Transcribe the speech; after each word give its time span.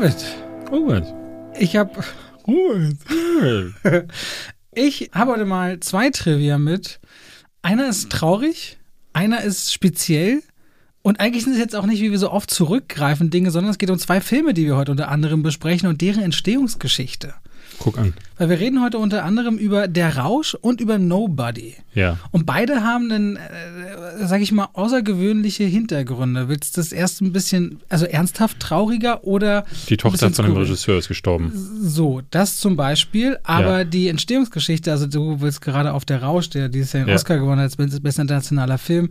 David, 0.00 0.24
Robert. 0.70 1.14
ich 1.58 1.76
habe 1.76 2.02
Robert. 2.46 2.96
ich 4.74 5.10
habe 5.12 5.32
heute 5.32 5.44
mal 5.44 5.78
zwei 5.80 6.08
Trivia 6.08 6.56
mit. 6.56 7.00
Einer 7.60 7.86
ist 7.86 8.08
traurig, 8.08 8.78
einer 9.12 9.42
ist 9.42 9.74
speziell. 9.74 10.42
Und 11.02 11.20
eigentlich 11.20 11.44
sind 11.44 11.52
es 11.52 11.58
jetzt 11.58 11.76
auch 11.76 11.84
nicht, 11.84 12.00
wie 12.00 12.10
wir 12.10 12.18
so 12.18 12.30
oft 12.30 12.48
zurückgreifen, 12.48 13.28
Dinge, 13.28 13.50
sondern 13.50 13.72
es 13.72 13.76
geht 13.76 13.90
um 13.90 13.98
zwei 13.98 14.22
Filme, 14.22 14.54
die 14.54 14.64
wir 14.64 14.76
heute 14.78 14.90
unter 14.90 15.08
anderem 15.08 15.42
besprechen 15.42 15.86
und 15.86 16.00
deren 16.00 16.22
Entstehungsgeschichte. 16.22 17.34
Guck 17.80 17.98
an. 17.98 18.12
Weil 18.36 18.50
wir 18.50 18.60
reden 18.60 18.82
heute 18.82 18.98
unter 18.98 19.24
anderem 19.24 19.56
über 19.58 19.88
Der 19.88 20.16
Rausch 20.18 20.54
und 20.54 20.80
über 20.80 20.98
Nobody. 20.98 21.74
Ja. 21.94 22.18
Und 22.30 22.46
beide 22.46 22.84
haben 22.84 23.10
einen, 23.10 23.36
äh, 23.36 23.40
sag 24.26 24.40
ich 24.42 24.52
mal, 24.52 24.68
außergewöhnliche 24.74 25.64
Hintergründe. 25.64 26.48
Willst 26.48 26.76
du 26.76 26.80
das 26.82 26.92
erst 26.92 27.20
ein 27.22 27.32
bisschen, 27.32 27.80
also 27.88 28.04
ernsthaft 28.06 28.60
trauriger 28.60 29.24
oder 29.24 29.64
Die 29.88 29.96
Tochter 29.96 30.30
von 30.30 30.44
dem? 30.46 30.56
Regisseur 30.56 30.98
ist 30.98 31.08
gestorben. 31.08 31.52
So, 31.82 32.20
das 32.30 32.58
zum 32.58 32.76
Beispiel. 32.76 33.38
Aber 33.44 33.78
Ja. 33.78 33.84
die 33.84 34.08
Entstehungsgeschichte, 34.08 34.90
also 34.90 35.06
du 35.06 35.40
willst 35.40 35.60
gerade 35.62 35.92
auf 35.94 36.04
Der 36.04 36.22
Rausch, 36.22 36.50
der 36.50 36.68
dieses 36.68 36.92
Jahr 36.92 37.04
den 37.04 37.08
Ja. 37.10 37.14
Oscar 37.16 37.38
gewonnen 37.38 37.60
hat 37.62 37.78
als 37.78 38.00
bester 38.02 38.22
internationaler 38.22 38.78
Film. 38.78 39.08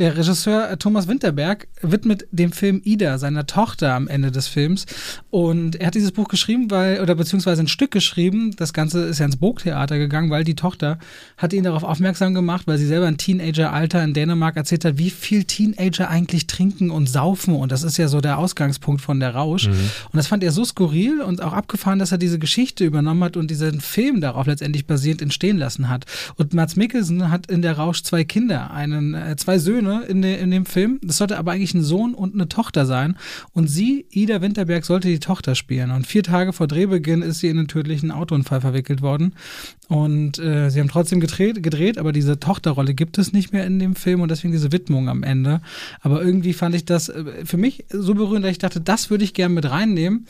Der 0.00 0.16
Regisseur 0.16 0.70
äh, 0.70 0.76
Thomas 0.76 1.06
Winterberg 1.08 1.68
widmet 1.82 2.26
dem 2.32 2.50
Film 2.52 2.80
Ida, 2.84 3.18
seiner 3.18 3.46
Tochter, 3.46 3.94
am 3.94 4.08
Ende 4.08 4.32
des 4.32 4.48
Films. 4.48 4.86
Und 5.30 5.76
er 5.76 5.86
hat 5.88 5.94
dieses 5.94 6.10
Buch 6.12 6.26
geschrieben, 6.28 6.70
weil, 6.70 7.00
oder 7.00 7.14
beziehungsweise 7.14 7.62
ein 7.62 7.68
Stück 7.68 7.92
geschrieben. 7.92 8.07
Das 8.56 8.72
Ganze 8.72 9.04
ist 9.04 9.18
ja 9.18 9.26
ins 9.26 9.36
Burgtheater 9.36 9.98
gegangen, 9.98 10.30
weil 10.30 10.44
die 10.44 10.54
Tochter 10.54 10.98
hat 11.36 11.52
ihn 11.52 11.64
darauf 11.64 11.82
aufmerksam 11.82 12.34
gemacht, 12.34 12.66
weil 12.66 12.78
sie 12.78 12.86
selber 12.86 13.06
ein 13.06 13.18
Teenageralter 13.18 14.02
in 14.02 14.14
Dänemark 14.14 14.56
erzählt 14.56 14.84
hat, 14.84 14.98
wie 14.98 15.10
viel 15.10 15.44
Teenager 15.44 16.08
eigentlich 16.08 16.46
trinken 16.46 16.90
und 16.90 17.08
saufen. 17.08 17.54
Und 17.54 17.72
das 17.72 17.82
ist 17.82 17.96
ja 17.96 18.08
so 18.08 18.20
der 18.20 18.38
Ausgangspunkt 18.38 19.00
von 19.00 19.20
der 19.20 19.34
Rausch. 19.34 19.66
Und 19.68 20.14
das 20.14 20.26
fand 20.26 20.44
er 20.44 20.52
so 20.52 20.64
skurril 20.64 21.20
und 21.20 21.42
auch 21.42 21.52
abgefahren, 21.52 21.98
dass 21.98 22.12
er 22.12 22.18
diese 22.18 22.38
Geschichte 22.38 22.84
übernommen 22.84 23.22
hat 23.24 23.36
und 23.36 23.50
diesen 23.50 23.80
Film 23.80 24.20
darauf 24.20 24.46
letztendlich 24.46 24.86
basierend 24.86 25.22
entstehen 25.22 25.58
lassen 25.58 25.88
hat. 25.88 26.06
Und 26.36 26.54
Mats 26.54 26.76
Mikkelsen 26.76 27.30
hat 27.30 27.50
in 27.50 27.62
der 27.62 27.76
Rausch 27.76 28.02
zwei 28.02 28.24
Kinder, 28.24 28.70
einen, 28.70 29.14
äh, 29.14 29.36
zwei 29.36 29.58
Söhne 29.58 30.04
in, 30.08 30.22
de, 30.22 30.40
in 30.40 30.50
dem 30.50 30.66
Film. 30.66 30.98
Das 31.02 31.16
sollte 31.18 31.38
aber 31.38 31.52
eigentlich 31.52 31.74
ein 31.74 31.82
Sohn 31.82 32.14
und 32.14 32.34
eine 32.34 32.48
Tochter 32.48 32.86
sein. 32.86 33.16
Und 33.52 33.68
sie, 33.68 34.06
Ida 34.10 34.40
Winterberg, 34.40 34.84
sollte 34.84 35.08
die 35.08 35.18
Tochter 35.18 35.54
spielen. 35.54 35.90
Und 35.90 36.06
vier 36.06 36.22
Tage 36.22 36.52
vor 36.52 36.66
Drehbeginn 36.66 37.22
ist 37.22 37.40
sie 37.40 37.48
in 37.48 37.58
einen 37.58 37.68
tödlichen 37.68 37.97
Autounfall 38.10 38.60
verwickelt 38.60 39.02
worden. 39.02 39.34
Und 39.88 40.38
äh, 40.38 40.70
sie 40.70 40.80
haben 40.80 40.88
trotzdem 40.88 41.20
gedreht, 41.20 41.62
gedreht, 41.62 41.98
aber 41.98 42.12
diese 42.12 42.38
Tochterrolle 42.38 42.94
gibt 42.94 43.18
es 43.18 43.32
nicht 43.32 43.52
mehr 43.52 43.66
in 43.66 43.78
dem 43.78 43.94
Film 43.94 44.20
und 44.20 44.30
deswegen 44.30 44.52
diese 44.52 44.72
Widmung 44.72 45.08
am 45.08 45.22
Ende. 45.22 45.60
Aber 46.00 46.22
irgendwie 46.22 46.52
fand 46.52 46.74
ich 46.74 46.84
das 46.84 47.08
äh, 47.08 47.44
für 47.44 47.56
mich 47.56 47.84
so 47.90 48.14
berührend, 48.14 48.44
dass 48.44 48.52
ich 48.52 48.58
dachte, 48.58 48.80
das 48.80 49.10
würde 49.10 49.24
ich 49.24 49.34
gerne 49.34 49.54
mit 49.54 49.68
reinnehmen. 49.70 50.26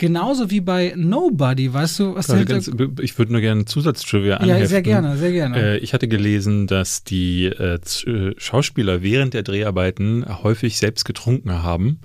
Genauso 0.00 0.48
wie 0.52 0.60
bei 0.60 0.94
Nobody, 0.96 1.74
weißt 1.74 1.98
du, 1.98 2.14
was 2.14 2.26
Hinter- 2.26 2.44
ganz, 2.44 2.70
ich 3.00 3.18
würde 3.18 3.32
nur 3.32 3.40
gerne 3.40 3.64
Zusatztrivia 3.64 4.36
anheften. 4.36 4.62
Ja, 4.62 4.66
sehr 4.68 4.82
gerne, 4.82 5.16
sehr 5.16 5.32
gerne. 5.32 5.58
Äh, 5.58 5.78
ich 5.78 5.92
hatte 5.92 6.06
gelesen, 6.06 6.68
dass 6.68 7.02
die 7.02 7.46
äh, 7.46 7.80
äh, 8.06 8.34
Schauspieler 8.38 9.02
während 9.02 9.34
der 9.34 9.42
Dreharbeiten 9.42 10.24
häufig 10.44 10.78
selbst 10.78 11.04
getrunken 11.04 11.64
haben. 11.64 11.98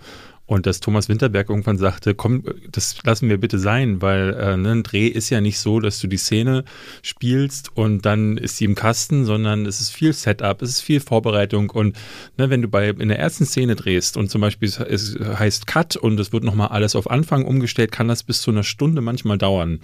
Und 0.46 0.66
dass 0.66 0.82
Thomas 0.82 1.08
Winterberg 1.08 1.50
irgendwann 1.50 1.78
sagte, 1.78 2.16
komm, 2.16 2.44
das 2.70 2.98
lassen 3.04 3.30
wir 3.30 3.38
bitte 3.38 3.60
sein, 3.60 4.02
weil 4.02 4.34
äh, 4.34 4.58
ne, 4.58 4.72
ein 4.72 4.84
Dreh 4.84 5.08
ist 5.08 5.30
ja 5.30 5.40
nicht 5.40 5.58
so, 5.58 5.80
dass 5.80 6.00
du 6.00 6.08
die 6.08 6.18
Szene 6.18 6.66
spielst 7.02 7.76
und 7.78 8.06
dann 8.06 8.38
ist 8.38 8.58
sie 8.58 8.66
im 8.66 8.76
Kasten, 8.76 9.24
sondern 9.24 9.66
es 9.66 9.80
ist 9.80 9.92
viel 9.92 10.12
Setup, 10.12 10.62
es 10.62 10.72
ist 10.72 10.82
viel 10.82 11.00
Vorbereitung 11.00 11.70
und 11.70 11.98
ne, 12.38 12.50
wenn 12.50 12.62
du 12.62 12.68
bei 12.68 12.90
in 12.90 13.08
der 13.08 13.20
ersten 13.20 13.46
Szene 13.46 13.76
drehst 13.76 14.18
und 14.18 14.30
zum 14.30 14.42
Beispiel 14.42 14.68
es, 14.68 14.80
es 14.80 15.18
heißt 15.20 15.66
Cut 15.66 15.96
und 15.96 16.20
es 16.20 16.34
wird 16.34 16.44
nochmal 16.44 16.68
alles 16.70 16.98
auf 16.98 17.10
Anfang 17.10 17.46
umgestellt, 17.46 17.94
kann 17.94 18.10
das 18.10 18.24
bis 18.24 18.42
zu 18.42 18.52
einer 18.52 18.64
Stunde 18.64 19.02
manchmal 19.02 19.38
dauern. 19.38 19.80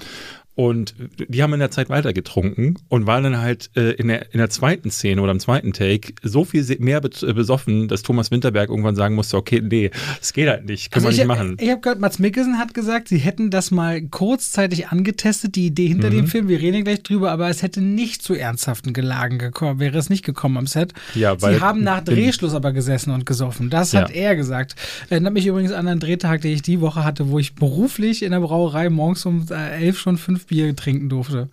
Und 0.59 0.94
die 1.30 1.42
haben 1.42 1.53
in 1.53 1.62
der 1.62 1.72
Zeit 1.72 1.88
weiter 1.90 2.12
getrunken 2.12 2.75
und 2.90 3.08
waren 3.08 3.24
dann 3.24 3.38
halt 3.38 3.70
äh, 3.78 3.92
in, 3.92 4.09
der, 4.09 4.34
in 4.34 4.40
der 4.40 4.50
zweiten 4.50 4.92
Szene 4.92 5.22
oder 5.22 5.31
im 5.31 5.40
zweiten 5.40 5.72
Take 5.72 6.12
so 6.22 6.44
viel 6.44 6.66
mehr 6.80 7.00
besoffen, 7.00 7.88
dass 7.88 8.03
Thomas 8.03 8.30
Winterberg 8.30 8.68
irgendwann 8.69 8.96
sagen 8.98 9.16
musste, 9.16 9.38
okay, 9.38 9.62
nee, 9.64 9.90
das 10.19 10.34
geht 10.34 10.50
halt 10.50 10.66
nicht, 10.66 10.92
können 10.92 11.06
Also 11.06 11.18
wir 11.18 11.24
ich, 11.24 11.28
nicht 11.30 11.38
machen. 11.38 11.56
Ich 11.62 11.69
habe 11.69 11.80
gehört, 11.80 12.02
Mats 12.02 12.19
Mikkelsen 12.19 12.58
hat 12.58 12.74
gesagt, 12.74 13.08
sie 13.08 13.19
hätten 13.19 13.52
das 13.52 13.72
mal 13.72 14.02
kurzzeitig 14.02 14.90
angetestet, 14.90 15.56
die 15.56 15.68
Idee 15.68 15.88
hinter 15.88 16.09
Mhm. 16.09 16.16
dem 16.16 16.28
Film. 16.28 16.50
Wir 16.50 16.59
reden 16.59 16.84
gleich 16.84 17.03
drüber, 17.03 17.31
aber 17.31 17.48
es 17.50 17.62
hätte 17.64 17.80
nicht 17.80 18.22
zu 18.22 18.34
ernsthaften 18.34 18.92
Gelagen 18.92 19.38
gekommen, 19.40 19.80
wäre 19.80 19.98
es 19.98 20.09
nicht 20.09 20.25
gekommen 20.25 20.58
am 20.58 20.68
Set. 20.68 20.92
Ja, 21.16 21.40
sie 21.40 21.62
haben 21.62 21.86
nach 21.86 22.03
Drehschluss 22.03 22.53
aber 22.53 22.74
gesessen 22.74 23.12
und 23.14 23.25
gesoffen. 23.25 23.69
Das 23.69 23.94
hat 23.94 24.09
Ja. 24.09 24.16
er 24.16 24.36
gesagt. 24.36 24.75
Erinnert 25.09 25.31
mich 25.34 25.46
übrigens 25.46 25.72
an 25.72 25.88
einen 25.88 26.02
Drehtag, 26.02 26.42
den 26.42 26.52
ich 26.52 26.64
die 26.64 26.81
Woche 26.81 27.06
hatte, 27.06 27.30
wo 27.30 27.40
ich 27.40 27.56
beruflich 27.56 28.24
in 28.24 28.31
der 28.31 28.42
Brauerei 28.42 28.90
morgens 28.90 29.25
um 29.25 29.46
äh, 29.50 29.86
elf 29.86 29.98
schon 29.98 30.18
fünf 30.18 30.49
Bier 30.50 30.76
trinken 30.76 31.08
durfte. 31.10 31.48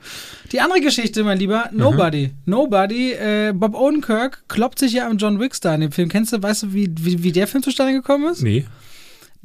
Die 0.52 0.60
andere 0.60 0.80
Geschichte, 0.80 1.22
mein 1.22 1.38
Lieber, 1.38 1.68
Mhm. 1.70 1.78
Nobody. 1.78 2.30
Nobody, 2.44 3.12
äh, 3.12 3.52
Bob 3.54 3.74
Odenkirk 3.74 4.42
kloppt 4.48 4.78
sich 4.78 4.92
ja 4.92 5.08
am 5.08 5.16
John 5.18 5.38
Wick 5.38 5.54
Star 5.54 5.74
in 5.76 5.82
dem 5.82 5.92
Film. 5.92 6.08
Kennst 6.08 6.32
du, 6.32 6.42
weißt 6.42 6.64
du, 6.64 6.72
wie, 6.74 6.90
wie, 7.00 7.22
wie 7.22 7.32
der 7.32 7.46
Film 7.46 7.62
zustande 7.62 7.92
gekommen 7.92 8.30
ist? 8.32 8.42
Nee. 8.42 8.64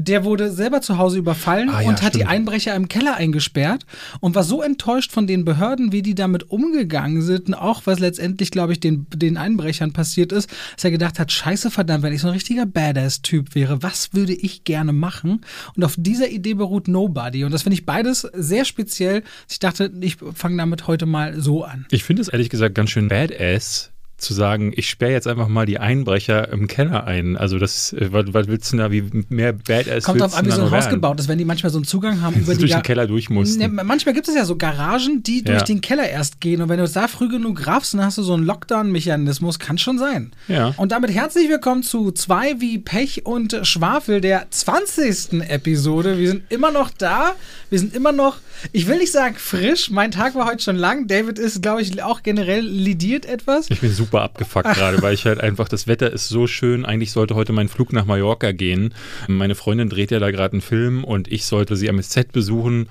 Der 0.04 0.24
wurde 0.24 0.52
selber 0.52 0.82
zu 0.82 0.98
Hause 0.98 1.20
überfallen 1.20 1.70
Ah, 1.70 1.82
ja, 1.82 1.90
und 1.90 2.02
hat 2.02 2.14
die 2.14 2.20
stimmt. 2.20 2.32
Einbrecher 2.32 2.76
im 2.76 2.88
Keller 2.88 3.16
eingesperrt 3.16 3.86
und 4.20 4.34
war 4.36 4.44
so 4.44 4.62
enttäuscht 4.62 5.12
von 5.12 5.28
den 5.28 5.46
Behörden, 5.46 5.92
wie 5.92 6.02
die 6.02 6.16
damit 6.16 6.50
umgegangen 6.50 7.22
sind 7.22 7.48
und 7.50 7.54
auch 7.54 7.84
was 7.86 8.00
letztendlich, 8.00 8.50
glaube 8.52 8.74
ich, 8.74 8.80
den, 8.80 9.06
den 9.14 9.38
Einbrechern 9.38 9.94
passiert 9.94 10.32
ist, 10.32 10.50
dass 10.76 10.84
er 10.86 10.92
gedacht 10.92 11.20
hat, 11.20 11.32
scheiße 11.32 11.70
verdammt, 11.70 12.04
wenn 12.04 12.14
ich 12.14 12.22
so 12.22 12.28
ein 12.28 12.34
richtiger 12.34 12.66
Badass-Typ 12.66 13.54
wäre, 13.54 13.84
was 13.84 14.14
würde 14.14 14.34
ich 14.34 14.64
gerne 14.64 14.92
machen? 14.94 15.42
Und 15.76 15.84
auf 15.84 15.96
dieser 15.98 16.30
Idee 16.30 16.56
beruht 16.56 16.88
Nobody 16.88 17.44
und 17.44 17.52
das 17.52 17.64
finde 17.64 17.76
ich 17.76 17.86
beides 17.86 18.22
sehr 18.34 18.66
speziell. 18.66 19.24
Ich 19.50 19.60
dachte, 19.60 19.92
ich 20.02 20.18
fange 20.34 20.58
damit 20.58 20.88
heute 20.88 21.06
mal 21.06 21.40
so 21.40 21.64
an. 21.64 21.86
Ich 21.92 22.04
finde 22.04 22.24
es 22.24 22.28
ehrlich 22.28 22.50
gesagt 22.50 22.74
ganz 22.76 22.90
schön 22.90 23.08
badass 23.08 23.92
zu 24.22 24.34
sagen, 24.34 24.72
ich 24.76 24.90
sperre 24.90 25.12
jetzt 25.12 25.28
einfach 25.28 25.48
mal 25.48 25.66
die 25.66 25.80
Einbrecher 25.80 26.50
im 26.52 26.68
Keller 26.68 27.06
ein. 27.06 27.36
Also 27.38 27.60
das, 27.60 27.94
äh, 27.94 28.10
was, 28.12 28.26
was 28.34 28.48
willst 28.48 28.72
du 28.74 28.78
da, 28.78 28.92
wie 28.92 29.04
mehr 29.30 29.54
badass 29.54 30.04
Kommt 30.04 30.22
drauf 30.22 30.36
an, 30.36 30.46
wie 30.46 30.52
so 30.52 30.62
ein 30.64 30.72
Haus 30.72 30.90
gebaut 30.90 31.20
ist, 31.20 31.28
wenn 31.28 31.38
die 31.38 31.46
manchmal 31.46 31.72
so 31.72 31.78
einen 31.78 31.86
Zugang 31.86 32.22
haben 32.22 32.36
über 32.42 32.54
die 32.54 32.60
du 32.60 32.68
durch 32.68 32.72
den 32.74 32.84
Keller 32.84 33.08
durch 33.08 33.30
musst. 33.30 33.60
Ne, 33.60 33.68
manchmal 33.68 34.14
gibt 34.14 34.28
es 34.28 34.36
ja 34.36 34.46
so 34.46 34.56
Garagen, 34.56 35.24
die 35.24 35.44
durch 35.44 35.60
Ja. 35.60 35.64
den 35.66 35.82
Keller 35.82 36.08
erst 36.08 36.40
gehen. 36.40 36.62
Und 36.62 36.70
wenn 36.70 36.80
du 36.80 36.88
da 36.88 37.08
früh 37.08 37.30
genug 37.30 37.66
raffst, 37.68 37.94
dann 37.94 38.04
hast 38.04 38.18
du 38.18 38.24
so 38.24 38.34
einen 38.34 38.46
Lockdown-Mechanismus. 38.46 39.60
Kann 39.60 39.78
schon 39.78 39.98
sein. 39.98 40.32
Ja. 40.48 40.74
Und 40.78 40.92
damit 40.92 41.12
herzlich 41.12 41.50
willkommen 41.50 41.84
zu 41.84 42.12
zwei 42.12 42.60
wie 42.62 42.78
Pech 42.78 43.26
und 43.26 43.60
Schwafel 43.64 44.22
der 44.22 44.48
20. 44.50 45.42
Episode. 45.50 46.18
Wir 46.18 46.28
sind 46.30 46.44
immer 46.50 46.72
noch 46.72 46.90
da. 46.90 47.36
Wir 47.70 47.80
sind 47.80 47.96
immer 47.96 48.12
noch, 48.12 48.38
ich 48.72 48.88
will 48.88 48.98
nicht 48.98 49.12
sagen 49.12 49.36
frisch. 49.38 49.90
Mein 49.90 50.12
Tag 50.12 50.36
war 50.36 50.46
heute 50.46 50.62
schon 50.64 50.76
lang. 50.76 51.08
David 51.08 51.40
ist, 51.40 51.62
glaube 51.62 51.82
ich, 51.82 52.04
auch 52.04 52.22
generell 52.24 52.66
lidiert 52.66 53.26
etwas. 53.26 53.68
Ich 53.70 53.80
bin 53.82 53.92
super 53.92 54.11
abgefuckt 54.20 54.74
gerade, 54.76 55.02
weil 55.02 55.14
ich 55.14 55.26
halt 55.26 55.40
einfach, 55.40 55.70
das 55.70 55.88
Wetter 55.88 56.12
ist 56.12 56.28
so 56.28 56.48
schön. 56.48 56.86
Eigentlich 56.86 57.12
sollte 57.12 57.36
heute 57.36 57.54
mein 57.54 57.70
Flug 57.70 57.94
nach 57.94 58.06
Mallorca 58.06 58.52
gehen. 58.52 58.94
Meine 59.28 59.56
Freundin 59.56 59.90
dreht 59.90 60.12
ja 60.12 60.20
da 60.20 60.32
gerade 60.32 60.54
einen 60.54 60.62
Film 60.62 61.04
und 61.04 61.32
ich 61.32 61.46
sollte 61.46 61.76
sie 61.76 61.90
am 61.90 62.02
Set 62.02 62.32
besuchen. 62.32 62.90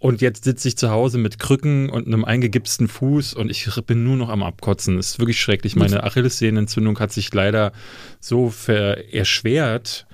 Und 0.00 0.22
jetzt 0.22 0.44
sitze 0.44 0.66
ich 0.66 0.78
zu 0.78 0.90
Hause 0.90 1.18
mit 1.18 1.38
Krücken 1.38 1.90
und 1.90 2.06
einem 2.06 2.24
eingegipsten 2.24 2.88
Fuß 2.88 3.34
und 3.34 3.50
ich 3.50 3.68
bin 3.86 4.02
nur 4.02 4.16
noch 4.16 4.30
am 4.30 4.42
Abkotzen. 4.42 4.96
Das 4.96 5.10
ist 5.10 5.18
wirklich 5.18 5.38
schrecklich. 5.38 5.76
Meine 5.76 6.02
Achillessehnenentzündung 6.04 6.98
hat 6.98 7.12
sich 7.12 7.32
leider 7.34 7.72
so 8.18 8.50
erschwert, 8.66 10.06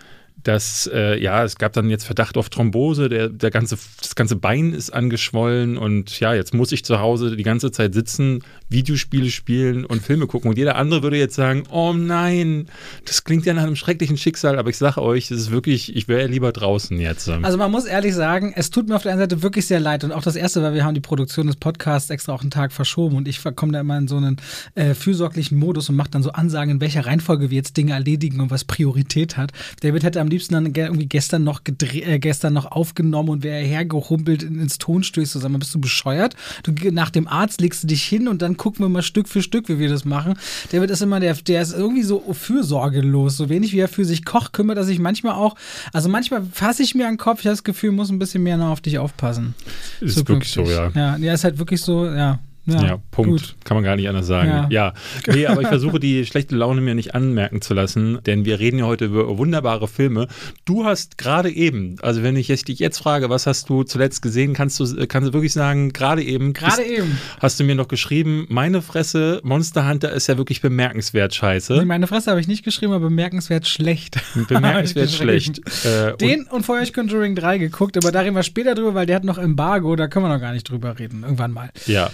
dass, 0.43 0.89
äh, 0.93 1.21
ja, 1.21 1.43
es 1.45 1.57
gab 1.57 1.73
dann 1.73 1.91
jetzt 1.91 2.05
Verdacht 2.05 2.37
auf 2.37 2.51
Thrombose, 2.51 3.09
der, 3.09 3.29
der 3.29 3.51
ganze, 3.51 3.79
das 4.01 4.15
ganze 4.15 4.37
Bein 4.37 4.73
ist 4.73 4.91
angeschwollen 4.91 5.77
und 5.77 6.21
ja, 6.21 6.35
jetzt 6.35 6.55
muss 6.55 6.73
ich 6.73 6.85
zu 6.85 7.01
Hause 7.01 7.37
die 7.37 7.43
ganze 7.43 7.73
Zeit 7.73 7.95
sitzen, 7.95 8.45
Videospiele 8.69 9.31
spielen 9.31 9.85
und 9.85 10.03
Filme 10.03 10.27
gucken. 10.27 10.51
Und 10.51 10.59
jeder 10.59 10.77
andere 10.77 11.03
würde 11.03 11.17
jetzt 11.17 11.35
sagen, 11.35 11.65
oh 11.71 11.93
nein, 11.93 12.69
das 13.05 13.25
klingt 13.25 13.47
ja 13.47 13.55
nach 13.55 13.63
einem 13.63 13.77
schrecklichen 13.77 14.17
Schicksal, 14.17 14.59
aber 14.59 14.71
ich 14.71 14.77
sage 14.77 15.03
euch, 15.03 15.31
es 15.31 15.39
ist 15.39 15.51
wirklich, 15.51 15.97
ich 15.97 16.07
wäre 16.07 16.27
lieber 16.27 16.53
draußen 16.53 16.99
jetzt. 17.01 17.29
Also 17.29 17.59
man 17.59 17.71
muss 17.71 17.85
ehrlich 17.85 18.15
sagen, 18.15 18.53
es 18.55 18.71
tut 18.71 18.89
mir 18.89 18.97
auf 18.97 19.03
der 19.03 19.13
einen 19.13 19.21
Seite 19.21 19.43
wirklich 19.43 19.67
sehr 19.67 19.81
leid 19.81 20.05
und 20.05 20.13
auch 20.13 20.23
das 20.23 20.37
erste, 20.37 20.63
weil 20.63 20.75
wir 20.75 20.85
haben 20.85 20.95
die 20.95 21.01
Produktion 21.01 21.47
des 21.47 21.57
Podcasts 21.57 22.11
extra 22.11 22.33
auch 22.33 22.43
einen 22.43 22.51
Tag 22.51 22.73
verschoben 22.73 23.17
und 23.17 23.27
ich 23.27 23.43
komme 23.57 23.73
da 23.73 23.81
immer 23.81 23.99
in 23.99 24.07
so 24.07 24.17
einen 24.17 24.37
äh, 24.75 24.95
fürsorglichen 24.95 25.59
Modus 25.59 25.89
und 25.89 25.97
mache 25.97 26.11
dann 26.11 26.23
so 26.23 26.31
Ansagen, 26.31 26.71
in 26.71 26.81
welcher 26.81 27.07
Reihenfolge 27.07 27.51
wir 27.51 27.57
jetzt 27.57 27.77
Dinge 27.77 27.93
erledigen 27.93 28.41
und 28.41 28.51
was 28.51 28.65
Priorität 28.65 29.37
hat. 29.37 29.53
David 29.81 30.05
hätte 30.05 30.21
am 30.21 30.26
liebsten 30.29 30.55
dann 30.55 30.73
ge- 30.73 30.85
irgendwie 30.87 31.07
gestern 31.07 31.45
noch 31.45 31.61
äh, 31.67 32.19
gestern 32.19 32.53
noch 32.53 32.67
aufgenommen 32.73 33.29
und 33.29 33.43
wäre 33.45 33.65
hergehumpelt 33.65 34.43
in- 34.43 34.61
ins 34.61 34.79
Tonstudio. 34.79 35.25
Ich 35.25 35.31
So, 35.31 35.41
sag 35.41 35.51
mal, 35.51 35.59
bist 35.59 35.75
du 35.75 35.81
bescheuert? 35.81 36.35
Du 36.63 36.73
nach 36.91 37.11
dem 37.11 37.27
Arzt 37.29 37.61
legst 37.61 37.83
du 37.83 37.87
dich 37.87 38.03
hin 38.05 38.29
und 38.29 38.43
dann 38.43 38.57
gucken 38.57 38.85
wir 38.85 38.89
mal 38.89 39.03
Stück 39.03 39.29
für 39.29 39.43
Stück, 39.43 39.69
wie 39.69 39.79
wir 39.79 39.89
das 39.89 40.05
machen. 40.05 40.35
David 40.73 40.91
ist 40.91 41.03
immer 41.03 41.21
der, 41.21 41.35
der 41.35 41.63
ist 41.63 41.73
irgendwie 41.73 42.03
so 42.03 42.23
fürsorgelos, 42.33 43.37
so 43.37 43.49
wenig 43.49 43.73
wie 43.73 43.79
er 43.79 43.89
für 43.89 44.05
sich 44.05 44.25
kocht, 44.25 44.53
kümmert 44.53 44.77
er 44.79 44.85
sich 44.85 44.99
manchmal 44.99 45.35
auch. 45.35 45.57
Also 45.93 46.09
manchmal 46.09 46.43
fasse 46.53 46.83
ich 46.83 46.95
mir 46.95 47.07
an 47.07 47.15
den 47.15 47.19
Kopf, 47.19 47.41
ich 47.41 47.47
habe 47.47 47.53
das 47.57 47.65
Gefühl, 47.65 47.93
muss 47.93 48.11
ein 48.11 48.19
bisschen 48.19 48.43
mehr 48.43 48.57
noch 48.57 48.69
auf 48.71 48.81
dich 48.81 48.99
aufpassen. 48.99 49.55
Ist 50.01 50.29
wirklich 50.29 50.51
so, 50.53 50.63
ja. 50.63 50.91
Ja, 50.95 51.17
ja, 51.17 51.35
ist 51.35 51.45
halt 51.45 51.59
wirklich 51.59 51.81
so, 51.81 52.07
ja. 52.07 52.39
Ja, 52.67 52.85
ja 52.85 52.99
Punkt. 53.11 53.31
Gut. 53.31 53.57
Kann 53.65 53.77
man 53.77 53.85
gar 53.85 53.97
nicht 53.97 54.09
anders 54.09 54.27
sagen. 54.27 54.49
Ja. 54.49 54.69
ja. 54.71 54.95
Nee, 55.33 55.47
aber 55.47 55.63
ich 55.63 55.69
versuche 55.77 56.01
die 56.01 56.27
schlechte 56.27 56.57
Laune 56.57 56.81
mir 56.81 56.95
nicht 56.95 57.15
anmerken 57.15 57.61
zu 57.63 57.75
lassen, 57.75 58.19
denn 58.27 58.45
wir 58.45 58.59
reden 58.59 58.79
ja 58.81 58.87
heute 58.87 59.07
über 59.07 59.39
wunderbare 59.39 59.89
Filme. 59.89 60.27
Du 60.65 60.85
hast 60.85 61.17
gerade 61.19 61.51
eben, 61.51 61.97
also 62.03 62.23
wenn 62.23 62.37
ich 62.37 62.49
dich 62.49 62.79
jetzt 62.79 62.99
frage, 62.99 63.31
was 63.31 63.47
hast 63.47 63.69
du 63.69 63.85
zuletzt 63.85 64.23
gesehen, 64.23 64.53
kannst 64.53 64.81
du, 64.81 65.07
kannst 65.07 65.29
du 65.29 65.33
wirklich 65.33 65.53
sagen, 65.53 65.93
gerade 65.93 66.23
eben. 66.23 66.53
Gerade 66.53 66.83
eben. 66.83 67.19
Hast 67.41 67.61
du 67.61 67.65
mir 67.65 67.75
noch 67.75 67.89
geschrieben, 67.89 68.47
meine 68.49 68.83
Fresse, 68.83 69.41
Monster 69.45 69.89
Hunter 69.89 70.13
ist 70.13 70.27
ja 70.27 70.37
wirklich 70.37 70.61
bemerkenswert 70.61 71.35
scheiße. 71.35 71.75
Nee, 71.75 71.85
meine 71.85 72.07
Fresse 72.07 72.31
habe 72.31 72.41
ich 72.41 72.49
nicht 72.49 72.65
geschrieben, 72.65 72.93
aber 72.93 73.07
bemerkenswert 73.07 73.69
schlecht. 73.69 74.19
Bemerkenswert 74.49 75.11
schlecht. 75.13 75.61
Äh, 75.85 76.17
Den 76.17 76.41
und, 76.41 76.53
und 76.53 76.63
vorher 76.65 76.85
ich 76.85 76.93
Conjuring 76.93 77.37
3 77.37 77.59
geguckt, 77.59 77.97
aber 77.97 78.11
da 78.11 78.21
reden 78.21 78.35
wir 78.35 78.43
später 78.43 78.75
drüber, 78.75 78.95
weil 78.95 79.07
der 79.07 79.17
hat 79.17 79.25
noch 79.25 79.39
Embargo, 79.39 79.95
da 79.97 80.09
können 80.09 80.25
wir 80.25 80.33
noch 80.33 80.41
gar 80.41 80.53
nicht 80.53 80.69
drüber 80.69 80.99
reden. 80.99 81.23
Irgendwann 81.23 81.53
mal. 81.53 81.71
Ja. 81.87 82.11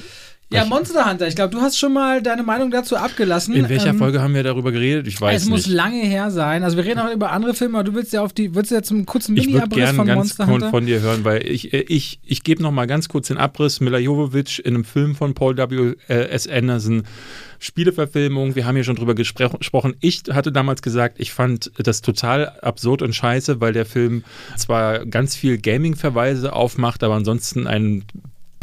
Ja, 0.53 0.65
Monster 0.65 1.09
Hunter. 1.11 1.29
Ich 1.29 1.35
glaube, 1.35 1.51
du 1.51 1.61
hast 1.61 1.79
schon 1.79 1.93
mal 1.93 2.23
deine 2.23 2.43
Meinung 2.43 2.71
dazu 2.71 2.97
abgelassen. 2.97 3.55
In 3.55 3.69
welcher 3.69 3.91
ähm, 3.91 3.99
Folge 3.99 4.21
haben 4.21 4.35
wir 4.35 4.43
darüber 4.43 4.73
geredet? 4.73 5.07
Ich 5.07 5.21
weiß 5.21 5.43
es 5.43 5.49
nicht. 5.49 5.59
Es 5.59 5.67
muss 5.67 5.75
lange 5.75 6.03
her 6.03 6.31
sein. 6.31 6.63
Also 6.63 6.77
wir 6.77 6.85
reden 6.85 7.01
auch 7.01 7.13
über 7.13 7.33
andere 7.33 7.55
Filme, 7.55 7.79
aber 7.79 7.85
du 7.85 7.95
willst 7.95 8.13
ja 8.13 8.23
auf 8.23 8.33
die, 8.33 8.55
willst 8.55 8.71
jetzt 8.71 8.91
einen 8.91 9.07
kurzen 9.07 9.35
Mini-Abriss 9.35 9.91
von 9.91 10.07
Monster 10.07 10.47
Hunter? 10.47 10.71
von 10.71 10.87
dir 10.87 11.01
hören, 11.01 11.25
weil 11.25 11.47
ich, 11.47 11.73
äh, 11.73 11.81
ich, 11.89 12.21
ich 12.25 12.43
gebe 12.43 12.63
noch 12.63 12.73
mal 12.73 12.87
ganz 12.87 13.09
kurz 13.09 13.29
den 13.29 13.39
Abriss. 13.39 13.81
Mila 13.81 13.99
Jovovich 13.99 14.65
in 14.65 14.75
einem 14.75 14.85
Film 14.85 15.15
von 15.15 15.35
Paul 15.35 15.57
W. 15.57 15.95
S. 16.09 16.47
Anderson. 16.49 17.05
Spieleverfilmung, 17.63 18.57
wir 18.57 18.67
haben 18.67 18.75
hier 18.75 18.83
schon 18.83 18.97
drüber 18.97 19.15
gesprochen. 19.15 19.95
Ich 20.01 20.25
hatte 20.33 20.51
damals 20.51 20.83
gesagt, 20.83 21.21
ich 21.21 21.33
fand 21.33 21.71
das 21.79 22.03
total 22.03 22.49
absurd 22.61 23.03
und 23.03 23.15
scheiße, 23.15 23.61
weil 23.61 23.73
der 23.73 23.87
Film 23.87 24.25
zwar 24.57 25.07
ganz 25.07 25.37
viel 25.37 25.59
Gaming-Verweise 25.59 26.55
aufmacht, 26.55 27.05
aber 27.05 27.15
ansonsten 27.15 27.69
ein 27.69 28.05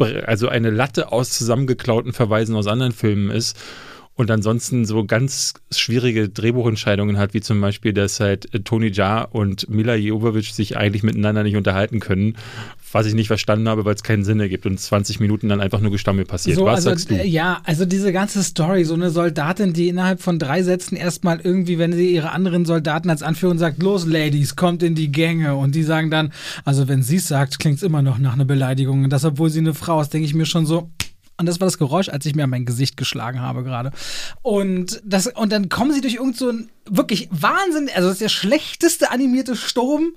also 0.00 0.48
eine 0.48 0.70
Latte 0.70 1.12
aus 1.12 1.30
zusammengeklauten 1.30 2.12
Verweisen 2.12 2.56
aus 2.56 2.66
anderen 2.66 2.92
Filmen 2.92 3.30
ist 3.30 3.58
und 4.20 4.30
ansonsten 4.30 4.84
so 4.84 5.04
ganz 5.06 5.54
schwierige 5.70 6.28
Drehbuchentscheidungen 6.28 7.16
hat, 7.16 7.32
wie 7.32 7.40
zum 7.40 7.58
Beispiel, 7.58 7.94
dass 7.94 8.20
halt 8.20 8.54
äh, 8.54 8.60
Tony 8.60 8.88
Jaa 8.88 9.22
und 9.22 9.70
Mila 9.70 9.94
Jovovich 9.94 10.52
sich 10.52 10.76
eigentlich 10.76 11.02
miteinander 11.02 11.42
nicht 11.42 11.56
unterhalten 11.56 12.00
können, 12.00 12.36
was 12.92 13.06
ich 13.06 13.14
nicht 13.14 13.28
verstanden 13.28 13.66
habe, 13.66 13.86
weil 13.86 13.94
es 13.94 14.02
keinen 14.02 14.22
Sinn 14.22 14.38
ergibt 14.38 14.66
und 14.66 14.78
20 14.78 15.20
Minuten 15.20 15.48
dann 15.48 15.62
einfach 15.62 15.80
nur 15.80 15.90
Gestammel 15.90 16.26
passiert. 16.26 16.56
So, 16.58 16.66
was 16.66 16.76
also, 16.76 16.90
sagst 16.90 17.10
du? 17.10 17.14
Äh, 17.14 17.26
ja, 17.26 17.62
also 17.64 17.86
diese 17.86 18.12
ganze 18.12 18.42
Story, 18.42 18.84
so 18.84 18.92
eine 18.92 19.08
Soldatin, 19.08 19.72
die 19.72 19.88
innerhalb 19.88 20.20
von 20.20 20.38
drei 20.38 20.62
Sätzen 20.62 20.96
erstmal 20.96 21.40
irgendwie, 21.40 21.78
wenn 21.78 21.94
sie 21.94 22.14
ihre 22.14 22.32
anderen 22.32 22.66
Soldaten 22.66 23.08
als 23.08 23.22
Anführer 23.22 23.56
sagt, 23.56 23.82
los 23.82 24.06
Ladies, 24.06 24.54
kommt 24.54 24.82
in 24.82 24.94
die 24.94 25.10
Gänge 25.10 25.54
und 25.54 25.74
die 25.74 25.82
sagen 25.82 26.10
dann, 26.10 26.30
also 26.66 26.88
wenn 26.88 27.02
sie 27.02 27.16
es 27.16 27.28
sagt, 27.28 27.58
klingt 27.58 27.78
es 27.78 27.82
immer 27.82 28.02
noch 28.02 28.18
nach 28.18 28.34
einer 28.34 28.44
Beleidigung 28.44 29.02
und 29.02 29.10
das, 29.10 29.24
obwohl 29.24 29.48
sie 29.48 29.60
eine 29.60 29.72
Frau 29.72 29.98
ist, 30.02 30.12
denke 30.12 30.26
ich 30.26 30.34
mir 30.34 30.44
schon 30.44 30.66
so, 30.66 30.90
und 31.40 31.46
das 31.46 31.58
war 31.58 31.66
das 31.66 31.78
Geräusch, 31.78 32.08
als 32.08 32.26
ich 32.26 32.34
mir 32.34 32.46
mein 32.46 32.66
Gesicht 32.66 32.96
geschlagen 32.96 33.40
habe 33.40 33.64
gerade. 33.64 33.90
Und, 34.42 35.00
das, 35.04 35.26
und 35.26 35.50
dann 35.50 35.68
kommen 35.68 35.92
sie 35.92 36.02
durch 36.02 36.14
irgend 36.14 36.36
so 36.36 36.52
wirklich 36.84 37.28
Wahnsinn, 37.32 37.88
also 37.94 38.08
das 38.08 38.16
ist 38.16 38.22
der 38.22 38.28
schlechteste 38.28 39.10
animierte 39.10 39.56
Sturm 39.56 40.12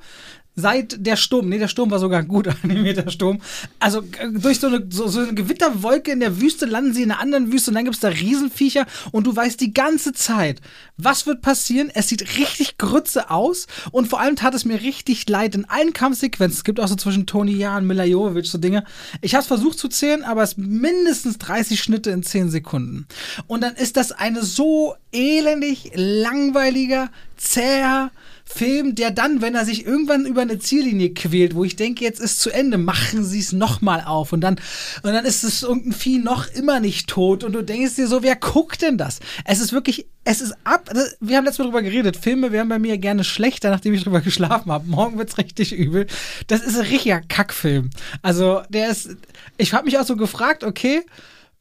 seit 0.56 1.06
der 1.06 1.16
Sturm, 1.16 1.50
nee, 1.50 1.58
der 1.58 1.68
Sturm 1.68 1.92
war 1.92 2.00
sogar 2.00 2.24
gut 2.24 2.48
animierter 2.64 3.10
Sturm. 3.10 3.42
Also 3.80 4.02
äh, 4.20 4.30
durch 4.32 4.60
so 4.60 4.68
eine, 4.68 4.86
so, 4.90 5.08
so 5.08 5.22
eine 5.22 5.34
Gewitterwolke 5.34 6.12
in 6.12 6.20
der 6.20 6.40
Wüste 6.40 6.66
landen 6.66 6.94
sie 6.94 7.04
in 7.04 7.12
einer 7.12 7.20
anderen 7.20 7.52
Wüste 7.52 7.72
und 7.72 7.76
dann 7.76 7.86
gibt 7.86 7.96
es 7.96 8.02
da 8.02 8.10
Riesenviecher 8.10 8.86
und 9.12 9.26
du 9.26 9.36
weißt 9.36 9.60
die 9.60 9.74
ganze 9.74 10.14
Zeit, 10.14 10.62
was 10.98 11.26
wird 11.26 11.42
passieren. 11.42 11.90
Es 11.94 12.10
sieht 12.10 12.38
richtig 12.38 12.78
grütze 12.78 13.32
aus 13.32 13.68
und 13.92 14.08
vor 14.08 14.20
allem 14.20 14.36
tat 14.36 14.54
es 14.54 14.66
mir 14.66 14.82
richtig 14.82 15.28
leid 15.28 15.56
in 15.56 15.66
allen 15.66 15.94
Kampfsequenzen. 15.94 16.58
Es 16.58 16.64
gibt 16.64 16.80
auch 16.80 16.88
so 16.88 16.96
zwischen 16.96 17.26
Tony 17.26 17.54
Jaa 17.54 17.78
und 17.78 17.88
Mila 17.88 18.04
Jovovich 18.04 18.50
so 18.50 18.58
Dinge. 18.58 18.84
Ich 19.22 19.34
habe 19.34 19.42
es 19.42 19.48
versucht 19.48 19.80
zu 19.80 19.88
zählen, 19.88 20.24
aber 20.24 20.44
es 20.44 20.58
mindestens 20.58 21.38
30 21.40 21.82
Schnitte 21.82 22.12
in 22.12 22.24
10 22.24 22.50
Sekunden. 22.50 23.08
Und 23.48 23.62
dann 23.62 23.76
ist 23.76 23.98
das 23.98 24.12
eine 24.12 24.44
so 24.44 24.96
elendig 25.12 25.92
langweiliger, 25.96 27.10
zäher, 27.38 28.12
Film, 28.46 28.96
der 28.96 29.12
dann, 29.12 29.42
wenn 29.42 29.56
er 29.56 29.66
sich 29.66 29.86
irgendwann 29.86 30.26
über 30.26 30.42
eine 30.42 30.60
Ziellinie 30.60 31.14
quält, 31.14 31.56
wo 31.56 31.64
ich 31.64 31.76
denke, 31.76 32.04
jetzt 32.04 32.20
ist 32.20 32.42
zu 32.42 32.52
Ende, 32.52 32.78
machen 32.78 33.24
sie 33.24 33.40
es 33.40 33.54
nochmal 33.54 34.04
auf 34.06 34.34
und 34.34 34.42
dann, 34.42 34.56
und 35.02 35.14
dann 35.14 35.26
ist 35.26 35.44
es 35.44 35.64
irgendein 35.64 35.94
Vieh 35.94 36.20
noch 36.20 36.48
immer 36.54 36.80
nicht 36.80 37.08
tot 37.08 37.44
und 37.44 37.54
du 37.54 37.64
denkst 37.64 37.96
dir 37.96 38.08
so, 38.08 38.22
wer 38.22 38.36
guckt 38.36 38.82
denn 38.82 38.98
das? 38.98 39.20
Es 39.46 39.60
ist 39.60 39.72
wirklich, 39.72 40.06
es 40.26 40.42
ist 40.42 40.56
ab, 40.64 40.90
wir 41.20 41.38
haben 41.38 41.46
letztes 41.46 41.60
Mal 41.60 41.66
drüber 41.66 41.82
geredet, 41.82 42.18
Filme 42.18 42.52
werden 42.52 42.70
bei 42.70 42.80
mir 42.80 42.98
gerne 42.98 43.24
schlechter, 43.24 43.70
nachdem 43.70 43.94
ich 43.94 44.04
drüber 44.04 44.22
geschlafen 44.22 44.72
habe. 44.72 44.88
Morgen 44.88 45.18
wird 45.18 45.30
es 45.30 45.38
richtig 45.38 45.74
übel. 45.74 46.08
Das 46.48 46.62
ist 46.62 46.78
ein 46.78 46.86
richtiger 46.86 47.22
Kackfilm. 47.22 47.90
Also, 48.22 48.62
der 48.70 48.90
ist, 48.90 49.16
ich 49.58 49.74
habe 49.74 49.86
mich 49.86 49.98
auch 49.98 50.06
so 50.06 50.16
gefragt, 50.16 50.64
okay, 50.64 51.02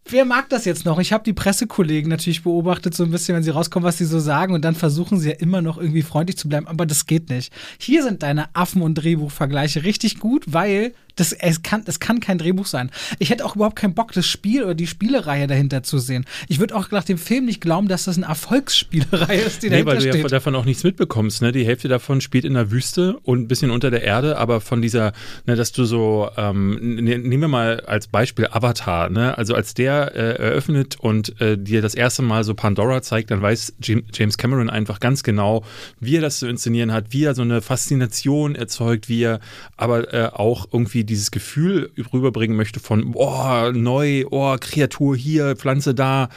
Wer 0.08 0.24
mag 0.24 0.48
das 0.48 0.64
jetzt 0.64 0.84
noch? 0.84 0.98
Ich 0.98 1.12
habe 1.12 1.22
die 1.24 1.32
Pressekollegen 1.32 2.10
natürlich 2.10 2.42
beobachtet, 2.42 2.94
so 2.94 3.04
ein 3.04 3.10
bisschen, 3.10 3.36
wenn 3.36 3.44
sie 3.44 3.50
rauskommen, 3.50 3.86
was 3.86 3.98
sie 3.98 4.04
so 4.04 4.18
sagen. 4.18 4.52
Und 4.52 4.64
dann 4.64 4.74
versuchen 4.74 5.18
sie 5.18 5.30
ja 5.30 5.36
immer 5.36 5.62
noch 5.62 5.78
irgendwie 5.78 6.02
freundlich 6.02 6.36
zu 6.36 6.48
bleiben. 6.48 6.66
Aber 6.66 6.86
das 6.86 7.06
geht 7.06 7.30
nicht. 7.30 7.52
Hier 7.78 8.02
sind 8.02 8.22
deine 8.22 8.54
Affen- 8.54 8.82
und 8.82 8.94
Drehbuchvergleiche 8.94 9.84
richtig 9.84 10.18
gut, 10.18 10.44
weil 10.48 10.92
das, 11.16 11.32
es 11.32 11.62
kann, 11.62 11.84
das 11.84 12.00
kann 12.00 12.20
kein 12.20 12.38
Drehbuch 12.38 12.66
sein. 12.66 12.90
Ich 13.18 13.30
hätte 13.30 13.44
auch 13.44 13.56
überhaupt 13.56 13.76
keinen 13.76 13.94
Bock, 13.94 14.12
das 14.12 14.26
Spiel 14.26 14.64
oder 14.64 14.74
die 14.74 14.86
Spielereihe 14.86 15.46
dahinter 15.46 15.82
zu 15.82 15.98
sehen. 15.98 16.24
Ich 16.48 16.58
würde 16.58 16.74
auch 16.74 16.90
nach 16.90 17.04
dem 17.04 17.18
Film 17.18 17.44
nicht 17.44 17.60
glauben, 17.60 17.88
dass 17.88 18.04
das 18.04 18.16
eine 18.16 18.26
Erfolgsspielereihe 18.26 19.40
ist, 19.40 19.62
die 19.62 19.66
nee, 19.66 19.82
dahinter 19.82 19.92
weil 19.92 20.12
du 20.12 20.18
ja 20.18 20.28
davon 20.28 20.54
auch 20.54 20.64
nichts 20.64 20.84
mitbekommst. 20.84 21.42
Ne? 21.42 21.52
Die 21.52 21.66
Hälfte 21.66 21.88
davon 21.88 22.20
spielt 22.20 22.44
in 22.44 22.54
der 22.54 22.70
Wüste 22.70 23.18
und 23.22 23.40
ein 23.40 23.48
bisschen 23.48 23.70
unter 23.70 23.90
der 23.90 24.02
Erde, 24.02 24.38
aber 24.38 24.60
von 24.60 24.82
dieser, 24.82 25.12
ne, 25.46 25.56
dass 25.56 25.72
du 25.72 25.84
so, 25.84 26.30
ähm, 26.36 26.78
ne, 26.80 27.18
nehmen 27.18 27.40
wir 27.40 27.48
mal 27.48 27.80
als 27.80 28.06
Beispiel 28.06 28.48
Avatar, 28.50 29.10
ne? 29.10 29.36
also 29.36 29.54
als 29.54 29.74
der 29.74 30.14
äh, 30.14 30.42
eröffnet 30.42 30.96
und 30.98 31.40
äh, 31.40 31.58
dir 31.58 31.82
das 31.82 31.94
erste 31.94 32.22
Mal 32.22 32.44
so 32.44 32.54
Pandora 32.54 33.02
zeigt, 33.02 33.30
dann 33.30 33.42
weiß 33.42 33.74
James 33.80 34.38
Cameron 34.38 34.70
einfach 34.70 35.00
ganz 35.00 35.22
genau, 35.22 35.64
wie 36.00 36.16
er 36.16 36.22
das 36.22 36.38
zu 36.38 36.46
inszenieren 36.46 36.92
hat, 36.92 37.06
wie 37.10 37.24
er 37.24 37.34
so 37.34 37.42
eine 37.42 37.62
Faszination 37.62 38.54
erzeugt, 38.54 39.08
wie 39.08 39.22
er 39.22 39.40
aber 39.76 40.12
äh, 40.12 40.30
auch 40.32 40.66
irgendwie 40.72 41.01
dieses 41.04 41.30
Gefühl 41.30 41.90
rüberbringen 42.12 42.56
möchte 42.56 42.80
von, 42.80 43.12
oh, 43.14 43.70
neu, 43.72 44.24
oh, 44.30 44.56
Kreatur 44.60 45.16
hier, 45.16 45.56
Pflanze 45.56 45.94
da, 45.94 46.28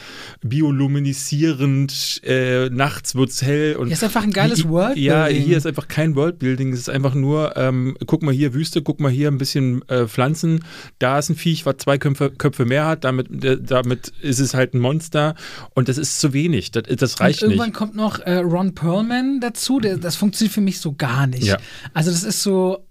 bioluminisierend, 0.42 2.20
äh, 2.24 2.68
nachts 2.70 3.14
wird's 3.14 3.42
hell. 3.42 3.76
Und 3.76 3.88
hier 3.88 3.94
ist 3.94 4.04
einfach 4.04 4.22
ein 4.22 4.32
geiles 4.32 4.68
Worldbuilding. 4.68 5.04
Ja, 5.04 5.26
hier 5.26 5.56
ist 5.56 5.66
einfach 5.66 5.88
kein 5.88 6.14
Worldbuilding, 6.14 6.72
es 6.72 6.80
ist 6.80 6.90
einfach 6.90 7.14
nur, 7.14 7.56
ähm, 7.56 7.96
guck 8.06 8.22
mal 8.22 8.32
hier 8.32 8.54
Wüste, 8.54 8.82
guck 8.82 9.00
mal 9.00 9.10
hier 9.10 9.28
ein 9.28 9.38
bisschen 9.38 9.86
äh, 9.88 10.06
Pflanzen, 10.06 10.64
da 10.98 11.18
ist 11.18 11.28
ein 11.30 11.36
Viech, 11.36 11.66
was 11.66 11.76
zwei 11.78 11.98
Köpfe, 11.98 12.30
Köpfe 12.30 12.64
mehr 12.64 12.86
hat, 12.86 13.04
damit, 13.04 13.44
äh, 13.44 13.60
damit 13.60 14.08
ist 14.20 14.40
es 14.40 14.54
halt 14.54 14.74
ein 14.74 14.80
Monster 14.80 15.34
und 15.74 15.88
das 15.88 15.98
ist 15.98 16.20
zu 16.20 16.32
wenig, 16.32 16.70
das, 16.70 16.84
das 16.96 17.20
reicht 17.20 17.42
und 17.42 17.50
irgendwann 17.50 17.68
nicht. 17.68 17.80
Irgendwann 17.80 17.94
kommt 17.94 17.96
noch 17.96 18.18
äh, 18.20 18.38
Ron 18.38 18.74
Perlman 18.74 19.40
dazu, 19.40 19.80
der, 19.80 19.98
das 19.98 20.16
funktioniert 20.16 20.54
für 20.54 20.60
mich 20.60 20.80
so 20.80 20.94
gar 20.94 21.26
nicht. 21.26 21.44
Ja. 21.44 21.58
Also 21.94 22.10
das 22.10 22.22
ist 22.22 22.42
so, 22.42 22.86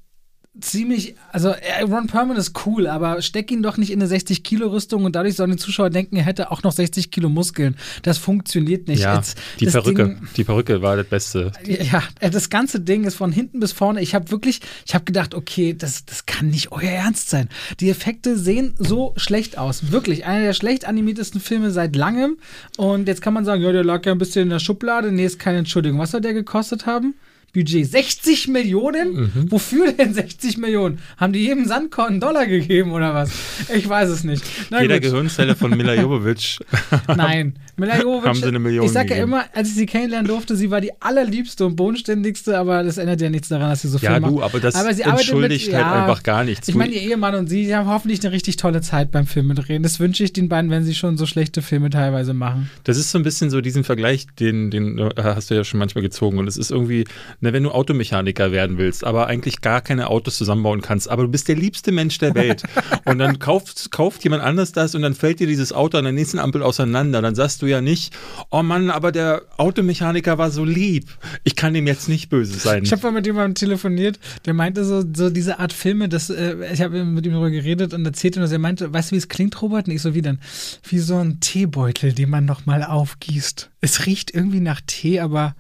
ziemlich, 0.62 1.16
also 1.32 1.54
Ron 1.82 2.08
Perlman 2.08 2.38
ist 2.38 2.66
cool, 2.66 2.88
aber 2.88 3.22
steck 3.22 3.52
ihn 3.52 3.62
doch 3.62 3.78
nicht 3.78 3.92
in 3.92 4.02
eine 4.02 4.12
60-Kilo-Rüstung 4.12 5.06
und 5.06 5.16
dadurch 5.16 5.36
sollen 5.36 5.52
die 5.52 5.58
Zuschauer 5.58 5.90
denken, 5.90 6.16
er 6.16 6.24
hätte 6.24 6.52
auch 6.52 6.64
noch 6.64 6.72
60 6.72 7.12
Kilo 7.12 7.30
Muskeln. 7.30 7.76
Das 8.04 8.18
funktioniert 8.18 8.88
nicht. 8.88 9.02
Ja, 9.02 9.16
Jetzt, 9.16 9.38
die 9.60 9.66
Perücke, 9.66 10.06
Ding, 10.06 10.28
die 10.36 10.44
Perücke 10.44 10.82
war 10.82 10.98
das 10.98 11.08
Beste. 11.08 11.52
Ja, 11.66 12.04
äh, 12.20 12.30
das 12.30 12.50
ganze 12.50 12.80
Ding 12.80 13.04
ist 13.04 13.16
von 13.16 13.32
hinten 13.32 13.60
bis 13.60 13.72
vorne. 13.72 14.02
Ich 14.02 14.16
habe 14.16 14.32
wirklich, 14.32 14.62
ich 14.86 14.96
habe 14.96 15.06
gedacht, 15.06 15.34
okay, 15.36 15.74
das, 15.74 16.06
das 16.06 16.26
kann 16.26 16.50
nicht 16.50 16.72
euer 16.72 16.90
Ernst 16.92 17.30
sein. 17.30 17.50
Die 17.80 17.90
Effekte 17.90 18.38
sehen 18.38 18.76
so 18.78 19.14
schlecht 19.18 19.58
aus. 19.58 19.92
Wirklich, 19.92 20.26
einer 20.26 20.46
der 20.46 20.54
schlecht 20.54 20.86
animiertesten 20.86 21.42
Filme 21.42 21.72
seit 21.72 21.96
langem. 21.96 22.38
Und 22.78 23.08
jetzt 23.08 23.22
kann 23.22 23.34
man 23.34 23.46
sagen, 23.46 23.62
ja, 23.62 23.72
der 23.72 23.84
lag 23.84 24.06
ja 24.06 24.12
ein 24.12 24.18
bisschen 24.18 24.44
in 24.44 24.50
der 24.50 24.60
Schublade. 24.60 25.12
Nee, 25.12 25.26
ist 25.26 25.40
keine 25.40 25.60
Entschuldigung. 25.60 26.00
Was 26.00 26.12
soll 26.12 26.22
der 26.22 26.34
gekostet 26.34 26.86
haben? 26.86 27.16
Budget. 27.56 27.90
60 27.90 28.50
Millionen? 28.50 29.14
Mhm. 29.14 29.52
Wofür 29.52 29.94
denn 29.94 30.14
60 30.14 30.58
Millionen? 30.58 31.00
Haben 31.18 31.34
die 31.34 31.40
jedem 31.40 31.66
Sandkorn 31.66 32.14
einen 32.14 32.20
Dollar 32.20 32.46
gegeben 32.46 32.92
oder 32.92 33.14
was? 33.14 33.32
Ich 33.74 33.88
weiß 33.88 34.10
es 34.10 34.24
nicht. 34.24 34.44
Na 34.70 34.82
Jeder 34.82 35.00
gut. 35.00 35.10
Gehirnzelle 35.10 35.56
von 35.56 35.72
Mila 35.72 35.94
Jovovich. 36.02 36.60
Nein, 37.08 37.56
Mila 37.78 38.02
Jovovich. 38.02 38.28
Haben 38.28 38.40
sie 38.40 38.46
eine 38.46 38.60
Million 38.60 38.86
Ich 38.86 38.92
sage 38.92 39.16
ja 39.16 39.24
immer, 39.24 39.46
als 39.54 39.70
ich 39.70 39.76
sie 39.76 39.86
kennenlernen 39.86 40.28
durfte, 40.28 40.56
sie 40.56 40.70
war 40.70 40.82
die 40.82 40.92
allerliebste 41.00 41.66
und 41.66 41.78
bodenständigste, 41.78 42.58
aber 42.58 42.84
das 42.84 42.98
ändert 42.98 43.22
ja 43.22 43.30
nichts 43.30 43.48
daran, 43.48 43.70
dass 43.70 43.82
sie 43.82 43.88
so 43.88 43.98
viel 43.98 44.10
ja, 44.10 44.20
macht. 44.20 44.32
Ja, 44.32 44.38
du, 44.38 44.44
aber 44.44 44.60
das 44.60 44.76
aber 44.76 44.94
sie 44.94 45.04
entschuldigt 45.04 45.68
mit, 45.68 45.76
halt 45.76 45.86
ja, 45.86 46.04
einfach 46.04 46.24
gar 46.24 46.44
nichts. 46.44 46.68
Ich 46.68 46.76
meine, 46.76 46.94
ihr 46.94 47.02
Ehemann 47.02 47.36
und 47.36 47.48
sie, 47.48 47.66
sie 47.66 47.76
haben 47.76 47.88
hoffentlich 47.88 48.22
eine 48.24 48.34
richtig 48.34 48.58
tolle 48.58 48.82
Zeit 48.82 49.12
beim 49.12 49.28
Filmedrehen. 49.28 49.82
Das 49.82 50.00
wünsche 50.02 50.24
ich 50.26 50.34
den 50.34 50.50
beiden, 50.50 50.70
wenn 50.70 50.84
sie 50.84 50.94
schon 50.94 51.18
so 51.18 51.26
schlechte 51.26 51.62
Filme 51.62 51.90
teilweise 51.90 52.34
machen. 52.34 52.70
Das 52.84 52.98
ist 52.98 53.12
so 53.12 53.18
ein 53.18 53.24
bisschen 53.24 53.50
so 53.50 53.62
diesen 53.62 53.86
Vergleich, 53.86 54.28
den, 54.40 54.72
den 54.72 55.10
hast 55.16 55.50
du 55.50 55.56
ja 55.56 55.64
schon 55.64 55.80
manchmal 55.80 56.02
gezogen 56.02 56.38
und 56.38 56.48
es 56.48 56.58
ist 56.58 56.72
irgendwie 56.72 57.06
ne, 57.46 57.54
wenn 57.54 57.64
du 57.64 57.72
Automechaniker 57.72 58.52
werden 58.52 58.78
willst, 58.78 59.04
aber 59.04 59.28
eigentlich 59.28 59.62
gar 59.62 59.82
keine 59.82 60.10
Autos 60.10 60.38
zusammenbauen 60.38 60.82
kannst, 60.82 61.10
aber 61.10 61.24
du 61.24 61.30
bist 61.30 61.48
der 61.48 61.56
liebste 61.56 61.92
Mensch 61.92 62.18
der 62.18 62.36
Welt 62.36 62.64
und 63.06 63.20
dann 63.20 63.40
kauft, 63.40 63.92
kauft 63.92 64.24
jemand 64.24 64.44
anders 64.44 64.72
das 64.72 64.96
und 64.96 65.02
dann 65.02 65.16
fällt 65.16 65.40
dir 65.40 65.48
dieses 65.48 65.72
Auto 65.72 65.98
an 65.98 66.04
der 66.04 66.14
nächsten 66.14 66.40
Ampel 66.40 66.62
auseinander, 66.62 67.22
dann 67.22 67.36
sagst 67.36 67.62
du 67.62 67.66
ja 67.66 67.82
nicht, 67.82 68.14
oh 68.52 68.64
Mann, 68.64 68.90
aber 68.90 69.12
der 69.12 69.44
Automechaniker 69.58 70.38
war 70.38 70.52
so 70.52 70.66
lieb, 70.66 71.08
ich 71.44 71.56
kann 71.56 71.74
ihm 71.76 71.88
jetzt 71.88 72.10
nicht 72.10 72.30
böse 72.30 72.58
sein. 72.60 72.84
Ich 72.84 72.92
habe 72.92 73.04
mal 73.04 73.12
mit 73.12 73.26
jemandem 73.26 73.56
telefoniert, 73.56 74.20
der 74.46 74.54
meinte 74.54 74.84
so, 74.84 75.04
so 75.16 75.30
diese 75.30 75.60
Art 75.60 75.74
Filme, 75.74 76.10
das, 76.10 76.30
äh, 76.30 76.56
ich 76.74 76.82
habe 76.82 77.06
mit 77.06 77.26
ihm 77.26 77.34
darüber 77.34 77.52
geredet 77.52 77.94
und 77.94 78.06
erzählt 78.06 78.36
ihm, 78.36 78.42
dass 78.42 78.52
er 78.52 78.60
meinte, 78.60 78.92
weißt 78.92 79.12
du, 79.12 79.14
wie 79.14 79.20
es 79.20 79.30
klingt, 79.30 79.62
Robert? 79.62 79.88
Und 79.88 79.94
ich 79.94 80.02
so, 80.02 80.14
wie 80.14 80.22
denn? 80.22 80.40
Wie 80.88 81.00
so 81.00 81.18
ein 81.18 81.40
Teebeutel, 81.40 82.14
den 82.14 82.30
man 82.30 82.46
nochmal 82.46 82.84
aufgießt. 82.84 83.70
Es 83.82 84.06
riecht 84.06 84.34
irgendwie 84.34 84.60
nach 84.60 84.82
Tee, 84.86 85.20
aber 85.20 85.56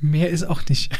mehr 0.00 0.30
ist 0.30 0.44
auch 0.44 0.62
nicht. 0.68 0.98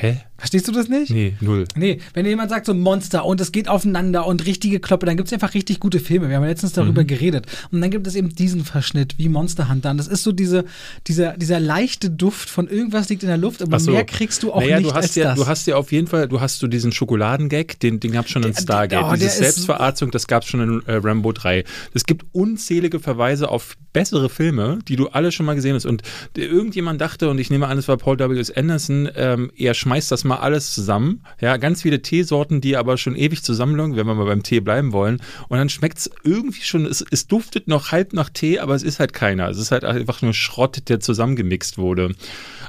Hä? 0.00 0.20
Verstehst 0.38 0.68
du 0.68 0.72
das 0.72 0.88
nicht? 0.88 1.10
Nee, 1.10 1.34
null. 1.40 1.64
Nee, 1.74 1.98
wenn 2.14 2.24
jemand 2.24 2.50
sagt 2.50 2.66
so 2.66 2.72
Monster 2.72 3.24
und 3.24 3.40
es 3.40 3.50
geht 3.50 3.66
aufeinander 3.66 4.24
und 4.24 4.46
richtige 4.46 4.78
Kloppe, 4.78 5.04
dann 5.04 5.16
gibt 5.16 5.26
es 5.26 5.32
einfach 5.32 5.52
richtig 5.52 5.80
gute 5.80 5.98
Filme. 5.98 6.28
Wir 6.28 6.36
haben 6.36 6.44
ja 6.44 6.50
letztens 6.50 6.74
darüber 6.74 7.02
mhm. 7.02 7.08
geredet. 7.08 7.46
Und 7.72 7.80
dann 7.80 7.90
gibt 7.90 8.06
es 8.06 8.14
eben 8.14 8.28
diesen 8.28 8.64
Verschnitt 8.64 9.18
wie 9.18 9.28
Monster 9.28 9.68
Hunter. 9.68 9.90
Und 9.90 9.96
das 9.96 10.06
ist 10.06 10.22
so 10.22 10.30
diese, 10.30 10.64
dieser, 11.08 11.36
dieser 11.36 11.58
leichte 11.58 12.08
Duft 12.08 12.50
von 12.50 12.68
irgendwas 12.68 13.08
liegt 13.08 13.24
in 13.24 13.28
der 13.28 13.36
Luft, 13.36 13.62
aber 13.62 13.80
so. 13.80 13.90
mehr 13.90 14.04
kriegst 14.04 14.44
du 14.44 14.52
auch 14.52 14.60
naja, 14.60 14.78
nicht 14.78 14.88
du 14.88 14.94
hast 14.94 15.04
als 15.06 15.14
ja, 15.16 15.24
das. 15.24 15.38
Du 15.38 15.46
hast 15.48 15.66
ja 15.66 15.74
auf 15.74 15.90
jeden 15.90 16.06
Fall, 16.06 16.28
du 16.28 16.40
hast 16.40 16.60
so 16.60 16.68
diesen 16.68 16.92
Schokoladengag, 16.92 17.80
den, 17.80 17.98
den 17.98 18.12
gab 18.12 18.26
es 18.26 18.30
schon 18.30 18.44
in 18.44 18.54
Stargate. 18.54 19.04
Oh, 19.10 19.14
Diese 19.14 19.30
Selbstverarschung, 19.30 20.12
das 20.12 20.28
gab 20.28 20.44
es 20.44 20.48
schon 20.48 20.60
in 20.60 20.82
äh, 20.86 21.00
Rambo 21.02 21.32
3. 21.32 21.64
Es 21.94 22.04
gibt 22.04 22.24
unzählige 22.30 23.00
Verweise 23.00 23.48
auf 23.48 23.76
bessere 23.92 24.28
Filme, 24.28 24.78
die 24.86 24.94
du 24.94 25.08
alle 25.08 25.32
schon 25.32 25.46
mal 25.46 25.54
gesehen 25.54 25.74
hast. 25.74 25.84
Und 25.84 26.02
irgendjemand 26.36 27.00
dachte, 27.00 27.28
und 27.28 27.38
ich 27.38 27.50
nehme 27.50 27.66
an, 27.66 27.76
es 27.76 27.88
war 27.88 27.96
Paul 27.96 28.20
W. 28.20 28.38
S. 28.38 28.52
Anderson, 28.52 29.08
ähm, 29.16 29.50
er 29.56 29.74
schmeißt 29.74 30.12
das 30.12 30.22
mal 30.22 30.27
alles 30.36 30.72
zusammen. 30.74 31.22
Ja, 31.40 31.56
ganz 31.56 31.82
viele 31.82 32.02
Teesorten, 32.02 32.60
die 32.60 32.76
aber 32.76 32.96
schon 32.96 33.16
ewig 33.16 33.42
zusammenlungen, 33.42 33.96
wenn 33.96 34.06
wir 34.06 34.14
mal 34.14 34.26
beim 34.26 34.42
Tee 34.42 34.60
bleiben 34.60 34.92
wollen. 34.92 35.20
Und 35.48 35.58
dann 35.58 35.68
schmeckt 35.68 35.98
es 35.98 36.10
irgendwie 36.22 36.62
schon, 36.62 36.86
es, 36.86 37.04
es 37.10 37.26
duftet 37.26 37.68
noch 37.68 37.90
halb 37.90 38.12
nach 38.12 38.30
Tee, 38.30 38.58
aber 38.58 38.74
es 38.74 38.82
ist 38.82 39.00
halt 39.00 39.12
keiner. 39.12 39.48
Es 39.48 39.58
ist 39.58 39.70
halt 39.70 39.84
einfach 39.84 40.22
nur 40.22 40.34
Schrott, 40.34 40.88
der 40.88 41.00
zusammengemixt 41.00 41.78
wurde. 41.78 42.14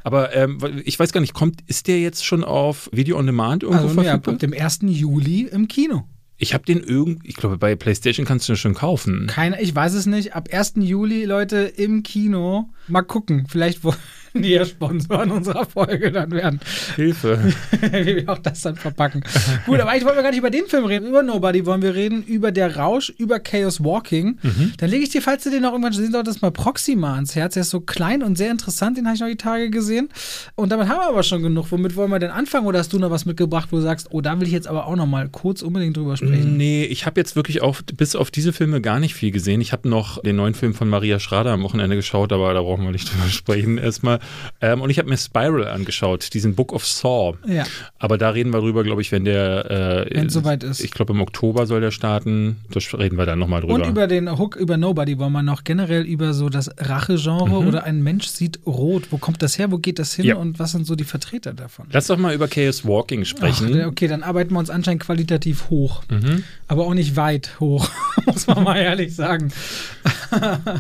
Aber 0.04 0.36
ähm, 0.36 0.58
ich 0.86 1.00
weiß 1.00 1.12
gar 1.12 1.22
nicht, 1.22 1.34
kommt, 1.34 1.62
ist 1.68 1.88
der 1.88 2.00
jetzt 2.00 2.26
schon 2.26 2.44
auf 2.44 2.90
Video 2.92 3.18
on 3.18 3.26
Demand 3.26 3.64
irgendwo 3.64 3.84
also, 3.84 4.02
verfügbar? 4.02 4.34
Ja, 4.34 4.36
ab 4.36 4.40
dem 4.40 4.54
1. 4.54 4.80
Juli 4.84 5.50
im 5.52 5.68
Kino. 5.68 6.06
Ich 6.42 6.54
habe 6.54 6.64
den 6.64 6.82
irgendwie, 6.82 7.28
ich 7.28 7.36
glaube, 7.36 7.58
bei 7.58 7.76
PlayStation 7.76 8.26
kannst 8.26 8.48
du 8.48 8.54
den 8.54 8.58
schon 8.58 8.74
kaufen. 8.74 9.28
Keine, 9.28 9.62
ich 9.62 9.76
weiß 9.76 9.94
es 9.94 10.06
nicht. 10.06 10.36
Ab 10.36 10.48
1. 10.50 10.76
Juli, 10.78 11.26
Leute, 11.26 11.58
im 11.58 12.02
Kino. 12.02 12.70
Mal 12.88 13.02
gucken. 13.02 13.46
Vielleicht, 13.50 13.84
wo, 13.84 13.94
die 14.34 14.50
ja 14.50 14.66
Sponsoren 14.66 15.32
unserer 15.32 15.66
Folge 15.66 16.12
dann 16.12 16.32
werden. 16.32 16.60
Hilfe. 16.96 17.54
Wie 17.82 18.16
wir 18.18 18.30
auch 18.30 18.38
das 18.38 18.62
dann 18.62 18.76
verpacken. 18.76 19.24
Gut, 19.66 19.80
aber 19.80 19.92
eigentlich 19.92 20.06
wollen 20.06 20.16
wir 20.16 20.24
gar 20.24 20.32
nicht 20.32 20.40
über 20.40 20.50
den 20.50 20.66
Film 20.68 20.86
reden. 20.86 21.08
Über 21.08 21.24
Nobody 21.24 21.66
wollen 21.66 21.82
wir 21.82 21.96
reden, 21.96 22.24
über 22.24 22.52
Der 22.52 22.78
Rausch, 22.78 23.10
über 23.18 23.40
Chaos 23.40 23.84
Walking. 23.84 24.38
Mhm. 24.42 24.74
Dann 24.78 24.90
lege 24.90 25.04
ich 25.04 25.10
dir, 25.10 25.22
falls 25.22 25.44
du 25.44 25.50
den 25.50 25.64
noch 25.64 25.72
irgendwann 25.72 25.94
sehen 25.94 26.12
solltest, 26.12 26.42
mal 26.42 26.52
Proxima 26.52 27.16
ans 27.16 27.36
Herz. 27.36 27.54
Der 27.54 27.62
ist 27.62 27.70
so 27.70 27.82
klein 27.82 28.24
und 28.24 28.38
sehr 28.38 28.52
interessant, 28.52 28.98
den 28.98 29.06
habe 29.06 29.16
ich 29.16 29.22
noch 29.22 29.28
die 29.28 29.36
Tage 29.36 29.70
gesehen. 29.70 30.10
Und 30.56 30.72
damit 30.72 30.88
haben 30.88 31.00
wir 31.00 31.10
aber 31.10 31.24
schon 31.24 31.44
genug. 31.44 31.72
Womit 31.72 31.96
wollen 31.96 32.12
wir 32.12 32.20
denn 32.20 32.32
anfangen? 32.32 32.68
Oder 32.68 32.80
hast 32.80 32.94
du 32.94 33.00
noch 33.00 33.12
was 33.12 33.26
mitgebracht, 33.26 33.70
wo 33.72 33.78
du 33.78 33.82
sagst, 33.82 34.08
oh, 34.12 34.22
da 34.22 34.40
will 34.40 34.48
ich 34.48 34.54
jetzt 34.54 34.68
aber 34.68 34.88
auch 34.88 34.96
noch 34.96 35.06
mal 35.06 35.30
kurz 35.30 35.62
unbedingt 35.62 35.98
drüber 35.98 36.18
sprechen? 36.18 36.58
Nee, 36.58 36.86
ich 36.86 37.06
habe 37.06 37.20
jetzt 37.20 37.36
wirklich 37.36 37.62
auch 37.62 37.82
bis 37.82 38.16
auf 38.16 38.32
diese 38.32 38.54
Filme 38.54 38.82
gar 38.82 39.00
nicht 39.00 39.14
viel 39.14 39.32
gesehen. 39.32 39.62
Ich 39.62 39.72
habe 39.72 39.90
noch 39.90 40.22
den 40.22 40.36
neuen 40.36 40.54
Film 40.54 40.74
von 40.74 40.90
Maria 40.90 41.20
Schrader 41.20 41.52
am 41.52 41.64
Wochenende 41.64 41.96
geschaut, 41.96 42.32
aber 42.34 42.54
da 42.54 42.62
brauchen 42.62 42.84
wir 42.84 42.92
nicht 42.92 43.10
drüber 43.14 43.30
sprechen. 43.30 43.78
Erstmal 43.78 44.20
ähm, 44.62 44.82
und 44.82 44.90
ich 44.90 45.00
habe 45.00 45.10
mir 45.10 45.18
Spiral 45.18 45.68
angeschaut, 45.68 46.34
diesen 46.34 46.56
Book 46.56 46.74
of 46.74 46.86
Saw. 46.86 47.38
Ja. 47.48 47.64
Aber 47.98 48.18
da 48.18 48.32
reden 48.32 48.52
wir 48.52 48.60
drüber, 48.60 48.84
glaube 48.84 49.02
ich, 49.02 49.12
wenn 49.12 49.24
der. 49.24 50.06
Äh, 50.10 50.16
wenn 50.16 50.28
es 50.28 50.34
soweit 50.34 50.64
ist. 50.64 50.82
Ich 50.82 50.92
glaube, 50.92 51.14
im 51.14 51.22
Oktober 51.22 51.66
soll 51.66 51.82
der 51.82 51.92
starten. 51.92 52.58
Da 52.70 52.80
reden 52.98 53.18
wir 53.18 53.26
dann 53.26 53.40
nochmal 53.40 53.62
drüber. 53.62 53.76
Und 53.76 53.88
über 53.88 54.08
den 54.08 54.38
Hook, 54.38 54.58
über 54.58 54.76
Nobody 54.76 55.18
wollen 55.18 55.32
wir 55.32 55.44
noch 55.44 55.64
generell 55.64 56.04
über 56.04 56.34
so 56.34 56.50
das 56.50 56.70
Rache-Genre 56.78 57.62
mhm. 57.62 57.68
oder 57.68 57.84
ein 57.86 58.04
Mensch 58.04 58.28
sieht 58.28 58.60
rot. 58.66 59.08
Wo 59.12 59.18
kommt 59.18 59.42
das 59.42 59.58
her? 59.58 59.72
Wo 59.72 59.78
geht 59.78 59.98
das 59.98 60.14
hin? 60.14 60.26
Ja. 60.26 60.36
Und 60.36 60.60
was 60.60 60.74
sind 60.74 60.86
so 60.86 60.96
die 60.96 61.06
Vertreter 61.06 61.54
davon? 61.54 61.88
Lass 61.92 62.08
doch 62.08 62.18
mal 62.18 62.34
über 62.34 62.48
Chaos 62.48 62.86
Walking 62.86 63.24
sprechen. 63.24 63.80
Ach, 63.82 63.88
okay, 63.88 64.08
dann 64.08 64.24
arbeiten 64.24 64.54
wir 64.54 64.60
uns 64.60 64.70
anscheinend 64.70 65.04
qualitativ 65.04 65.70
hoch. 65.70 66.04
Mhm. 66.10 66.44
Aber 66.68 66.86
auch 66.86 66.94
nicht 66.94 67.16
weit 67.16 67.60
hoch, 67.60 67.90
muss 68.26 68.48
man 68.48 68.64
mal 68.64 68.78
ehrlich 68.78 69.16
sagen. 69.16 69.52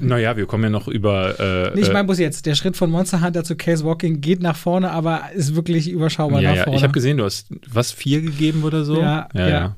naja, 0.01 0.35
wir 0.35 0.45
kommen 0.45 0.65
ja 0.65 0.69
noch 0.69 0.87
über. 0.87 1.39
Äh, 1.39 1.75
nee, 1.75 1.81
ich 1.81 1.93
meine, 1.93 2.03
muss 2.03 2.19
jetzt. 2.19 2.45
Der 2.45 2.55
Schritt 2.55 2.77
von 2.77 2.91
Monster 2.91 3.21
Hunter 3.21 3.28
zu 3.43 3.55
Case 3.55 3.85
Walking 3.85 4.21
geht 4.21 4.41
nach 4.41 4.55
vorne, 4.55 4.91
aber 4.91 5.23
ist 5.33 5.55
wirklich 5.55 5.89
überschaubar 5.89 6.41
ja, 6.41 6.49
nach 6.49 6.57
ja. 6.57 6.63
vorne. 6.63 6.77
Ich 6.77 6.83
habe 6.83 6.93
gesehen, 6.93 7.17
du 7.17 7.25
hast 7.25 7.47
was 7.71 7.91
vier 7.91 8.21
gegeben 8.21 8.63
oder 8.63 8.83
so. 8.83 8.99
Ja, 8.99 9.29
ja. 9.33 9.47
Ja, 9.47 9.75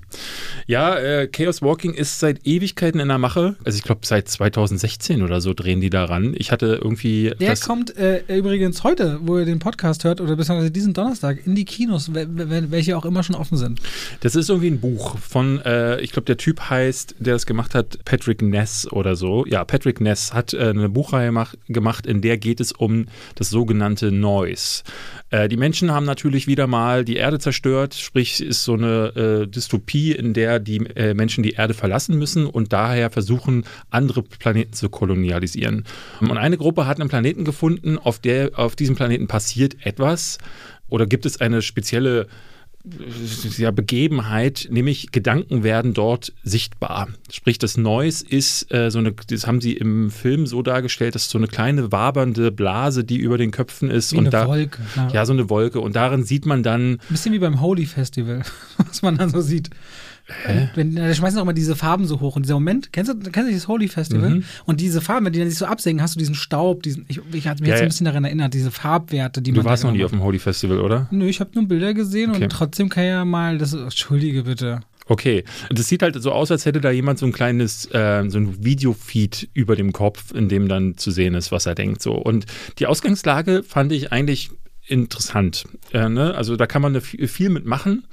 ja 0.67 0.95
äh, 0.95 1.27
Chaos 1.27 1.61
Walking 1.61 1.93
ist 1.93 2.19
seit 2.19 2.45
Ewigkeiten 2.45 2.99
in 2.99 3.07
der 3.07 3.17
Mache. 3.17 3.55
Also 3.63 3.77
ich 3.77 3.83
glaube 3.83 4.01
seit 4.03 4.27
2016 4.27 5.21
oder 5.21 5.41
so 5.41 5.53
drehen 5.53 5.81
die 5.81 5.89
daran. 5.89 6.33
Ich 6.37 6.51
hatte 6.51 6.79
irgendwie. 6.81 7.33
Der 7.39 7.55
kommt 7.57 7.97
äh, 7.97 8.23
übrigens 8.27 8.83
heute, 8.83 9.19
wo 9.21 9.37
ihr 9.37 9.45
den 9.45 9.59
Podcast 9.59 10.03
hört, 10.03 10.21
oder 10.21 10.35
beziehungsweise 10.35 10.71
diesen 10.71 10.93
Donnerstag 10.93 11.45
in 11.45 11.55
die 11.55 11.65
Kinos, 11.65 12.11
welche 12.13 12.97
auch 12.97 13.05
immer 13.05 13.23
schon 13.23 13.35
offen 13.35 13.57
sind. 13.57 13.79
Das 14.21 14.35
ist 14.35 14.49
irgendwie 14.49 14.69
ein 14.69 14.79
Buch 14.79 15.17
von, 15.17 15.59
äh, 15.61 15.99
ich 16.01 16.11
glaube, 16.11 16.25
der 16.25 16.37
Typ 16.37 16.69
heißt, 16.69 17.15
der 17.19 17.33
das 17.33 17.45
gemacht 17.45 17.75
hat, 17.75 18.03
Patrick 18.05 18.41
Ness 18.41 18.91
oder 18.91 19.15
so. 19.15 19.45
Ja, 19.45 19.63
Patrick 19.65 20.01
Ness 20.01 20.33
hat 20.33 20.53
äh, 20.53 20.69
eine 20.69 20.89
Buchreihe 20.89 21.31
mach, 21.31 21.53
gemacht, 21.67 22.05
in 22.05 22.21
der 22.21 22.37
geht 22.37 22.59
es 22.59 22.71
um 22.71 23.05
das 23.41 23.49
sogenannte 23.49 24.11
Noise. 24.11 24.83
Äh, 25.31 25.49
die 25.49 25.57
Menschen 25.57 25.91
haben 25.91 26.05
natürlich 26.05 26.45
wieder 26.45 26.67
mal 26.67 27.03
die 27.03 27.15
Erde 27.15 27.39
zerstört, 27.39 27.95
sprich 27.95 28.39
ist 28.39 28.63
so 28.63 28.73
eine 28.73 29.43
äh, 29.43 29.47
Dystopie, 29.47 30.11
in 30.11 30.33
der 30.33 30.59
die 30.59 30.77
äh, 30.95 31.15
Menschen 31.15 31.41
die 31.43 31.53
Erde 31.53 31.73
verlassen 31.73 32.19
müssen 32.19 32.45
und 32.45 32.71
daher 32.71 33.09
versuchen, 33.09 33.65
andere 33.89 34.21
Planeten 34.21 34.73
zu 34.73 34.89
kolonialisieren. 34.89 35.85
Und 36.19 36.37
eine 36.37 36.57
Gruppe 36.57 36.85
hat 36.85 36.99
einen 36.99 37.09
Planeten 37.09 37.43
gefunden, 37.43 37.97
auf 37.97 38.19
der 38.19 38.51
auf 38.59 38.75
diesem 38.75 38.95
Planeten 38.95 39.27
passiert 39.27 39.75
etwas 39.85 40.37
oder 40.87 41.07
gibt 41.07 41.25
es 41.25 41.41
eine 41.41 41.63
spezielle 41.63 42.27
ja, 43.57 43.71
Begebenheit, 43.71 44.67
nämlich 44.71 45.11
Gedanken 45.11 45.63
werden 45.63 45.93
dort 45.93 46.33
sichtbar. 46.43 47.09
Sprich, 47.31 47.59
das 47.59 47.77
Noise 47.77 48.25
ist 48.27 48.73
äh, 48.73 48.89
so 48.89 48.99
eine, 48.99 49.13
das 49.13 49.45
haben 49.45 49.61
sie 49.61 49.73
im 49.73 50.09
Film 50.09 50.47
so 50.47 50.61
dargestellt, 50.63 51.15
dass 51.15 51.29
so 51.29 51.37
eine 51.37 51.47
kleine 51.47 51.91
wabernde 51.91 52.51
Blase, 52.51 53.03
die 53.03 53.17
über 53.17 53.37
den 53.37 53.51
Köpfen 53.51 53.91
ist. 53.91 54.13
Wie 54.13 54.17
und 54.17 54.23
eine 54.23 54.29
da, 54.31 54.47
Wolke. 54.47 54.81
Ja. 54.95 55.09
ja, 55.09 55.25
so 55.25 55.33
eine 55.33 55.49
Wolke. 55.49 55.79
Und 55.79 55.95
darin 55.95 56.23
sieht 56.23 56.45
man 56.45 56.63
dann. 56.63 56.93
Ein 56.93 56.99
bisschen 57.09 57.33
wie 57.33 57.39
beim 57.39 57.61
Holy 57.61 57.85
Festival, 57.85 58.41
was 58.77 59.01
man 59.01 59.17
dann 59.17 59.29
so 59.29 59.41
sieht. 59.41 59.69
Hä? 60.45 60.69
Wenn, 60.75 60.95
da 60.95 61.13
schmeißen 61.13 61.39
auch 61.39 61.45
mal 61.45 61.53
diese 61.53 61.75
Farben 61.75 62.05
so 62.05 62.19
hoch. 62.19 62.35
Und 62.35 62.43
dieser 62.43 62.55
Moment, 62.55 62.93
kennst 62.93 63.11
du, 63.11 63.17
kennst 63.17 63.47
du 63.47 63.51
dieses 63.51 63.67
Holy 63.67 63.87
Festival? 63.87 64.29
Mhm. 64.29 64.43
Und 64.65 64.79
diese 64.79 65.01
Farben, 65.01 65.25
wenn 65.25 65.33
die 65.33 65.39
dann 65.39 65.49
sich 65.49 65.57
so 65.57 65.65
absenken, 65.65 66.01
hast 66.01 66.15
du 66.15 66.19
diesen 66.19 66.35
Staub, 66.35 66.83
diesen, 66.83 67.05
ich, 67.07 67.19
ich 67.31 67.47
hatte 67.47 67.61
mich 67.61 67.69
ja, 67.69 67.75
jetzt 67.75 67.83
ein 67.83 67.89
bisschen 67.89 68.05
daran 68.05 68.23
erinnert, 68.23 68.53
diese 68.53 68.71
Farbwerte, 68.71 69.41
die 69.41 69.51
du 69.51 69.57
man. 69.57 69.65
Du 69.65 69.69
warst 69.69 69.83
noch 69.83 69.91
nie 69.91 70.03
auf 70.03 70.11
dem 70.11 70.23
Holy 70.23 70.39
Festival, 70.39 70.79
oder? 70.79 71.07
Nö, 71.11 71.27
ich 71.27 71.39
habe 71.39 71.51
nur 71.55 71.67
Bilder 71.67 71.93
gesehen 71.93 72.31
okay. 72.31 72.43
und 72.43 72.51
trotzdem 72.51 72.89
kann 72.89 73.05
ja 73.05 73.25
mal, 73.25 73.57
das, 73.57 73.73
entschuldige 73.73 74.43
bitte. 74.43 74.81
Okay, 75.07 75.43
das 75.69 75.87
sieht 75.87 76.03
halt 76.03 76.21
so 76.21 76.31
aus, 76.31 76.51
als 76.51 76.65
hätte 76.65 76.79
da 76.79 76.91
jemand 76.91 77.19
so 77.19 77.25
ein 77.25 77.33
kleines, 77.33 77.85
äh, 77.91 78.23
so 78.29 78.37
ein 78.37 78.63
Videofeed 78.63 79.49
über 79.53 79.75
dem 79.75 79.91
Kopf, 79.91 80.31
in 80.33 80.47
dem 80.47 80.69
dann 80.69 80.95
zu 80.97 81.11
sehen 81.11 81.33
ist, 81.33 81.51
was 81.51 81.65
er 81.65 81.75
denkt. 81.75 82.01
So. 82.01 82.13
Und 82.13 82.45
die 82.79 82.87
Ausgangslage 82.87 83.63
fand 83.63 83.91
ich 83.91 84.13
eigentlich 84.13 84.51
interessant. 84.91 85.65
Äh, 85.93 86.09
ne? 86.09 86.35
Also 86.35 86.55
da 86.55 86.67
kann 86.67 86.81
man 86.81 86.99
viel 87.01 87.49
mitmachen. 87.49 88.03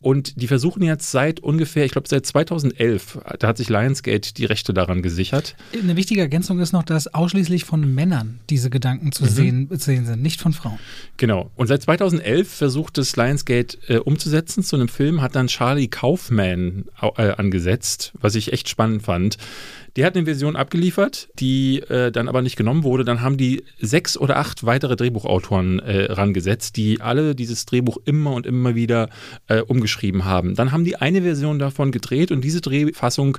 Und 0.00 0.42
die 0.42 0.48
versuchen 0.48 0.82
jetzt 0.82 1.12
seit 1.12 1.38
ungefähr, 1.38 1.84
ich 1.84 1.92
glaube 1.92 2.08
seit 2.08 2.26
2011, 2.26 3.20
da 3.38 3.46
hat 3.46 3.56
sich 3.56 3.68
Lionsgate 3.68 4.34
die 4.34 4.44
Rechte 4.46 4.74
daran 4.74 5.00
gesichert. 5.00 5.54
Eine 5.80 5.94
wichtige 5.94 6.20
Ergänzung 6.20 6.58
ist 6.58 6.72
noch, 6.72 6.82
dass 6.82 7.06
ausschließlich 7.06 7.64
von 7.64 7.94
Männern 7.94 8.40
diese 8.50 8.68
Gedanken 8.68 9.12
zu, 9.12 9.22
mhm. 9.22 9.28
sehen, 9.28 9.68
zu 9.70 9.76
sehen 9.76 10.04
sind, 10.04 10.20
nicht 10.20 10.40
von 10.40 10.52
Frauen. 10.52 10.78
Genau. 11.18 11.52
Und 11.54 11.68
seit 11.68 11.82
2011 11.82 12.52
versucht 12.52 12.98
es 12.98 13.14
Lionsgate 13.14 13.78
äh, 13.86 13.98
umzusetzen. 13.98 14.64
Zu 14.64 14.74
einem 14.74 14.88
Film 14.88 15.20
hat 15.22 15.36
dann 15.36 15.46
Charlie 15.46 15.86
Kaufman 15.88 16.86
äh, 17.00 17.30
angesetzt, 17.30 18.12
was 18.20 18.34
ich 18.34 18.52
echt 18.52 18.68
spannend 18.68 19.02
fand. 19.02 19.38
Der 19.96 20.06
hat 20.06 20.16
eine 20.16 20.24
Version 20.24 20.56
abgeliefert, 20.56 21.28
die 21.38 21.80
äh, 21.80 22.10
dann 22.10 22.28
aber 22.28 22.42
nicht 22.42 22.56
genommen 22.56 22.82
wurde. 22.82 23.04
Dann 23.04 23.20
haben 23.20 23.36
die 23.36 23.64
sechs 23.78 24.16
oder 24.16 24.38
acht 24.38 24.64
weitere 24.64 24.96
Drehbuchautoren 24.96 25.80
äh, 25.80 26.12
rangesetzt, 26.12 26.76
die 26.76 27.00
alle 27.00 27.34
dieses 27.34 27.66
Drehbuch 27.66 27.98
immer 28.04 28.32
und 28.32 28.46
immer 28.46 28.74
wieder 28.74 29.08
äh, 29.48 29.60
umgeschrieben 29.60 30.24
haben. 30.24 30.54
Dann 30.54 30.72
haben 30.72 30.84
die 30.84 30.96
eine 30.96 31.22
Version 31.22 31.58
davon 31.58 31.92
gedreht 31.92 32.30
und 32.30 32.42
diese 32.42 32.60
Drehfassung 32.60 33.38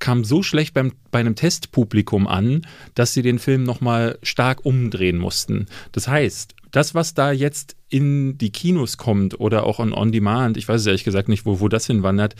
kam 0.00 0.24
so 0.24 0.42
schlecht 0.42 0.74
beim, 0.74 0.92
bei 1.12 1.20
einem 1.20 1.36
Testpublikum 1.36 2.26
an, 2.26 2.66
dass 2.94 3.14
sie 3.14 3.22
den 3.22 3.38
Film 3.38 3.62
nochmal 3.62 4.18
stark 4.22 4.66
umdrehen 4.66 5.18
mussten. 5.18 5.66
Das 5.92 6.08
heißt, 6.08 6.56
das, 6.72 6.94
was 6.94 7.14
da 7.14 7.30
jetzt 7.30 7.76
in 7.92 8.38
die 8.38 8.50
Kinos 8.50 8.96
kommt 8.96 9.38
oder 9.38 9.66
auch 9.66 9.78
on, 9.78 9.92
on 9.92 10.12
Demand, 10.12 10.56
ich 10.56 10.66
weiß 10.66 10.80
es 10.80 10.86
ehrlich 10.86 11.04
gesagt 11.04 11.28
nicht, 11.28 11.44
wo, 11.44 11.60
wo 11.60 11.68
das 11.68 11.86
hinwandert, 11.86 12.34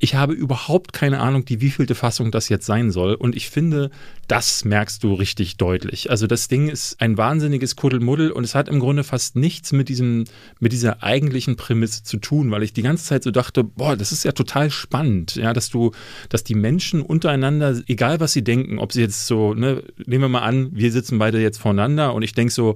ich 0.00 0.16
habe 0.16 0.32
überhaupt 0.32 0.92
keine 0.92 1.20
Ahnung, 1.20 1.44
die 1.44 1.60
wievielte 1.60 1.94
Fassung 1.94 2.32
das 2.32 2.48
jetzt 2.48 2.66
sein 2.66 2.90
soll. 2.90 3.14
Und 3.14 3.36
ich 3.36 3.48
finde, 3.48 3.90
das 4.26 4.64
merkst 4.64 5.04
du 5.04 5.14
richtig 5.14 5.58
deutlich. 5.58 6.10
Also 6.10 6.26
das 6.26 6.48
Ding 6.48 6.68
ist 6.68 7.00
ein 7.00 7.16
wahnsinniges 7.16 7.76
Kuddelmuddel 7.76 8.32
und 8.32 8.42
es 8.42 8.56
hat 8.56 8.68
im 8.68 8.80
Grunde 8.80 9.04
fast 9.04 9.36
nichts 9.36 9.70
mit 9.70 9.88
diesem, 9.88 10.24
mit 10.58 10.72
dieser 10.72 11.04
eigentlichen 11.04 11.54
Prämisse 11.54 12.02
zu 12.02 12.16
tun, 12.16 12.50
weil 12.50 12.64
ich 12.64 12.72
die 12.72 12.82
ganze 12.82 13.04
Zeit 13.04 13.22
so 13.22 13.30
dachte, 13.30 13.62
boah, 13.62 13.96
das 13.96 14.10
ist 14.10 14.24
ja 14.24 14.32
total 14.32 14.72
spannend, 14.72 15.36
ja, 15.36 15.52
dass 15.52 15.70
du, 15.70 15.92
dass 16.30 16.42
die 16.42 16.56
Menschen 16.56 17.00
untereinander, 17.00 17.80
egal 17.86 18.18
was 18.18 18.32
sie 18.32 18.42
denken, 18.42 18.80
ob 18.80 18.92
sie 18.92 19.02
jetzt 19.02 19.28
so, 19.28 19.54
ne, 19.54 19.84
nehmen 20.04 20.24
wir 20.24 20.28
mal 20.28 20.40
an, 20.40 20.70
wir 20.72 20.90
sitzen 20.90 21.20
beide 21.20 21.40
jetzt 21.40 21.58
voneinander 21.58 22.12
und 22.12 22.22
ich 22.22 22.34
denke 22.34 22.52
so, 22.52 22.74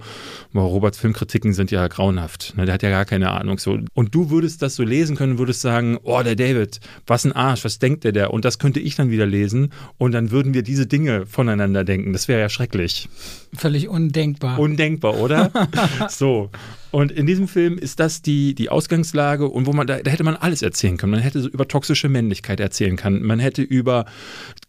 boah, 0.53 0.63
Roberts 0.63 0.99
Filmkritiken 0.99 1.53
sind 1.55 1.73
ja 1.73 1.89
grauenhaft, 1.89 2.20
ne, 2.57 2.65
der 2.65 2.75
hat 2.75 2.83
ja 2.83 2.91
gar 2.91 3.05
keine 3.05 3.31
Ahnung 3.31 3.59
so. 3.59 3.79
Und 3.95 4.15
du 4.15 4.31
würdest 4.31 4.63
das 4.63 4.75
so 4.75 4.83
lesen 4.83 5.17
können, 5.17 5.39
würdest 5.39 5.61
sagen, 5.61 5.99
oh, 6.03 6.23
der 6.23 6.37
David, 6.37 6.81
was 7.07 7.25
ein 7.25 7.33
Arsch, 7.33 7.65
was 7.65 7.79
denkt 7.79 8.05
der 8.05 8.13
der? 8.13 8.33
Und 8.33 8.45
das 8.45 8.59
könnte 8.59 8.81
ich 8.81 8.97
dann 8.97 9.11
wieder 9.11 9.27
lesen 9.27 9.73
und 9.99 10.13
dann 10.13 10.31
würden 10.31 10.55
wir 10.55 10.63
diese 10.63 10.87
Dinge 10.87 11.27
voneinander 11.27 11.85
denken. 11.85 12.13
Das 12.13 12.29
wäre 12.29 12.41
ja 12.41 12.49
schrecklich. 12.49 13.09
Völlig 13.55 13.89
undenkbar. 13.89 14.59
Undenkbar, 14.59 15.19
oder? 15.19 15.51
so. 16.09 16.51
Und 16.91 17.13
in 17.13 17.27
diesem 17.27 17.49
Film 17.49 17.79
ist 17.79 18.01
das 18.01 18.23
die, 18.23 18.55
die 18.55 18.69
Ausgangslage 18.69 19.49
und 19.49 19.67
wo 19.67 19.73
man, 19.73 19.87
da, 19.87 19.99
da 19.99 20.11
hätte 20.11 20.25
man 20.25 20.37
alles 20.37 20.63
erzählen 20.63 20.97
können. 20.97 21.13
Man 21.13 21.21
hätte 21.21 21.41
so 21.41 21.49
über 21.49 21.69
toxische 21.69 22.09
Männlichkeit 22.09 22.61
erzählen 22.61 22.97
können. 22.97 23.23
Man 23.23 23.39
hätte 23.39 23.63
über 23.63 24.07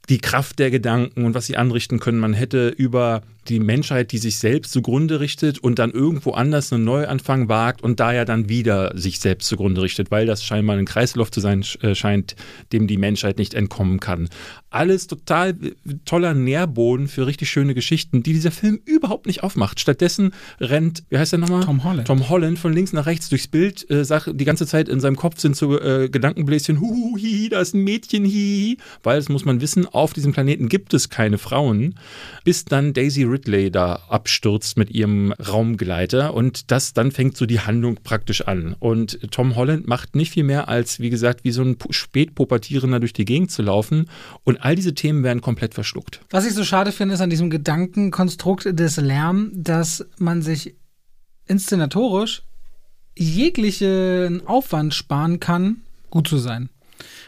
die 0.09 0.19
Kraft 0.19 0.59
der 0.59 0.71
Gedanken 0.71 1.25
und 1.25 1.33
was 1.33 1.45
sie 1.45 1.57
anrichten 1.57 1.99
können. 1.99 2.19
Man 2.19 2.33
hätte 2.33 2.69
über 2.69 3.21
die 3.47 3.59
Menschheit, 3.59 4.11
die 4.11 4.17
sich 4.17 4.37
selbst 4.37 4.71
zugrunde 4.71 5.19
richtet 5.19 5.59
und 5.59 5.79
dann 5.79 5.91
irgendwo 5.91 6.31
anders 6.31 6.71
einen 6.71 6.83
Neuanfang 6.83 7.49
wagt 7.49 7.81
und 7.81 7.99
da 7.99 8.13
ja 8.13 8.23
dann 8.23 8.49
wieder 8.49 8.95
sich 8.95 9.19
selbst 9.19 9.47
zugrunde 9.47 9.81
richtet, 9.81 10.11
weil 10.11 10.25
das 10.25 10.43
scheinbar 10.43 10.77
ein 10.77 10.85
Kreislauf 10.85 11.31
zu 11.31 11.39
sein 11.39 11.65
äh, 11.81 11.95
scheint, 11.95 12.35
dem 12.71 12.87
die 12.87 12.97
Menschheit 12.97 13.37
nicht 13.37 13.53
entkommen 13.53 13.99
kann. 13.99 14.29
Alles 14.69 15.07
total 15.07 15.55
toller 16.05 16.33
Nährboden 16.33 17.07
für 17.07 17.25
richtig 17.25 17.49
schöne 17.49 17.73
Geschichten, 17.73 18.21
die 18.21 18.33
dieser 18.33 18.51
Film 18.51 18.79
überhaupt 18.85 19.25
nicht 19.25 19.43
aufmacht. 19.43 19.79
Stattdessen 19.79 20.33
rennt, 20.59 21.03
wie 21.09 21.17
heißt 21.17 21.31
der 21.31 21.39
nochmal? 21.39 21.63
Tom 21.63 21.83
Holland. 21.83 22.07
Tom 22.12 22.27
Holland 22.27 22.60
von 22.60 22.74
links 22.74 22.91
nach 22.91 23.06
rechts 23.06 23.30
durchs 23.30 23.48
Bild, 23.48 23.89
äh, 23.89 24.03
sagt 24.03 24.32
die 24.34 24.44
ganze 24.44 24.68
Zeit 24.68 24.89
in 24.89 25.00
seinem 25.00 25.15
Kopf 25.15 25.39
sind 25.39 25.56
so 25.56 25.80
äh, 25.80 26.10
Gedankenbläschen, 26.10 26.82
huhu, 26.82 27.18
hihi, 27.18 27.48
da 27.48 27.62
ist 27.62 27.74
ein 27.74 27.86
Mädchen, 27.86 28.25
hihi, 28.25 28.80
weil 29.01 29.15
das 29.15 29.30
muss 29.30 29.46
man 29.46 29.62
wissen, 29.62 29.86
auf 29.86 30.12
diesem 30.12 30.34
Planeten 30.34 30.68
gibt 30.68 30.94
es 30.94 31.08
keine 31.08 31.38
Frauen, 31.38 31.96
bis 32.44 32.65
dann 32.65 32.91
Daisy 32.91 33.24
Ridley 33.24 33.72
da 33.72 34.01
abstürzt 34.10 34.75
mit 34.75 34.91
ihrem 34.91 35.32
Raumgleiter 35.32 36.34
und 36.34 36.70
das 36.70 36.91
dann 36.91 37.12
fängt 37.12 37.38
so 37.38 37.46
die 37.46 37.62
Handlung 37.62 38.00
praktisch 38.03 38.41
an. 38.41 38.75
Und 38.77 39.32
Tom 39.32 39.56
Holland 39.56 39.88
macht 39.88 40.13
nicht 40.13 40.34
viel 40.34 40.44
mehr 40.44 40.68
als, 40.68 41.00
wie 41.00 41.12
gesagt, 41.12 41.46
wie 41.46 41.51
so 41.51 41.62
ein 41.62 41.77
Spätpubertierender 41.91 43.00
durch 43.00 43.13
die 43.13 43.24
Gegend 43.24 43.51
zu 43.51 43.62
laufen 43.62 44.10
und 44.44 44.58
all 44.65 44.75
diese 44.75 44.94
Themen 44.94 45.24
werden 45.24 45.39
komplett 45.39 45.75
verschluckt. 45.75 46.20
Was 46.30 46.46
ich 46.46 46.56
so 46.56 46.65
schade 46.65 46.91
finde, 46.91 47.13
ist 47.13 47.22
an 47.22 47.30
diesem 47.30 47.50
Gedankenkonstrukt 47.50 48.77
des 48.77 48.98
Lärm, 48.98 49.51
dass 49.53 50.06
man 50.18 50.41
sich 50.41 50.75
inszenatorisch 51.51 52.43
jeglichen 53.17 54.48
Aufwand 54.48 54.93
sparen 54.93 55.39
kann, 55.39 55.81
gut 56.10 56.27
zu 56.27 56.38
sein. 56.38 56.70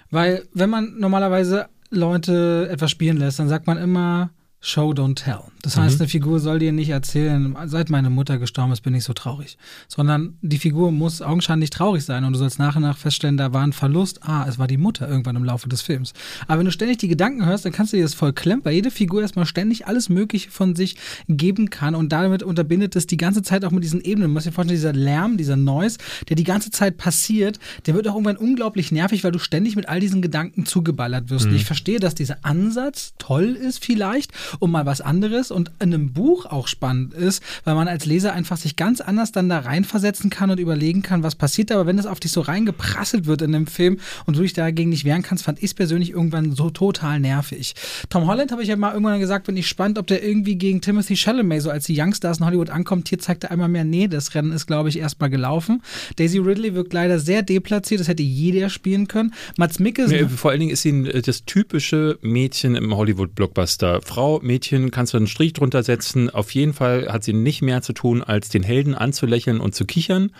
Weil 0.10 0.48
wenn 0.53 0.70
man 0.70 0.98
normalerweise 0.98 1.68
Leute 1.89 2.68
etwas 2.72 2.89
spielen 2.89 3.18
lässt, 3.18 3.39
dann 3.39 3.50
sagt 3.50 3.68
man 3.68 3.77
immer 3.77 4.32
Show, 4.60 4.92
don't 4.92 5.15
tell. 5.15 5.52
Das 5.63 5.77
heißt, 5.77 5.96
mhm. 5.96 6.01
eine 6.01 6.10
Figur 6.10 6.39
soll 6.41 6.60
dir 6.60 6.74
nicht 6.74 6.89
erzählen, 6.89 7.55
seit 7.67 7.89
meine 7.89 8.10
Mutter 8.10 8.38
gestorben 8.38 8.74
ist, 8.74 8.82
bin 8.82 8.93
ich 8.93 9.05
so 9.05 9.13
traurig. 9.13 9.58
Sondern 9.88 10.38
die 10.41 10.58
Figur 10.58 10.91
muss 10.91 11.22
augenscheinlich 11.22 11.70
traurig 11.70 12.03
sein 12.03 12.25
und 12.25 12.34
du 12.34 12.39
sollst 12.39 12.60
nach 12.60 12.75
und 12.75 12.82
nach 12.82 12.98
feststellen, 12.98 13.38
da 13.38 13.53
war 13.53 13.63
ein 13.63 13.72
Verlust. 13.72 14.20
Ah, 14.24 14.46
es 14.46 14.60
war 14.60 14.67
die 14.67 14.75
Mutter 14.75 15.08
irgendwann 15.08 15.38
im 15.38 15.46
Laufe 15.46 15.70
des 15.70 15.82
Films. 15.82 16.12
Aber 16.48 16.60
wenn 16.60 16.65
du 16.65 16.72
ständig 16.74 16.98
die 16.98 17.08
Gedanken 17.08 17.46
hörst, 17.46 17.63
dann 17.63 17.72
kannst 17.72 17.93
du 17.93 17.98
dir 17.98 18.03
das 18.03 18.13
voll 18.13 18.34
klemmen, 18.34 18.65
weil 18.65 18.74
jede 18.74 18.91
Figur 18.91 19.22
erstmal 19.22 19.46
ständig 19.46 19.88
alles 19.88 20.10
Mögliche 20.10 20.51
von 20.51 20.75
sich 20.75 20.98
geben 21.29 21.70
kann 21.70 21.96
und 21.96 22.12
damit 22.12 22.43
unterbindet 22.43 22.98
es 22.98 23.08
die 23.08 23.15
ganze 23.15 23.41
Zeit 23.41 23.63
auch 23.63 23.72
mit 23.72 23.86
diesen 23.86 24.01
Ebenen. 24.01 24.27
Du 24.27 24.34
musst 24.34 24.46
dir 24.46 24.51
vorstellen, 24.51 24.75
dieser 24.75 24.91
Lärm, 24.91 25.38
dieser 25.38 25.55
Noise, 25.55 25.98
der 26.27 26.36
die 26.36 26.43
ganze 26.43 26.72
Zeit 26.72 26.98
passiert, 26.98 27.58
der 27.86 27.93
wird 27.93 28.10
auch 28.10 28.15
irgendwann 28.15 28.36
unglaublich 28.36 28.91
nervig, 28.91 29.24
weil 29.24 29.32
du 29.32 29.39
ständig 29.39 29.77
mit 29.77 29.88
all 29.88 30.01
diesen 30.01 30.22
Gedanken 30.22 30.65
zugeballert 30.65 31.29
wirst. 31.29 31.48
Mhm. 31.48 31.55
Ich 31.55 31.63
verstehe, 31.63 32.01
dass 32.01 32.15
dieser 32.15 32.43
Ansatz 32.43 33.13
toll 33.17 33.55
ist 33.55 33.82
vielleicht, 33.82 34.34
um 34.60 34.70
mal 34.70 34.86
was 34.86 35.00
anderes 35.00 35.52
und 35.53 35.72
in 35.79 35.93
einem 35.93 36.13
Buch 36.13 36.45
auch 36.45 36.67
spannend 36.67 37.13
ist, 37.13 37.43
weil 37.63 37.75
man 37.75 37.88
als 37.88 38.05
Leser 38.05 38.33
einfach 38.33 38.57
sich 38.57 38.75
ganz 38.75 39.01
anders 39.01 39.31
dann 39.31 39.50
da 39.50 39.60
reinversetzen 39.60 40.29
kann 40.29 40.50
und 40.50 40.60
überlegen 40.60 41.01
kann, 41.01 41.24
was 41.24 41.36
passiert. 41.36 41.72
Aber 41.72 41.86
wenn 41.86 42.00
es 42.00 42.05
auf 42.05 42.19
dich 42.19 42.31
so 42.31 42.41
reingeprasselt 42.41 43.25
wird 43.25 43.41
in 43.41 43.51
dem 43.51 43.67
Film 43.67 44.00
und 44.25 44.38
du 44.38 44.41
dich 44.41 44.53
dagegen 44.53 44.89
nicht 44.89 45.05
wehren 45.05 45.22
kannst, 45.22 45.43
fand 45.43 45.60
ich 45.60 45.65
es 45.65 45.74
persönlich 45.74 46.12
irgendwann 46.12 46.53
so 46.53 46.69
total 46.69 47.19
nervig. 47.19 47.75
Tom 48.10 48.27
Holland 48.27 48.51
habe 48.51 48.63
ich 48.63 48.69
ja 48.69 48.75
mal 48.75 48.93
irgendwann 48.93 49.19
gesagt, 49.19 49.45
bin 49.45 49.57
ich 49.57 49.67
spannend, 49.67 49.98
ob 49.98 50.07
der 50.07 50.24
irgendwie 50.24 50.55
gegen 50.55 50.81
Timothy 50.81 51.15
Chalamet, 51.15 51.62
so 51.62 51.69
als 51.69 51.86
die 51.86 51.99
Youngstars 51.99 52.39
in 52.39 52.45
Hollywood 52.45 52.69
ankommt, 52.69 53.10
hier 53.10 53.19
zeigt 53.19 53.43
er 53.43 53.51
einmal 53.51 53.69
mehr, 53.69 53.84
nee, 53.84 54.08
das 54.08 54.34
Rennen 54.36 54.51
ist, 54.51 54.67
glaube 54.67 54.89
ich, 54.89 54.97
erstmal 54.97 55.30
gelaufen. 55.30 55.82
Daisy 56.15 56.39
Ridley 56.39 56.73
wirkt 56.75 56.93
leider 56.93 57.19
sehr 57.19 57.41
deplatziert, 57.41 57.99
das 57.99 58.08
hätte 58.08 58.23
jeder 58.23 58.69
spielen 58.69 59.08
können. 59.08 59.34
Mats 59.58 59.80
Mikkelsen. 59.80 60.17
Ja, 60.17 60.28
vor 60.28 60.51
allen 60.51 60.62
Dingen 60.62 60.71
ist 60.71 60.82
sie 60.84 61.04
das 61.04 61.45
typische 61.45 62.17
Mädchen 62.21 62.75
im 62.75 62.95
Hollywood-Blockbuster. 62.95 64.01
Frau, 64.01 64.39
Mädchen, 64.41 64.91
kannst 64.91 65.13
du 65.13 65.17
einen 65.17 65.28
Strich 65.28 65.42
drunter 65.51 65.84
setzen. 65.84 66.29
Auf 66.29 66.51
jeden 66.51 66.71
Fall 66.71 67.12
hat 67.12 67.25
sie 67.25 67.34
nicht 67.34 67.62
mehr 67.62 67.82
zu 67.82 67.91
tun, 67.91 68.23
als 68.23 68.47
den 68.47 68.63
Helden 68.63 68.95
anzulächeln 68.95 69.60
und 69.60 69.75
zu 69.75 69.84
kichern 69.84 70.32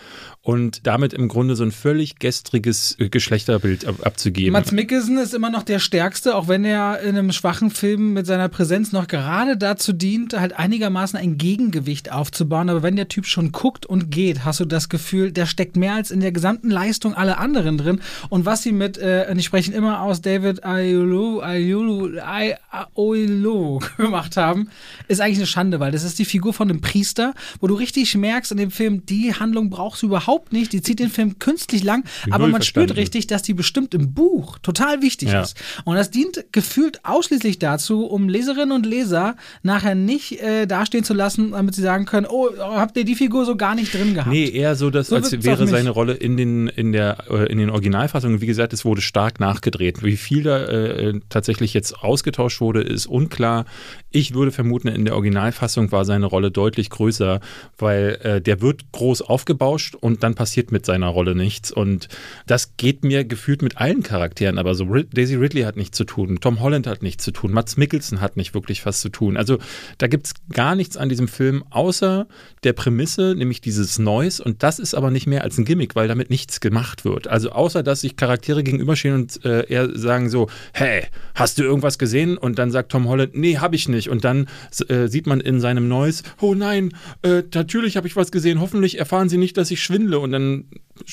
und 0.44 0.86
damit 0.86 1.14
im 1.14 1.28
Grunde 1.28 1.56
so 1.56 1.64
ein 1.64 1.72
völlig 1.72 2.18
gestriges 2.18 2.96
äh, 3.00 3.08
Geschlechterbild 3.08 3.86
ab 3.86 3.96
abzugeben. 4.04 4.52
Mats 4.52 4.72
Mikkelsen 4.72 5.16
ist 5.16 5.32
immer 5.32 5.48
noch 5.48 5.62
der 5.62 5.78
Stärkste, 5.78 6.36
auch 6.36 6.48
wenn 6.48 6.66
er 6.66 7.00
in 7.00 7.16
einem 7.16 7.32
schwachen 7.32 7.70
Film 7.70 8.12
mit 8.12 8.26
seiner 8.26 8.50
Präsenz 8.50 8.92
noch 8.92 9.08
gerade 9.08 9.56
dazu 9.56 9.94
dient, 9.94 10.38
halt 10.38 10.58
einigermaßen 10.58 11.18
ein 11.18 11.38
Gegengewicht 11.38 12.12
aufzubauen. 12.12 12.68
Aber 12.68 12.82
wenn 12.82 12.94
der 12.94 13.08
Typ 13.08 13.24
schon 13.24 13.52
guckt 13.52 13.86
und 13.86 14.10
geht, 14.10 14.44
hast 14.44 14.60
du 14.60 14.66
das 14.66 14.90
Gefühl, 14.90 15.32
der 15.32 15.46
steckt 15.46 15.76
mehr 15.76 15.94
als 15.94 16.10
in 16.10 16.20
der 16.20 16.30
gesamten 16.30 16.70
Leistung 16.70 17.14
aller 17.14 17.38
anderen 17.38 17.78
drin. 17.78 18.02
Und 18.28 18.44
was 18.44 18.62
sie 18.62 18.72
mit, 18.72 18.98
äh, 18.98 19.26
und 19.30 19.38
ich 19.38 19.46
spreche 19.46 19.72
immer 19.72 20.02
aus 20.02 20.20
David 20.20 20.62
Ayulu, 20.62 21.40
Ayulu, 21.40 22.18
Ayulu 22.20 23.80
gemacht 23.96 24.36
haben, 24.36 24.68
ist 25.08 25.22
eigentlich 25.22 25.38
eine 25.38 25.46
Schande, 25.46 25.80
weil 25.80 25.92
das 25.92 26.04
ist 26.04 26.18
die 26.18 26.26
Figur 26.26 26.52
von 26.52 26.68
einem 26.68 26.82
Priester, 26.82 27.32
wo 27.60 27.66
du 27.66 27.74
richtig 27.74 28.14
merkst 28.14 28.52
in 28.52 28.58
dem 28.58 28.70
Film, 28.70 29.06
die 29.06 29.32
Handlung 29.32 29.70
brauchst 29.70 30.02
du 30.02 30.06
überhaupt 30.06 30.33
nicht, 30.50 30.72
die 30.72 30.82
zieht 30.82 30.98
den 30.98 31.10
Film 31.10 31.38
künstlich 31.38 31.82
lang, 31.82 32.04
aber 32.30 32.46
man 32.46 32.56
verstanden. 32.56 32.88
spürt 32.88 32.98
richtig, 32.98 33.26
dass 33.26 33.42
die 33.42 33.54
bestimmt 33.54 33.94
im 33.94 34.14
Buch 34.14 34.58
total 34.58 35.02
wichtig 35.02 35.32
ja. 35.32 35.42
ist. 35.42 35.56
Und 35.84 35.96
das 35.96 36.10
dient 36.10 36.44
gefühlt 36.52 37.04
ausschließlich 37.04 37.58
dazu, 37.58 38.06
um 38.06 38.28
Leserinnen 38.28 38.72
und 38.72 38.86
Leser 38.86 39.36
nachher 39.62 39.94
nicht 39.94 40.40
äh, 40.40 40.66
dastehen 40.66 41.04
zu 41.04 41.14
lassen, 41.14 41.52
damit 41.52 41.74
sie 41.74 41.82
sagen 41.82 42.04
können, 42.04 42.26
oh, 42.28 42.50
habt 42.58 42.96
ihr 42.96 43.04
die 43.04 43.14
Figur 43.14 43.44
so 43.44 43.56
gar 43.56 43.74
nicht 43.74 43.94
drin 43.94 44.14
gehabt? 44.14 44.30
Nee, 44.30 44.48
eher 44.48 44.76
so, 44.76 44.90
dass 44.90 45.08
so 45.08 45.16
als 45.16 45.32
wäre 45.44 45.66
seine 45.66 45.90
Rolle 45.90 46.14
in 46.14 46.36
den, 46.36 46.68
in 46.68 46.92
der, 46.92 47.18
äh, 47.30 47.50
in 47.50 47.58
den 47.58 47.70
Originalfassungen, 47.70 48.40
wie 48.40 48.46
gesagt, 48.46 48.72
es 48.72 48.84
wurde 48.84 49.00
stark 49.00 49.40
nachgedreht. 49.40 50.02
Wie 50.02 50.16
viel 50.16 50.42
da 50.42 50.64
äh, 50.64 51.20
tatsächlich 51.28 51.74
jetzt 51.74 51.98
ausgetauscht 51.98 52.60
wurde, 52.60 52.82
ist 52.82 53.06
unklar. 53.06 53.64
Ich 54.10 54.34
würde 54.34 54.52
vermuten, 54.52 54.88
in 54.88 55.04
der 55.04 55.14
Originalfassung 55.14 55.92
war 55.92 56.04
seine 56.04 56.26
Rolle 56.26 56.50
deutlich 56.50 56.90
größer, 56.90 57.40
weil 57.78 58.18
äh, 58.22 58.40
der 58.40 58.60
wird 58.60 58.92
groß 58.92 59.22
aufgebauscht 59.22 59.94
und 59.94 60.22
dann 60.24 60.34
passiert 60.34 60.72
mit 60.72 60.84
seiner 60.84 61.08
Rolle 61.08 61.34
nichts. 61.34 61.70
Und 61.70 62.08
das 62.46 62.76
geht 62.76 63.04
mir 63.04 63.24
gefühlt 63.24 63.62
mit 63.62 63.76
allen 63.76 64.02
Charakteren, 64.02 64.58
aber 64.58 64.74
so 64.74 64.86
Daisy 64.86 65.36
Ridley 65.36 65.62
hat 65.62 65.76
nichts 65.76 65.96
zu 65.96 66.04
tun, 66.04 66.38
Tom 66.40 66.60
Holland 66.60 66.86
hat 66.86 67.02
nichts 67.02 67.22
zu 67.22 67.30
tun, 67.30 67.52
Mats 67.52 67.76
Mikkelsen 67.76 68.20
hat 68.20 68.36
nicht 68.36 68.54
wirklich 68.54 68.84
was 68.86 69.00
zu 69.00 69.10
tun. 69.10 69.36
Also 69.36 69.58
da 69.98 70.06
gibt 70.06 70.26
es 70.26 70.34
gar 70.50 70.74
nichts 70.74 70.96
an 70.96 71.08
diesem 71.08 71.28
Film, 71.28 71.62
außer 71.70 72.26
der 72.64 72.72
Prämisse, 72.72 73.34
nämlich 73.36 73.60
dieses 73.60 73.98
Neues. 73.98 74.40
Und 74.40 74.62
das 74.62 74.78
ist 74.78 74.94
aber 74.94 75.10
nicht 75.10 75.26
mehr 75.26 75.44
als 75.44 75.58
ein 75.58 75.64
Gimmick, 75.64 75.94
weil 75.94 76.08
damit 76.08 76.30
nichts 76.30 76.60
gemacht 76.60 77.04
wird. 77.04 77.28
Also 77.28 77.50
außer, 77.50 77.82
dass 77.82 78.00
sich 78.00 78.16
Charaktere 78.16 78.64
gegenüberstehen 78.64 79.14
und 79.14 79.44
äh, 79.44 79.66
eher 79.68 79.96
sagen 79.96 80.30
so, 80.30 80.48
hey, 80.72 81.04
hast 81.34 81.58
du 81.58 81.62
irgendwas 81.62 81.98
gesehen? 81.98 82.38
Und 82.38 82.58
dann 82.58 82.70
sagt 82.70 82.92
Tom 82.92 83.08
Holland, 83.08 83.36
nee, 83.36 83.58
hab 83.58 83.74
ich 83.74 83.88
nicht. 83.88 84.08
Und 84.08 84.24
dann 84.24 84.48
äh, 84.88 85.08
sieht 85.08 85.26
man 85.26 85.40
in 85.40 85.60
seinem 85.60 85.88
Neues, 85.88 86.22
oh 86.40 86.54
nein, 86.54 86.92
äh, 87.22 87.42
natürlich 87.54 87.96
habe 87.96 88.06
ich 88.06 88.16
was 88.16 88.32
gesehen, 88.32 88.60
hoffentlich 88.60 88.98
erfahren 88.98 89.28
sie 89.28 89.38
nicht, 89.38 89.56
dass 89.56 89.70
ich 89.70 89.82
schwindle 89.82 90.13
schwindle 90.14 90.18
und 90.18 90.32
dann 90.32 90.64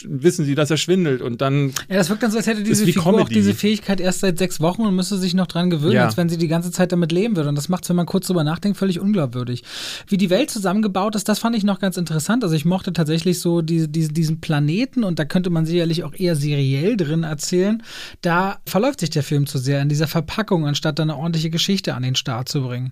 wissen 0.03 0.45
sie, 0.45 0.55
dass 0.55 0.69
er 0.71 0.77
schwindelt 0.77 1.21
und 1.21 1.41
dann. 1.41 1.69
Ja, 1.89 1.97
das 1.97 2.09
wirkt 2.09 2.23
dann 2.23 2.31
so, 2.31 2.37
als 2.37 2.47
hätte 2.47 2.63
diese 2.63 2.85
Figur 2.85 3.03
Comedy. 3.03 3.23
auch 3.23 3.29
diese 3.29 3.53
Fähigkeit 3.53 3.99
erst 3.99 4.19
seit 4.21 4.37
sechs 4.37 4.59
Wochen 4.59 4.83
und 4.83 4.95
müsste 4.95 5.17
sich 5.17 5.33
noch 5.33 5.47
dran 5.47 5.69
gewöhnen, 5.69 5.93
Ja. 5.93 6.05
als 6.05 6.17
wenn 6.17 6.29
sie 6.29 6.37
die 6.37 6.47
ganze 6.47 6.71
Zeit 6.71 6.91
damit 6.91 7.11
leben 7.11 7.35
würde. 7.35 7.49
Und 7.49 7.55
das 7.55 7.69
macht 7.69 7.87
wenn 7.89 7.95
man 7.95 8.05
kurz 8.05 8.27
drüber 8.27 8.43
nachdenkt, 8.43 8.77
völlig 8.77 8.99
unglaubwürdig. 8.99 9.63
Wie 10.07 10.17
die 10.17 10.29
Welt 10.29 10.49
zusammengebaut 10.51 11.15
ist, 11.15 11.27
das 11.27 11.39
fand 11.39 11.55
ich 11.55 11.63
noch 11.63 11.79
ganz 11.79 11.97
interessant. 11.97 12.43
Also 12.43 12.55
ich 12.55 12.63
mochte 12.65 12.93
tatsächlich 12.93 13.39
so 13.39 13.61
diese, 13.61 13.87
diese, 13.89 14.09
diesen 14.13 14.39
Planeten 14.39 15.03
und 15.03 15.19
da 15.19 15.25
könnte 15.25 15.49
man 15.49 15.65
sicherlich 15.65 16.03
auch 16.03 16.13
eher 16.13 16.35
seriell 16.35 16.95
drin 16.95 17.23
erzählen. 17.23 17.81
Da 18.21 18.59
verläuft 18.65 18.99
sich 18.99 19.09
der 19.09 19.23
Film 19.23 19.47
zu 19.47 19.57
sehr 19.57 19.81
in 19.81 19.89
dieser 19.89 20.07
Verpackung, 20.07 20.67
anstatt 20.67 20.99
da 20.99 21.03
eine 21.03 21.17
ordentliche 21.17 21.49
Geschichte 21.49 21.95
an 21.95 22.03
den 22.03 22.15
Start 22.15 22.49
zu 22.49 22.61
bringen. 22.61 22.91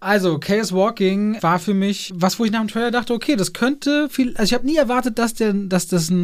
Also, 0.00 0.38
Chaos 0.38 0.72
Walking 0.72 1.36
war 1.42 1.58
für 1.58 1.74
mich 1.74 2.12
was, 2.16 2.38
wo 2.38 2.44
ich 2.44 2.50
nach 2.50 2.60
dem 2.60 2.68
Trailer 2.68 2.90
dachte, 2.90 3.14
okay, 3.14 3.36
das 3.36 3.52
könnte 3.52 4.08
viel. 4.10 4.30
Also, 4.36 4.44
ich 4.44 4.54
habe 4.54 4.66
nie 4.66 4.76
erwartet, 4.76 5.18
dass, 5.18 5.34
der, 5.34 5.52
dass 5.52 5.86
das 5.86 6.10
ein, 6.10 6.23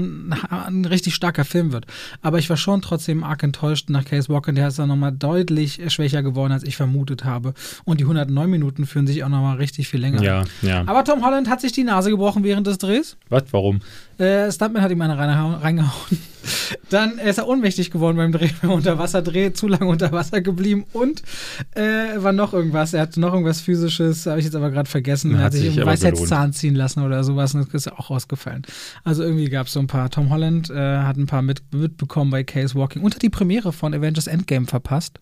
ein 0.51 0.85
richtig 0.85 1.15
starker 1.15 1.45
Film 1.45 1.73
wird. 1.73 1.87
Aber 2.23 2.39
ich 2.39 2.49
war 2.51 2.57
schon 2.57 2.83
trotzdem 2.83 3.25
arg 3.25 3.43
enttäuscht 3.43 3.91
nach 3.91 4.05
Chaos 4.05 4.29
Walking. 4.29 4.55
Der 4.55 4.69
ist 4.69 4.79
dann 4.79 4.89
nochmal 4.89 5.13
deutlich 5.13 5.81
schwächer 5.89 6.23
geworden, 6.23 6.53
als 6.53 6.63
ich 6.63 6.77
vermutet 6.77 7.25
habe. 7.25 7.55
Und 7.85 8.01
die 8.01 8.05
109 8.05 8.51
Minuten 8.51 8.87
fühlen 8.87 9.07
sich 9.07 9.25
auch 9.25 9.29
nochmal 9.29 9.57
richtig 9.57 9.89
viel 9.89 10.01
länger. 10.01 10.23
Ja, 10.23 10.41
an. 10.41 10.49
ja. 10.63 10.85
Aber 10.87 11.05
Tom 11.05 11.25
Holland 11.25 11.49
hat 11.49 11.61
sich 11.61 11.73
die 11.73 11.85
Nase 11.85 12.11
gebrochen 12.11 12.45
während 12.45 12.67
des 12.67 12.79
Drehs. 12.79 13.17
Was? 13.29 13.45
Warum? 13.51 13.81
Äh, 14.19 14.51
Stuntman 14.53 14.83
hat 14.83 14.91
ihm 14.91 15.01
eine 15.01 15.17
reingehauen. 15.19 16.19
Dann 16.91 17.19
ist 17.19 17.39
er 17.39 17.49
ohnmächtig 17.49 17.91
geworden 17.91 18.17
beim 18.17 18.33
Dreh, 18.33 18.51
beim 18.63 18.73
Unterwasserdreh, 18.73 19.53
zu 19.53 19.69
lange 19.69 19.87
unter 19.87 20.13
Wasser 20.13 20.41
geblieben 20.41 20.85
und 20.93 21.23
äh, 21.75 21.83
war 22.17 22.33
noch 22.33 22.53
irgendwas. 22.53 22.95
Er 22.95 23.03
hatte 23.03 23.21
noch 23.21 23.33
irgendwas 23.33 23.61
physisches, 23.61 24.27
habe 24.27 24.39
ich 24.39 24.45
jetzt 24.45 24.55
aber 24.55 24.71
gerade 24.71 24.89
vergessen. 24.89 25.33
Er 25.33 25.39
Hat 25.39 25.45
hat 25.47 25.53
sich 25.53 25.63
sich 25.63 25.77
einen 25.77 25.87
Weisheitszahn 25.87 26.53
ziehen 26.53 26.75
lassen 26.75 27.03
oder 27.03 27.25
sowas 27.25 27.55
und 27.55 27.67
das 27.73 27.87
ist 27.87 27.93
auch 27.93 28.11
rausgefallen. 28.11 28.63
Also 29.05 29.23
irgendwie 29.23 29.49
gab 29.49 29.67
es 29.67 29.73
so 29.73 29.81
ein 29.81 29.87
paar. 29.87 30.11
Tom 30.11 30.31
Holland 30.31 30.71
äh, 30.71 30.99
hat 30.99 31.17
ein 31.17 31.27
paar 31.27 31.43
mit, 31.43 31.63
mitbekommen 31.73 32.31
bei 32.31 32.45
Case 32.45 32.75
Walking 32.75 33.03
und 33.03 33.15
hat 33.15 33.23
die 33.23 33.31
Premiere 33.31 33.73
von 33.73 33.95
Avengers 33.95 34.27
Endgame 34.27 34.67
verpasst 34.67 35.21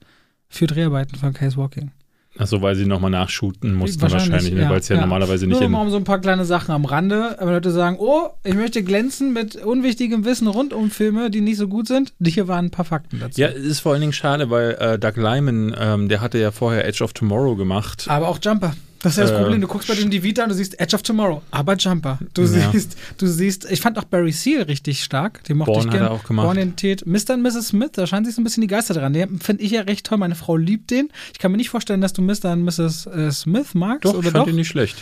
für 0.48 0.66
Dreharbeiten 0.66 1.16
von 1.16 1.32
Case 1.32 1.56
Walking. 1.56 1.90
Achso, 2.38 2.62
weil 2.62 2.76
sie 2.76 2.86
nochmal 2.86 3.10
nachshooten 3.10 3.74
mussten 3.74 4.00
wahrscheinlich, 4.00 4.52
ne? 4.52 4.62
ja, 4.62 4.70
weil 4.70 4.78
es 4.78 4.88
ja, 4.88 4.94
ja. 4.94 5.02
normalerweise 5.02 5.46
nicht 5.46 5.60
Nur 5.60 5.80
um 5.80 5.90
so 5.90 5.96
ein 5.96 6.04
paar 6.04 6.20
kleine 6.20 6.44
Sachen 6.44 6.72
am 6.72 6.84
Rande. 6.84 7.36
Aber 7.40 7.52
Leute 7.52 7.72
sagen, 7.72 7.96
oh, 7.98 8.28
ich 8.44 8.54
möchte 8.54 8.82
glänzen 8.84 9.32
mit 9.32 9.56
unwichtigem 9.56 10.24
Wissen 10.24 10.46
rund 10.46 10.72
um 10.72 10.90
Filme, 10.90 11.30
die 11.30 11.40
nicht 11.40 11.56
so 11.56 11.66
gut 11.66 11.88
sind. 11.88 12.12
Hier 12.24 12.46
waren 12.46 12.66
ein 12.66 12.70
paar 12.70 12.84
Fakten 12.84 13.18
dazu. 13.18 13.40
Ja, 13.40 13.48
es 13.48 13.64
ist 13.64 13.80
vor 13.80 13.92
allen 13.92 14.00
Dingen 14.00 14.12
schade, 14.12 14.50
weil 14.50 14.76
äh, 14.78 14.98
Doug 14.98 15.16
Lyman, 15.16 15.74
ähm, 15.78 16.08
der 16.08 16.20
hatte 16.20 16.38
ja 16.38 16.52
vorher 16.52 16.86
Edge 16.86 17.02
of 17.02 17.12
Tomorrow 17.12 17.56
gemacht. 17.56 18.06
Aber 18.08 18.28
auch 18.28 18.38
Jumper. 18.40 18.72
Das 19.00 19.12
ist 19.12 19.18
ja 19.18 19.24
das 19.24 19.32
Äh, 19.32 19.40
Problem. 19.42 19.60
Du 19.60 19.68
guckst 19.68 19.86
bei 19.88 19.94
dem 19.94 20.10
die 20.10 20.22
Vita 20.22 20.42
und 20.42 20.48
du 20.48 20.54
siehst 20.54 20.78
Edge 20.80 20.96
of 20.96 21.02
Tomorrow, 21.02 21.42
aber 21.52 21.76
Jumper. 21.76 22.18
Du 22.34 22.42
Ja. 22.42 22.70
siehst, 22.72 22.96
du 23.18 23.26
siehst, 23.26 23.70
ich 23.70 23.80
fand 23.80 23.96
auch 23.98 24.04
Barry 24.04 24.32
Seal 24.32 24.62
richtig 24.62 25.04
stark. 25.04 25.44
Den 25.44 25.58
mochte 25.58 25.70
Bourne 25.72 25.82
ich 25.82 25.86
hat 25.88 25.92
gerne. 26.00 26.06
er 26.08 26.10
auch 26.12 26.24
gemacht. 26.24 26.46
Bonität. 26.48 27.06
Mr. 27.06 27.34
und 27.34 27.42
Mrs. 27.42 27.68
Smith, 27.68 27.90
da 27.92 28.06
scheinen 28.06 28.26
sich 28.26 28.34
so 28.34 28.40
ein 28.40 28.44
bisschen 28.44 28.60
die 28.62 28.66
Geister 28.66 28.94
dran. 28.94 29.12
Den 29.12 29.38
finde 29.38 29.62
ich 29.62 29.70
ja 29.70 29.82
recht 29.82 30.04
toll. 30.06 30.18
Meine 30.18 30.34
Frau 30.34 30.56
liebt 30.56 30.90
den. 30.90 31.10
Ich 31.32 31.38
kann 31.38 31.50
mir 31.52 31.56
nicht 31.58 31.70
vorstellen, 31.70 32.00
dass 32.00 32.12
du 32.12 32.22
Mr. 32.22 32.52
und 32.52 32.64
Mrs. 32.64 33.06
äh, 33.06 33.30
Smith 33.30 33.74
magst. 33.74 34.04
Doch, 34.04 34.14
oder 34.14 34.26
ich 34.28 34.32
fand 34.32 34.36
doch? 34.46 34.48
ihn 34.48 34.56
nicht 34.56 34.68
schlecht. 34.68 34.96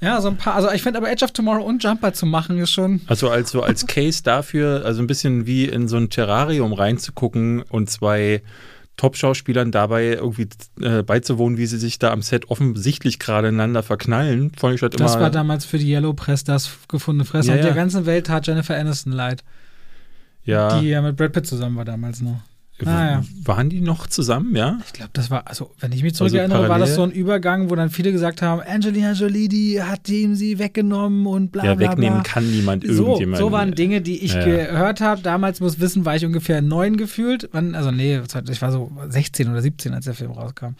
Ja, 0.00 0.20
so 0.20 0.28
ein 0.28 0.36
paar. 0.36 0.54
Also 0.54 0.70
ich 0.72 0.82
finde 0.82 0.98
aber 0.98 1.10
Edge 1.10 1.24
of 1.24 1.30
Tomorrow 1.32 1.62
und 1.64 1.84
Jumper 1.84 2.12
zu 2.12 2.26
machen 2.26 2.58
ist 2.58 2.72
schon. 2.72 3.02
Also 3.06 3.28
als 3.30 3.50
so 3.52 3.62
als 3.62 3.86
Case 3.86 4.22
dafür, 4.24 4.82
also 4.84 5.00
ein 5.00 5.06
bisschen 5.06 5.46
wie 5.46 5.66
in 5.66 5.86
so 5.86 5.96
ein 5.96 6.10
Terrarium 6.10 6.72
reinzugucken 6.72 7.62
und 7.68 7.88
zwei 7.88 8.42
Top-Schauspielern 8.96 9.72
dabei 9.72 10.12
irgendwie 10.12 10.48
äh, 10.80 11.02
beizuwohnen, 11.02 11.58
wie 11.58 11.66
sie 11.66 11.78
sich 11.78 11.98
da 11.98 12.12
am 12.12 12.22
Set 12.22 12.50
offensichtlich 12.50 13.18
gerade 13.18 13.48
ineinander 13.48 13.82
verknallen, 13.82 14.52
fand 14.56 14.74
ich 14.74 14.82
halt 14.82 14.94
immer. 14.94 15.04
Das 15.04 15.18
war 15.18 15.30
damals 15.30 15.64
für 15.64 15.78
die 15.78 15.90
Yellow 15.90 16.12
Press 16.12 16.44
das 16.44 16.70
gefundene 16.88 17.24
Fresse. 17.24 17.48
Ja, 17.48 17.54
und 17.54 17.62
der 17.62 17.70
ja. 17.70 17.76
ganzen 17.76 18.06
Welt 18.06 18.26
tat 18.26 18.46
Jennifer 18.46 18.76
Aniston 18.76 19.12
leid. 19.12 19.42
ja, 20.44 20.78
Die 20.78 20.88
ja 20.88 21.00
mit 21.02 21.16
Brad 21.16 21.32
Pitt 21.32 21.46
zusammen 21.46 21.76
war 21.76 21.84
damals 21.84 22.20
noch. 22.20 22.40
Ah, 22.88 23.10
ja. 23.10 23.22
waren 23.44 23.68
die 23.70 23.80
noch 23.80 24.06
zusammen, 24.06 24.54
ja? 24.56 24.78
Ich 24.86 24.92
glaube, 24.92 25.10
das 25.12 25.30
war, 25.30 25.46
also 25.48 25.72
wenn 25.80 25.92
ich 25.92 26.02
mich 26.02 26.12
Also 26.12 26.26
zurückerinnere, 26.26 26.68
war 26.68 26.78
das 26.78 26.94
so 26.94 27.02
ein 27.02 27.10
Übergang, 27.10 27.70
wo 27.70 27.74
dann 27.76 27.90
viele 27.90 28.12
gesagt 28.12 28.42
haben, 28.42 28.60
Angelina 28.60 29.12
Jolie, 29.12 29.48
die 29.48 29.82
hat 29.82 30.08
ihm 30.08 30.34
sie 30.34 30.58
weggenommen 30.58 31.26
und 31.26 31.52
bla 31.52 31.64
Ja, 31.64 31.74
bla 31.74 31.90
wegnehmen 31.90 32.22
bla. 32.22 32.30
kann 32.30 32.50
niemand 32.50 32.84
So, 32.86 33.04
irgendjemand. 33.04 33.38
so 33.38 33.52
waren 33.52 33.74
Dinge, 33.74 34.00
die 34.00 34.24
ich 34.24 34.34
Ja. 34.34 34.44
gehört 34.44 35.00
habe. 35.00 35.20
Damals 35.22 35.60
muss 35.60 35.80
wissen, 35.80 36.04
war 36.04 36.16
ich 36.16 36.24
ungefähr 36.24 36.62
neun 36.62 36.96
gefühlt. 36.96 37.48
Also 37.54 37.90
nee, 37.90 38.20
ich 38.50 38.62
war 38.62 38.72
so 38.72 38.90
16 39.08 39.48
oder 39.50 39.62
17, 39.62 39.94
als 39.94 40.04
der 40.04 40.14
Film 40.14 40.32
rauskam. 40.32 40.74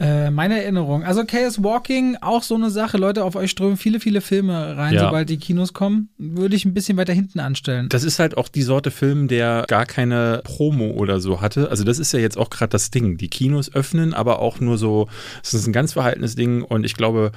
Äh, 0.00 0.30
meine 0.30 0.62
Erinnerung. 0.62 1.04
Also 1.04 1.24
Chaos 1.26 1.62
Walking, 1.62 2.16
auch 2.22 2.42
so 2.42 2.54
eine 2.54 2.70
Sache. 2.70 2.96
Leute, 2.96 3.22
auf 3.22 3.36
euch 3.36 3.50
strömen 3.50 3.76
viele, 3.76 4.00
viele 4.00 4.22
Filme 4.22 4.76
rein, 4.76 4.94
Ja. 4.94 5.00
sobald 5.04 5.28
die 5.28 5.36
Kinos 5.36 5.74
kommen. 5.74 6.08
Würde 6.16 6.56
ich 6.56 6.64
ein 6.64 6.72
bisschen 6.72 6.96
weiter 6.96 7.12
hinten 7.12 7.38
anstellen. 7.38 7.88
Das 7.90 8.02
ist 8.02 8.18
halt 8.18 8.36
auch 8.38 8.48
die 8.48 8.62
Sorte 8.62 8.90
Film, 8.90 9.28
der 9.28 9.64
gar 9.68 9.84
keine 9.84 10.40
Promo 10.44 10.92
oder 10.92 11.20
so 11.20 11.42
hatte. 11.42 11.68
Also 11.70 11.84
das 11.84 11.98
ist 11.98 12.12
ja 12.12 12.18
jetzt 12.18 12.38
auch 12.38 12.48
gerade 12.48 12.70
das 12.70 12.90
Ding. 12.90 13.18
Die 13.18 13.28
Kinos 13.28 13.74
öffnen, 13.74 14.14
aber 14.14 14.38
auch 14.38 14.58
nur 14.58 14.78
so, 14.78 15.06
es 15.42 15.52
ist 15.52 15.66
ein 15.66 15.72
ganz 15.74 15.92
verhaltenes 15.92 16.34
Ding 16.34 16.62
und 16.62 16.84
ich 16.84 16.94
glaube, 16.94 17.32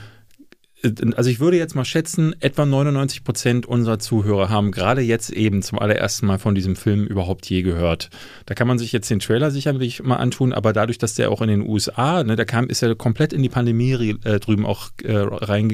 also 1.16 1.30
ich 1.30 1.40
würde 1.40 1.58
jetzt 1.58 1.76
mal 1.76 1.86
schätzen, 1.86 2.36
etwa 2.40 2.66
99 2.66 3.24
Prozent 3.24 3.66
unserer 3.66 4.00
Zuhörer 4.00 4.50
haben 4.50 4.72
gerade 4.72 5.02
jetzt 5.02 5.30
eben 5.30 5.62
zum 5.62 5.80
allerersten 5.80 6.26
Mal 6.26 6.40
von 6.40 6.56
diesem 6.56 6.76
Film 6.76 7.06
überhaupt 7.06 7.50
je 7.50 7.62
gehört. 7.62 8.10
Da 8.46 8.54
kann 8.54 8.68
man 8.68 8.78
sich 8.78 8.92
jetzt 8.92 9.10
den 9.10 9.20
Trailer 9.20 9.52
sicherlich 9.52 10.04
mal 10.04 10.18
antun, 10.18 10.52
aber 10.54 10.74
dadurch, 10.74 10.98
dass 10.98 11.16
der 11.16 11.32
auch 11.32 11.42
in 11.42 11.48
den 11.48 11.62
USA, 11.62 12.24
ne, 12.24 12.36
der 12.36 12.46
kam, 12.46 12.68
ist 12.68 12.82
ja 12.82 12.94
komplett 12.96 13.34
in 13.34 13.42
die 13.42 13.50
Pandemie 13.50 14.18
äh, 14.24 14.40
drüben 14.40 14.66
auch 14.66 14.90
äh, 15.04 15.16
rein 15.16 15.70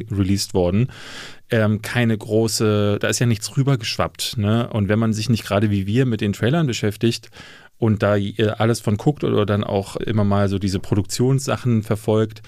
worden 0.54 0.90
ähm, 1.52 1.82
keine 1.82 2.18
große, 2.18 2.98
da 3.00 3.08
ist 3.08 3.20
ja 3.20 3.26
nichts 3.26 3.56
rübergeschwappt. 3.58 4.38
Ne? 4.38 4.70
Und 4.70 4.88
wenn 4.88 5.00
man 5.00 5.14
sich 5.14 5.30
nicht 5.30 5.44
gerade 5.44 5.70
wie 5.70 5.88
wir 5.88 6.06
mit 6.06 6.22
den 6.22 6.34
Trailern 6.34 6.68
beschäftigt 6.68 7.30
und 7.78 8.04
da 8.04 8.18
äh, 8.18 8.50
alles 8.58 8.82
von 8.82 8.98
guckt 8.98 9.24
oder 9.24 9.46
dann 9.46 9.64
auch 9.64 9.96
immer 9.96 10.24
mal 10.24 10.50
so 10.50 10.60
diese 10.60 10.80
Produktionssachen 10.80 11.84
verfolgt, 11.84 12.42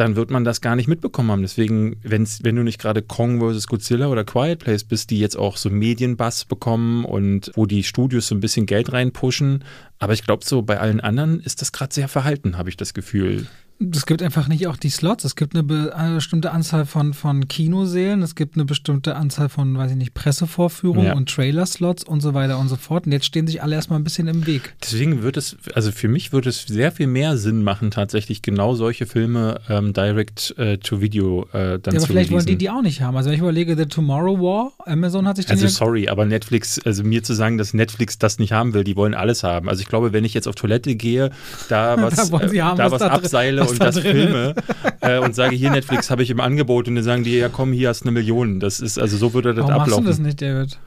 dann 0.00 0.16
wird 0.16 0.30
man 0.30 0.44
das 0.44 0.60
gar 0.60 0.76
nicht 0.76 0.88
mitbekommen 0.88 1.30
haben. 1.30 1.42
Deswegen, 1.42 1.96
wenn's, 2.02 2.40
wenn 2.42 2.56
du 2.56 2.62
nicht 2.62 2.80
gerade 2.80 3.02
Kong 3.02 3.40
vs. 3.40 3.66
Godzilla 3.66 4.08
oder 4.08 4.24
Quiet 4.24 4.60
Place 4.60 4.84
bist, 4.84 5.10
die 5.10 5.18
jetzt 5.18 5.36
auch 5.36 5.56
so 5.56 5.70
Medienbass 5.70 6.44
bekommen 6.44 7.04
und 7.04 7.50
wo 7.54 7.66
die 7.66 7.82
Studios 7.82 8.28
so 8.28 8.34
ein 8.34 8.40
bisschen 8.40 8.66
Geld 8.66 8.92
reinpushen. 8.92 9.64
Aber 9.98 10.12
ich 10.12 10.24
glaube, 10.24 10.44
so 10.44 10.62
bei 10.62 10.78
allen 10.78 11.00
anderen 11.00 11.40
ist 11.40 11.60
das 11.62 11.72
gerade 11.72 11.94
sehr 11.94 12.08
verhalten, 12.08 12.56
habe 12.56 12.68
ich 12.68 12.76
das 12.76 12.94
Gefühl. 12.94 13.46
Es 13.80 14.06
gibt 14.06 14.22
einfach 14.22 14.48
nicht 14.48 14.66
auch 14.66 14.76
die 14.76 14.90
Slots. 14.90 15.24
Es 15.24 15.36
gibt 15.36 15.54
eine, 15.54 15.62
be 15.62 15.94
eine 15.94 16.16
bestimmte 16.16 16.50
Anzahl 16.50 16.84
von, 16.84 17.14
von 17.14 17.46
Kinosälen, 17.46 18.22
es 18.22 18.34
gibt 18.34 18.56
eine 18.56 18.64
bestimmte 18.64 19.14
Anzahl 19.14 19.48
von, 19.48 19.78
weiß 19.78 19.92
ich 19.92 19.96
nicht, 19.96 20.14
Pressevorführungen 20.14 21.06
Ja. 21.06 21.14
und 21.14 21.28
Trailer-Slots 21.28 22.02
und 22.02 22.20
so 22.20 22.34
weiter 22.34 22.58
und 22.58 22.68
so 22.68 22.74
fort. 22.74 23.06
Und 23.06 23.12
jetzt 23.12 23.26
stehen 23.26 23.46
sich 23.46 23.62
alle 23.62 23.76
erstmal 23.76 24.00
ein 24.00 24.04
bisschen 24.04 24.26
im 24.26 24.46
Weg. 24.46 24.74
Deswegen 24.82 25.22
wird 25.22 25.36
es, 25.36 25.56
also 25.74 25.92
für 25.92 26.08
mich 26.08 26.32
würde 26.32 26.48
es 26.48 26.62
sehr 26.62 26.90
viel 26.90 27.06
mehr 27.06 27.36
Sinn 27.36 27.62
machen, 27.62 27.92
tatsächlich 27.92 28.42
genau 28.42 28.74
solche 28.74 29.06
Filme 29.06 29.60
ähm, 29.68 29.92
direct 29.92 30.56
äh, 30.58 30.78
to 30.78 31.00
Video 31.00 31.46
äh, 31.52 31.78
dann 31.78 31.94
Ja, 31.94 31.98
aber 31.98 31.98
zu 32.00 32.06
vielleicht 32.08 32.30
wollen 32.32 32.46
die 32.46 32.52
releasen. 32.54 32.58
die 32.58 32.70
auch 32.70 32.82
nicht 32.82 33.00
haben. 33.02 33.16
Also 33.16 33.28
wenn 33.28 33.34
ich 33.34 33.40
überlege, 33.40 33.76
The 33.76 33.86
Tomorrow 33.86 34.38
War, 34.40 34.72
Amazon 34.86 35.28
hat 35.28 35.36
sich 35.36 35.46
den 35.46 35.52
Also 35.52 35.68
sorry, 35.68 36.08
aber 36.08 36.24
Netflix, 36.26 36.80
also 36.84 37.04
mir 37.04 37.22
zu 37.22 37.32
sagen, 37.32 37.58
dass 37.58 37.74
Netflix 37.74 38.18
das 38.18 38.40
nicht 38.40 38.50
haben 38.52 38.74
will, 38.74 38.82
die 38.82 38.96
wollen 38.96 39.14
alles 39.14 39.44
haben. 39.44 39.68
Also 39.68 39.82
ich 39.82 39.86
glaube, 39.88 40.12
wenn 40.12 40.24
ich 40.24 40.34
jetzt 40.34 40.48
auf 40.48 40.56
Toilette 40.56 40.96
gehe, 40.96 41.30
da 41.68 41.96
was, 42.02 42.30
Da 42.30 42.38
äh, 42.40 42.56
da 42.56 42.90
was 42.90 42.92
was 42.92 43.02
abseile 43.02 43.67
was 43.68 43.72
und 43.74 43.80
da 43.80 43.84
das 43.86 43.94
drin 43.96 44.12
filme 44.16 44.54
äh, 45.00 45.18
und 45.18 45.34
sage, 45.34 45.54
hier 45.56 45.70
Netflix 45.70 46.10
habe 46.10 46.22
ich 46.22 46.30
im 46.30 46.40
Angebot 46.40 46.88
und 46.88 46.94
dann 46.96 47.04
sagen 47.04 47.24
die, 47.24 47.36
ja 47.36 47.48
komm, 47.48 47.72
hier 47.72 47.88
hast 47.88 48.00
du 48.00 48.04
eine 48.06 48.12
Million. 48.12 48.60
Das 48.60 48.80
ist, 48.80 48.98
also 48.98 49.16
so 49.16 49.34
würde 49.34 49.54
das 49.54 49.62
Warum 49.64 49.70
machst 49.76 49.82
ablaufen. 49.92 50.04
du 50.04 50.10
das 50.10 50.18
nicht, 50.18 50.40
David? 50.42 50.78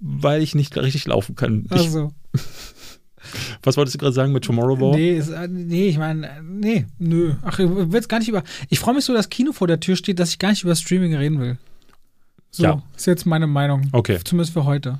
Weil 0.00 0.42
ich 0.42 0.54
nicht 0.54 0.76
richtig 0.76 1.06
laufen 1.06 1.34
kann. 1.36 1.64
Ich, 1.66 1.72
Also, 1.72 2.12
was 3.62 3.76
wolltest 3.76 3.94
du 3.94 3.98
gerade 3.98 4.12
sagen 4.12 4.32
mit 4.32 4.44
Tomorrow 4.44 4.78
War? 4.80 4.94
nee, 4.96 5.16
ist, 5.16 5.28
äh, 5.30 5.48
nee, 5.48 5.88
ich 5.88 5.98
meine, 5.98 6.30
nee, 6.42 6.86
nö. 6.98 7.34
Ach, 7.42 7.58
ich 7.58 7.68
will 7.68 7.88
jetzt 7.92 8.08
gar 8.08 8.18
nicht 8.18 8.28
über. 8.28 8.42
Ich 8.68 8.78
freue 8.78 8.94
mich 8.94 9.04
so, 9.04 9.12
dass 9.14 9.28
Kino 9.30 9.52
vor 9.52 9.66
der 9.66 9.80
Tür 9.80 9.96
steht, 9.96 10.18
dass 10.18 10.30
ich 10.30 10.38
gar 10.38 10.50
nicht 10.50 10.62
über 10.62 10.76
Streaming 10.76 11.14
reden 11.14 11.40
will. 11.40 11.58
So, 12.50 12.62
Ja. 12.64 12.82
ist 12.96 13.06
jetzt 13.06 13.26
meine 13.26 13.46
Meinung. 13.46 13.88
Okay. 13.92 14.18
Zumindest 14.24 14.52
für 14.52 14.64
heute. 14.64 14.98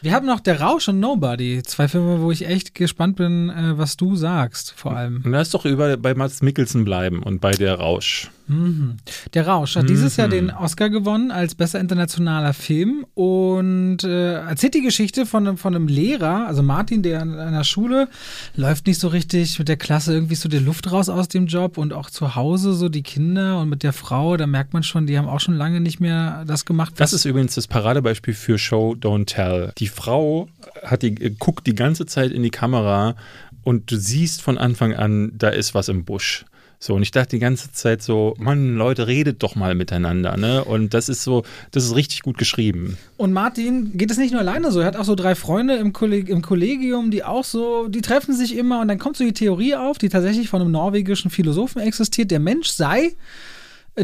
Wir 0.00 0.12
haben 0.12 0.26
noch 0.26 0.38
Der 0.38 0.60
Rausch 0.60 0.88
und 0.88 1.00
Nobody. 1.00 1.60
Zwei 1.64 1.88
Filme, 1.88 2.20
wo 2.20 2.30
ich 2.30 2.46
echt 2.46 2.74
gespannt 2.74 3.16
bin, 3.16 3.50
äh, 3.50 3.76
was 3.76 3.96
du 3.96 4.14
sagst, 4.14 4.72
vor 4.76 4.96
allem. 4.96 5.22
Lass 5.24 5.50
doch 5.50 5.64
über 5.64 5.96
bei 5.96 6.14
Mats 6.14 6.40
Mikkelsen 6.40 6.84
bleiben 6.84 7.22
und 7.22 7.40
bei 7.40 7.50
der 7.50 7.74
Rausch. 7.74 8.30
Mhm. 8.48 8.96
Der 9.34 9.46
Rausch 9.46 9.76
hat 9.76 9.88
dieses 9.88 10.16
Mhm. 10.16 10.20
Jahr 10.20 10.28
den 10.28 10.50
Oscar 10.50 10.90
gewonnen 10.90 11.30
als 11.30 11.54
bester 11.54 11.78
internationaler 11.80 12.52
Film 12.54 13.04
und 13.14 14.04
äh, 14.04 14.34
erzählt 14.40 14.74
die 14.74 14.82
Geschichte 14.82 15.26
von, 15.26 15.46
einem- 15.46 15.56
von 15.58 15.74
einem 15.74 15.86
Lehrer, 15.88 16.46
also 16.46 16.62
Martin, 16.62 17.02
der 17.02 17.20
an 17.22 17.38
einer 17.38 17.64
Schule 17.64 18.08
läuft 18.56 18.86
nicht 18.86 18.98
so 19.00 19.08
richtig 19.08 19.58
mit 19.58 19.68
der 19.68 19.76
Klasse 19.76 20.14
irgendwie 20.14 20.34
so 20.34 20.48
die 20.48 20.58
Luft 20.58 20.90
raus 20.90 21.08
aus 21.08 21.28
dem 21.28 21.46
Job 21.46 21.78
und 21.78 21.92
auch 21.92 22.10
zu 22.10 22.34
Hause 22.34 22.72
so 22.74 22.88
die 22.88 23.02
Kinder 23.02 23.60
und 23.60 23.68
mit 23.68 23.82
der 23.82 23.92
Frau, 23.92 24.36
da 24.36 24.46
merkt 24.46 24.72
man 24.72 24.82
schon, 24.82 25.06
die 25.06 25.18
haben 25.18 25.28
auch 25.28 25.40
schon 25.40 25.54
lange 25.54 25.80
nicht 25.80 26.00
mehr 26.00 26.44
das 26.46 26.64
gemacht. 26.64 26.94
Das 26.96 27.12
ist 27.12 27.24
übrigens 27.24 27.54
das 27.54 27.66
Paradebeispiel 27.66 28.34
für 28.34 28.58
Show 28.58 28.94
Don't 28.98 29.26
Tell. 29.26 29.72
Die 29.78 29.88
Frau 29.88 30.48
hat 30.84 31.02
die, 31.02 31.14
äh, 31.22 31.34
guckt 31.38 31.66
die 31.66 31.74
ganze 31.74 32.06
Zeit 32.06 32.30
in 32.32 32.42
die 32.42 32.50
Kamera 32.50 33.14
und 33.62 33.90
du 33.90 33.96
siehst 33.96 34.40
von 34.42 34.56
Anfang 34.58 34.94
an, 34.94 35.32
da 35.36 35.48
ist 35.48 35.74
was 35.74 35.88
im 35.88 36.04
Busch. 36.04 36.44
So, 36.80 36.94
und 36.94 37.02
ich 37.02 37.10
dachte 37.10 37.30
die 37.30 37.40
ganze 37.40 37.72
Zeit 37.72 38.02
so, 38.02 38.34
Mann, 38.38 38.76
Leute, 38.76 39.08
redet 39.08 39.42
doch 39.42 39.56
mal 39.56 39.74
miteinander, 39.74 40.36
ne? 40.36 40.64
Und 40.64 40.94
das 40.94 41.08
ist 41.08 41.24
so, 41.24 41.42
das 41.72 41.84
ist 41.84 41.96
richtig 41.96 42.22
gut 42.22 42.38
geschrieben. 42.38 42.96
Und 43.16 43.32
Martin 43.32 43.96
geht 43.96 44.12
es 44.12 44.16
nicht 44.16 44.30
nur 44.30 44.40
alleine 44.40 44.70
so, 44.70 44.78
er 44.78 44.86
hat 44.86 44.96
auch 44.96 45.04
so 45.04 45.16
drei 45.16 45.34
Freunde 45.34 45.74
im, 45.74 45.92
Kolleg 45.92 46.28
im 46.28 46.40
Kollegium, 46.40 47.10
die 47.10 47.24
auch 47.24 47.44
so, 47.44 47.88
die 47.88 48.00
treffen 48.00 48.32
sich 48.32 48.56
immer 48.56 48.80
und 48.80 48.86
dann 48.86 48.98
kommt 48.98 49.16
so 49.16 49.24
die 49.24 49.32
Theorie 49.32 49.74
auf, 49.74 49.98
die 49.98 50.08
tatsächlich 50.08 50.48
von 50.48 50.60
einem 50.60 50.70
norwegischen 50.70 51.32
Philosophen 51.32 51.80
existiert, 51.80 52.30
der 52.30 52.40
Mensch 52.40 52.68
sei 52.68 53.16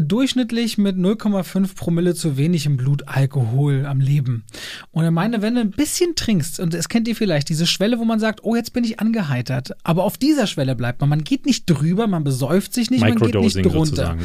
durchschnittlich 0.01 0.77
mit 0.77 0.97
0,5 0.97 1.75
Promille 1.75 2.15
zu 2.15 2.37
wenig 2.37 2.65
im 2.65 2.77
Blut 2.77 3.07
Alkohol 3.07 3.85
am 3.85 3.99
Leben. 3.99 4.43
Und 4.91 5.03
er 5.03 5.11
meine, 5.11 5.41
wenn 5.41 5.55
du 5.55 5.61
ein 5.61 5.71
bisschen 5.71 6.15
trinkst, 6.15 6.59
und 6.59 6.73
das 6.73 6.89
kennt 6.89 7.07
ihr 7.07 7.15
vielleicht, 7.15 7.49
diese 7.49 7.67
Schwelle, 7.67 7.99
wo 7.99 8.05
man 8.05 8.19
sagt, 8.19 8.43
oh, 8.43 8.55
jetzt 8.55 8.73
bin 8.73 8.83
ich 8.83 8.99
angeheitert, 8.99 9.71
aber 9.83 10.03
auf 10.03 10.17
dieser 10.17 10.47
Schwelle 10.47 10.75
bleibt 10.75 11.01
man. 11.01 11.09
Man 11.09 11.23
geht 11.23 11.45
nicht 11.45 11.69
drüber, 11.69 12.07
man 12.07 12.23
besäuft 12.23 12.73
sich 12.73 12.89
nicht, 12.89 13.01
man 13.01 13.15
geht 13.15 13.35
nicht 13.35 13.65
drunter. 13.65 14.17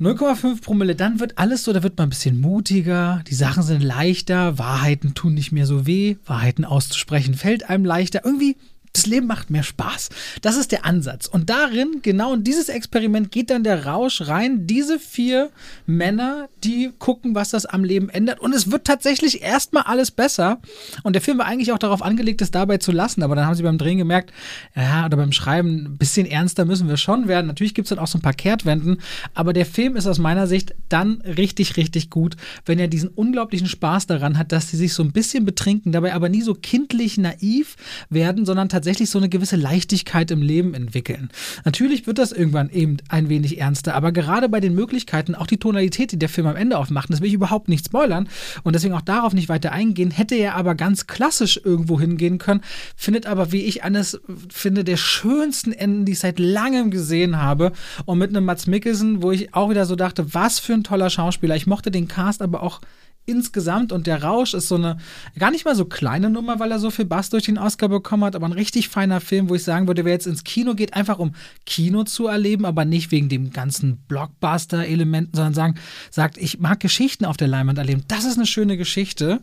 0,5 0.00 0.62
Promille, 0.62 0.94
dann 0.94 1.18
wird 1.18 1.38
alles 1.38 1.64
so, 1.64 1.72
da 1.72 1.82
wird 1.82 1.98
man 1.98 2.06
ein 2.06 2.10
bisschen 2.10 2.40
mutiger, 2.40 3.22
die 3.28 3.34
Sachen 3.34 3.64
sind 3.64 3.82
leichter, 3.82 4.56
Wahrheiten 4.56 5.14
tun 5.14 5.34
nicht 5.34 5.50
mehr 5.50 5.66
so 5.66 5.86
weh, 5.86 6.16
Wahrheiten 6.24 6.64
auszusprechen 6.64 7.34
fällt 7.34 7.68
einem 7.68 7.84
leichter. 7.84 8.24
Irgendwie 8.24 8.56
das 8.98 9.06
Leben 9.06 9.26
macht 9.26 9.50
mehr 9.50 9.62
Spaß. 9.62 10.08
Das 10.42 10.56
ist 10.56 10.72
der 10.72 10.84
Ansatz. 10.84 11.26
Und 11.26 11.50
darin, 11.50 12.00
genau 12.02 12.34
in 12.34 12.42
dieses 12.42 12.68
Experiment 12.68 13.30
geht 13.30 13.50
dann 13.50 13.62
der 13.62 13.86
Rausch 13.86 14.22
rein. 14.26 14.66
Diese 14.66 14.98
vier 14.98 15.50
Männer, 15.86 16.48
die 16.64 16.90
gucken, 16.98 17.36
was 17.36 17.50
das 17.50 17.64
am 17.64 17.84
Leben 17.84 18.08
ändert. 18.08 18.40
Und 18.40 18.54
es 18.54 18.72
wird 18.72 18.84
tatsächlich 18.84 19.42
erstmal 19.42 19.84
alles 19.84 20.10
besser. 20.10 20.58
Und 21.04 21.12
der 21.12 21.22
Film 21.22 21.38
war 21.38 21.46
eigentlich 21.46 21.72
auch 21.72 21.78
darauf 21.78 22.02
angelegt, 22.02 22.42
es 22.42 22.50
dabei 22.50 22.78
zu 22.78 22.90
lassen. 22.90 23.22
Aber 23.22 23.36
dann 23.36 23.46
haben 23.46 23.54
sie 23.54 23.62
beim 23.62 23.78
Drehen 23.78 23.98
gemerkt, 23.98 24.32
ja, 24.74 25.06
oder 25.06 25.16
beim 25.16 25.32
Schreiben, 25.32 25.86
ein 25.86 25.98
bisschen 25.98 26.26
ernster 26.26 26.64
müssen 26.64 26.88
wir 26.88 26.96
schon 26.96 27.28
werden. 27.28 27.46
Natürlich 27.46 27.74
gibt 27.74 27.86
es 27.86 27.90
dann 27.90 28.00
auch 28.00 28.08
so 28.08 28.18
ein 28.18 28.22
paar 28.22 28.32
Kehrtwenden. 28.32 28.98
Aber 29.34 29.52
der 29.52 29.66
Film 29.66 29.94
ist 29.94 30.08
aus 30.08 30.18
meiner 30.18 30.48
Sicht 30.48 30.74
dann 30.88 31.22
richtig, 31.22 31.76
richtig 31.76 32.10
gut, 32.10 32.36
wenn 32.66 32.80
er 32.80 32.88
diesen 32.88 33.10
unglaublichen 33.10 33.68
Spaß 33.68 34.08
daran 34.08 34.38
hat, 34.38 34.50
dass 34.50 34.70
sie 34.70 34.76
sich 34.76 34.92
so 34.92 35.04
ein 35.04 35.12
bisschen 35.12 35.44
betrinken, 35.44 35.92
dabei 35.92 36.14
aber 36.14 36.28
nie 36.28 36.42
so 36.42 36.54
kindlich 36.54 37.16
naiv 37.16 37.76
werden, 38.10 38.44
sondern 38.44 38.68
tatsächlich 38.68 38.87
tatsächlich 38.88 39.10
so 39.10 39.18
eine 39.18 39.28
gewisse 39.28 39.56
Leichtigkeit 39.56 40.30
im 40.30 40.40
Leben 40.40 40.72
entwickeln. 40.72 41.28
Natürlich 41.66 42.06
wird 42.06 42.16
das 42.16 42.32
irgendwann 42.32 42.70
eben 42.70 42.96
ein 43.10 43.28
wenig 43.28 43.58
ernster, 43.60 43.94
aber 43.94 44.12
gerade 44.12 44.48
bei 44.48 44.60
den 44.60 44.74
Möglichkeiten, 44.74 45.34
auch 45.34 45.46
die 45.46 45.58
Tonalität, 45.58 46.10
die 46.12 46.18
der 46.18 46.30
Film 46.30 46.46
am 46.46 46.56
Ende 46.56 46.78
aufmacht, 46.78 47.10
das 47.10 47.20
will 47.20 47.28
ich 47.28 47.34
überhaupt 47.34 47.68
nicht 47.68 47.84
spoilern 47.84 48.30
und 48.62 48.74
deswegen 48.74 48.94
auch 48.94 49.02
darauf 49.02 49.34
nicht 49.34 49.50
weiter 49.50 49.72
eingehen, 49.72 50.10
hätte 50.10 50.36
er 50.36 50.54
aber 50.54 50.74
ganz 50.74 51.06
klassisch 51.06 51.60
irgendwo 51.62 52.00
hingehen 52.00 52.38
können, 52.38 52.62
findet 52.96 53.26
aber, 53.26 53.52
wie 53.52 53.64
ich 53.64 53.84
eines 53.84 54.22
finde, 54.48 54.84
der 54.84 54.96
schönsten 54.96 55.72
Enden, 55.72 56.06
die 56.06 56.12
ich 56.12 56.20
seit 56.20 56.38
langem 56.38 56.90
gesehen 56.90 57.36
habe 57.36 57.72
und 58.06 58.16
mit 58.16 58.30
einem 58.30 58.46
Mats 58.46 58.66
Mikkelsen, 58.66 59.22
wo 59.22 59.32
ich 59.32 59.52
auch 59.52 59.68
wieder 59.68 59.84
so 59.84 59.96
dachte, 59.96 60.32
was 60.32 60.60
für 60.60 60.72
ein 60.72 60.82
toller 60.82 61.10
Schauspieler. 61.10 61.56
Ich 61.56 61.66
mochte 61.66 61.90
den 61.90 62.08
Cast 62.08 62.40
aber 62.40 62.62
auch 62.62 62.80
insgesamt 63.28 63.92
und 63.92 64.06
der 64.06 64.22
Rausch 64.22 64.54
ist 64.54 64.68
so 64.68 64.74
eine 64.74 64.98
gar 65.38 65.50
nicht 65.50 65.64
mal 65.64 65.76
so 65.76 65.84
kleine 65.84 66.30
Nummer, 66.30 66.58
weil 66.58 66.70
er 66.70 66.78
so 66.78 66.90
viel 66.90 67.04
Bass 67.04 67.30
durch 67.30 67.44
den 67.44 67.58
Oscar 67.58 67.88
bekommen 67.88 68.24
hat, 68.24 68.34
aber 68.34 68.46
ein 68.46 68.52
richtig 68.52 68.88
feiner 68.88 69.20
Film, 69.20 69.48
wo 69.48 69.54
ich 69.54 69.62
sagen 69.62 69.86
würde, 69.86 70.04
wer 70.04 70.12
jetzt 70.12 70.26
ins 70.26 70.44
Kino 70.44 70.74
geht, 70.74 70.94
einfach 70.94 71.18
um 71.18 71.34
Kino 71.66 72.04
zu 72.04 72.26
erleben, 72.26 72.64
aber 72.64 72.84
nicht 72.84 73.10
wegen 73.10 73.28
dem 73.28 73.50
ganzen 73.50 73.98
Blockbuster-Elementen, 74.08 75.34
sondern 75.34 75.54
sagen, 75.54 75.74
sagt, 76.10 76.38
ich 76.38 76.58
mag 76.58 76.80
Geschichten 76.80 77.24
auf 77.24 77.36
der 77.36 77.48
Leinwand 77.48 77.78
erleben. 77.78 78.04
Das 78.08 78.24
ist 78.24 78.36
eine 78.36 78.46
schöne 78.46 78.76
Geschichte 78.76 79.40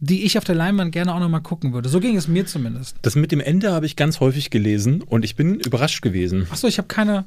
die 0.00 0.24
ich 0.24 0.38
auf 0.38 0.44
der 0.44 0.54
Leinwand 0.54 0.92
gerne 0.92 1.14
auch 1.14 1.18
nochmal 1.18 1.42
gucken 1.42 1.72
würde. 1.72 1.88
So 1.88 2.00
ging 2.00 2.16
es 2.16 2.28
mir 2.28 2.46
zumindest. 2.46 2.96
Das 3.02 3.16
mit 3.16 3.32
dem 3.32 3.40
Ende 3.40 3.72
habe 3.72 3.86
ich 3.86 3.96
ganz 3.96 4.20
häufig 4.20 4.50
gelesen 4.50 5.02
und 5.02 5.24
ich 5.24 5.34
bin 5.34 5.56
überrascht 5.56 6.02
gewesen. 6.02 6.46
Achso, 6.50 6.68
ich 6.68 6.78
habe 6.78 6.88
keine. 6.88 7.24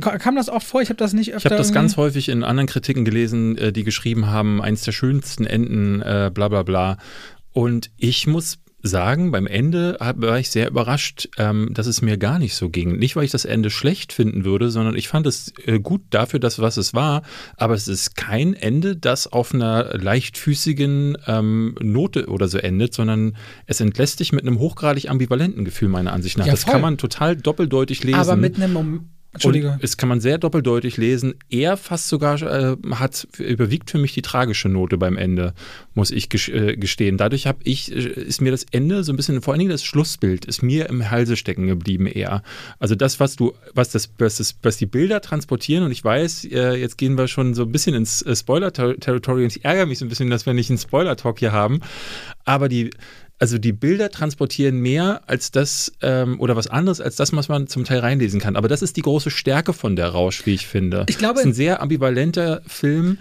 Kam 0.00 0.36
das 0.36 0.48
auch 0.48 0.62
vor? 0.62 0.82
Ich 0.82 0.90
habe 0.90 0.98
das 0.98 1.12
nicht 1.12 1.32
öfter. 1.32 1.46
Ich 1.48 1.52
habe 1.52 1.56
das 1.56 1.72
ganz 1.72 1.96
häufig 1.96 2.28
in 2.28 2.44
anderen 2.44 2.68
Kritiken 2.68 3.04
gelesen, 3.04 3.56
äh, 3.56 3.72
die 3.72 3.84
geschrieben 3.84 4.26
haben, 4.26 4.60
eins 4.60 4.82
der 4.82 4.92
schönsten 4.92 5.46
Enden, 5.46 6.02
äh, 6.02 6.30
bla 6.32 6.48
bla 6.48 6.62
bla. 6.62 6.98
Und 7.52 7.90
ich 7.96 8.26
muss 8.26 8.58
sagen, 8.82 9.30
beim 9.30 9.46
Ende 9.46 9.96
war 9.98 10.38
ich 10.38 10.50
sehr 10.50 10.68
überrascht, 10.68 11.28
ähm, 11.36 11.70
dass 11.72 11.86
es 11.86 12.00
mir 12.02 12.16
gar 12.16 12.38
nicht 12.38 12.54
so 12.54 12.70
ging. 12.70 12.96
Nicht, 12.98 13.16
weil 13.16 13.24
ich 13.24 13.30
das 13.30 13.44
Ende 13.44 13.70
schlecht 13.70 14.12
finden 14.12 14.44
würde, 14.44 14.70
sondern 14.70 14.96
ich 14.96 15.08
fand 15.08 15.26
es 15.26 15.52
äh, 15.66 15.78
gut 15.80 16.02
dafür, 16.10 16.40
dass 16.40 16.60
was 16.60 16.76
es 16.76 16.94
war. 16.94 17.22
Aber 17.56 17.74
es 17.74 17.88
ist 17.88 18.16
kein 18.16 18.54
Ende, 18.54 18.96
das 18.96 19.26
auf 19.26 19.54
einer 19.54 19.96
leichtfüßigen 19.98 21.18
ähm, 21.26 21.74
Note 21.80 22.26
oder 22.26 22.48
so 22.48 22.58
endet, 22.58 22.94
sondern 22.94 23.36
es 23.66 23.80
entlässt 23.80 24.20
dich 24.20 24.32
mit 24.32 24.46
einem 24.46 24.58
hochgradig 24.58 25.10
ambivalenten 25.10 25.64
Gefühl, 25.64 25.88
meiner 25.88 26.12
Ansicht 26.12 26.38
nach. 26.38 26.46
Ja, 26.46 26.52
das 26.52 26.64
kann 26.64 26.80
man 26.80 26.96
total 26.96 27.36
doppeldeutig 27.36 28.02
lesen. 28.04 28.18
Aber 28.18 28.36
mit 28.36 28.60
einem 28.60 29.10
Entschuldige. 29.32 29.72
Und 29.72 29.84
es 29.84 29.96
kann 29.96 30.08
man 30.08 30.20
sehr 30.20 30.38
doppeldeutig 30.38 30.96
lesen. 30.96 31.34
Er 31.50 31.76
fast 31.76 32.08
sogar 32.08 32.42
äh, 32.42 32.76
hat 32.90 33.28
überwiegt 33.38 33.90
für 33.90 33.98
mich 33.98 34.12
die 34.12 34.22
tragische 34.22 34.68
Note 34.68 34.98
beim 34.98 35.16
Ende, 35.16 35.54
muss 35.94 36.10
ich 36.10 36.28
äh, 36.48 36.76
gestehen. 36.76 37.16
Dadurch 37.16 37.46
habe 37.46 37.60
ich 37.62 37.94
äh, 37.94 37.98
ist 38.00 38.40
mir 38.40 38.50
das 38.50 38.66
Ende 38.72 39.04
so 39.04 39.12
ein 39.12 39.16
bisschen, 39.16 39.40
vor 39.40 39.54
allen 39.54 39.60
Dingen 39.60 39.70
das 39.70 39.84
Schlussbild, 39.84 40.46
ist 40.46 40.62
mir 40.62 40.88
im 40.88 41.10
Halse 41.10 41.36
stecken 41.36 41.68
geblieben 41.68 42.06
eher. 42.06 42.42
Also 42.80 42.96
das, 42.96 43.20
was 43.20 43.36
du, 43.36 43.52
was 43.72 43.90
das, 43.90 44.10
was, 44.18 44.36
das, 44.36 44.56
was 44.62 44.78
die 44.78 44.86
Bilder 44.86 45.20
transportieren. 45.20 45.84
Und 45.84 45.92
ich 45.92 46.02
weiß, 46.02 46.46
äh, 46.46 46.74
jetzt 46.74 46.98
gehen 46.98 47.16
wir 47.16 47.28
schon 47.28 47.54
so 47.54 47.62
ein 47.62 47.72
bisschen 47.72 47.94
ins 47.94 48.22
äh, 48.22 48.34
Spoiler-Territory 48.34 49.44
und 49.44 49.56
ich 49.56 49.64
ärgere 49.64 49.86
mich 49.86 50.00
so 50.00 50.04
ein 50.04 50.08
bisschen, 50.08 50.30
dass 50.30 50.44
wir 50.44 50.54
nicht 50.54 50.70
einen 50.70 50.78
Spoiler-Talk 50.78 51.38
hier 51.38 51.52
haben. 51.52 51.80
Aber 52.44 52.68
die 52.68 52.90
also 53.40 53.58
die 53.58 53.72
Bilder 53.72 54.10
transportieren 54.10 54.76
mehr 54.76 55.22
als 55.26 55.50
das 55.50 55.92
ähm, 56.02 56.38
oder 56.38 56.56
was 56.56 56.66
anderes 56.66 57.00
als 57.00 57.16
das, 57.16 57.32
was 57.32 57.48
man 57.48 57.66
zum 57.66 57.84
Teil 57.84 58.00
reinlesen 58.00 58.38
kann. 58.38 58.54
Aber 58.54 58.68
das 58.68 58.82
ist 58.82 58.96
die 58.96 59.02
große 59.02 59.30
Stärke 59.30 59.72
von 59.72 59.96
der 59.96 60.08
Rausch, 60.10 60.46
wie 60.46 60.54
ich 60.54 60.66
finde. 60.66 61.06
Ich 61.08 61.18
glaube, 61.18 61.40
es 61.40 61.40
ist 61.40 61.46
ein 61.46 61.54
sehr 61.54 61.82
ambivalenter 61.82 62.62
Film 62.66 63.18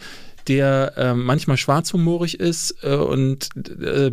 der 0.48 0.94
äh, 0.98 1.14
manchmal 1.14 1.58
schwarzhumorig 1.58 2.40
ist 2.40 2.78
äh, 2.82 2.96
und 2.96 3.50
äh, 3.56 4.10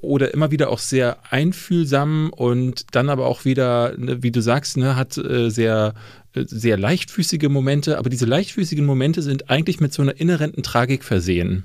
oder 0.00 0.32
immer 0.32 0.52
wieder 0.52 0.70
auch 0.70 0.78
sehr 0.78 1.18
einfühlsam 1.30 2.30
und 2.30 2.86
dann 2.92 3.08
aber 3.08 3.26
auch 3.26 3.44
wieder, 3.44 3.96
ne, 3.98 4.22
wie 4.22 4.30
du 4.30 4.40
sagst, 4.40 4.76
ne, 4.76 4.94
hat 4.94 5.18
äh, 5.18 5.50
sehr 5.50 5.94
äh, 6.34 6.44
sehr 6.46 6.76
leichtfüßige 6.76 7.48
Momente, 7.48 7.98
aber 7.98 8.10
diese 8.10 8.26
leichtfüßigen 8.26 8.86
Momente 8.86 9.22
sind 9.22 9.50
eigentlich 9.50 9.80
mit 9.80 9.92
so 9.92 10.02
einer 10.02 10.20
inhärenten 10.20 10.62
Tragik 10.62 11.02
versehen. 11.02 11.64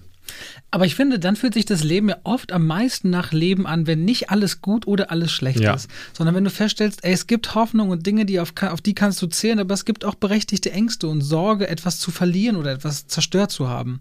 Aber 0.70 0.86
ich 0.86 0.96
finde, 0.96 1.20
dann 1.20 1.36
fühlt 1.36 1.54
sich 1.54 1.66
das 1.66 1.84
Leben 1.84 2.10
ja 2.10 2.18
oft 2.24 2.52
am 2.52 2.66
meisten 2.66 3.10
nach 3.10 3.32
Leben 3.32 3.68
an, 3.68 3.88
wenn 3.88 4.06
nicht 4.06 4.30
alles 4.30 4.62
gut 4.62 4.88
oder 4.88 5.12
alles 5.12 5.32
schlecht 5.32 5.60
ja. 5.60 5.74
ist, 5.74 5.90
sondern 6.14 6.36
wenn 6.36 6.44
du 6.44 6.50
feststellst, 6.50 7.04
ey, 7.04 7.14
es 7.14 7.28
gibt 7.28 7.56
Hoffnung 7.56 7.90
und 7.90 8.06
Dinge, 8.06 8.26
die 8.26 8.40
auf, 8.40 8.54
auf 8.62 8.82
die 8.82 8.96
kannst 8.96 9.22
du 9.22 9.28
zählen, 9.28 9.60
aber 9.60 9.74
es 9.74 9.86
gibt 9.86 10.06
auch 10.06 10.16
berechtigte 10.16 10.72
Ängste 10.72 11.08
und 11.08 11.22
Sorge, 11.22 11.68
etwas 11.68 12.00
zu 12.00 12.12
verlieren 12.12 12.56
oder 12.56 12.72
etwas 12.72 13.08
zerstört 13.08 13.52
zu 13.52 13.68
haben. 13.68 14.00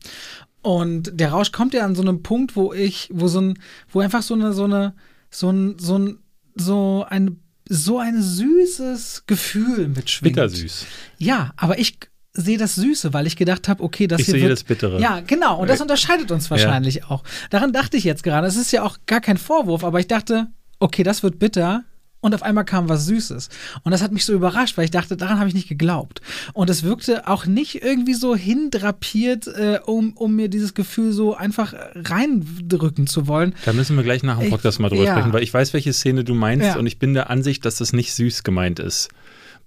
Und 0.62 1.11
der 1.14 1.30
Rausch 1.30 1.52
kommt 1.52 1.74
ja 1.74 1.85
an 1.85 1.94
so 1.94 2.02
einem 2.02 2.22
Punkt, 2.22 2.54
wo 2.54 2.72
ich, 2.72 3.09
wo 3.12 3.28
so 3.28 3.40
ein, 3.40 3.59
wo 3.90 4.00
einfach 4.00 4.22
so 4.22 4.35
eine, 4.35 4.52
so 4.52 4.64
eine, 4.64 4.94
so 5.30 5.50
ein, 5.50 5.78
so 5.78 5.98
ein, 5.98 6.18
so 6.54 7.06
ein 7.09 7.40
so 7.72 8.00
ein 8.00 8.20
süßes 8.20 9.24
Gefühl 9.28 9.87
mitschwingt. 9.87 10.35
Bittersüß. 10.35 10.87
Ja, 11.18 11.52
aber 11.56 11.78
ich 11.78 11.98
sehe 12.33 12.59
das 12.59 12.77
Süße, 12.77 13.12
weil 13.12 13.27
ich 13.27 13.37
gedacht 13.37 13.69
habe, 13.69 13.83
okay, 13.83 14.07
das 14.07 14.21
ich 14.21 14.27
hier 14.27 14.35
sehe 14.35 14.43
wird, 14.43 14.53
das 14.53 14.64
Bittere. 14.64 15.01
Ja, 15.01 15.21
genau. 15.21 15.61
Und 15.61 15.69
das 15.69 15.81
unterscheidet 15.81 16.31
uns 16.31 16.51
wahrscheinlich 16.51 16.97
ja. 16.97 17.11
auch. 17.11 17.25
Daran 17.51 17.73
dachte 17.73 17.97
ich 17.97 18.05
jetzt 18.05 18.23
gerade. 18.23 18.47
Es 18.47 18.57
ist 18.57 18.73
ja 18.73 18.83
auch 18.83 18.99
gar 19.07 19.21
kein 19.21 19.37
Vorwurf, 19.37 19.85
aber 19.85 20.01
ich 20.01 20.07
dachte, 20.07 20.49
okay, 20.79 21.03
das 21.03 21.23
wird 21.23 21.38
bitter. 21.38 21.85
Und 22.23 22.35
auf 22.35 22.43
einmal 22.43 22.66
kam 22.66 22.90
was 22.90 23.07
Süßes. 23.07 23.49
Und 23.83 23.93
das 23.93 24.03
hat 24.03 24.12
mich 24.12 24.27
so 24.27 24.35
überrascht, 24.35 24.77
weil 24.77 24.85
ich 24.85 24.90
dachte, 24.90 25.16
daran 25.16 25.38
habe 25.38 25.49
ich 25.49 25.55
nicht 25.55 25.69
geglaubt. 25.69 26.21
Und 26.53 26.69
es 26.69 26.83
wirkte 26.83 27.27
auch 27.27 27.47
nicht 27.47 27.83
irgendwie 27.83 28.12
so 28.12 28.37
hindrapiert, 28.37 29.47
äh, 29.47 29.81
um, 29.87 30.12
um 30.12 30.37
mir 30.37 30.49
dieses 30.49 30.75
Gefühl 30.75 31.12
so 31.12 31.35
einfach 31.35 31.73
reindrücken 31.95 33.07
zu 33.07 33.27
wollen. 33.27 33.55
Da 33.64 33.73
müssen 33.73 33.97
wir 33.97 34.05
gleich 34.05 34.23
nach 34.23 34.38
dem 34.38 34.51
Podcast 34.51 34.77
ich, 34.77 34.81
mal 34.81 34.90
drüber 34.90 35.05
ja. 35.05 35.14
sprechen, 35.14 35.33
weil 35.33 35.43
ich 35.43 35.55
weiß, 35.55 35.73
welche 35.73 35.95
Szene 35.95 36.23
du 36.23 36.35
meinst 36.35 36.66
ja. 36.66 36.77
und 36.77 36.87
ich 36.87 36.99
bin 36.99 37.14
der 37.14 37.31
Ansicht, 37.31 37.64
dass 37.64 37.77
das 37.77 37.95
nicht 37.95 38.12
süß 38.12 38.43
gemeint 38.43 38.81
ist 38.81 39.09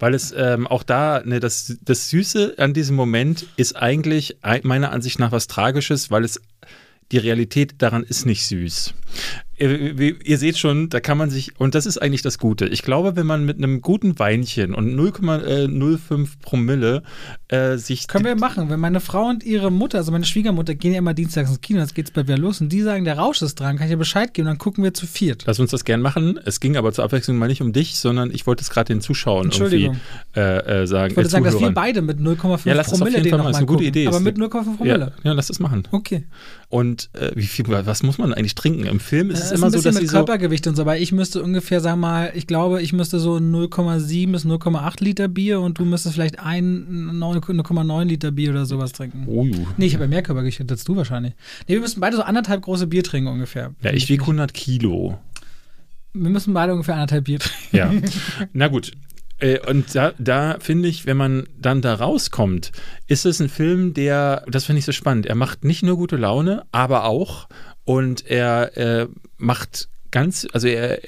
weil 0.03 0.15
es 0.15 0.33
ähm, 0.35 0.67
auch 0.67 0.83
da, 0.83 1.21
ne, 1.23 1.39
das, 1.39 1.77
das 1.81 2.09
Süße 2.09 2.55
an 2.57 2.73
diesem 2.73 2.93
Moment 2.97 3.45
ist 3.55 3.77
eigentlich 3.77 4.35
meiner 4.63 4.91
Ansicht 4.91 5.17
nach 5.17 5.31
was 5.31 5.47
Tragisches, 5.47 6.11
weil 6.11 6.25
es 6.25 6.41
die 7.13 7.19
Realität 7.19 7.75
daran 7.77 8.03
ist 8.03 8.25
nicht 8.25 8.45
süß 8.45 8.95
ihr, 9.69 10.25
ihr, 10.25 10.37
seht 10.37 10.57
schon, 10.57 10.89
da 10.89 10.99
kann 10.99 11.17
man 11.17 11.29
sich, 11.29 11.59
und 11.59 11.75
das 11.75 11.85
ist 11.85 11.97
eigentlich 11.97 12.21
das 12.21 12.37
Gute. 12.37 12.65
Ich 12.65 12.81
glaube, 12.81 13.15
wenn 13.15 13.25
man 13.25 13.45
mit 13.45 13.57
einem 13.57 13.81
guten 13.81 14.17
Weinchen 14.19 14.73
und 14.73 14.93
0,05 14.93 16.29
Promille 16.41 17.03
äh, 17.47 17.77
sich. 17.77 18.07
Können 18.07 18.25
wir 18.25 18.35
machen. 18.35 18.69
Wenn 18.69 18.79
meine 18.79 18.99
Frau 18.99 19.27
und 19.27 19.43
ihre 19.43 19.71
Mutter, 19.71 19.99
also 19.99 20.11
meine 20.11 20.25
Schwiegermutter, 20.25 20.75
gehen 20.75 20.93
ja 20.93 20.99
immer 20.99 21.13
dienstags 21.13 21.49
ins 21.49 21.61
Kino, 21.61 21.79
jetzt 21.79 21.95
geht's 21.95 22.11
bald 22.11 22.27
wieder 22.27 22.37
los 22.37 22.61
und 22.61 22.69
die 22.69 22.81
sagen, 22.81 23.05
der 23.05 23.17
Rausch 23.17 23.41
ist 23.41 23.59
dran, 23.59 23.77
kann 23.77 23.87
ich 23.87 23.91
ja 23.91 23.97
Bescheid 23.97 24.33
geben, 24.33 24.47
dann 24.47 24.57
gucken 24.57 24.83
wir 24.83 24.93
zu 24.93 25.07
viert. 25.07 25.43
Lass 25.45 25.59
uns 25.59 25.71
das 25.71 25.85
gern 25.85 26.01
machen. 26.01 26.39
Es 26.43 26.59
ging 26.59 26.77
aber 26.77 26.91
zur 26.93 27.03
Abwechslung 27.03 27.37
mal 27.37 27.47
nicht 27.47 27.61
um 27.61 27.73
dich, 27.73 27.97
sondern 27.97 28.31
ich 28.31 28.47
wollte 28.47 28.63
es 28.63 28.69
gerade 28.69 28.93
den 28.93 29.01
Zuschauern 29.01 29.51
irgendwie 29.51 29.91
äh, 30.35 30.81
äh, 30.81 30.87
sagen. 30.87 31.11
Ich 31.11 31.17
wollte 31.17 31.29
sagen, 31.29 31.45
dass 31.45 31.59
wir 31.59 31.71
beide 31.71 32.01
mit 32.01 32.19
0,5 32.19 32.67
ja, 32.67 32.81
Promille 32.83 33.21
den 33.21 33.31
nochmal 33.37 33.55
eine 33.55 33.65
gute 33.65 33.83
Idee. 33.83 34.07
Aber 34.07 34.19
mit 34.19 34.37
0,5 34.37 34.77
Promille. 34.77 35.13
Ja, 35.23 35.29
ja, 35.29 35.33
lass 35.33 35.47
das 35.47 35.59
machen. 35.59 35.83
Okay. 35.91 36.25
Und 36.69 37.09
äh, 37.13 37.31
wie 37.35 37.45
viel, 37.45 37.65
was 37.67 38.01
muss 38.01 38.17
man 38.17 38.33
eigentlich 38.33 38.55
trinken? 38.55 38.85
Im 38.85 38.99
Film 38.99 39.29
ist 39.29 39.51
es 39.51 39.52
ist 39.53 39.59
immer 39.59 39.67
ein 39.67 39.71
so, 39.71 39.77
bisschen 39.77 39.93
dass 39.93 40.01
mit 40.01 40.09
sie 40.09 40.13
so. 40.13 40.17
Körpergewicht 40.17 40.67
und 40.67 40.75
so, 40.75 40.81
aber 40.83 40.97
ich 40.97 41.11
müsste 41.11 41.41
ungefähr, 41.43 41.79
sag 41.79 41.95
mal, 41.97 42.31
ich 42.35 42.47
glaube, 42.47 42.81
ich 42.81 42.93
müsste 42.93 43.19
so 43.19 43.35
0,7 43.35 44.31
bis 44.31 44.45
0,8 44.45 45.03
Liter 45.03 45.27
Bier 45.27 45.59
und 45.61 45.79
du 45.79 45.85
müsstest 45.85 46.15
vielleicht 46.15 46.39
ein 46.39 47.11
0,9 47.19 48.03
Liter 48.05 48.31
Bier 48.31 48.51
oder 48.51 48.65
sowas 48.65 48.91
trinken. 48.91 49.23
Oh, 49.27 49.45
Nee, 49.77 49.85
ich 49.85 49.93
habe 49.93 50.05
ja 50.05 50.09
mehr 50.09 50.23
Körpergewicht 50.23 50.69
als 50.69 50.83
du 50.83 50.95
wahrscheinlich. 50.95 51.33
Nee, 51.67 51.75
wir 51.75 51.81
müssen 51.81 51.99
beide 51.99 52.15
so 52.17 52.23
anderthalb 52.23 52.61
große 52.63 52.87
Bier 52.87 53.03
trinken 53.03 53.29
ungefähr. 53.29 53.73
ja, 53.81 53.91
ich 53.93 54.09
wiege 54.09 54.23
100 54.23 54.53
Kilo. 54.53 55.17
Wir 56.13 56.29
müssen 56.29 56.53
beide 56.53 56.73
ungefähr 56.73 56.95
anderthalb 56.95 57.25
Bier 57.25 57.39
trinken. 57.39 57.75
Ja. 57.75 57.91
Na 58.53 58.67
gut. 58.67 58.91
Äh, 59.39 59.59
Und 59.67 59.95
da, 59.95 60.13
da 60.19 60.57
finde 60.59 60.87
ich, 60.87 61.07
wenn 61.07 61.17
man 61.17 61.47
dann 61.59 61.81
da 61.81 61.95
rauskommt, 61.95 62.71
ist 63.07 63.25
es 63.25 63.39
ein 63.41 63.49
Film, 63.49 63.93
der, 63.95 64.43
das 64.47 64.65
finde 64.65 64.79
ich 64.79 64.85
so 64.85 64.91
spannend, 64.91 65.25
er 65.25 65.33
macht 65.35 65.63
nicht 65.63 65.81
nur 65.83 65.97
gute 65.97 66.17
Laune, 66.17 66.63
aber 66.71 67.05
auch, 67.05 67.47
und 67.85 68.25
er 68.25 68.77
äh, 68.77 69.07
macht 69.37 69.89
ganz, 70.13 70.47
also 70.53 70.67
er 70.67 70.99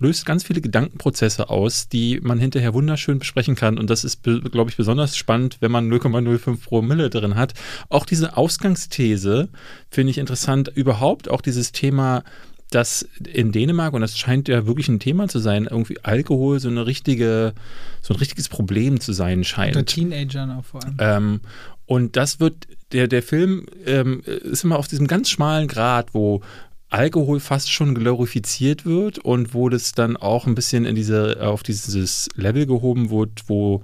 löst 0.00 0.24
ganz 0.24 0.42
viele 0.42 0.62
Gedankenprozesse 0.62 1.50
aus, 1.50 1.88
die 1.88 2.18
man 2.22 2.38
hinterher 2.38 2.72
wunderschön 2.72 3.18
besprechen 3.18 3.56
kann. 3.56 3.78
Und 3.78 3.90
das 3.90 4.04
ist, 4.04 4.22
glaube 4.22 4.70
ich, 4.70 4.76
besonders 4.76 5.16
spannend, 5.16 5.58
wenn 5.60 5.70
man 5.70 5.92
0,05 5.92 6.64
Promille 6.64 7.10
drin 7.10 7.36
hat. 7.36 7.52
Auch 7.90 8.06
diese 8.06 8.38
Ausgangsthese 8.38 9.50
finde 9.90 10.10
ich 10.10 10.18
interessant. 10.18 10.72
Überhaupt 10.74 11.28
auch 11.28 11.42
dieses 11.42 11.72
Thema, 11.72 12.24
dass 12.70 13.06
in 13.32 13.52
Dänemark, 13.52 13.92
und 13.92 14.00
das 14.00 14.18
scheint 14.18 14.48
ja 14.48 14.66
wirklich 14.66 14.88
ein 14.88 14.98
Thema 14.98 15.28
zu 15.28 15.40
sein, 15.40 15.68
irgendwie 15.70 15.98
Alkohol 16.02 16.58
so 16.58 16.68
eine 16.68 16.86
richtige, 16.86 17.52
so 18.00 18.14
ein 18.14 18.16
richtiges 18.16 18.48
Problem 18.48 18.98
zu 18.98 19.12
sein 19.12 19.44
scheint. 19.44 19.76
Unter 19.76 19.86
Teenagern 19.86 20.50
auch 20.50 20.64
vor 20.64 20.82
allem. 20.82 20.96
Ähm, 20.98 21.40
und 21.86 22.16
das 22.16 22.40
wird, 22.40 22.66
der, 22.94 23.08
der 23.08 23.22
Film 23.22 23.66
ähm, 23.84 24.22
ist 24.24 24.64
immer 24.64 24.78
auf 24.78 24.88
diesem 24.88 25.06
ganz 25.06 25.28
schmalen 25.28 25.68
Grad, 25.68 26.14
wo 26.14 26.40
Alkohol 26.88 27.40
fast 27.40 27.72
schon 27.72 27.94
glorifiziert 27.94 28.86
wird 28.86 29.18
und 29.18 29.52
wo 29.52 29.68
das 29.68 29.92
dann 29.92 30.16
auch 30.16 30.46
ein 30.46 30.54
bisschen 30.54 30.84
in 30.84 30.94
diese, 30.94 31.38
auf 31.42 31.64
dieses 31.64 32.28
Level 32.36 32.66
gehoben 32.66 33.10
wird, 33.10 33.42
wo, 33.48 33.82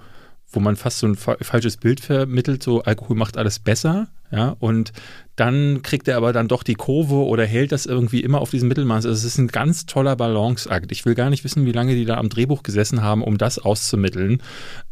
wo 0.53 0.61
man 0.61 0.77
fast 0.77 1.01
so 1.01 1.09
ein 1.09 1.16
fa 1.16 1.37
falsches 1.40 1.77
Bild 1.77 1.99
vermittelt, 1.99 2.62
so 2.62 2.83
Alkohol 2.83 3.16
macht 3.16 3.37
alles 3.37 3.59
besser, 3.59 4.09
ja, 4.31 4.55
und 4.61 4.92
dann 5.35 5.83
kriegt 5.83 6.07
er 6.07 6.16
aber 6.16 6.33
dann 6.33 6.46
doch 6.46 6.62
die 6.62 6.75
Kurve 6.75 7.16
oder 7.16 7.44
hält 7.44 7.73
das 7.73 7.87
irgendwie 7.87 8.20
immer 8.20 8.40
auf 8.40 8.51
diesem 8.51 8.68
Mittelmaß. 8.68 9.07
Also 9.07 9.16
es 9.16 9.25
ist 9.25 9.38
ein 9.38 9.49
ganz 9.49 9.87
toller 9.87 10.14
Balanceakt. 10.14 10.92
Ich 10.92 11.05
will 11.05 11.16
gar 11.16 11.31
nicht 11.31 11.42
wissen, 11.42 11.66
wie 11.66 11.73
lange 11.73 11.96
die 11.96 12.05
da 12.05 12.16
am 12.16 12.29
Drehbuch 12.29 12.62
gesessen 12.62 13.03
haben, 13.03 13.25
um 13.25 13.38
das 13.38 13.59
auszumitteln. 13.59 14.40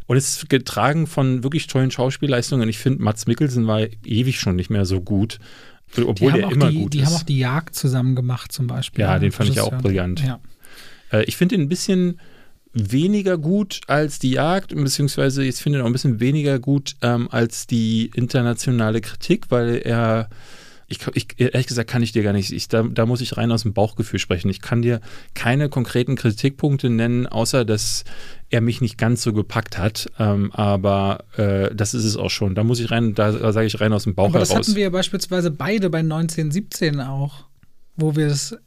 Und 0.09 0.17
es 0.17 0.37
ist 0.37 0.49
getragen 0.49 1.05
von 1.05 1.43
wirklich 1.43 1.67
tollen 1.67 1.91
Schauspielleistungen. 1.91 2.67
Ich 2.67 2.79
finde, 2.79 3.03
Mats 3.03 3.27
Mikkelsen 3.27 3.67
war 3.67 3.81
ewig 4.03 4.39
schon 4.39 4.55
nicht 4.55 4.71
mehr 4.71 4.85
so 4.85 5.01
gut. 5.01 5.37
Obwohl 6.03 6.31
die 6.31 6.39
er 6.39 6.51
immer 6.51 6.71
die, 6.71 6.79
gut 6.79 6.93
die 6.95 7.01
ist. 7.01 7.05
haben 7.05 7.15
auch 7.17 7.23
die 7.23 7.37
Jagd 7.37 7.75
zusammen 7.75 8.15
gemacht 8.15 8.51
zum 8.51 8.65
Beispiel. 8.65 9.03
Ja, 9.03 9.19
den 9.19 9.31
fand 9.31 9.51
ich 9.51 9.61
auch 9.61 9.71
brillant. 9.77 10.23
Ja. 10.25 10.39
Äh, 11.11 11.25
ich 11.25 11.37
finde 11.37 11.53
ihn 11.53 11.61
ein 11.61 11.69
bisschen 11.69 12.19
weniger 12.73 13.37
gut 13.37 13.81
als 13.85 14.17
die 14.17 14.31
Jagd, 14.31 14.73
beziehungsweise 14.73 15.43
ich 15.43 15.57
finde 15.57 15.77
ihn 15.77 15.81
auch 15.83 15.85
ein 15.85 15.93
bisschen 15.93 16.19
weniger 16.19 16.57
gut 16.57 16.95
ähm, 17.03 17.27
als 17.29 17.67
die 17.67 18.09
internationale 18.15 19.01
Kritik, 19.01 19.51
weil 19.51 19.75
er, 19.85 20.31
ich, 20.89 20.99
ich, 21.13 21.27
ehrlich 21.37 21.67
gesagt 21.67 21.89
kann 21.89 22.01
ich 22.01 22.11
dir 22.11 22.23
gar 22.23 22.33
nicht, 22.33 22.51
ich, 22.51 22.67
da, 22.67 22.83
da 22.83 23.05
muss 23.05 23.21
ich 23.21 23.37
rein 23.37 23.51
aus 23.51 23.61
dem 23.61 23.73
Bauchgefühl 23.73 24.19
sprechen. 24.19 24.49
Ich 24.49 24.61
kann 24.61 24.81
dir 24.81 25.01
keine 25.35 25.69
konkreten 25.69 26.15
Kritikpunkte 26.15 26.89
nennen, 26.89 27.27
außer 27.27 27.63
dass 27.63 28.03
er 28.49 28.61
mich 28.61 28.81
nicht 28.81 28.97
ganz 28.97 29.21
so 29.21 29.31
gepackt 29.31 29.77
hat, 29.77 30.09
ähm, 30.17 30.51
aber 30.51 31.25
äh, 31.37 31.73
das 31.75 31.93
ist 31.93 32.05
es 32.05 32.17
auch 32.17 32.31
schon. 32.31 32.55
Da 32.55 32.63
muss 32.63 32.79
ich 32.79 32.89
rein, 32.89 33.13
da, 33.13 33.31
da 33.31 33.53
sage 33.53 33.67
ich 33.67 33.79
rein 33.79 33.93
aus 33.93 34.03
dem 34.03 34.15
Bauch 34.15 34.29
Aber 34.29 34.39
das 34.39 34.49
heraus. 34.49 34.67
hatten 34.67 34.75
wir 34.75 34.83
ja 34.83 34.89
beispielsweise 34.89 35.51
beide 35.51 35.91
bei 35.91 35.99
1917 35.99 37.01
auch, 37.01 37.45
wo 37.95 38.15
wir 38.15 38.27
es 38.27 38.57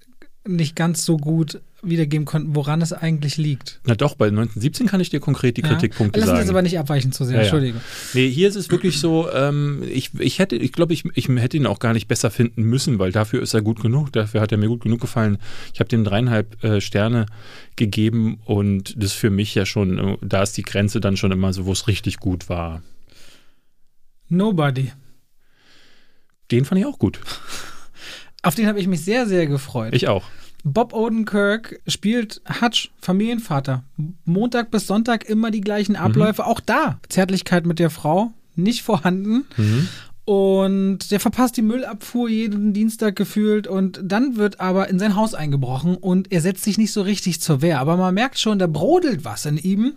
nicht 0.46 0.74
ganz 0.76 1.04
so 1.04 1.16
gut 1.16 1.60
wiedergeben 1.84 2.24
konnten, 2.24 2.54
woran 2.54 2.80
es 2.80 2.92
eigentlich 2.92 3.36
liegt. 3.36 3.80
Na 3.86 3.94
doch, 3.96 4.14
bei 4.14 4.26
1917 4.28 4.86
kann 4.86 5.00
ich 5.00 5.10
dir 5.10 5.18
konkret 5.18 5.56
die 5.56 5.62
Ja? 5.62 5.68
Kritikpunkte 5.68 6.20
Lass 6.20 6.28
uns 6.28 6.36
sagen. 6.36 6.40
jetzt 6.46 6.50
aber 6.50 6.62
nicht 6.62 6.78
abweichen 6.78 7.10
zu 7.12 7.24
sehr, 7.24 7.34
Ja, 7.34 7.40
ja. 7.40 7.44
Entschuldige. 7.48 7.80
Nee, 8.14 8.28
hier 8.30 8.48
ist 8.48 8.54
es 8.54 8.70
wirklich 8.70 9.00
so, 9.00 9.28
ähm, 9.32 9.82
ich, 9.88 10.10
ich 10.18 10.38
hätte, 10.38 10.54
ich 10.56 10.72
glaube, 10.72 10.92
ich, 10.92 11.04
ich 11.14 11.28
hätte 11.28 11.56
ihn 11.56 11.66
auch 11.66 11.80
gar 11.80 11.92
nicht 11.92 12.06
besser 12.06 12.30
finden 12.30 12.62
müssen, 12.62 13.00
weil 13.00 13.10
dafür 13.10 13.42
ist 13.42 13.54
er 13.54 13.62
gut 13.62 13.80
genug, 13.80 14.12
dafür 14.12 14.40
hat 14.40 14.52
er 14.52 14.58
mir 14.58 14.68
gut 14.68 14.82
genug 14.82 15.00
gefallen. 15.00 15.38
Ich 15.74 15.80
habe 15.80 15.88
dem 15.88 16.04
dreieinhalb 16.04 16.62
äh, 16.62 16.80
Sterne 16.80 17.26
gegeben 17.74 18.38
und 18.44 18.94
das 18.96 19.12
ist 19.12 19.16
für 19.18 19.30
mich 19.30 19.54
ja 19.56 19.66
schon, 19.66 20.18
da 20.22 20.42
ist 20.42 20.56
die 20.56 20.62
Grenze 20.62 21.00
dann 21.00 21.16
schon 21.16 21.32
immer 21.32 21.52
so, 21.52 21.66
wo 21.66 21.72
es 21.72 21.88
richtig 21.88 22.18
gut 22.18 22.48
war. 22.48 22.82
Nobody. 24.28 24.92
Den 26.50 26.64
fand 26.64 26.80
ich 26.80 26.86
auch 26.86 26.98
gut. 26.98 27.18
Auf 28.42 28.54
den 28.54 28.66
habe 28.66 28.80
ich 28.80 28.88
mich 28.88 29.04
sehr, 29.04 29.26
sehr 29.26 29.46
gefreut. 29.46 29.94
Ich 29.94 30.08
auch. 30.08 30.24
Bob 30.64 30.92
Odenkirk 30.92 31.80
spielt 31.86 32.40
Hutch, 32.60 32.90
Familienvater. 33.00 33.82
Montag 34.24 34.70
bis 34.70 34.86
Sonntag 34.86 35.24
immer 35.24 35.50
die 35.50 35.60
gleichen 35.60 35.96
Abläufe. 35.96 36.46
Auch 36.46 36.60
da 36.60 37.00
Zärtlichkeit 37.08 37.66
mit 37.66 37.78
der 37.78 37.90
Frau 37.90 38.32
nicht 38.54 38.82
vorhanden. 38.82 39.44
Mhm. 39.56 39.88
Und 40.24 41.10
der 41.10 41.18
verpasst 41.18 41.56
die 41.56 41.62
Müllabfuhr 41.62 42.28
jeden 42.28 42.72
Dienstag 42.72 43.16
gefühlt 43.16 43.66
und 43.66 44.00
dann 44.04 44.36
wird 44.36 44.60
aber 44.60 44.88
in 44.88 45.00
sein 45.00 45.16
Haus 45.16 45.34
eingebrochen 45.34 45.96
und 45.96 46.30
er 46.30 46.40
setzt 46.40 46.62
sich 46.62 46.78
nicht 46.78 46.92
so 46.92 47.02
richtig 47.02 47.40
zur 47.40 47.60
Wehr. 47.60 47.80
Aber 47.80 47.96
man 47.96 48.14
merkt 48.14 48.38
schon, 48.38 48.60
da 48.60 48.68
brodelt 48.68 49.24
was 49.24 49.46
in 49.46 49.58
ihm. 49.58 49.94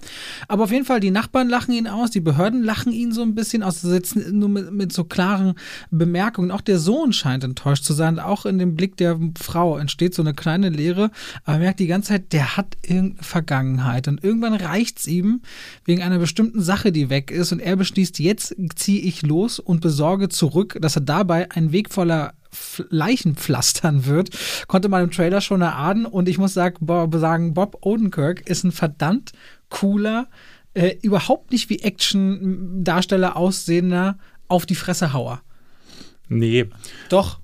Aber 0.48 0.64
auf 0.64 0.72
jeden 0.72 0.86
Fall, 0.86 1.00
die 1.00 1.12
Nachbarn 1.12 1.48
lachen 1.48 1.76
ihn 1.76 1.86
aus, 1.86 2.10
die 2.10 2.22
Behörden 2.22 2.64
lachen 2.64 2.92
ihn 2.92 3.12
so 3.12 3.22
ein 3.22 3.36
bisschen 3.36 3.62
aus, 3.62 3.82
setzen 3.82 4.40
nur 4.40 4.50
mit, 4.50 4.72
mit 4.72 4.92
so 4.92 5.04
klaren 5.04 5.54
Bemerkungen. 5.92 6.50
Auch 6.50 6.62
der 6.62 6.80
Sohn 6.80 7.14
scheint 7.14 7.44
enttäuscht 7.44 7.84
zu 7.84 7.94
sein. 7.94 8.18
Auch 8.18 8.48
in 8.48 8.58
dem 8.58 8.76
Blick 8.76 8.98
der 8.98 9.20
Frau 9.40 9.78
entsteht 9.78 10.16
so 10.16 10.24
eine 10.24 10.34
kleine 10.34 10.70
Leere. 10.70 11.12
Aber 11.44 11.54
man 11.54 11.60
merkt 11.60 11.80
die 11.80 11.88
ganze 11.88 12.10
Zeit, 12.10 12.34
der 12.34 12.58
hat 12.58 12.78
irgendeine 12.82 13.22
Vergangenheit. 13.22 14.08
Und 14.08 14.24
irgendwann 14.24 14.56
reicht's 14.56 15.06
ihm 15.06 15.42
wegen 15.84 16.02
einer 16.02 16.18
bestimmten 16.18 16.62
Sache, 16.62 16.92
die 16.92 17.12
weg 17.12 17.30
ist. 17.30 17.52
Und 17.52 17.60
er 17.60 17.76
beschließt, 17.76 18.18
jetzt 18.18 18.56
ziehe 18.74 19.02
ich 19.02 19.22
los 19.22 19.60
und 19.60 19.82
besorge 19.82 20.14
zurück, 20.30 20.78
dass 20.82 20.95
er 20.95 21.01
dabei 21.01 21.49
einen 21.51 21.71
Weg 21.71 21.91
voller 21.91 22.34
F- 22.51 22.84
Leichen 22.89 23.36
pflastern 23.36 24.06
wird, 24.06 24.30
konnte 24.67 24.88
man 24.89 25.04
im 25.04 25.12
Trailer 25.12 25.41
schon 25.41 25.62
erahnen. 25.62 26.06
Und 26.06 26.30
ich 26.30 26.38
muss 26.38 26.54
sagen, 26.54 26.86
Bob, 26.86 27.78
Odenkirk 27.86 28.49
ist 28.49 28.63
ein 28.63 28.71
verdammt 28.71 29.32
cooler, 29.69 30.28
äh, 30.73 30.95
überhaupt 31.01 31.51
nicht 31.51 31.69
wie 31.69 31.80
Action-Darsteller 31.80 33.36
aussehender 33.36 34.17
auf 34.47 34.65
die 34.65 34.75
Fresse-Hauer. 34.75 35.41
Nee, 36.28 36.65
Doch, 37.10 37.39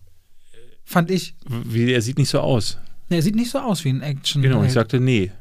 fand 0.83 1.11
ich. 1.11 1.35
wie, 1.47 1.91
er 1.91 2.01
sieht 2.01 2.17
nicht 2.17 2.29
so 2.29 2.39
aus. 2.39 2.77
Er 3.09 3.21
sieht 3.21 3.35
nicht 3.35 3.51
so 3.51 3.59
aus 3.59 3.83
wie 3.83 3.89
ein 3.89 4.01
Action. 4.01 4.41
Genau, 4.41 4.63
ich 4.63 4.71
sagte 4.71 4.99
nee. 4.99 5.31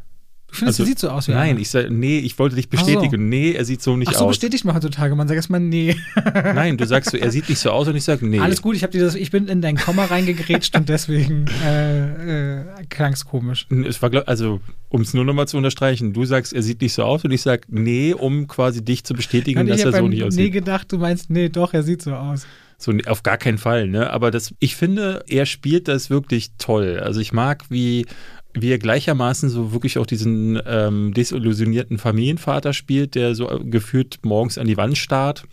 Du 0.50 0.56
findest, 0.56 0.80
er 0.80 0.86
sieht 0.86 0.98
so 0.98 1.08
aus 1.10 1.28
wie 1.28 1.32
Nein, 1.32 1.50
einer? 1.50 1.60
ich 1.60 1.70
sag, 1.70 1.90
nee, 1.90 2.18
ich 2.18 2.38
wollte 2.38 2.56
dich 2.56 2.68
Ach 2.74 2.78
so. 2.80 2.84
bestätigen. 2.86 3.28
Nee, 3.28 3.52
er 3.52 3.64
sieht 3.64 3.82
so 3.82 3.96
nicht 3.96 4.08
Ach 4.08 4.14
so, 4.14 4.24
aus. 4.24 4.30
bestätigt 4.36 4.64
man 4.64 4.74
heutzutage. 4.74 5.14
Man 5.14 5.28
sagt 5.28 5.36
erstmal 5.36 5.60
nee. 5.60 5.94
Nein, 6.34 6.76
du 6.76 6.86
sagst 6.86 7.10
so, 7.10 7.16
er 7.16 7.30
sieht 7.30 7.48
nicht 7.48 7.58
so 7.60 7.70
aus 7.70 7.86
und 7.88 7.94
ich 7.96 8.04
sage 8.04 8.26
nee. 8.26 8.40
Alles 8.40 8.60
gut, 8.60 8.74
ich, 8.76 8.82
hab 8.82 8.90
dir 8.90 9.02
das, 9.02 9.14
ich 9.14 9.30
bin 9.30 9.46
in 9.48 9.62
dein 9.62 9.76
Komma 9.76 10.06
reingegrätscht 10.06 10.76
und 10.76 10.88
deswegen 10.88 11.46
äh, 11.64 12.60
äh, 12.60 12.64
klang 12.88 13.12
es 13.12 13.24
komisch. 13.24 13.66
Es 13.86 14.02
war, 14.02 14.10
glaub- 14.10 14.28
also, 14.28 14.60
um 14.88 15.00
es 15.02 15.14
nur 15.14 15.24
nochmal 15.24 15.46
zu 15.48 15.56
unterstreichen, 15.56 16.12
du 16.12 16.24
sagst, 16.24 16.52
er 16.52 16.62
sieht 16.62 16.80
nicht 16.80 16.92
so 16.92 17.04
aus 17.04 17.24
und 17.24 17.30
ich 17.30 17.42
sage, 17.42 17.62
nee, 17.68 18.12
um 18.12 18.48
quasi 18.48 18.84
dich 18.84 19.04
zu 19.04 19.14
bestätigen, 19.14 19.66
dass 19.66 19.78
ich 19.78 19.84
er 19.86 19.92
habe 19.92 19.98
so 20.02 20.08
nicht 20.08 20.18
Nee 20.20 20.24
aussieht. 20.26 20.52
gedacht, 20.52 20.90
du 20.92 20.98
meinst, 20.98 21.30
nee, 21.30 21.48
doch, 21.48 21.72
er 21.74 21.82
sieht 21.84 22.02
so 22.02 22.12
aus. 22.12 22.46
So, 22.76 22.92
auf 23.06 23.22
gar 23.22 23.36
keinen 23.36 23.58
Fall, 23.58 23.88
ne? 23.88 24.08
Aber 24.10 24.30
das, 24.30 24.54
ich 24.58 24.74
finde, 24.74 25.22
er 25.28 25.44
spielt 25.44 25.86
das 25.86 26.08
wirklich 26.08 26.52
toll. 26.56 26.98
Also 26.98 27.20
ich 27.20 27.30
mag, 27.34 27.64
wie, 27.68 28.06
wie 28.54 28.70
er 28.70 28.78
gleichermaßen 28.78 29.48
so 29.48 29.72
wirklich 29.72 29.98
auch 29.98 30.06
diesen 30.06 30.60
ähm, 30.66 31.14
desillusionierten 31.14 31.98
Familienvater 31.98 32.72
spielt, 32.72 33.14
der 33.14 33.34
so 33.34 33.60
gefühlt 33.64 34.18
morgens 34.22 34.58
an 34.58 34.66
die 34.66 34.76
Wand 34.76 34.98
starrt. 34.98 35.44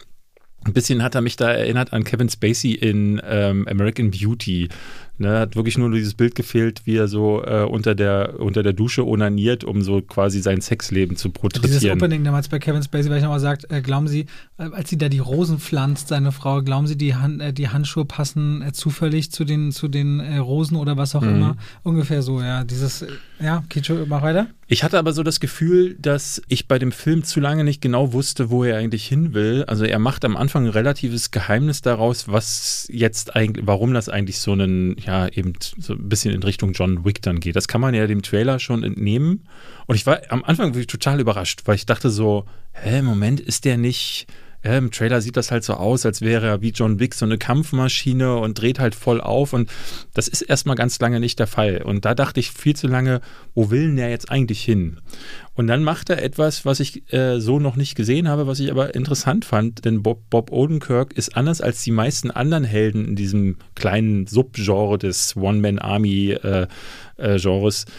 Ein 0.65 0.73
bisschen 0.73 1.03
hat 1.03 1.15
er 1.15 1.21
mich 1.21 1.35
da 1.37 1.51
erinnert 1.51 1.93
an 1.93 2.03
Kevin 2.03 2.29
Spacey 2.29 2.73
in 2.73 3.21
ähm, 3.23 3.67
American 3.67 4.11
Beauty. 4.11 4.67
Ne, 5.19 5.39
hat 5.39 5.55
wirklich 5.55 5.79
nur 5.79 5.89
dieses 5.91 6.13
Bild 6.13 6.35
gefehlt, 6.35 6.81
wie 6.85 6.95
er 6.95 7.07
so 7.07 7.43
äh, 7.43 7.63
unter, 7.63 7.95
der, 7.95 8.39
unter 8.39 8.61
der 8.61 8.73
Dusche 8.73 9.03
onaniert, 9.07 9.63
um 9.63 9.81
so 9.81 9.99
quasi 10.01 10.41
sein 10.41 10.61
Sexleben 10.61 11.17
zu 11.17 11.29
Dieses 11.29 11.41
porträtieren. 11.41 11.97
Opening 11.97 12.23
damals 12.23 12.49
bei 12.49 12.59
Kevin 12.59 12.83
Spacey, 12.83 13.09
weil 13.09 13.17
ich 13.17 13.23
nochmal 13.23 13.39
sagt, 13.39 13.71
äh, 13.71 13.81
glauben 13.81 14.07
Sie, 14.07 14.27
äh, 14.59 14.63
als 14.71 14.91
sie 14.91 14.97
da 14.99 15.09
die 15.09 15.17
Rosen 15.17 15.57
pflanzt, 15.57 16.09
seine 16.09 16.31
Frau, 16.31 16.61
glauben 16.61 16.85
Sie, 16.85 16.97
die, 16.97 17.15
Han 17.15 17.39
äh, 17.39 17.51
die 17.51 17.69
Handschuhe 17.69 18.05
passen 18.05 18.61
äh, 18.61 18.73
zufällig 18.73 19.31
zu 19.31 19.43
den, 19.43 19.71
zu 19.71 19.87
den 19.87 20.19
äh, 20.19 20.37
Rosen 20.37 20.77
oder 20.77 20.97
was 20.97 21.15
auch 21.15 21.21
Mhm. 21.23 21.29
immer? 21.35 21.57
Ungefähr 21.81 22.21
so, 22.21 22.39
ja. 22.39 22.63
Dieses, 22.63 23.03
ja, 23.41 23.63
Kicho, 23.69 24.05
mach 24.07 24.21
weiter. 24.21 24.47
Ich 24.69 24.83
hatte 24.83 24.99
aber 24.99 25.13
so 25.13 25.23
das 25.23 25.39
Gefühl, 25.39 25.95
dass 25.99 26.41
ich 26.47 26.67
bei 26.67 26.77
dem 26.77 26.91
Film 26.91 27.23
zu 27.23 27.39
lange 27.39 27.63
nicht 27.63 27.81
genau 27.81 28.11
wusste, 28.13 28.49
wo 28.49 28.65
er 28.65 28.77
eigentlich 28.77 29.07
hin 29.07 29.33
will. 29.33 29.63
Also 29.65 29.85
er 29.85 29.97
macht 29.97 30.25
am 30.25 30.35
Anfang 30.35 30.65
ein 30.65 30.71
relatives 30.71 31.31
Geheimnis 31.31 31.81
daraus, 31.81 32.27
was 32.27 32.85
jetzt 32.91 33.35
eigentlich, 33.35 33.65
warum 33.65 33.93
das 33.93 34.09
eigentlich 34.09 34.39
so 34.39 34.51
einen, 34.51 34.97
ja, 35.07 35.27
eben 35.29 35.53
so 35.79 35.93
ein 35.93 36.09
bisschen 36.09 36.33
in 36.33 36.43
Richtung 36.43 36.73
John 36.73 37.05
Wick 37.05 37.21
dann 37.21 37.39
geht. 37.39 37.55
Das 37.55 37.67
kann 37.67 37.81
man 37.81 37.93
ja 37.93 38.05
dem 38.07 38.21
Trailer 38.21 38.59
schon 38.59 38.83
entnehmen. 38.83 39.47
Und 39.87 39.95
ich 39.95 40.05
war 40.05 40.19
am 40.29 40.43
Anfang 40.43 40.73
total 40.85 41.21
überrascht, 41.21 41.61
weil 41.65 41.75
ich 41.75 41.85
dachte 41.85 42.09
so, 42.09 42.45
hä, 42.73 43.01
Moment, 43.01 43.39
ist 43.39 43.65
der 43.65 43.77
nicht, 43.77 44.27
ja, 44.67 44.77
im 44.77 44.91
Trailer 44.91 45.21
sieht 45.21 45.37
das 45.37 45.49
halt 45.49 45.63
so 45.63 45.75
aus, 45.75 46.05
als 46.05 46.21
wäre 46.21 46.45
er 46.45 46.61
wie 46.61 46.71
John 46.71 46.99
Wick 46.99 47.15
so 47.15 47.23
eine 47.23 47.37
Kampfmaschine 47.37 48.35
und 48.35 48.59
dreht 48.59 48.79
halt 48.79 48.95
voll 48.95 49.21
auf. 49.21 49.53
Und 49.53 49.69
das 50.13 50.27
ist 50.27 50.41
erstmal 50.41 50.75
ganz 50.75 50.99
lange 50.99 51.21
nicht 51.21 51.39
der 51.39 51.47
Fall. 51.47 51.83
Und 51.83 52.03
da 52.03 52.13
dachte 52.13 52.41
ich 52.41 52.51
viel 52.51 52.75
zu 52.75 52.87
lange, 52.87 53.21
wo 53.55 53.71
will 53.71 53.87
denn 53.87 53.95
der 53.95 54.09
jetzt 54.09 54.29
eigentlich 54.29 54.61
hin? 54.61 54.97
Und 55.55 55.67
dann 55.67 55.83
macht 55.83 56.09
er 56.09 56.21
etwas, 56.21 56.65
was 56.65 56.81
ich 56.81 57.13
äh, 57.13 57.39
so 57.39 57.59
noch 57.59 57.77
nicht 57.77 57.95
gesehen 57.95 58.27
habe, 58.27 58.45
was 58.45 58.59
ich 58.59 58.69
aber 58.69 58.93
interessant 58.93 59.45
fand, 59.45 59.85
denn 59.85 60.03
Bob, 60.03 60.29
Bob 60.29 60.51
Odenkirk 60.51 61.13
ist 61.13 61.37
anders 61.37 61.61
als 61.61 61.81
die 61.81 61.91
meisten 61.91 62.29
anderen 62.29 62.65
Helden 62.65 63.05
in 63.05 63.15
diesem 63.15 63.55
kleinen 63.73 64.27
Subgenre 64.27 64.97
des 64.97 65.37
One-Man-Army-Genres. 65.37 67.15
Äh, 67.17 67.87
äh, 67.87 67.91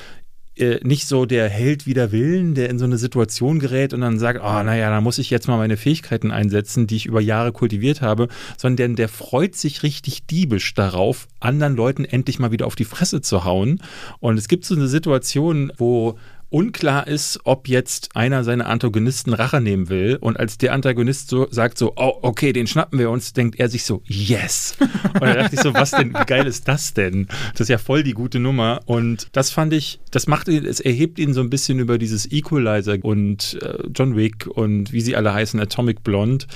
äh, 0.61 0.81
nicht 0.83 1.07
so 1.07 1.27
der 1.27 1.49
Held 1.49 1.87
wider 1.87 2.13
Willen, 2.13 2.55
der 2.55 2.71
in 2.71 2.79
so 2.79 2.85
eine 2.85 2.99
Situation 2.99 3.59
gerät 3.59 3.93
und 3.93 4.01
dann 4.01 4.19
sagt, 4.19 4.41
oh, 4.43 4.63
naja, 4.63 4.91
da 4.91 5.01
muss 5.01 5.19
ich 5.19 5.31
jetzt 5.31 5.49
mal 5.49 5.57
meine 5.57 5.77
Fähigkeiten 5.77 6.31
einsetzen, 6.31 6.87
die 6.87 6.97
ich 6.97 7.07
über 7.07 7.21
Jahre 7.21 7.53
kultiviert 7.53 8.01
habe, 8.01 8.29
sondern 8.57 8.97
der 8.97 9.09
freut 9.09 9.57
sich 9.57 9.83
richtig 9.83 10.27
diebisch 10.27 10.75
darauf, 10.75 11.29
anderen 11.41 11.77
Leuten 11.77 12.05
endlich 12.05 12.39
mal 12.39 12.53
wieder 12.53 12.67
auf 12.67 12.77
die 12.77 12.85
Fresse 12.85 13.21
zu 13.21 13.45
hauen. 13.45 13.81
Und 14.21 14.39
es 14.39 14.49
gibt 14.49 14.65
so 14.65 14.75
eine 14.75 14.89
Situation, 14.89 15.73
wo 15.77 16.19
unklar 16.51 17.07
ist, 17.07 17.41
ob 17.45 17.69
jetzt 17.69 18.17
einer 18.17 18.43
seiner 18.43 18.67
Antagonisten 18.69 19.35
Rache 19.35 19.61
nehmen 19.61 19.89
will. 19.89 20.17
Und 20.21 20.39
als 20.39 20.59
der 20.59 20.73
Antagonist 20.73 21.29
so 21.29 21.47
sagt 21.51 21.79
so, 21.79 21.93
oh, 21.97 22.19
okay, 22.23 22.53
den 22.53 22.67
schnappen 22.67 22.99
wir 22.99 23.11
uns, 23.11 23.33
denkt 23.33 23.59
er 23.59 23.69
sich 23.69 23.85
so, 23.85 24.03
yes. 24.07 24.77
Und 24.81 25.23
da 25.23 25.35
dachte 25.35 25.55
ich 25.57 25.61
so, 25.61 25.75
was 25.75 25.91
denn, 25.91 26.15
wie 26.15 26.25
geil 26.27 26.47
ist 26.47 26.67
das 26.69 26.95
denn? 26.95 27.29
Das 27.53 27.63
ist 27.63 27.69
ja 27.69 27.79
voll 27.79 28.03
die 28.03 28.15
gute 28.15 28.41
Nummer. 28.41 28.81
Und 28.87 29.29
das 29.33 29.51
fand 29.51 29.73
ich, 29.73 30.01
das 30.11 30.27
macht 30.27 30.49
ihn, 30.49 30.65
es 30.65 30.81
erhebt 30.81 31.19
ihn 31.19 31.35
so 31.35 31.41
ein 31.41 31.51
bisschen 31.51 31.79
über 31.79 31.99
dieses 31.99 32.31
Equalizer 32.31 32.97
und 33.03 33.59
äh, 33.63 33.83
John 33.95 34.17
Wick 34.17 34.47
und 34.47 34.93
wie 34.93 35.01
sie 35.01 35.17
alle 35.17 35.35
heißen, 35.35 35.61
Atomic 35.61 36.03
Blonde. 36.03 36.47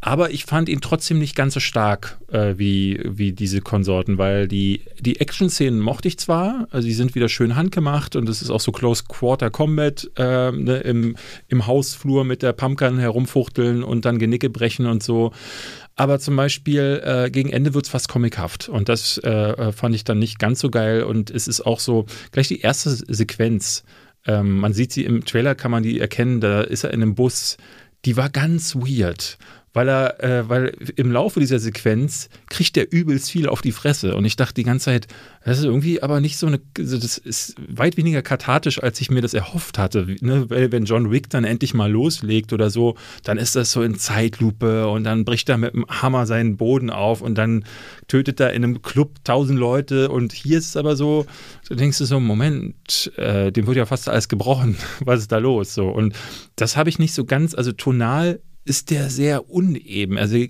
Aber 0.00 0.30
ich 0.30 0.44
fand 0.44 0.68
ihn 0.68 0.80
trotzdem 0.80 1.18
nicht 1.18 1.34
ganz 1.34 1.54
so 1.54 1.60
stark 1.60 2.18
äh, 2.30 2.54
wie, 2.56 3.00
wie 3.04 3.32
diese 3.32 3.60
Konsorten, 3.60 4.16
weil 4.16 4.46
die, 4.46 4.82
die 5.00 5.18
Action-Szenen 5.18 5.80
mochte 5.80 6.06
ich 6.06 6.18
zwar, 6.18 6.68
also 6.70 6.86
die 6.86 6.94
sind 6.94 7.16
wieder 7.16 7.28
schön 7.28 7.56
handgemacht 7.56 8.14
und 8.14 8.28
es 8.28 8.40
ist 8.40 8.50
auch 8.50 8.60
so 8.60 8.70
Close 8.70 9.04
Quarter 9.08 9.50
Combat 9.50 10.08
äh, 10.16 10.52
ne, 10.52 10.78
im, 10.78 11.16
im 11.48 11.66
Hausflur 11.66 12.24
mit 12.24 12.42
der 12.42 12.52
Pumpgun 12.52 12.98
herumfuchteln 12.98 13.82
und 13.82 14.04
dann 14.04 14.20
Genicke 14.20 14.50
brechen 14.50 14.86
und 14.86 15.02
so. 15.02 15.32
Aber 15.96 16.20
zum 16.20 16.36
Beispiel 16.36 17.02
äh, 17.04 17.28
gegen 17.28 17.50
Ende 17.50 17.74
wird 17.74 17.86
es 17.86 17.90
fast 17.90 18.08
comichaft 18.08 18.68
und 18.68 18.88
das 18.88 19.18
äh, 19.18 19.28
äh, 19.28 19.72
fand 19.72 19.96
ich 19.96 20.04
dann 20.04 20.20
nicht 20.20 20.38
ganz 20.38 20.60
so 20.60 20.70
geil 20.70 21.02
und 21.02 21.28
es 21.28 21.48
ist 21.48 21.62
auch 21.62 21.80
so, 21.80 22.06
gleich 22.30 22.46
die 22.46 22.60
erste 22.60 22.90
Sequenz, 22.90 23.82
ähm, 24.26 24.60
man 24.60 24.74
sieht 24.74 24.92
sie 24.92 25.04
im 25.04 25.24
Trailer, 25.24 25.56
kann 25.56 25.72
man 25.72 25.82
die 25.82 25.98
erkennen, 25.98 26.40
da 26.40 26.60
ist 26.60 26.84
er 26.84 26.92
in 26.92 27.02
einem 27.02 27.16
Bus, 27.16 27.56
die 28.04 28.16
war 28.16 28.30
ganz 28.30 28.76
weird 28.76 29.38
weil 29.78 29.88
er, 29.88 30.24
äh, 30.24 30.48
weil 30.48 30.76
im 30.96 31.12
Laufe 31.12 31.38
dieser 31.38 31.60
Sequenz 31.60 32.30
kriegt 32.48 32.76
er 32.76 32.90
übelst 32.90 33.30
viel 33.30 33.48
auf 33.48 33.62
die 33.62 33.70
Fresse. 33.70 34.16
Und 34.16 34.24
ich 34.24 34.34
dachte 34.34 34.54
die 34.54 34.64
ganze 34.64 34.86
Zeit, 34.86 35.06
das 35.44 35.60
ist 35.60 35.66
irgendwie 35.66 36.02
aber 36.02 36.20
nicht 36.20 36.36
so 36.36 36.48
eine, 36.48 36.60
also 36.76 36.98
das 36.98 37.16
ist 37.16 37.54
weit 37.68 37.96
weniger 37.96 38.20
kathartisch, 38.20 38.82
als 38.82 39.00
ich 39.00 39.08
mir 39.08 39.22
das 39.22 39.34
erhofft 39.34 39.78
hatte. 39.78 40.16
Ne? 40.20 40.50
Weil 40.50 40.72
wenn 40.72 40.84
John 40.84 41.12
Wick 41.12 41.30
dann 41.30 41.44
endlich 41.44 41.74
mal 41.74 41.92
loslegt 41.92 42.52
oder 42.52 42.70
so, 42.70 42.96
dann 43.22 43.38
ist 43.38 43.54
das 43.54 43.70
so 43.70 43.82
in 43.82 43.94
Zeitlupe 43.94 44.88
und 44.88 45.04
dann 45.04 45.24
bricht 45.24 45.48
er 45.48 45.58
mit 45.58 45.74
dem 45.74 45.86
Hammer 45.88 46.26
seinen 46.26 46.56
Boden 46.56 46.90
auf 46.90 47.20
und 47.20 47.38
dann 47.38 47.64
tötet 48.08 48.40
er 48.40 48.54
in 48.54 48.64
einem 48.64 48.82
Club 48.82 49.14
tausend 49.22 49.60
Leute. 49.60 50.08
Und 50.08 50.32
hier 50.32 50.58
ist 50.58 50.70
es 50.70 50.76
aber 50.76 50.96
so, 50.96 51.24
du 51.68 51.76
denkst 51.76 51.98
du 51.98 52.04
so, 52.04 52.18
Moment, 52.18 53.12
äh, 53.16 53.52
dem 53.52 53.68
wird 53.68 53.76
ja 53.76 53.86
fast 53.86 54.08
alles 54.08 54.28
gebrochen. 54.28 54.76
Was 55.04 55.20
ist 55.20 55.30
da 55.30 55.38
los? 55.38 55.72
So. 55.72 55.88
Und 55.88 56.16
das 56.56 56.76
habe 56.76 56.90
ich 56.90 56.98
nicht 56.98 57.14
so 57.14 57.24
ganz, 57.24 57.54
also 57.54 57.70
tonal 57.70 58.40
ist 58.68 58.90
der 58.90 59.10
sehr 59.10 59.50
uneben. 59.50 60.18
Also 60.18 60.36
äh, 60.36 60.48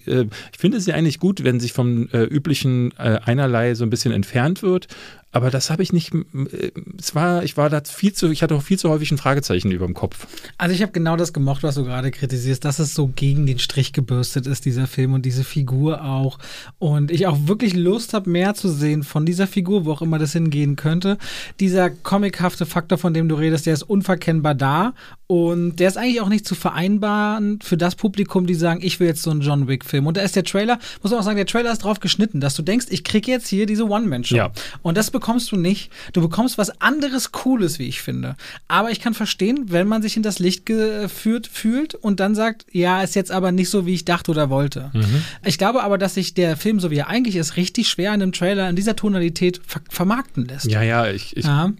ich 0.52 0.58
finde 0.58 0.78
es 0.78 0.86
ja 0.86 0.94
eigentlich 0.94 1.18
gut, 1.18 1.44
wenn 1.44 1.60
sich 1.60 1.72
vom 1.72 2.08
äh, 2.12 2.24
üblichen 2.24 2.92
äh, 2.98 3.20
Einerlei 3.24 3.74
so 3.74 3.84
ein 3.84 3.90
bisschen 3.90 4.12
entfernt 4.12 4.62
wird. 4.62 4.88
Aber 5.30 5.50
das 5.50 5.70
habe 5.70 5.82
ich 5.82 5.92
nicht. 5.92 6.14
Äh, 6.14 6.72
es 6.98 7.14
war, 7.14 7.44
ich 7.44 7.56
war 7.56 7.68
da 7.68 7.82
viel 7.84 8.12
zu, 8.12 8.30
ich 8.30 8.42
hatte 8.42 8.54
auch 8.54 8.62
viel 8.62 8.78
zu 8.78 8.88
häufig 8.88 9.10
ein 9.10 9.18
Fragezeichen 9.18 9.70
über 9.70 9.84
dem 9.84 9.94
Kopf. 9.94 10.26
Also 10.56 10.74
ich 10.74 10.80
habe 10.80 10.92
genau 10.92 11.16
das 11.16 11.32
gemocht, 11.32 11.62
was 11.62 11.74
du 11.74 11.84
gerade 11.84 12.10
kritisierst, 12.10 12.64
dass 12.64 12.78
es 12.78 12.94
so 12.94 13.08
gegen 13.08 13.44
den 13.44 13.58
Strich 13.58 13.92
gebürstet 13.92 14.46
ist, 14.46 14.64
dieser 14.64 14.86
Film 14.86 15.12
und 15.12 15.26
diese 15.26 15.44
Figur 15.44 16.02
auch. 16.02 16.38
Und 16.78 17.10
ich 17.10 17.26
auch 17.26 17.38
wirklich 17.46 17.74
Lust 17.74 18.14
habe, 18.14 18.30
mehr 18.30 18.54
zu 18.54 18.68
sehen 18.68 19.02
von 19.02 19.26
dieser 19.26 19.46
Figur, 19.46 19.84
wo 19.84 19.92
auch 19.92 20.02
immer 20.02 20.18
das 20.18 20.32
hingehen 20.32 20.76
könnte. 20.76 21.18
Dieser 21.60 21.90
comichafte 21.90 22.64
Faktor, 22.64 22.96
von 22.96 23.12
dem 23.12 23.28
du 23.28 23.34
redest, 23.34 23.66
der 23.66 23.74
ist 23.74 23.82
unverkennbar 23.82 24.54
da. 24.54 24.94
Und 25.30 25.76
der 25.76 25.88
ist 25.88 25.98
eigentlich 25.98 26.22
auch 26.22 26.30
nicht 26.30 26.46
zu 26.46 26.54
vereinbaren 26.54 27.60
für 27.62 27.76
das 27.76 27.96
Publikum, 27.96 28.46
die 28.46 28.54
sagen, 28.54 28.80
ich 28.82 28.98
will 28.98 29.08
jetzt 29.08 29.22
so 29.22 29.30
einen 29.30 29.42
John 29.42 29.68
Wick-Film. 29.68 30.06
Und 30.06 30.16
da 30.16 30.22
ist 30.22 30.34
der 30.36 30.42
Trailer, 30.42 30.78
muss 31.02 31.12
man 31.12 31.20
auch 31.20 31.24
sagen, 31.24 31.36
der 31.36 31.44
Trailer 31.44 31.70
ist 31.70 31.84
drauf 31.84 32.00
geschnitten, 32.00 32.40
dass 32.40 32.54
du 32.54 32.62
denkst, 32.62 32.86
ich 32.88 33.04
kriege 33.04 33.30
jetzt 33.30 33.46
hier 33.46 33.66
diese 33.66 33.86
One-Man-Show. 33.86 34.34
Ja. 34.34 34.50
Und 34.80 34.96
das 34.96 35.10
bekommst 35.10 35.52
du 35.52 35.56
nicht. 35.56 35.92
Du 36.14 36.22
bekommst 36.22 36.56
was 36.56 36.80
anderes 36.80 37.30
Cooles, 37.30 37.78
wie 37.78 37.88
ich 37.88 38.00
finde. 38.00 38.36
Aber 38.68 38.90
ich 38.90 39.00
kann 39.00 39.12
verstehen, 39.12 39.66
wenn 39.66 39.86
man 39.86 40.00
sich 40.00 40.16
in 40.16 40.22
das 40.22 40.38
Licht 40.38 40.64
geführt 40.64 41.46
fühlt 41.46 41.94
und 41.94 42.20
dann 42.20 42.34
sagt, 42.34 42.64
ja, 42.72 43.02
ist 43.02 43.14
jetzt 43.14 43.30
aber 43.30 43.52
nicht 43.52 43.68
so, 43.68 43.84
wie 43.84 43.92
ich 43.92 44.06
dachte 44.06 44.30
oder 44.30 44.48
wollte. 44.48 44.90
Mhm. 44.94 45.24
Ich 45.44 45.58
glaube 45.58 45.82
aber, 45.82 45.98
dass 45.98 46.14
sich 46.14 46.32
der 46.32 46.56
Film, 46.56 46.80
so 46.80 46.90
wie 46.90 46.96
er 46.96 47.08
eigentlich 47.08 47.36
ist, 47.36 47.58
richtig 47.58 47.88
schwer 47.88 48.14
in 48.14 48.22
einem 48.22 48.32
Trailer 48.32 48.70
in 48.70 48.76
dieser 48.76 48.96
Tonalität 48.96 49.60
ver 49.66 49.82
vermarkten 49.90 50.46
lässt. 50.46 50.70
Ja, 50.70 50.80
ja, 50.80 51.06
ich, 51.10 51.36
ich 51.36 51.44
ja. 51.44 51.70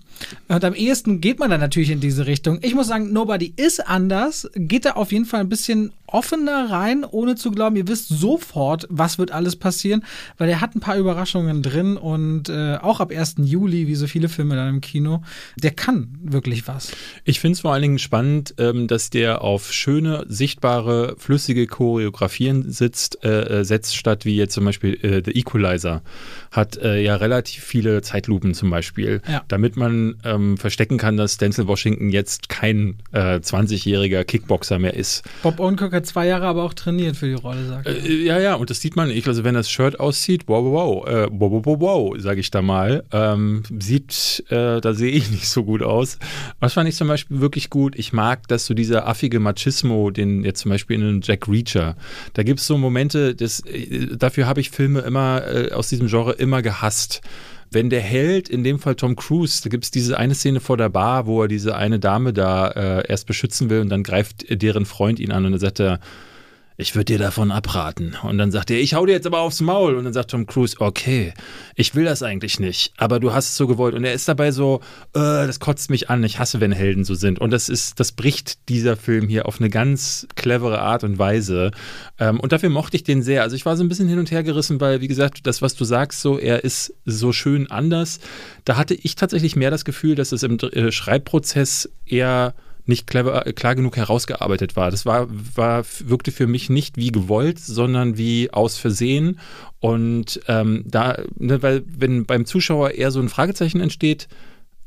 Und 0.48 0.64
am 0.64 0.74
ehesten 0.74 1.20
geht 1.20 1.38
man 1.38 1.50
dann 1.50 1.60
natürlich 1.60 1.90
in 1.90 2.00
diese 2.00 2.26
Richtung. 2.26 2.58
Ich 2.62 2.74
muss 2.74 2.88
sagen, 2.88 3.12
Nobody 3.12 3.52
is 3.56 3.80
anders. 3.80 4.48
Geht 4.54 4.84
da 4.84 4.92
auf 4.92 5.12
jeden 5.12 5.24
Fall 5.24 5.40
ein 5.40 5.48
bisschen 5.48 5.92
offener 6.08 6.70
rein, 6.70 7.04
ohne 7.04 7.36
zu 7.36 7.50
glauben, 7.50 7.76
ihr 7.76 7.86
wisst 7.86 8.08
sofort, 8.08 8.86
was 8.88 9.18
wird 9.18 9.30
alles 9.30 9.56
passieren, 9.56 10.04
weil 10.38 10.48
er 10.48 10.60
hat 10.60 10.74
ein 10.74 10.80
paar 10.80 10.96
Überraschungen 10.96 11.62
drin 11.62 11.96
und 11.96 12.48
äh, 12.48 12.76
auch 12.76 13.00
ab 13.00 13.12
1. 13.12 13.36
Juli, 13.42 13.86
wie 13.86 13.94
so 13.94 14.06
viele 14.06 14.28
Filme 14.28 14.56
dann 14.56 14.68
im 14.68 14.80
Kino, 14.80 15.22
der 15.56 15.72
kann 15.72 16.18
wirklich 16.22 16.66
was. 16.66 16.92
Ich 17.24 17.40
finde 17.40 17.54
es 17.54 17.60
vor 17.60 17.72
allen 17.72 17.82
Dingen 17.82 17.98
spannend, 17.98 18.54
ähm, 18.58 18.88
dass 18.88 19.10
der 19.10 19.42
auf 19.42 19.72
schöne, 19.72 20.24
sichtbare, 20.28 21.14
flüssige 21.18 21.66
Choreografien 21.66 22.70
sitzt, 22.70 23.22
äh, 23.22 23.60
äh 23.60 23.64
setzt, 23.64 23.96
statt 23.96 24.24
wie 24.24 24.36
jetzt 24.36 24.54
zum 24.54 24.64
Beispiel 24.64 24.94
äh, 25.02 25.22
The 25.24 25.32
Equalizer 25.32 26.02
hat 26.50 26.78
äh, 26.78 27.02
ja 27.02 27.16
relativ 27.16 27.64
viele 27.64 28.00
Zeitlupen 28.02 28.54
zum 28.54 28.70
Beispiel, 28.70 29.20
ja. 29.28 29.44
damit 29.48 29.76
man 29.76 30.07
ähm, 30.24 30.56
verstecken 30.56 30.98
kann, 30.98 31.16
dass 31.16 31.38
Denzel 31.38 31.66
Washington 31.66 32.10
jetzt 32.10 32.48
kein 32.48 32.96
äh, 33.12 33.36
20-jähriger 33.36 34.24
Kickboxer 34.24 34.78
mehr 34.78 34.94
ist. 34.94 35.22
Bob 35.42 35.60
Odenkirk 35.60 35.92
hat 35.92 36.06
zwei 36.06 36.26
Jahre 36.26 36.46
aber 36.46 36.64
auch 36.64 36.74
trainiert 36.74 37.16
für 37.16 37.26
die 37.26 37.34
Rolle, 37.34 37.66
sagt 37.66 37.86
er. 37.86 38.04
Äh, 38.04 38.24
ja, 38.24 38.38
ja, 38.38 38.54
und 38.54 38.70
das 38.70 38.80
sieht 38.80 38.96
man. 38.96 39.10
Ich, 39.10 39.26
also 39.26 39.44
wenn 39.44 39.54
das 39.54 39.70
Shirt 39.70 40.00
aussieht, 40.00 40.44
wow, 40.46 40.64
wow, 40.64 40.72
wow, 40.72 41.08
äh, 41.08 41.28
wow, 41.30 41.52
wow, 41.52 41.62
wow, 41.64 41.80
wow 41.80 42.14
sage 42.18 42.40
ich 42.40 42.50
da 42.50 42.62
mal, 42.62 43.04
ähm, 43.12 43.62
sieht, 43.78 44.44
äh, 44.48 44.80
da 44.80 44.94
sehe 44.94 45.10
ich 45.10 45.30
nicht 45.30 45.48
so 45.48 45.64
gut 45.64 45.82
aus. 45.82 46.18
Was 46.60 46.74
fand 46.74 46.88
ich 46.88 46.96
zum 46.96 47.08
Beispiel 47.08 47.40
wirklich 47.40 47.70
gut? 47.70 47.96
Ich 47.96 48.12
mag, 48.12 48.48
dass 48.48 48.66
so 48.66 48.74
dieser 48.74 49.06
affige 49.06 49.40
Machismo, 49.40 50.10
den 50.10 50.44
jetzt 50.44 50.60
zum 50.60 50.70
Beispiel 50.70 51.00
in 51.00 51.20
Jack 51.22 51.48
Reacher, 51.48 51.96
da 52.34 52.42
gibt 52.42 52.60
es 52.60 52.66
so 52.66 52.78
Momente, 52.78 53.34
das, 53.34 53.60
äh, 53.60 54.16
dafür 54.16 54.46
habe 54.46 54.60
ich 54.60 54.70
Filme 54.70 55.00
immer 55.00 55.42
äh, 55.46 55.72
aus 55.72 55.88
diesem 55.88 56.08
Genre 56.08 56.32
immer 56.32 56.62
gehasst 56.62 57.20
wenn 57.70 57.90
der 57.90 58.00
Held, 58.00 58.48
in 58.48 58.64
dem 58.64 58.78
Fall 58.78 58.94
Tom 58.94 59.16
Cruise, 59.16 59.62
da 59.62 59.68
gibt 59.68 59.84
es 59.84 59.90
diese 59.90 60.18
eine 60.18 60.34
Szene 60.34 60.60
vor 60.60 60.76
der 60.76 60.88
Bar, 60.88 61.26
wo 61.26 61.42
er 61.42 61.48
diese 61.48 61.76
eine 61.76 61.98
Dame 61.98 62.32
da 62.32 62.68
äh, 62.68 63.08
erst 63.08 63.26
beschützen 63.26 63.70
will 63.70 63.80
und 63.80 63.88
dann 63.88 64.02
greift 64.02 64.46
deren 64.62 64.86
Freund 64.86 65.20
ihn 65.20 65.32
an 65.32 65.44
und 65.44 65.52
dann 65.52 65.60
sagt 65.60 65.80
er, 65.80 66.00
ich 66.80 66.94
würde 66.94 67.06
dir 67.06 67.18
davon 67.18 67.50
abraten. 67.50 68.16
Und 68.22 68.38
dann 68.38 68.52
sagt 68.52 68.70
er, 68.70 68.78
ich 68.78 68.94
hau 68.94 69.04
dir 69.04 69.10
jetzt 69.10 69.26
aber 69.26 69.40
aufs 69.40 69.60
Maul. 69.60 69.96
Und 69.96 70.04
dann 70.04 70.12
sagt 70.12 70.30
Tom 70.30 70.46
Cruise, 70.46 70.76
okay, 70.78 71.34
ich 71.74 71.96
will 71.96 72.04
das 72.04 72.22
eigentlich 72.22 72.60
nicht, 72.60 72.92
aber 72.96 73.18
du 73.18 73.32
hast 73.32 73.48
es 73.48 73.56
so 73.56 73.66
gewollt. 73.66 73.96
Und 73.96 74.04
er 74.04 74.12
ist 74.12 74.28
dabei 74.28 74.52
so, 74.52 74.80
äh, 75.12 75.18
das 75.18 75.58
kotzt 75.58 75.90
mich 75.90 76.08
an, 76.08 76.22
ich 76.22 76.38
hasse, 76.38 76.60
wenn 76.60 76.70
Helden 76.70 77.04
so 77.04 77.16
sind. 77.16 77.40
Und 77.40 77.50
das 77.50 77.68
ist, 77.68 77.98
das 77.98 78.12
bricht 78.12 78.68
dieser 78.68 78.96
Film 78.96 79.28
hier 79.28 79.46
auf 79.46 79.60
eine 79.60 79.70
ganz 79.70 80.28
clevere 80.36 80.80
Art 80.80 81.02
und 81.02 81.18
Weise. 81.18 81.72
Ähm, 82.20 82.38
und 82.38 82.52
dafür 82.52 82.70
mochte 82.70 82.96
ich 82.96 83.02
den 83.02 83.22
sehr. 83.22 83.42
Also 83.42 83.56
ich 83.56 83.66
war 83.66 83.76
so 83.76 83.82
ein 83.82 83.88
bisschen 83.88 84.08
hin 84.08 84.20
und 84.20 84.30
her 84.30 84.44
gerissen, 84.44 84.80
weil, 84.80 85.00
wie 85.00 85.08
gesagt, 85.08 85.48
das, 85.48 85.60
was 85.60 85.74
du 85.74 85.84
sagst, 85.84 86.20
so, 86.20 86.38
er 86.38 86.62
ist 86.62 86.94
so 87.04 87.32
schön 87.32 87.68
anders. 87.68 88.20
Da 88.64 88.76
hatte 88.76 88.94
ich 88.94 89.16
tatsächlich 89.16 89.56
mehr 89.56 89.72
das 89.72 89.84
Gefühl, 89.84 90.14
dass 90.14 90.30
es 90.30 90.44
im 90.44 90.58
äh, 90.60 90.92
Schreibprozess 90.92 91.90
eher 92.06 92.54
nicht 92.88 93.06
clever, 93.06 93.46
äh, 93.46 93.52
klar 93.52 93.74
genug 93.74 93.96
herausgearbeitet 93.96 94.76
war. 94.76 94.90
Das 94.90 95.06
war, 95.06 95.28
war, 95.30 95.84
wirkte 96.00 96.32
für 96.32 96.46
mich 96.46 96.70
nicht 96.70 96.96
wie 96.96 97.12
gewollt, 97.12 97.58
sondern 97.58 98.16
wie 98.16 98.50
aus 98.50 98.78
Versehen. 98.78 99.38
Und 99.80 100.40
ähm, 100.48 100.84
da, 100.86 101.22
ne, 101.36 101.62
weil 101.62 101.84
wenn 101.86 102.26
beim 102.26 102.46
Zuschauer 102.46 102.92
eher 102.92 103.10
so 103.10 103.20
ein 103.20 103.28
Fragezeichen 103.28 103.80
entsteht, 103.80 104.28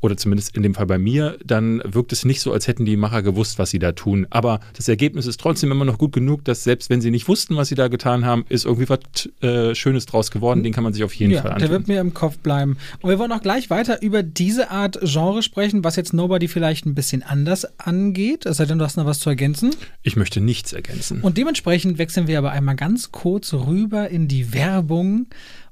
oder 0.02 0.16
zumindest 0.16 0.54
in 0.56 0.62
dem 0.62 0.74
Fall 0.74 0.86
bei 0.86 0.98
mir, 0.98 1.38
dann 1.44 1.80
wirkt 1.84 2.12
es 2.12 2.24
nicht 2.24 2.40
so, 2.40 2.52
als 2.52 2.66
hätten 2.66 2.84
die 2.84 2.96
Macher 2.96 3.22
gewusst, 3.22 3.58
was 3.58 3.70
sie 3.70 3.78
da 3.78 3.92
tun. 3.92 4.26
Aber 4.30 4.58
das 4.76 4.88
Ergebnis 4.88 5.26
ist 5.26 5.40
trotzdem 5.40 5.70
immer 5.70 5.84
noch 5.84 5.96
gut 5.96 6.12
genug, 6.12 6.44
dass 6.44 6.64
selbst 6.64 6.90
wenn 6.90 7.00
sie 7.00 7.12
nicht 7.12 7.28
wussten, 7.28 7.56
was 7.56 7.68
sie 7.68 7.76
da 7.76 7.86
getan 7.86 8.26
haben, 8.26 8.44
ist 8.48 8.64
irgendwie 8.64 8.88
was 8.88 8.98
äh, 9.42 9.74
Schönes 9.76 10.04
draus 10.06 10.32
geworden. 10.32 10.64
Den 10.64 10.72
kann 10.72 10.82
man 10.82 10.92
sich 10.92 11.04
auf 11.04 11.14
jeden 11.14 11.32
ja, 11.32 11.40
Fall 11.40 11.52
anschauen. 11.52 11.70
Der 11.70 11.78
wird 11.78 11.88
mir 11.88 12.00
im 12.00 12.12
Kopf 12.12 12.38
bleiben. 12.38 12.76
Und 13.00 13.10
wir 13.10 13.18
wollen 13.20 13.30
auch 13.30 13.40
gleich 13.42 13.70
weiter 13.70 14.02
über 14.02 14.24
diese 14.24 14.70
Art 14.70 14.98
Genre 15.02 15.42
sprechen, 15.42 15.84
was 15.84 15.94
jetzt 15.94 16.12
Nobody 16.12 16.48
vielleicht 16.48 16.84
ein 16.84 16.96
bisschen 16.96 17.22
anders 17.22 17.78
angeht. 17.78 18.44
Es 18.44 18.56
sei 18.56 18.64
denn, 18.64 18.78
du 18.78 18.84
hast 18.84 18.96
noch 18.96 19.06
was 19.06 19.20
zu 19.20 19.30
ergänzen. 19.30 19.70
Ich 20.02 20.16
möchte 20.16 20.40
nichts 20.40 20.72
ergänzen. 20.72 21.20
Und 21.20 21.38
dementsprechend 21.38 21.98
wechseln 21.98 22.26
wir 22.26 22.38
aber 22.38 22.50
einmal 22.50 22.74
ganz 22.74 23.12
kurz 23.12 23.54
rüber 23.54 24.10
in 24.10 24.26
die 24.26 24.52
Werbung 24.52 25.26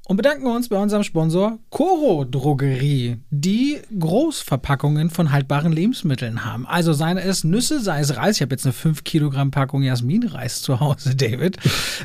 und 0.07 0.17
bedanken 0.17 0.47
uns 0.47 0.67
bei 0.67 0.77
unserem 0.77 1.03
Sponsor 1.03 1.59
Coro 1.69 2.25
Drogerie, 2.25 3.17
die 3.29 3.77
Großverpackungen 3.97 5.09
von 5.09 5.31
haltbaren 5.31 5.71
Lebensmitteln 5.71 6.43
haben. 6.43 6.65
Also 6.65 6.91
seien 6.91 7.17
es 7.17 7.43
Nüsse, 7.43 7.79
sei 7.79 8.01
es 8.01 8.17
Reis. 8.17 8.37
Ich 8.37 8.41
habe 8.41 8.53
jetzt 8.53 8.65
eine 8.65 8.73
5 8.73 9.03
Kilogramm 9.03 9.51
Packung 9.51 9.83
Jasminreis 9.83 10.61
zu 10.61 10.79
Hause, 10.79 11.15
David. 11.15 11.57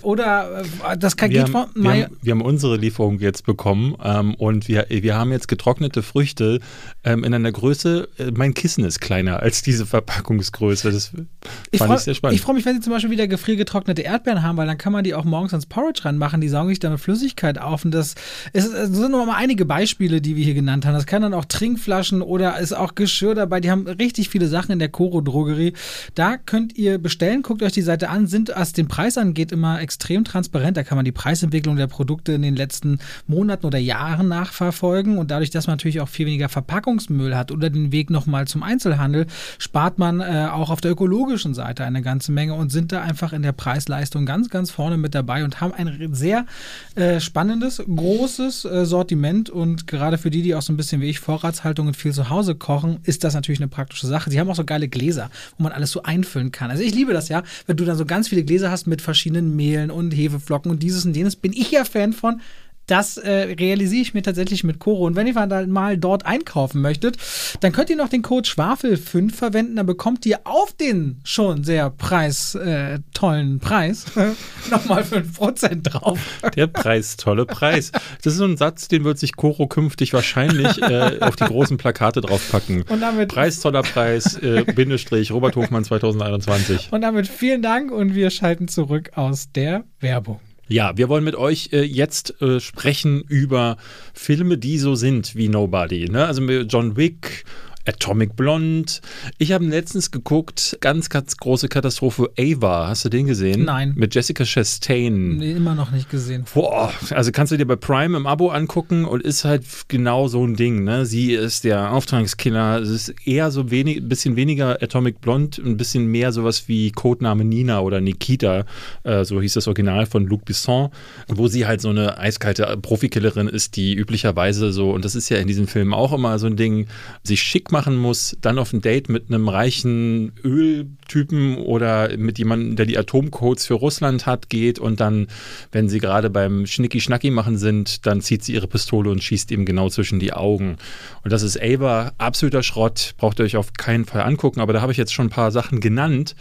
Oder 0.02 0.62
äh, 0.86 0.98
das 0.98 1.16
kann 1.16 1.30
wir 1.30 1.44
geht 1.44 1.54
haben, 1.54 1.72
von 1.72 1.82
wir, 1.82 2.04
haben, 2.04 2.16
wir 2.22 2.30
haben 2.32 2.42
unsere 2.42 2.76
Lieferung 2.76 3.18
jetzt 3.18 3.44
bekommen 3.44 3.96
ähm, 4.02 4.34
und 4.34 4.68
wir, 4.68 4.86
wir 4.88 5.16
haben 5.16 5.32
jetzt 5.32 5.48
getrocknete 5.48 6.02
Früchte 6.02 6.60
ähm, 7.02 7.24
in 7.24 7.34
einer 7.34 7.50
Größe, 7.50 8.08
äh, 8.18 8.30
mein 8.30 8.54
Kissen 8.54 8.84
ist 8.84 9.00
kleiner 9.00 9.40
als 9.40 9.62
diese 9.62 9.86
Verpackungsgröße. 9.86 10.92
Das 10.92 11.08
fand 11.08 11.26
Ich 11.70 11.80
ich, 11.80 11.82
freue 11.82 11.98
sehr 11.98 12.14
spannend. 12.14 12.40
freu 12.40 12.52
mich, 12.52 12.64
wenn 12.66 12.74
sie 12.74 12.82
zum 12.82 12.92
Beispiel 12.92 13.10
wieder 13.10 13.26
gefriergetrocknete 13.26 14.02
Erdbeeren 14.02 14.42
haben, 14.42 14.56
weil 14.58 14.66
dann 14.66 14.78
kann 14.78 14.92
man 14.92 15.02
die 15.02 15.14
auch 15.14 15.24
morgens 15.24 15.52
ans 15.52 15.66
Porridge 15.66 16.04
ranmachen. 16.04 16.40
Die 16.40 16.48
saugen 16.48 16.68
sich 16.68 16.78
dann 16.78 16.92
mit 16.92 17.00
Flüssigkeit 17.00 17.58
auf. 17.58 17.84
Und 17.84 17.95
das 17.96 18.14
es 18.52 18.64
sind 18.70 19.10
nur 19.10 19.26
mal 19.26 19.36
einige 19.36 19.64
Beispiele, 19.64 20.20
die 20.20 20.36
wir 20.36 20.44
hier 20.44 20.54
genannt 20.54 20.86
haben. 20.86 20.94
Das 20.94 21.06
kann 21.06 21.22
dann 21.22 21.34
auch 21.34 21.44
Trinkflaschen 21.44 22.22
oder 22.22 22.58
ist 22.58 22.72
auch 22.72 22.94
Geschirr 22.94 23.34
dabei. 23.34 23.60
Die 23.60 23.70
haben 23.70 23.86
richtig 23.86 24.28
viele 24.28 24.48
Sachen 24.48 24.72
in 24.72 24.78
der 24.78 24.88
Coro 24.88 25.20
Drogerie. 25.20 25.72
Da 26.14 26.36
könnt 26.36 26.76
ihr 26.76 26.98
bestellen. 26.98 27.42
Guckt 27.42 27.62
euch 27.62 27.72
die 27.72 27.82
Seite 27.82 28.08
an. 28.08 28.26
Sind, 28.26 28.52
was 28.54 28.72
den 28.72 28.88
Preis 28.88 29.18
angeht, 29.18 29.52
immer 29.52 29.80
extrem 29.80 30.24
transparent. 30.24 30.76
Da 30.76 30.84
kann 30.84 30.96
man 30.96 31.04
die 31.04 31.12
Preisentwicklung 31.12 31.76
der 31.76 31.86
Produkte 31.86 32.32
in 32.32 32.42
den 32.42 32.56
letzten 32.56 32.98
Monaten 33.26 33.66
oder 33.66 33.78
Jahren 33.78 34.28
nachverfolgen. 34.28 35.18
Und 35.18 35.30
dadurch, 35.30 35.50
dass 35.50 35.66
man 35.66 35.74
natürlich 35.74 36.00
auch 36.00 36.08
viel 36.08 36.26
weniger 36.26 36.48
Verpackungsmüll 36.48 37.36
hat 37.36 37.52
oder 37.52 37.70
den 37.70 37.92
Weg 37.92 38.10
nochmal 38.10 38.46
zum 38.46 38.62
Einzelhandel, 38.62 39.26
spart 39.58 39.98
man 39.98 40.20
äh, 40.20 40.48
auch 40.50 40.70
auf 40.70 40.80
der 40.80 40.92
ökologischen 40.92 41.54
Seite 41.54 41.84
eine 41.84 42.02
ganze 42.02 42.32
Menge 42.32 42.54
und 42.54 42.70
sind 42.70 42.92
da 42.92 43.02
einfach 43.02 43.32
in 43.32 43.42
der 43.42 43.52
Preisleistung 43.52 44.26
ganz, 44.26 44.50
ganz 44.50 44.70
vorne 44.70 44.96
mit 44.96 45.14
dabei 45.14 45.44
und 45.44 45.60
haben 45.60 45.72
ein 45.72 46.10
sehr 46.12 46.46
äh, 46.94 47.20
spannendes, 47.20 47.75
großes 47.84 48.64
äh, 48.64 48.86
Sortiment. 48.86 49.50
Und 49.50 49.86
gerade 49.86 50.18
für 50.18 50.30
die, 50.30 50.42
die 50.42 50.54
auch 50.54 50.62
so 50.62 50.72
ein 50.72 50.76
bisschen 50.76 51.00
wie 51.00 51.08
ich 51.08 51.20
Vorratshaltung 51.20 51.88
und 51.88 51.96
viel 51.96 52.12
zu 52.12 52.30
Hause 52.30 52.54
kochen, 52.54 52.98
ist 53.04 53.24
das 53.24 53.34
natürlich 53.34 53.60
eine 53.60 53.68
praktische 53.68 54.06
Sache. 54.06 54.30
Sie 54.30 54.40
haben 54.40 54.48
auch 54.50 54.56
so 54.56 54.64
geile 54.64 54.88
Gläser, 54.88 55.30
wo 55.56 55.64
man 55.64 55.72
alles 55.72 55.90
so 55.90 56.02
einfüllen 56.02 56.52
kann. 56.52 56.70
Also 56.70 56.82
ich 56.82 56.94
liebe 56.94 57.12
das 57.12 57.28
ja, 57.28 57.42
wenn 57.66 57.76
du 57.76 57.84
dann 57.84 57.96
so 57.96 58.06
ganz 58.06 58.28
viele 58.28 58.44
Gläser 58.44 58.70
hast 58.70 58.86
mit 58.86 59.02
verschiedenen 59.02 59.56
Mehlen 59.56 59.90
und 59.90 60.12
Hefeflocken 60.12 60.70
und 60.70 60.82
dieses 60.82 61.04
und 61.04 61.16
jenes, 61.16 61.36
bin 61.36 61.52
ich 61.52 61.70
ja 61.70 61.84
Fan 61.84 62.12
von. 62.12 62.40
Das 62.86 63.16
äh, 63.16 63.30
realisiere 63.58 64.02
ich 64.02 64.14
mir 64.14 64.22
tatsächlich 64.22 64.62
mit 64.64 64.78
Koro. 64.78 65.06
Und 65.06 65.16
wenn 65.16 65.26
ihr 65.26 65.34
dann 65.34 65.70
mal 65.70 65.98
dort 65.98 66.24
einkaufen 66.24 66.80
möchtet, 66.80 67.16
dann 67.60 67.72
könnt 67.72 67.90
ihr 67.90 67.96
noch 67.96 68.08
den 68.08 68.22
Code 68.22 68.48
Schwafel5 68.48 69.32
verwenden. 69.32 69.76
Dann 69.76 69.86
bekommt 69.86 70.24
ihr 70.26 70.40
auf 70.44 70.72
den 70.72 71.20
schon 71.24 71.64
sehr 71.64 71.90
preis, 71.90 72.54
äh, 72.54 73.00
tollen 73.12 73.58
Preis 73.58 74.04
nochmal 74.70 75.02
5% 75.02 75.82
drauf. 75.82 76.18
Der 76.54 76.66
Preis, 76.68 77.16
tolle 77.16 77.44
Preis. 77.46 77.90
Das 78.22 78.34
ist 78.34 78.38
so 78.38 78.44
ein 78.44 78.56
Satz, 78.56 78.88
den 78.88 79.04
wird 79.04 79.18
sich 79.18 79.36
Coro 79.36 79.66
künftig 79.66 80.12
wahrscheinlich 80.12 80.80
äh, 80.82 81.18
auf 81.20 81.36
die 81.36 81.44
großen 81.44 81.76
Plakate 81.78 82.20
draufpacken. 82.20 82.82
Und 82.82 83.00
damit- 83.00 83.28
Preis, 83.30 83.60
toller 83.60 83.82
Preis, 83.82 84.36
äh, 84.38 84.64
Bindestrich, 84.64 85.32
Robert 85.32 85.56
Hofmann 85.56 85.84
2021. 85.84 86.88
Und 86.92 87.00
damit 87.00 87.26
vielen 87.26 87.62
Dank 87.62 87.90
und 87.90 88.14
wir 88.14 88.30
schalten 88.30 88.68
zurück 88.68 89.10
aus 89.16 89.50
der 89.52 89.84
Werbung. 90.00 90.40
Ja, 90.68 90.96
wir 90.96 91.08
wollen 91.08 91.24
mit 91.24 91.36
euch 91.36 91.70
äh, 91.72 91.82
jetzt 91.82 92.40
äh, 92.42 92.58
sprechen 92.58 93.22
über 93.28 93.76
Filme, 94.14 94.58
die 94.58 94.78
so 94.78 94.96
sind 94.96 95.36
wie 95.36 95.48
Nobody. 95.48 96.08
Ne? 96.08 96.26
Also 96.26 96.42
John 96.42 96.96
Wick, 96.96 97.44
Atomic 97.86 98.36
Blonde. 98.36 98.92
Ich 99.38 99.52
habe 99.52 99.64
letztens 99.64 100.10
geguckt, 100.10 100.78
ganz, 100.80 101.08
ganz 101.08 101.36
große 101.36 101.68
Katastrophe, 101.68 102.30
Ava. 102.38 102.88
Hast 102.88 103.04
du 103.04 103.08
den 103.08 103.26
gesehen? 103.26 103.64
Nein. 103.64 103.94
Mit 103.96 104.14
Jessica 104.14 104.44
Chastain. 104.44 105.36
Nee, 105.36 105.52
immer 105.52 105.74
noch 105.74 105.90
nicht 105.90 106.10
gesehen. 106.10 106.44
Boah, 106.54 106.92
also 107.10 107.32
kannst 107.32 107.52
du 107.52 107.56
dir 107.56 107.66
bei 107.66 107.76
Prime 107.76 108.16
im 108.16 108.26
Abo 108.26 108.50
angucken 108.50 109.04
und 109.04 109.22
ist 109.22 109.44
halt 109.44 109.64
genau 109.88 110.28
so 110.28 110.44
ein 110.44 110.56
Ding. 110.56 110.84
Ne? 110.84 111.06
Sie 111.06 111.32
ist 111.32 111.64
der 111.64 111.92
Auftragskiller. 111.92 112.80
Es 112.80 112.90
ist 112.90 113.14
eher 113.24 113.50
so 113.50 113.70
wenig, 113.70 113.98
ein 113.98 114.08
bisschen 114.08 114.36
weniger 114.36 114.82
Atomic 114.82 115.20
Blonde, 115.20 115.62
ein 115.62 115.76
bisschen 115.76 116.06
mehr 116.06 116.32
sowas 116.32 116.68
wie 116.68 116.90
Codename 116.92 117.44
Nina 117.44 117.80
oder 117.80 118.00
Nikita, 118.00 118.64
äh, 119.04 119.24
so 119.24 119.40
hieß 119.40 119.54
das 119.54 119.68
Original 119.68 120.06
von 120.06 120.26
Luc 120.26 120.44
Besson, 120.44 120.90
wo 121.28 121.48
sie 121.48 121.66
halt 121.66 121.80
so 121.80 121.90
eine 121.90 122.18
eiskalte 122.18 122.76
Profikillerin 122.80 123.48
ist, 123.48 123.76
die 123.76 123.94
üblicherweise 123.94 124.72
so, 124.72 124.90
und 124.90 125.04
das 125.04 125.14
ist 125.14 125.28
ja 125.28 125.38
in 125.38 125.46
diesen 125.46 125.66
Filmen 125.66 125.94
auch 125.94 126.12
immer 126.12 126.38
so 126.38 126.46
ein 126.46 126.56
Ding, 126.56 126.86
sich 127.22 127.42
schick 127.42 127.72
machen 127.76 127.96
muss, 127.96 128.38
dann 128.40 128.58
auf 128.58 128.72
ein 128.72 128.80
Date 128.80 129.10
mit 129.10 129.28
einem 129.28 129.50
reichen 129.50 130.32
Öltypen 130.42 131.58
oder 131.58 132.16
mit 132.16 132.38
jemandem, 132.38 132.74
der 132.74 132.86
die 132.86 132.96
Atomcodes 132.96 133.66
für 133.66 133.74
Russland 133.74 134.24
hat, 134.24 134.48
geht 134.48 134.78
und 134.78 134.98
dann, 134.98 135.26
wenn 135.72 135.90
sie 135.90 135.98
gerade 135.98 136.30
beim 136.30 136.64
Schnicki-Schnacki 136.64 137.30
machen 137.30 137.58
sind, 137.58 138.06
dann 138.06 138.22
zieht 138.22 138.42
sie 138.42 138.54
ihre 138.54 138.66
Pistole 138.66 139.10
und 139.10 139.22
schießt 139.22 139.50
ihm 139.50 139.66
genau 139.66 139.90
zwischen 139.90 140.18
die 140.18 140.32
Augen. 140.32 140.78
Und 141.22 141.34
das 141.34 141.42
ist 141.42 141.60
Ava, 141.60 142.12
absoluter 142.16 142.62
Schrott, 142.62 143.12
braucht 143.18 143.40
ihr 143.40 143.44
euch 143.44 143.58
auf 143.58 143.74
keinen 143.74 144.06
Fall 144.06 144.22
angucken, 144.22 144.60
aber 144.60 144.72
da 144.72 144.80
habe 144.80 144.92
ich 144.92 144.98
jetzt 144.98 145.12
schon 145.12 145.26
ein 145.26 145.30
paar 145.30 145.50
Sachen 145.50 145.80
genannt. 145.80 146.34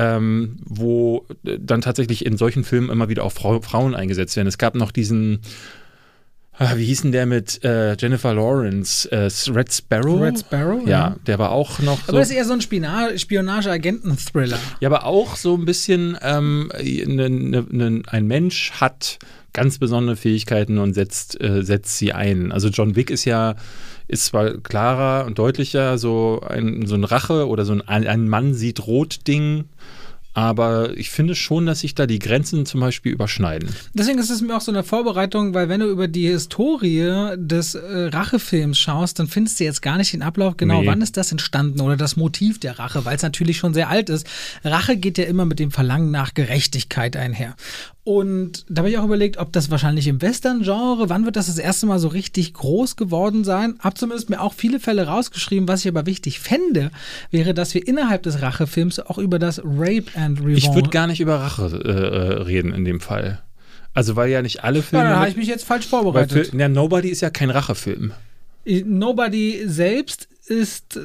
Ähm, 0.00 0.58
wo 0.64 1.26
äh, 1.44 1.58
dann 1.60 1.80
tatsächlich 1.80 2.24
in 2.24 2.36
solchen 2.36 2.62
Filmen 2.62 2.88
immer 2.88 3.08
wieder 3.08 3.24
auch 3.24 3.32
Frau, 3.32 3.60
Frauen 3.62 3.96
eingesetzt 3.96 4.36
werden. 4.36 4.46
Es 4.46 4.56
gab 4.56 4.76
noch 4.76 4.92
diesen, 4.92 5.40
ah, 6.58 6.76
wie 6.76 6.84
hieß 6.84 7.02
denn 7.02 7.12
der 7.12 7.26
mit 7.26 7.62
äh, 7.64 7.96
Jennifer 7.96 8.34
Lawrence? 8.34 9.10
Äh, 9.10 9.30
Red 9.50 9.72
Sparrow? 9.72 10.20
Red 10.20 10.40
Sparrow? 10.40 10.86
Ja, 10.86 11.16
der 11.26 11.38
war 11.38 11.52
auch 11.52 11.78
noch 11.78 11.98
so. 11.98 12.08
Aber 12.08 12.18
das 12.18 12.30
ist 12.30 12.36
eher 12.36 12.44
so 12.44 12.52
ein 12.52 12.60
Spionage-Agenten-Thriller. 12.60 14.58
Ja, 14.80 14.88
aber 14.88 15.04
auch 15.04 15.36
so 15.36 15.54
ein 15.54 15.64
bisschen, 15.64 16.18
ähm, 16.22 16.70
ne, 16.78 17.30
ne, 17.30 17.66
ne, 17.70 18.02
ein 18.06 18.26
Mensch 18.26 18.72
hat 18.72 19.18
ganz 19.52 19.78
besondere 19.78 20.16
Fähigkeiten 20.16 20.78
und 20.78 20.94
setzt, 20.94 21.40
äh, 21.40 21.62
setzt 21.62 21.98
sie 21.98 22.12
ein. 22.12 22.52
Also 22.52 22.68
John 22.68 22.96
Wick 22.96 23.10
ist 23.10 23.24
ja, 23.24 23.56
ist 24.06 24.26
zwar 24.26 24.58
klarer 24.58 25.26
und 25.26 25.38
deutlicher, 25.38 25.98
so 25.98 26.40
ein, 26.46 26.86
so 26.86 26.94
ein 26.94 27.04
Rache 27.04 27.48
oder 27.48 27.64
so 27.64 27.72
ein, 27.72 27.82
ein 27.86 28.28
Mann 28.28 28.54
sieht 28.54 28.86
rot 28.86 29.26
Ding, 29.26 29.64
aber 30.38 30.96
ich 30.96 31.10
finde 31.10 31.34
schon, 31.34 31.66
dass 31.66 31.80
sich 31.80 31.96
da 31.96 32.06
die 32.06 32.20
Grenzen 32.20 32.64
zum 32.64 32.78
Beispiel 32.80 33.10
überschneiden. 33.10 33.70
Deswegen 33.92 34.20
ist 34.20 34.30
es 34.30 34.40
mir 34.40 34.56
auch 34.56 34.60
so 34.60 34.70
eine 34.70 34.84
Vorbereitung, 34.84 35.52
weil 35.52 35.68
wenn 35.68 35.80
du 35.80 35.90
über 35.90 36.06
die 36.06 36.28
Historie 36.28 37.34
des 37.36 37.74
äh, 37.74 37.80
Rachefilms 38.12 38.78
schaust, 38.78 39.18
dann 39.18 39.26
findest 39.26 39.58
du 39.58 39.64
jetzt 39.64 39.82
gar 39.82 39.96
nicht 39.96 40.12
den 40.12 40.22
Ablauf 40.22 40.56
genau, 40.56 40.82
Nee. 40.82 40.86
wann 40.86 41.02
ist 41.02 41.16
das 41.16 41.32
entstanden 41.32 41.80
oder 41.80 41.96
das 41.96 42.16
Motiv 42.16 42.60
der 42.60 42.78
Rache, 42.78 43.04
weil 43.04 43.16
es 43.16 43.22
natürlich 43.22 43.56
schon 43.56 43.74
sehr 43.74 43.88
alt 43.88 44.10
ist. 44.10 44.28
Rache 44.62 44.96
geht 44.96 45.18
ja 45.18 45.24
immer 45.24 45.44
mit 45.44 45.58
dem 45.58 45.72
Verlangen 45.72 46.12
nach 46.12 46.34
Gerechtigkeit 46.34 47.16
einher. 47.16 47.56
Und 48.04 48.64
da 48.70 48.80
habe 48.80 48.90
ich 48.90 48.96
auch 48.96 49.04
überlegt, 49.04 49.36
ob 49.36 49.52
das 49.52 49.70
wahrscheinlich 49.70 50.06
im 50.06 50.22
Western-Genre, 50.22 51.10
wann 51.10 51.26
wird 51.26 51.36
das 51.36 51.48
das 51.48 51.58
erste 51.58 51.84
Mal 51.84 51.98
so 51.98 52.08
richtig 52.08 52.54
groß 52.54 52.96
geworden 52.96 53.44
sein? 53.44 53.74
Hab 53.80 53.98
zumindest 53.98 54.30
mir 54.30 54.40
auch 54.40 54.54
viele 54.54 54.80
Fälle 54.80 55.06
rausgeschrieben. 55.06 55.68
Was 55.68 55.82
ich 55.84 55.88
aber 55.88 56.06
wichtig 56.06 56.40
fände, 56.40 56.90
wäre, 57.30 57.52
dass 57.52 57.74
wir 57.74 57.86
innerhalb 57.86 58.22
des 58.22 58.40
Rachefilms 58.40 58.98
auch 58.98 59.18
über 59.18 59.38
das 59.38 59.60
Rape 59.62 60.06
and 60.14 60.27
Revenge. 60.36 60.56
Ich 60.58 60.72
würde 60.74 60.90
gar 60.90 61.06
nicht 61.06 61.20
über 61.20 61.36
Rache 61.40 61.66
äh, 61.84 61.88
äh, 61.90 62.42
reden 62.42 62.72
in 62.74 62.84
dem 62.84 63.00
Fall. 63.00 63.42
Also 63.94 64.14
weil 64.16 64.28
ja 64.30 64.42
nicht 64.42 64.62
alle 64.64 64.78
ja, 64.78 64.84
Filme. 64.84 65.04
dann 65.04 65.14
habe 65.14 65.24
mit- 65.26 65.30
ich 65.32 65.36
mich 65.38 65.48
jetzt 65.48 65.64
falsch 65.64 65.84
weil 65.90 66.02
vorbereitet. 66.02 66.48
Fil- 66.50 66.60
ja, 66.60 66.68
Nobody 66.68 67.08
ist 67.08 67.20
ja 67.20 67.30
kein 67.30 67.50
Rachefilm. 67.50 68.12
Nobody 68.84 69.62
selbst 69.66 70.28
ist. 70.46 70.96
Äh, 70.96 71.00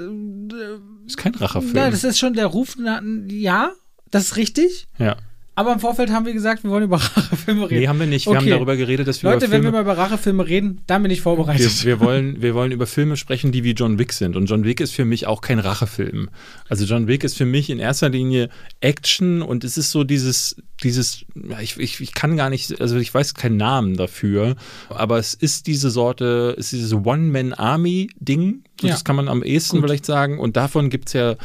Ist 1.07 1.17
kein 1.17 1.33
Rachefilm. 1.35 1.75
ja, 1.75 1.89
das 1.89 2.03
ist 2.03 2.19
schon 2.19 2.33
der 2.33 2.47
Ruf. 2.47 2.75
Na, 2.79 3.01
ja, 3.29 3.71
das 4.11 4.23
ist 4.25 4.35
richtig. 4.37 4.87
ja. 4.97 5.15
Aber 5.55 5.71
im 5.73 5.79
Vorfeld 5.79 6.09
haben 6.09 6.25
wir 6.25 6.33
gesagt, 6.33 6.63
wir 6.63 6.71
wollen 6.71 6.85
über 6.85 6.95
Rachefilme 7.15 7.69
reden. 7.69 7.81
Nee, 7.81 7.87
haben 7.87 7.99
wir 7.99 8.07
nicht. 8.07 8.25
Wir 8.25 8.35
haben 8.35 8.41
Okay. 8.43 8.49
darüber 8.49 8.75
geredet, 8.75 9.07
dass 9.07 9.21
wir 9.21 9.29
Leute, 9.31 9.45
über 9.45 9.53
wenn 9.53 9.61
Filme 9.61 9.77
wir 9.77 9.83
mal 9.83 9.91
über 9.93 10.01
Rachefilme 10.01 10.47
reden, 10.47 10.81
dann 10.87 11.03
bin 11.03 11.11
ich 11.11 11.21
vorbereitet. 11.21 11.83
Wir, 11.85 11.99
wir, 11.99 12.05
wollen, 12.05 12.41
wir 12.41 12.55
wollen 12.55 12.71
über 12.71 12.87
Filme 12.87 13.17
sprechen, 13.17 13.51
die 13.51 13.63
wie 13.63 13.71
John 13.73 13.99
Wick 13.99 14.13
sind. 14.13 14.35
Und 14.35 14.47
John 14.47 14.63
Wick 14.63 14.79
ist 14.79 14.93
für 14.93 15.05
mich 15.05 15.27
auch 15.27 15.41
kein 15.41 15.59
Rachefilm. 15.59 16.29
Also 16.69 16.85
John 16.85 17.07
Wick 17.07 17.23
ist 17.23 17.37
für 17.37 17.45
mich 17.45 17.69
in 17.69 17.77
erster 17.79 18.09
Linie 18.09 18.49
Action 18.79 19.41
und 19.43 19.63
es 19.63 19.77
ist 19.77 19.91
so 19.91 20.03
dieses, 20.03 20.55
dieses, 20.83 21.23
ich, 21.61 21.77
ich, 21.77 22.01
ich 22.01 22.13
kann 22.13 22.35
gar 22.35 22.49
nicht, 22.49 22.81
also 22.81 22.97
ich 22.97 23.13
weiß 23.13 23.35
keinen 23.35 23.57
Namen 23.57 23.95
dafür, 23.95 24.55
aber 24.89 25.19
es 25.19 25.35
ist 25.35 25.67
diese 25.67 25.91
Sorte, 25.91 26.55
es 26.57 26.73
ist 26.73 26.79
dieses 26.79 26.93
One-Man-Army-Ding. 26.93 28.63
So, 28.81 28.87
Ja. 28.87 28.93
Das 28.93 29.03
kann 29.03 29.15
man 29.15 29.27
am 29.27 29.43
ehesten 29.43 29.77
Gut. 29.77 29.85
vielleicht 29.85 30.05
sagen. 30.05 30.39
Und 30.39 30.57
davon 30.57 30.89
gibt 30.89 31.09
es 31.09 31.13
ja, 31.13 31.35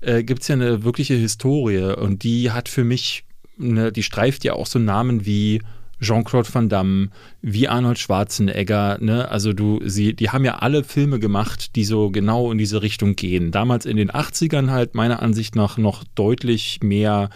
äh, 0.00 0.22
gibt's 0.24 0.48
ja 0.48 0.54
eine 0.54 0.84
wirkliche 0.84 1.14
Historie. 1.14 1.94
Und 1.96 2.22
die 2.24 2.50
hat 2.50 2.68
für 2.68 2.84
mich, 2.84 3.24
eine, 3.62 3.92
die 3.92 4.02
streift 4.02 4.44
ja 4.44 4.54
auch 4.54 4.66
so 4.66 4.78
Namen 4.78 5.24
wie 5.26 5.62
Jean-Claude 6.02 6.52
Van 6.52 6.68
Damme, 6.68 7.08
wie 7.40 7.68
Arnold 7.68 7.98
Schwarzenegger, 7.98 8.98
ne? 9.00 9.30
Also 9.30 9.52
du, 9.52 9.80
sie, 9.84 10.14
die 10.14 10.30
haben 10.30 10.44
ja 10.44 10.56
alle 10.56 10.82
Filme 10.82 11.20
gemacht, 11.20 11.76
die 11.76 11.84
so 11.84 12.10
genau 12.10 12.50
in 12.50 12.58
diese 12.58 12.82
Richtung 12.82 13.14
gehen. 13.14 13.52
Damals 13.52 13.86
in 13.86 13.96
den 13.96 14.10
80ern 14.10 14.70
halt 14.70 14.94
meiner 14.94 15.22
Ansicht 15.22 15.54
nach 15.54 15.78
noch 15.78 16.02
deutlich 16.16 16.80
mehr 16.82 17.30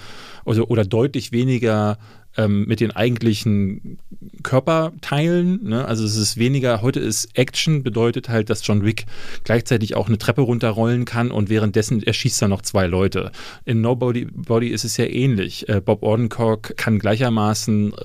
also, 0.44 0.66
oder 0.66 0.84
deutlich 0.84 1.32
weniger 1.32 1.98
ähm, 2.36 2.66
mit 2.66 2.80
den 2.80 2.90
eigentlichen 2.90 3.98
Körperteilen. 4.42 5.64
Ne? 5.64 5.84
Also 5.84 6.04
es 6.04 6.16
ist 6.16 6.36
weniger, 6.36 6.82
heute 6.82 7.00
ist 7.00 7.36
Action, 7.36 7.82
bedeutet 7.82 8.28
halt, 8.28 8.50
dass 8.50 8.66
John 8.66 8.84
Wick 8.84 9.06
gleichzeitig 9.44 9.96
auch 9.96 10.08
eine 10.08 10.18
Treppe 10.18 10.42
runterrollen 10.42 11.04
kann 11.04 11.30
und 11.30 11.48
währenddessen 11.48 12.02
erschießt 12.02 12.42
er 12.42 12.48
noch 12.48 12.62
zwei 12.62 12.86
Leute. 12.86 13.32
In 13.64 13.80
Nobody 13.80 14.26
Body 14.26 14.68
ist 14.68 14.84
es 14.84 14.96
ja 14.96 15.06
ähnlich. 15.06 15.68
Äh, 15.68 15.80
Bob 15.80 16.02
Odenkirk 16.02 16.76
kann 16.76 16.98
gleichermaßen 16.98 17.92
äh, 17.92 17.96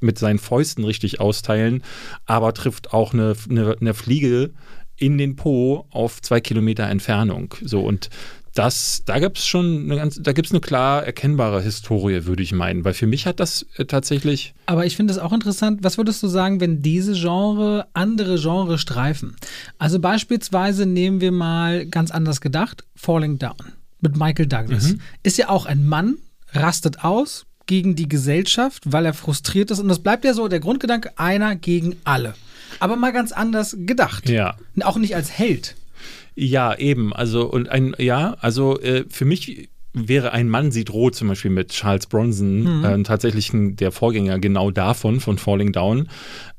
mit 0.00 0.18
seinen 0.18 0.38
Fäusten 0.38 0.84
richtig 0.84 1.20
austeilen, 1.20 1.82
aber 2.26 2.54
trifft 2.54 2.92
auch 2.92 3.12
eine, 3.12 3.34
eine, 3.48 3.76
eine 3.80 3.94
Fliege 3.94 4.50
in 5.00 5.16
den 5.16 5.34
Po 5.34 5.86
auf 5.90 6.20
zwei 6.20 6.40
Kilometer 6.40 6.84
Entfernung. 6.84 7.54
So 7.64 7.80
und 7.80 8.10
das, 8.54 9.02
da 9.06 9.18
gibt 9.18 9.38
es 9.38 9.46
schon 9.46 9.84
eine 9.84 9.96
ganz, 9.96 10.20
da 10.20 10.32
gibt 10.32 10.46
es 10.46 10.52
eine 10.52 10.60
klar 10.60 11.04
erkennbare 11.04 11.62
Historie, 11.62 12.26
würde 12.26 12.42
ich 12.42 12.52
meinen, 12.52 12.84
weil 12.84 12.94
für 12.94 13.06
mich 13.06 13.26
hat 13.26 13.38
das 13.38 13.66
äh, 13.76 13.84
tatsächlich. 13.84 14.54
Aber 14.66 14.86
ich 14.86 14.96
finde 14.96 15.12
es 15.12 15.18
auch 15.18 15.32
interessant, 15.32 15.80
was 15.82 15.98
würdest 15.98 16.22
du 16.22 16.28
sagen, 16.28 16.60
wenn 16.60 16.82
diese 16.82 17.12
Genre 17.12 17.86
andere 17.92 18.38
Genre 18.40 18.78
streifen? 18.78 19.36
Also 19.78 20.00
beispielsweise 20.00 20.86
nehmen 20.86 21.20
wir 21.20 21.32
mal 21.32 21.86
ganz 21.86 22.10
anders 22.10 22.40
gedacht, 22.40 22.84
Falling 22.96 23.38
Down 23.38 23.72
mit 24.00 24.16
Michael 24.16 24.46
Douglas. 24.46 24.92
Mhm. 24.92 25.00
Ist 25.22 25.38
ja 25.38 25.48
auch 25.48 25.66
ein 25.66 25.86
Mann, 25.86 26.16
rastet 26.52 27.04
aus 27.04 27.46
gegen 27.66 27.94
die 27.94 28.08
Gesellschaft, 28.08 28.82
weil 28.86 29.06
er 29.06 29.14
frustriert 29.14 29.70
ist. 29.70 29.78
Und 29.78 29.88
das 29.88 30.00
bleibt 30.00 30.24
ja 30.24 30.34
so 30.34 30.48
der 30.48 30.60
Grundgedanke, 30.60 31.16
einer 31.16 31.54
gegen 31.54 31.96
alle. 32.02 32.34
Aber 32.80 32.96
mal 32.96 33.12
ganz 33.12 33.30
anders 33.30 33.76
gedacht. 33.78 34.28
Ja. 34.28 34.56
Auch 34.82 34.96
nicht 34.96 35.14
als 35.14 35.30
Held. 35.30 35.76
Ja, 36.42 36.74
eben. 36.74 37.12
Also, 37.12 37.44
und 37.44 37.68
ein, 37.68 37.94
ja, 37.98 38.34
also 38.40 38.80
äh, 38.80 39.04
für 39.10 39.26
mich 39.26 39.68
wäre 39.92 40.32
ein 40.32 40.48
Mann 40.48 40.70
sieht 40.70 40.90
rot 40.90 41.14
zum 41.14 41.28
Beispiel 41.28 41.50
mit 41.50 41.68
Charles 41.68 42.06
Bronson 42.06 42.78
mhm. 42.78 42.84
äh, 42.84 43.02
tatsächlich 43.02 43.50
der 43.52 43.92
Vorgänger 43.92 44.38
genau 44.38 44.70
davon, 44.70 45.20
von 45.20 45.36
Falling 45.36 45.72
Down. 45.72 46.08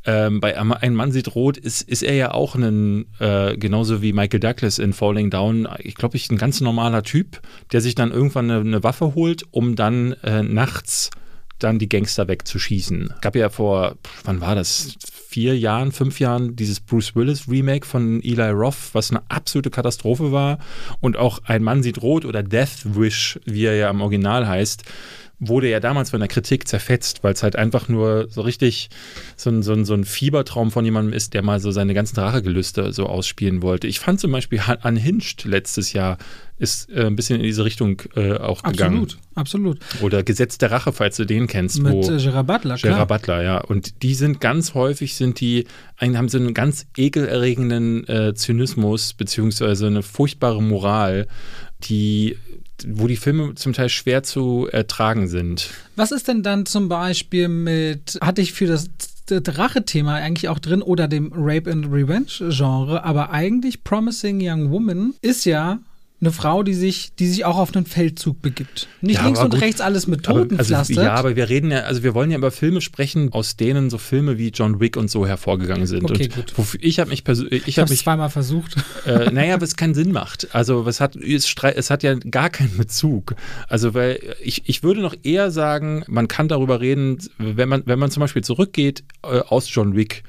Ähm, 0.06 0.40
bei 0.40 0.56
Ein 0.56 0.94
Mann 0.94 1.12
sieht 1.12 1.34
rot 1.34 1.58
ist, 1.58 1.82
ist 1.82 2.04
er 2.04 2.14
ja 2.14 2.32
auch 2.32 2.54
ein, 2.54 3.06
äh, 3.20 3.58
genauso 3.58 4.04
wie 4.04 4.14
Michael 4.14 4.40
Douglas 4.40 4.78
in 4.78 4.94
Falling 4.94 5.32
Down, 5.32 5.68
ich 5.80 5.96
glaube, 5.96 6.16
ich 6.16 6.30
ein 6.30 6.38
ganz 6.38 6.62
normaler 6.62 7.02
Typ, 7.02 7.42
der 7.72 7.82
sich 7.82 7.96
dann 7.96 8.12
irgendwann 8.12 8.52
eine, 8.52 8.60
eine 8.60 8.84
Waffe 8.84 9.16
holt, 9.16 9.46
um 9.50 9.76
dann 9.76 10.14
äh, 10.24 10.44
nachts 10.44 11.10
dann 11.58 11.80
die 11.80 11.90
Gangster 11.90 12.28
wegzuschießen. 12.28 13.14
Gab 13.22 13.36
ja 13.36 13.50
vor, 13.50 13.96
wann 14.26 14.42
war 14.42 14.54
das? 14.54 14.96
Vier 15.32 15.58
Jahren, 15.58 15.94
fünf 15.94 16.20
Jahren 16.20 16.58
dieses 16.58 16.82
Bruce 16.82 17.16
Willis 17.16 17.48
Remake 17.48 17.88
von 17.88 18.22
Eli 18.22 18.50
Roth, 18.50 18.90
was 18.92 19.12
eine 19.12 19.22
absolute 19.30 19.70
Katastrophe 19.70 20.34
war. 20.34 20.58
Und 21.00 21.16
auch 21.16 21.40
Ein 21.46 21.64
Mann 21.64 21.84
sieht 21.84 22.02
rot 22.02 22.26
oder 22.26 22.44
Death 22.44 22.84
Wish, 22.84 23.40
wie 23.46 23.64
er 23.64 23.76
ja 23.76 23.90
im 23.90 24.02
Original 24.02 24.46
heißt, 24.46 24.84
wurde 25.42 25.70
ja 25.70 25.80
damals 25.80 26.12
von 26.12 26.20
der 26.20 26.30
Kritik 26.30 26.68
zerfetzt, 26.68 27.24
weil 27.24 27.34
es 27.34 27.42
halt 27.42 27.56
einfach 27.56 27.90
nur 27.90 28.28
so 28.30 28.42
richtig 28.42 28.90
so 29.36 29.50
ein, 29.50 29.64
so, 29.64 29.74
ein, 29.74 29.86
so 29.86 29.96
ein 29.96 30.06
Fiebertraum 30.06 30.70
von 30.70 30.86
jemandem 30.86 31.14
ist, 31.14 31.34
der 31.34 31.42
mal 31.42 31.60
so 31.60 31.72
seine 31.72 31.96
ganzen 31.96 32.20
Rachegelüste 32.20 32.94
so 32.94 33.08
ausspielen 33.08 33.64
wollte. 33.64 33.88
Ich 33.88 34.00
fand 34.00 34.20
zum 34.20 34.32
Beispiel 34.32 34.62
Unhinged 34.84 35.44
letztes 35.46 35.94
Jahr 35.94 36.20
ist 36.60 36.92
äh, 36.92 37.08
ein 37.08 37.16
bisschen 37.16 37.38
in 37.38 37.44
diese 37.44 37.66
Richtung 37.66 38.04
äh, 38.16 38.34
auch 38.34 38.62
gegangen. 38.62 39.02
Absolut, 39.02 39.18
absolut. 39.34 39.80
Oder 40.02 40.22
Gesetz 40.22 40.60
der 40.60 40.70
Rache, 40.70 40.94
falls 40.94 41.18
du 41.18 41.26
den 41.26 41.48
kennst. 41.48 41.82
Mit 41.82 41.92
wo, 41.92 42.02
äh, 42.02 42.18
Gerard 42.18 42.46
Butler, 42.46 42.76
klar. 42.76 42.94
Gerard 42.94 43.08
Butler, 43.08 43.42
ja. 43.42 43.58
Und 43.62 44.04
die 44.04 44.14
sind 44.14 44.40
ganz 44.42 44.76
häufig, 44.76 45.16
sind 45.16 45.40
die, 45.40 45.66
haben 46.00 46.30
so 46.30 46.38
einen 46.38 46.54
ganz 46.54 46.86
ekelerregenden 46.96 48.08
äh, 48.08 48.36
Zynismus, 48.36 49.14
beziehungsweise 49.14 49.88
eine 49.88 50.04
furchtbare 50.04 50.62
Moral, 50.62 51.26
die 51.86 52.38
wo 52.88 53.08
die 53.08 53.16
Filme 53.16 53.56
zum 53.56 53.74
Teil 53.74 53.90
schwer 53.90 54.24
zu 54.24 54.68
ertragen 54.72 55.28
sind. 55.28 55.70
Was 55.96 56.12
ist 56.12 56.28
denn 56.28 56.44
dann 56.44 56.66
zum 56.66 56.90
Beispiel 56.90 57.48
mit, 57.48 58.18
hatte 58.22 58.42
ich 58.42 58.54
für 58.54 58.68
das 58.68 58.90
Drache-Thema 59.28 60.16
eigentlich 60.16 60.50
auch 60.50 60.60
drin 60.60 60.82
oder 60.82 61.08
dem 61.08 61.32
Rape 61.34 61.72
and 61.72 61.86
Revenge-Genre, 61.86 63.04
aber 63.04 63.32
eigentlich 63.32 63.84
Promising 63.84 64.40
Young 64.42 64.72
Woman 64.72 65.14
ist 65.22 65.46
ja 65.46 65.80
eine 66.22 66.32
Frau, 66.32 66.62
die 66.62 66.76
sich, 66.76 67.14
die 67.16 67.28
sich 67.28 67.46
auch 67.46 67.58
auf 67.58 67.76
einen 67.76 67.88
Feldzug 67.88 68.42
begibt. 68.42 68.88
Nicht 69.02 69.18
ja, 69.18 69.26
links 69.26 69.40
und 69.40 69.50
gut. 69.52 69.62
rechts 69.62 69.82
alles 69.82 70.06
mit 70.06 70.24
Toten 70.24 70.58
also, 70.58 70.94
Ja, 70.94 71.16
aber 71.16 71.36
wir 71.36 71.50
reden 71.50 71.72
ja, 71.72 71.80
also 71.80 72.04
wir 72.04 72.14
wollen 72.14 72.30
ja 72.30 72.38
über 72.38 72.52
Filme 72.52 72.80
sprechen, 72.80 73.34
aus 73.34 73.58
denen 73.58 73.90
so 73.90 73.98
Filme 73.98 74.38
wie 74.38 74.50
John 74.50 74.80
Wick 74.80 74.98
und 74.98 75.10
so 75.10 75.26
hervorgegangen 75.26 75.88
sind. 75.88 76.04
Okay, 76.04 76.30
und 76.36 76.56
gut. 76.56 76.78
ich 76.80 77.00
habe 77.00 77.10
mich 77.10 77.24
persönlich, 77.24 77.64
ich, 77.64 77.68
ich 77.70 77.80
habe 77.80 77.90
mich 77.90 78.00
zweimal 78.02 78.30
versucht. 78.30 78.76
Äh, 79.06 79.32
naja, 79.32 79.60
was 79.60 79.76
keinen 79.78 79.96
Sinn 79.96 80.12
macht. 80.12 80.54
Also 80.54 80.86
es 80.88 81.02
hat, 81.02 81.16
es, 81.16 81.56
es 81.56 81.90
hat 81.90 82.04
ja 82.04 82.14
gar 82.14 82.50
keinen 82.52 82.78
Bezug. 82.78 83.36
Also 83.68 83.96
weil 83.96 84.20
ich, 84.44 84.70
ich 84.70 84.84
würde 84.84 85.02
noch 85.02 85.16
eher 85.24 85.50
sagen, 85.50 86.04
man 86.08 86.28
kann 86.28 86.48
darüber 86.48 86.82
reden, 86.82 87.18
wenn 87.40 87.68
man, 87.68 87.82
wenn 87.86 87.98
man 87.98 88.12
zum 88.12 88.22
Beispiel 88.22 88.44
zurückgeht 88.44 89.04
äh, 89.24 89.40
aus 89.40 89.74
John 89.74 89.96
Wick 89.96 90.24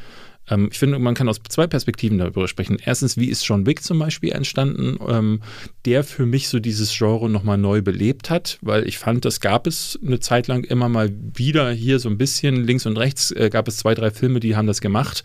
ähm, 0.49 0.69
ich 0.71 0.79
finde, 0.79 0.99
man 0.99 1.15
kann 1.15 1.29
aus 1.29 1.41
zwei 1.49 1.67
Perspektiven 1.67 2.19
darüber 2.19 2.49
sprechen. 2.49 2.79
Erstens, 2.85 3.17
wie 3.17 3.29
ist 3.29 3.47
John 3.47 3.67
Wick 3.67 3.83
zum 3.83 3.99
Beispiel 3.99 4.33
entstanden, 4.33 4.99
ähm, 5.09 5.41
der 5.85 6.05
für 6.05 6.27
mich 6.27 6.49
so 6.49 6.59
dieses 6.59 6.97
Genre 6.97 7.29
nochmal 7.31 7.59
neu 7.59 7.83
belebt 7.83 8.31
hat, 8.31 8.59
weil 8.61 8.87
ich 8.87 8.99
fand, 8.99 9.25
das 9.25 9.41
gab 9.41 9.67
es 9.67 9.99
eine 10.05 10.21
Zeit 10.21 10.49
lang 10.49 10.65
immer 10.65 10.89
mal 10.89 11.11
wieder 11.35 11.71
hier 11.71 11.99
so 11.99 12.09
ein 12.09 12.19
bisschen 12.19 12.65
links 12.65 12.87
und 12.87 12.97
rechts 12.97 13.31
äh, 13.31 13.51
gab 13.51 13.69
es 13.69 13.77
zwei, 13.77 13.95
drei 13.95 14.11
Filme, 14.11 14.41
die 14.41 14.57
haben 14.57 14.67
das 14.67 14.81
gemacht. 14.81 15.23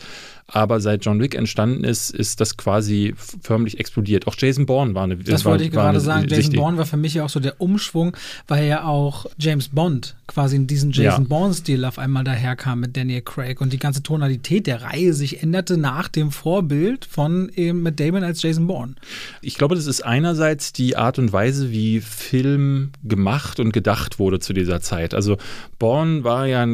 Aber 0.49 0.79
seit 0.79 1.03
John 1.03 1.19
Wick 1.19 1.35
entstanden 1.35 1.83
ist, 1.83 2.09
ist 2.09 2.39
das 2.39 2.55
quasi 2.55 3.13
förmlich 3.41 3.79
explodiert. 3.79 4.27
Auch 4.27 4.35
Jason 4.37 4.65
Bourne 4.65 4.95
war 4.95 5.03
eine. 5.03 5.17
Das 5.17 5.43
war, 5.43 5.51
wollte 5.51 5.65
ich 5.65 5.71
gerade 5.71 5.99
sagen. 5.99 6.27
Jason 6.29 6.53
Bourne 6.53 6.77
war 6.77 6.85
für 6.85 6.95
mich 6.95 7.15
ja 7.15 7.25
auch 7.25 7.29
so 7.29 7.41
der 7.41 7.59
Umschwung, 7.59 8.15
weil 8.47 8.65
ja 8.65 8.85
auch 8.85 9.25
James 9.37 9.67
Bond 9.67 10.15
quasi 10.25 10.55
in 10.55 10.65
diesen 10.65 10.91
Jason 10.91 11.23
ja. 11.23 11.27
Bourne-Stil 11.27 11.83
auf 11.83 11.99
einmal 11.99 12.23
daherkam 12.23 12.79
mit 12.79 12.95
Daniel 12.95 13.21
Craig 13.21 13.59
und 13.59 13.73
die 13.73 13.79
ganze 13.79 14.03
Tonalität 14.03 14.67
der 14.67 14.83
Reihe 14.83 15.13
sich 15.13 15.43
änderte 15.43 15.77
nach 15.77 16.07
dem 16.07 16.31
Vorbild 16.31 17.05
von 17.05 17.49
eben 17.55 17.83
mit 17.83 17.99
Damon 17.99 18.23
als 18.23 18.41
Jason 18.41 18.67
Bourne. 18.67 18.95
Ich 19.41 19.55
glaube, 19.55 19.75
das 19.75 19.85
ist 19.85 20.01
einerseits 20.01 20.71
die 20.71 20.95
Art 20.95 21.19
und 21.19 21.33
Weise, 21.33 21.71
wie 21.71 21.99
Film 21.99 22.91
gemacht 23.03 23.59
und 23.59 23.73
gedacht 23.73 24.19
wurde 24.19 24.39
zu 24.39 24.53
dieser 24.53 24.79
Zeit. 24.79 25.13
Also 25.13 25.37
Bourne 25.77 26.23
war 26.23 26.45
ja 26.45 26.65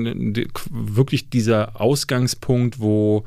wirklich 0.69 1.30
dieser 1.30 1.80
Ausgangspunkt, 1.82 2.80
wo 2.80 3.24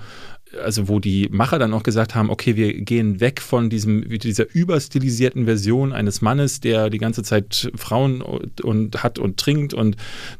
also 0.62 0.88
wo 0.88 1.00
die 1.00 1.28
Macher 1.30 1.58
dann 1.58 1.72
auch 1.74 1.82
gesagt 1.82 2.14
haben, 2.14 2.30
okay, 2.30 2.56
wir 2.56 2.80
gehen 2.80 3.20
weg 3.20 3.40
von 3.40 3.70
diesem, 3.70 4.08
dieser 4.18 4.52
überstilisierten 4.52 5.44
Version 5.44 5.92
eines 5.92 6.20
Mannes, 6.20 6.60
der 6.60 6.90
die 6.90 6.98
ganze 6.98 7.22
Zeit 7.22 7.70
Frauen 7.74 8.22
und, 8.22 8.60
und 8.60 9.02
hat 9.02 9.18
und 9.18 9.38
trinkt 9.38 9.74
und 9.74 9.96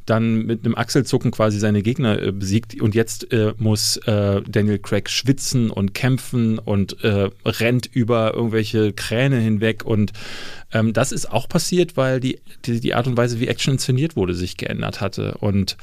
dann 0.07 0.47
mit 0.47 0.64
einem 0.64 0.75
Achselzucken 0.75 1.31
quasi 1.31 1.59
seine 1.59 1.83
Gegner 1.83 2.21
äh, 2.21 2.33
besiegt. 2.33 2.81
Und 2.81 2.95
jetzt 2.95 3.33
äh, 3.33 3.55
muss 3.59 3.97
äh, 3.99 4.43
Daniel 4.49 4.79
Craig 4.79 5.09
schwitzen 5.09 5.71
und 5.71 5.95
kämpfen 5.95 6.59
und 6.59 7.03
äh, 7.05 7.31
rennt 7.45 7.87
über 7.87 8.35
irgendwelche 8.35 8.93
Kräne 8.93 9.39
hinweg. 9.39 9.85
Und 9.85 10.12
ähm, 10.73 10.93
das 10.93 11.12
ist 11.12 11.31
auch 11.31 11.49
passiert, 11.49 11.97
weil 11.97 12.21
die, 12.21 12.41
die, 12.64 12.81
die 12.81 12.95
Art 12.95 13.07
und 13.07 13.17
Weise, 13.17 13.41
wie 13.41 13.49
Action 13.49 13.75
inszeniert 13.75 14.17
wurde, 14.17 14.35
sich 14.35 14.57
geändert 14.57 15.01
hatte. 15.01 15.37
Und 15.39 15.77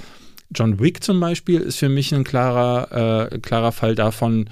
John 0.53 0.79
Wick 0.79 1.03
zum 1.03 1.19
Beispiel 1.19 1.61
ist 1.61 1.77
für 1.77 1.89
mich 1.89 2.13
ein 2.13 2.23
klarer, 2.23 3.31
äh, 3.31 3.39
klarer 3.39 3.71
Fall 3.71 3.95
davon, 3.95 4.49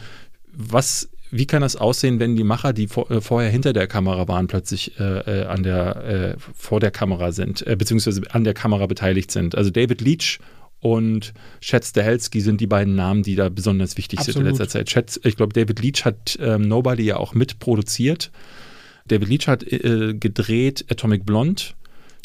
was 0.53 1.09
wie 1.31 1.45
kann 1.45 1.61
das 1.61 1.77
aussehen, 1.77 2.19
wenn 2.19 2.35
die 2.35 2.43
Macher, 2.43 2.73
die 2.73 2.87
vor, 2.87 3.09
äh, 3.09 3.21
vorher 3.21 3.49
hinter 3.49 3.71
der 3.71 3.87
Kamera 3.87 4.27
waren, 4.27 4.47
plötzlich 4.47 4.99
äh, 4.99 5.43
äh 5.43 5.45
an 5.45 5.63
der, 5.63 5.95
äh, 6.03 6.35
vor 6.37 6.81
der 6.81 6.91
Kamera 6.91 7.31
sind, 7.31 7.65
äh, 7.65 7.75
beziehungsweise 7.75 8.21
an 8.31 8.43
der 8.43 8.53
Kamera 8.53 8.85
beteiligt 8.85 9.31
sind? 9.31 9.55
Also 9.55 9.69
David 9.69 10.01
Leach 10.01 10.39
und 10.81 11.33
Chet 11.61 11.85
Stahelski 11.85 12.41
sind 12.41 12.59
die 12.59 12.67
beiden 12.67 12.95
Namen, 12.95 13.23
die 13.23 13.35
da 13.35 13.47
besonders 13.47 13.97
wichtig 13.97 14.19
Absolut. 14.19 14.35
sind 14.35 14.45
in 14.45 14.49
letzter 14.49 14.67
Zeit. 14.67 14.89
Chet, 14.89 15.21
ich 15.23 15.37
glaube, 15.37 15.53
David 15.53 15.81
Leach 15.81 16.03
hat 16.03 16.37
ähm, 16.41 16.67
Nobody 16.67 17.03
ja 17.03 17.17
auch 17.17 17.33
mitproduziert. 17.33 18.29
David 19.07 19.29
Leach 19.29 19.47
hat 19.47 19.63
äh, 19.63 20.13
gedreht 20.13 20.85
Atomic 20.89 21.25
Blonde 21.25 21.63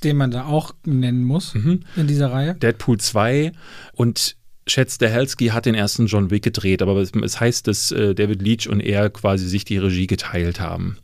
den 0.03 0.17
man 0.17 0.31
da 0.31 0.47
auch 0.47 0.75
nennen 0.85 1.25
muss 1.25 1.55
mhm. 1.55 1.81
in 1.97 2.07
dieser 2.07 2.33
Reihe. 2.33 2.55
Deadpool 2.55 2.99
2 2.99 3.53
und 3.93 4.37
Chad 4.67 4.91
Stahelski 4.91 5.49
hat 5.49 5.67
den 5.67 5.77
ersten 5.77 6.07
John 6.07 6.31
Wick 6.31 6.43
gedreht, 6.43 6.83
aber 6.83 6.97
es 6.97 7.41
heißt, 7.41 7.69
dass 7.69 7.93
äh, 7.93 8.15
David 8.15 8.43
Leach 8.43 8.69
und 8.69 8.81
er 8.81 9.11
quasi 9.11 9.47
sich 9.47 9.65
die 9.65 9.79
Regie 9.79 10.09
geteilt 10.09 10.59
haben. 10.61 10.99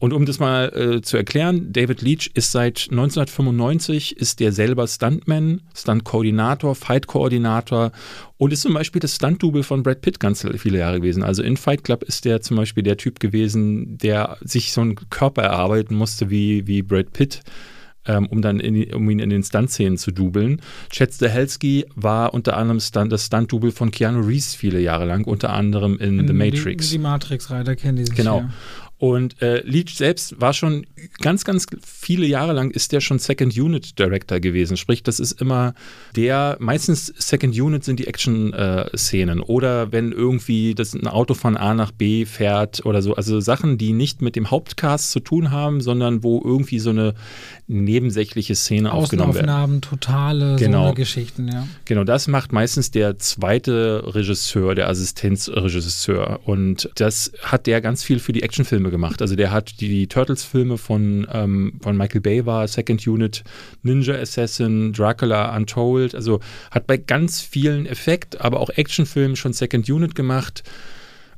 Und 0.00 0.14
um 0.14 0.24
das 0.24 0.38
mal 0.38 0.72
äh, 0.74 1.02
zu 1.02 1.18
erklären, 1.18 1.74
David 1.74 2.00
Leach 2.00 2.30
ist 2.32 2.52
seit 2.52 2.88
1995 2.90 4.16
ist 4.16 4.40
der 4.40 4.50
selber 4.50 4.86
Stuntman, 4.86 5.60
Stunt-Koordinator, 5.74 6.74
Fight-Koordinator 6.74 7.92
und 8.38 8.50
ist 8.50 8.62
zum 8.62 8.72
Beispiel 8.72 9.00
das 9.00 9.16
Stunt-Double 9.16 9.62
von 9.62 9.82
Brad 9.82 10.00
Pitt 10.00 10.18
ganz 10.18 10.46
viele 10.56 10.78
Jahre 10.78 11.00
gewesen. 11.00 11.22
Also 11.22 11.42
in 11.42 11.58
Fight 11.58 11.84
Club 11.84 12.02
ist 12.02 12.24
der 12.24 12.40
zum 12.40 12.56
Beispiel 12.56 12.82
der 12.82 12.96
Typ 12.96 13.20
gewesen, 13.20 13.98
der 13.98 14.38
sich 14.40 14.72
so 14.72 14.80
einen 14.80 14.94
Körper 14.94 15.42
erarbeiten 15.42 15.94
musste 15.94 16.30
wie, 16.30 16.66
wie 16.66 16.80
Brad 16.80 17.12
Pitt 17.12 17.42
ähm, 18.06 18.26
um 18.26 18.42
dann 18.42 18.60
in, 18.60 18.92
um 18.94 19.08
ihn 19.10 19.18
in 19.18 19.30
den 19.30 19.42
Stunt-Szenen 19.42 19.98
zu 19.98 20.10
dubeln. 20.10 20.60
Chad 20.90 21.12
Stahelski 21.12 21.86
war 21.94 22.34
unter 22.34 22.56
anderem 22.56 22.80
Stunt, 22.80 23.12
das 23.12 23.26
Stunt-Double 23.26 23.72
von 23.72 23.90
Keanu 23.90 24.20
Reeves 24.20 24.54
viele 24.54 24.80
Jahre 24.80 25.04
lang, 25.06 25.24
unter 25.24 25.52
anderem 25.52 25.98
in, 25.98 26.20
in 26.20 26.26
The 26.26 26.32
Matrix. 26.32 26.88
Die, 26.88 26.96
die 26.96 27.02
Matrix-Reiter 27.02 27.76
kennen 27.76 27.96
die 27.96 28.04
sich 28.04 28.14
Genau. 28.14 28.40
Ja. 28.40 28.50
Und 29.00 29.40
äh, 29.40 29.62
Leach 29.62 29.96
selbst 29.96 30.38
war 30.42 30.52
schon 30.52 30.86
ganz, 31.22 31.46
ganz 31.46 31.64
viele 31.82 32.26
Jahre 32.26 32.52
lang 32.52 32.70
ist 32.70 32.92
der 32.92 33.00
schon 33.00 33.18
Second 33.18 33.56
Unit 33.56 33.98
Director 33.98 34.40
gewesen. 34.40 34.76
Sprich, 34.76 35.02
das 35.02 35.18
ist 35.18 35.40
immer 35.40 35.72
der, 36.16 36.58
meistens 36.60 37.06
Second 37.16 37.58
Unit 37.58 37.82
sind 37.82 37.98
die 37.98 38.06
Action-Szenen 38.06 39.38
äh, 39.38 39.42
oder 39.42 39.90
wenn 39.90 40.12
irgendwie 40.12 40.74
das 40.74 40.92
ein 40.92 41.06
Auto 41.06 41.32
von 41.32 41.56
A 41.56 41.72
nach 41.72 41.92
B 41.92 42.26
fährt 42.26 42.84
oder 42.84 43.00
so. 43.00 43.14
Also 43.14 43.40
Sachen, 43.40 43.78
die 43.78 43.94
nicht 43.94 44.20
mit 44.20 44.36
dem 44.36 44.50
Hauptcast 44.50 45.12
zu 45.12 45.20
tun 45.20 45.50
haben, 45.50 45.80
sondern 45.80 46.22
wo 46.22 46.42
irgendwie 46.44 46.78
so 46.78 46.90
eine 46.90 47.14
nebensächliche 47.68 48.54
Szene 48.54 48.92
aufgenommen 48.92 49.34
werden. 49.34 49.48
Außenaufnahmen, 49.48 49.80
totale 49.80 50.58
so 50.58 50.64
Genau. 50.64 50.86
eine 50.88 50.94
Geschichten, 50.94 51.48
ja. 51.48 51.66
Genau, 51.86 52.04
das 52.04 52.28
macht 52.28 52.52
meistens 52.52 52.90
der 52.90 53.18
zweite 53.18 54.02
Regisseur, 54.14 54.74
der 54.74 54.90
Assistenzregisseur. 54.90 56.40
Und 56.44 56.90
das 56.96 57.32
hat 57.42 57.66
der 57.66 57.80
ganz 57.80 58.04
viel 58.04 58.18
für 58.18 58.32
die 58.32 58.42
Actionfilme 58.42 58.89
gemacht. 58.90 59.22
Also 59.22 59.36
der 59.36 59.50
hat 59.50 59.80
die 59.80 60.06
Turtles-Filme 60.06 60.78
von, 60.78 61.26
ähm, 61.32 61.74
von 61.82 61.96
Michael 61.96 62.20
Bay 62.20 62.46
war 62.46 62.66
Second 62.68 63.06
Unit, 63.06 63.44
Ninja 63.82 64.14
Assassin, 64.14 64.92
Dracula 64.92 65.54
Untold. 65.56 66.14
Also 66.14 66.40
hat 66.70 66.86
bei 66.86 66.96
ganz 66.96 67.40
vielen 67.40 67.86
Effekt, 67.86 68.40
aber 68.40 68.60
auch 68.60 68.70
Actionfilmen 68.70 69.36
schon 69.36 69.52
Second 69.52 69.88
Unit 69.88 70.14
gemacht. 70.14 70.62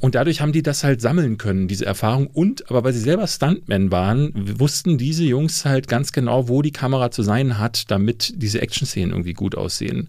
Und 0.03 0.17
dadurch 0.17 0.41
haben 0.41 0.51
die 0.51 0.63
das 0.63 0.83
halt 0.83 1.01
sammeln 1.01 1.39
können, 1.39 1.69
diese 1.69 1.87
Erfahrung. 1.87 2.27
Und, 2.27 2.69
aber 2.69 2.83
weil 2.83 2.93
sie 2.93 2.99
selber 2.99 3.29
Stuntmen 3.29 3.93
waren, 3.93 4.33
wussten 4.59 4.99
diese 4.99 5.23
Jungs 5.23 5.65
halt 5.65 5.87
ganz 5.87 6.11
genau, 6.11 6.49
wo 6.49 6.61
die 6.61 6.73
Kamera 6.73 7.13
zu 7.13 7.23
sein 7.23 7.61
hat, 7.61 7.89
damit 7.89 8.33
diese 8.37 8.61
Action-Szenen 8.61 9.13
irgendwie 9.13 9.33
gut 9.33 9.55
aussehen. 9.57 10.09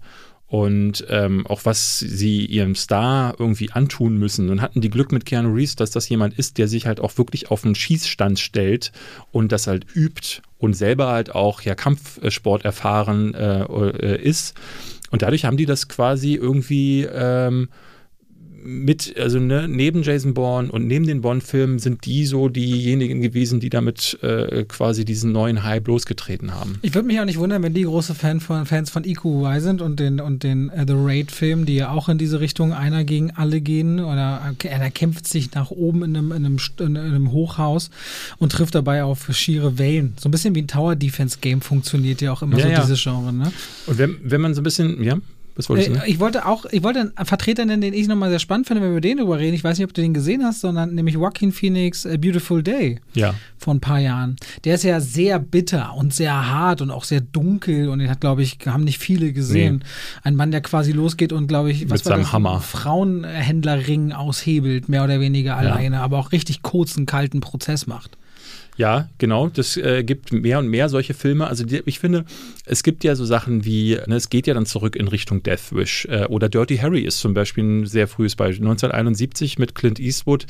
Und 0.54 1.04
ähm, 1.10 1.48
auch 1.48 1.62
was 1.66 1.98
sie 1.98 2.46
ihrem 2.46 2.76
Star 2.76 3.34
irgendwie 3.40 3.72
antun 3.72 4.20
müssen. 4.20 4.52
Und 4.52 4.62
hatten 4.62 4.82
die 4.82 4.92
Glück 4.92 5.12
mit 5.12 5.26
Keanu 5.26 5.52
Reeves, 5.52 5.76
dass 5.76 5.90
das 5.90 6.08
jemand 6.10 6.38
ist, 6.38 6.60
der 6.60 6.68
sich 6.68 6.86
halt 6.86 7.00
auch 7.00 7.18
wirklich 7.18 7.50
auf 7.50 7.66
einen 7.66 7.74
Schießstand 7.74 8.38
stellt 8.38 8.92
und 9.32 9.52
das 9.52 9.66
halt 9.66 9.88
übt 9.96 10.44
und 10.60 10.76
selber 10.76 11.08
halt 11.08 11.34
auch 11.34 11.62
ja 11.62 11.74
Kampfsport 11.74 12.66
erfahren 12.66 13.34
äh, 13.34 13.64
äh, 13.64 14.22
ist. 14.22 14.54
Und 15.10 15.24
dadurch 15.24 15.46
haben 15.46 15.58
die 15.58 15.66
das 15.66 15.88
quasi 15.88 16.36
irgendwie 16.36 17.08
ähm, 17.12 17.70
mit, 18.64 19.16
also 19.18 19.40
ne, 19.40 19.68
neben 19.68 20.04
Jason 20.04 20.34
Bourne 20.34 20.72
und 20.72 20.88
neben 20.88 21.06
den 21.06 21.22
Bond-Filmen 21.22 21.80
sind 21.80 22.06
die 22.06 22.26
so 22.26 22.50
diejenigen 22.50 23.22
gewesen, 23.22 23.60
die 23.60 23.70
damit 23.70 24.18
äh, 24.22 24.64
quasi 24.66 25.06
diesen 25.06 25.32
neuen 25.32 25.64
Hype 25.64 25.88
losgetreten 25.88 26.54
haben. 26.54 26.80
Ich 26.82 26.94
würde 26.94 27.08
mich 27.08 27.20
auch 27.20 27.26
nicht 27.26 27.40
wundern, 27.40 27.64
wenn 27.64 27.74
die 27.74 27.84
große 27.84 28.16
Fan 28.16 28.40
von, 28.40 28.66
Fans 28.66 28.90
von 28.90 29.04
EQY 29.04 29.60
sind 29.60 29.82
und 29.82 30.00
den, 30.00 30.20
und 30.20 30.44
den 30.44 30.70
äh, 30.70 30.86
The 30.88 30.94
Raid-Film, 30.96 31.66
die 31.66 31.76
ja 31.76 31.92
auch 31.92 32.10
in 32.10 32.18
diese 32.18 32.40
Richtung 32.40 32.74
einer 32.74 33.04
gegen 33.04 33.32
alle 33.32 33.62
gehen 33.62 34.00
oder 34.00 34.56
äh, 34.64 34.70
einer 34.70 34.92
kämpft 34.92 35.28
sich 35.28 35.54
nach 35.54 35.72
oben 35.72 36.04
in 36.04 36.16
einem, 36.16 36.32
in 36.32 36.46
einem, 36.46 36.58
in 36.80 36.98
einem 36.98 37.32
Hochhaus 37.32 37.90
und 38.38 38.52
trifft 38.52 38.76
dabei 38.76 39.04
auf 39.04 39.28
schiere 39.32 39.78
Wellen. 39.78 40.14
So 40.18 40.30
ein 40.30 40.32
bisschen 40.32 40.56
wie 40.56 40.62
ein 40.62 40.68
Tower-Defense-Game 40.68 41.62
funktioniert 41.62 42.22
ja 42.22 42.32
auch 42.32 42.42
immer 42.42 42.58
Ja, 42.58 42.64
so 42.64 42.70
ja. 42.70 42.82
dieses 42.82 43.02
Genre, 43.02 43.34
ne? 43.34 43.52
Und 43.88 43.98
wenn, 43.98 44.18
wenn 44.24 44.42
man 44.42 44.54
so 44.54 44.62
ein 44.62 44.64
bisschen, 44.64 45.04
ja, 45.04 45.18
was 45.56 45.70
wolltest 45.70 45.90
du? 45.90 45.94
Äh, 45.96 46.10
ich 46.10 46.20
wollte 46.20 46.46
auch, 46.46 46.66
ich 46.72 46.84
wollte 46.84 47.12
einen 47.16 47.26
Vertreter 47.28 47.66
nennen, 47.66 47.82
den 47.82 47.94
ich 47.94 48.08
nochmal 48.08 48.30
sehr 48.30 48.40
spannend 48.40 48.68
finde, 48.68 48.82
wenn 48.82 48.90
wir 48.90 48.94
über 48.98 49.02
den 49.02 49.18
drüber 49.18 49.38
reden. 49.40 49.54
Ich 49.54 49.64
weiß 49.64 49.78
nicht, 49.78 49.88
ob 49.88 49.94
du 49.94 50.02
den 50.02 50.14
gesehen 50.14 50.44
hast, 50.44 50.62
sondern 50.62 50.96
nämlich 50.96 51.16
Joaquin 51.16 51.52
Phoenix 51.52 52.06
A 52.06 52.18
Beautiful 52.18 52.64
Day 52.64 53.00
Ja. 53.14 53.34
vor 53.58 53.74
ein 53.74 53.80
paar 53.80 54.00
Jahren. 54.00 54.36
Der 54.64 54.76
ist 54.76 54.84
ja 54.84 55.00
sehr 55.00 55.40
bitter 55.40 55.94
und 55.96 56.14
sehr 56.14 56.50
hart 56.50 56.82
und 56.82 56.92
auch 56.92 57.04
sehr 57.04 57.22
dunkel 57.22 57.90
und 57.90 58.00
den 58.00 58.10
hat, 58.10 58.22
glaube 58.22 58.42
ich, 58.44 58.58
haben 58.66 58.84
nicht 58.84 59.00
viele 59.00 59.34
gesehen. 59.34 59.84
Ein 60.24 60.36
Mann, 60.36 60.52
der 60.52 60.62
quasi 60.62 60.92
losgeht 60.92 61.32
und, 61.34 61.48
glaube 61.48 61.72
ich, 61.72 61.90
was 61.90 62.00
Mit 62.02 62.06
war 62.06 62.12
seinem 62.14 62.22
das? 62.24 62.34
Hammer. 62.34 62.60
Frauenhändlerring 62.62 64.12
aushebelt, 64.12 64.90
mehr 64.90 65.04
oder 65.04 65.20
weniger 65.20 65.58
alleine, 65.58 66.02
aber 66.02 66.18
auch 66.20 66.32
richtig 66.32 66.62
kurzen, 66.62 67.06
kalten 67.06 67.40
Prozess 67.42 67.88
macht. 67.88 68.18
Ja, 68.76 69.10
genau. 69.20 69.50
Das 69.50 69.78
äh, 69.78 70.04
gibt 70.04 70.34
mehr 70.34 70.60
und 70.60 70.68
mehr 70.68 70.90
solche 70.90 71.14
Filme. 71.14 71.48
Also 71.48 71.64
die, 71.64 71.84
ich 71.86 72.00
finde, 72.00 72.26
es 72.66 72.84
gibt 72.84 73.04
ja 73.04 73.16
so 73.16 73.26
Sachen 73.26 73.66
wie, 73.66 74.00
ne, 74.08 74.16
es 74.16 74.30
geht 74.30 74.48
ja 74.48 74.54
dann 74.54 74.66
zurück 74.66 74.96
in 74.96 75.08
Richtung 75.08 75.44
Death 75.44 75.72
Wish. 75.72 76.06
Äh, 76.06 76.26
oder 76.26 76.50
Dirty 76.50 76.78
Harry 76.78 77.02
ist 77.02 77.20
zum 77.20 77.34
Beispiel 77.34 77.64
ein 77.64 77.86
sehr 77.86 78.08
frühes 78.08 78.36
Beispiel. 78.36 78.66
1971 78.66 79.60
mit 79.60 79.76
Clint 79.76 80.00
Eastwood. 80.00 80.48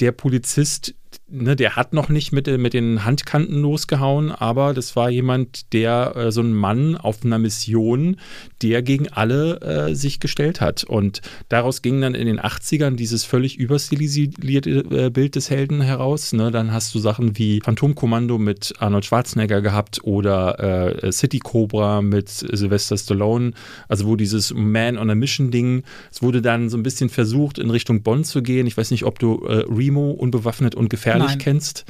Der 0.00 0.12
Polizist, 0.12 0.94
ne, 1.28 1.56
der 1.56 1.76
hat 1.76 1.92
noch 1.92 2.08
nicht 2.08 2.32
mit, 2.32 2.48
äh, 2.48 2.58
mit 2.58 2.74
den 2.74 3.04
Handkanten 3.04 3.60
losgehauen, 3.60 4.30
aber 4.32 4.74
das 4.74 4.96
war 4.96 5.10
jemand, 5.10 5.72
der, 5.72 6.14
äh, 6.16 6.32
so 6.32 6.40
ein 6.40 6.52
Mann 6.52 6.96
auf 6.96 7.24
einer 7.24 7.38
Mission, 7.38 8.16
der 8.62 8.82
gegen 8.82 9.08
alle 9.08 9.60
äh, 9.60 9.94
sich 9.94 10.20
gestellt 10.20 10.60
hat. 10.60 10.84
Und 10.84 11.20
daraus 11.48 11.82
ging 11.82 12.00
dann 12.00 12.14
in 12.14 12.26
den 12.26 12.40
80ern 12.40 12.96
dieses 12.96 13.24
völlig 13.24 13.58
überstilisierte 13.58 14.70
äh, 14.70 15.10
Bild 15.10 15.36
des 15.36 15.50
Helden 15.50 15.80
heraus. 15.80 16.32
Ne? 16.32 16.50
Dann 16.50 16.72
hast 16.72 16.94
du 16.94 16.98
Sachen 16.98 17.38
wie 17.38 17.60
Phantomkommando 17.60 18.38
mit 18.38 18.74
Arnold 18.78 19.04
Schwarzenegger 19.04 19.60
gehabt 19.60 20.00
oder 20.04 21.02
äh, 21.02 21.12
City 21.12 21.38
Cobra 21.38 22.02
mit 22.02 22.28
Sylvester 22.28 22.96
Stallone. 22.96 23.52
Also 23.88 24.06
wo 24.06 24.16
dieses 24.16 24.52
Man 24.54 24.98
on 24.98 25.10
a 25.10 25.14
Mission 25.14 25.50
Ding, 25.50 25.82
es 26.10 26.22
wurde 26.22 26.42
dann 26.42 26.68
so 26.68 26.76
ein 26.76 26.82
bisschen 26.82 27.08
versucht, 27.08 27.58
in 27.58 27.70
Richtung 27.70 28.02
Bond 28.02 28.26
zu 28.26 28.42
gehen. 28.42 28.66
Ich 28.66 28.76
weiß 28.76 28.90
nicht, 28.90 29.04
ob 29.04 29.18
du 29.18 29.44
äh, 29.46 29.64
Remo 29.68 30.10
unbewaffnet 30.10 30.74
und 30.74 30.88
gefährlich 31.04 31.28
Nein. 31.28 31.38
kennst. 31.38 31.84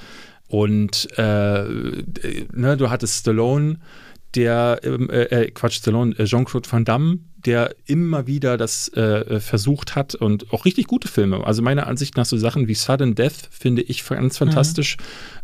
Und 0.48 1.08
äh, 1.16 1.64
ne, 2.52 2.76
du 2.76 2.90
hattest 2.90 3.20
Stallone, 3.20 3.78
der, 4.34 4.80
ähm, 4.82 5.08
äh, 5.10 5.22
äh, 5.22 5.50
Quatsch, 5.50 5.76
Stallone, 5.76 6.18
äh, 6.18 6.24
Jean-Claude 6.24 6.70
Van 6.70 6.84
Damme, 6.84 7.18
der 7.46 7.74
immer 7.86 8.26
wieder 8.26 8.56
das 8.56 8.88
äh, 8.94 9.38
versucht 9.38 9.94
hat 9.94 10.14
und 10.14 10.52
auch 10.52 10.64
richtig 10.64 10.86
gute 10.86 11.08
Filme. 11.08 11.46
Also 11.46 11.62
meiner 11.62 11.86
Ansicht 11.86 12.16
nach 12.16 12.24
so 12.24 12.36
Sachen 12.36 12.68
wie 12.68 12.74
Sudden 12.74 13.14
Death 13.14 13.48
finde 13.50 13.82
ich 13.82 14.04
ganz 14.04 14.38
fantastisch. 14.38 14.96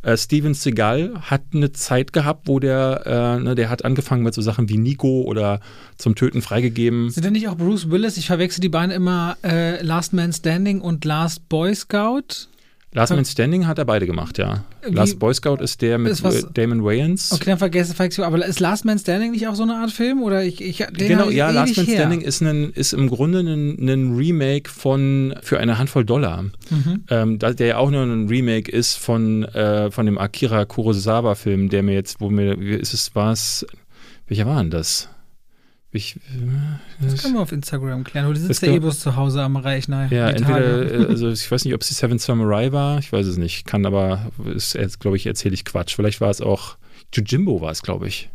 Äh, 0.02 0.16
Steven 0.16 0.54
Seagal 0.54 1.12
hat 1.20 1.42
eine 1.52 1.72
Zeit 1.72 2.12
gehabt, 2.12 2.48
wo 2.48 2.58
der, 2.58 3.02
äh, 3.38 3.42
ne, 3.42 3.54
der 3.54 3.68
hat 3.68 3.84
angefangen 3.84 4.22
mit 4.22 4.34
so 4.34 4.42
Sachen 4.42 4.68
wie 4.68 4.78
Nico 4.78 5.22
oder 5.22 5.60
zum 5.98 6.14
Töten 6.14 6.40
freigegeben. 6.42 7.10
Sind 7.10 7.24
denn 7.24 7.34
nicht 7.34 7.48
auch 7.48 7.56
Bruce 7.56 7.90
Willis? 7.90 8.16
Ich 8.16 8.26
verwechsel 8.26 8.60
die 8.60 8.70
beiden 8.70 8.90
immer 8.90 9.36
äh, 9.44 9.82
Last 9.82 10.12
Man 10.12 10.32
Standing 10.32 10.80
und 10.80 11.04
Last 11.04 11.48
Boy 11.48 11.74
Scout. 11.74 12.48
Last 12.92 13.12
Man 13.14 13.24
Standing 13.24 13.68
hat 13.68 13.78
er 13.78 13.84
beide 13.84 14.04
gemacht, 14.04 14.36
ja. 14.38 14.64
Wie- 14.84 14.92
Last 14.92 15.20
Boy 15.20 15.32
Scout 15.32 15.58
ist 15.62 15.80
der 15.80 15.96
mit 15.98 16.10
Ist 16.10 16.24
was- 16.24 16.48
Damon 16.54 16.82
Wayans. 16.84 17.30
Okay, 17.30 17.44
dann 17.46 17.58
vergesse 17.58 17.94
ich. 18.04 18.18
Aber 18.24 18.44
ist 18.44 18.58
Last 18.58 18.84
Man 18.84 18.98
Standing 18.98 19.30
nicht 19.30 19.46
auch 19.46 19.54
so 19.54 19.62
eine 19.62 19.76
Art 19.76 19.92
Film? 19.92 20.24
Oder 20.24 20.42
ich, 20.42 20.60
ich 20.60 20.78
Genau, 20.94 21.30
ja, 21.30 21.50
Last 21.50 21.76
Man 21.76 21.86
her. 21.86 21.98
Standing 21.98 22.20
ist, 22.22 22.40
ein, 22.40 22.70
ist 22.70 22.92
im 22.92 23.08
Grunde 23.08 23.40
ein, 23.40 23.76
ein 23.88 24.16
Remake 24.16 24.68
von 24.68 25.34
für 25.40 25.60
eine 25.60 25.78
Handvoll 25.78 26.04
Dollar. 26.04 26.42
Mhm. 26.42 27.04
Ähm, 27.10 27.38
der 27.38 27.54
ja 27.66 27.76
auch 27.76 27.92
nur 27.92 28.02
ein 28.02 28.26
Remake 28.26 28.70
ist 28.72 28.96
von, 28.96 29.44
äh, 29.44 29.92
von 29.92 30.06
dem 30.06 30.18
Akira 30.18 30.64
Kurosawa-Film, 30.64 31.68
der 31.68 31.84
mir 31.84 31.94
jetzt, 31.94 32.20
wo 32.20 32.28
mir, 32.28 32.58
wie 32.58 32.70
ist 32.74 32.92
es, 32.92 33.14
war 33.14 33.32
es, 33.32 33.64
welcher 34.26 34.46
war 34.46 34.60
denn 34.60 34.70
das? 34.70 35.08
Ich, 35.92 36.20
Das 37.00 37.20
können 37.22 37.34
wir 37.34 37.40
auf 37.40 37.50
Instagram 37.50 38.04
klären. 38.04 38.32
Das 38.32 38.42
sitzt 38.42 38.62
der 38.62 38.68
können- 38.68 38.82
Ebus 38.82 39.00
zu 39.00 39.16
Hause 39.16 39.42
am 39.42 39.56
Rechner? 39.56 40.06
ja, 40.12 40.28
entweder, 40.30 40.92
äh, 40.92 41.06
also 41.08 41.30
ich 41.30 41.50
weiß 41.50 41.64
nicht, 41.64 41.74
ob 41.74 41.80
es 41.82 41.88
die 41.88 41.94
Seven 41.94 42.18
Samurai 42.18 42.70
war, 42.70 42.98
ich 43.00 43.12
weiß 43.12 43.26
es 43.26 43.36
nicht, 43.38 43.66
kann 43.66 43.84
aber, 43.86 44.30
ist 44.54 44.74
jetzt, 44.74 45.00
glaube 45.00 45.16
ich, 45.16 45.26
erzähle 45.26 45.54
ich 45.54 45.64
Quatsch. 45.64 45.96
Vielleicht 45.96 46.20
war 46.20 46.30
es 46.30 46.40
auch, 46.40 46.76
Jujimbo 47.12 47.60
war 47.60 47.72
es, 47.72 47.82
glaube 47.82 48.06
ich. 48.06 48.30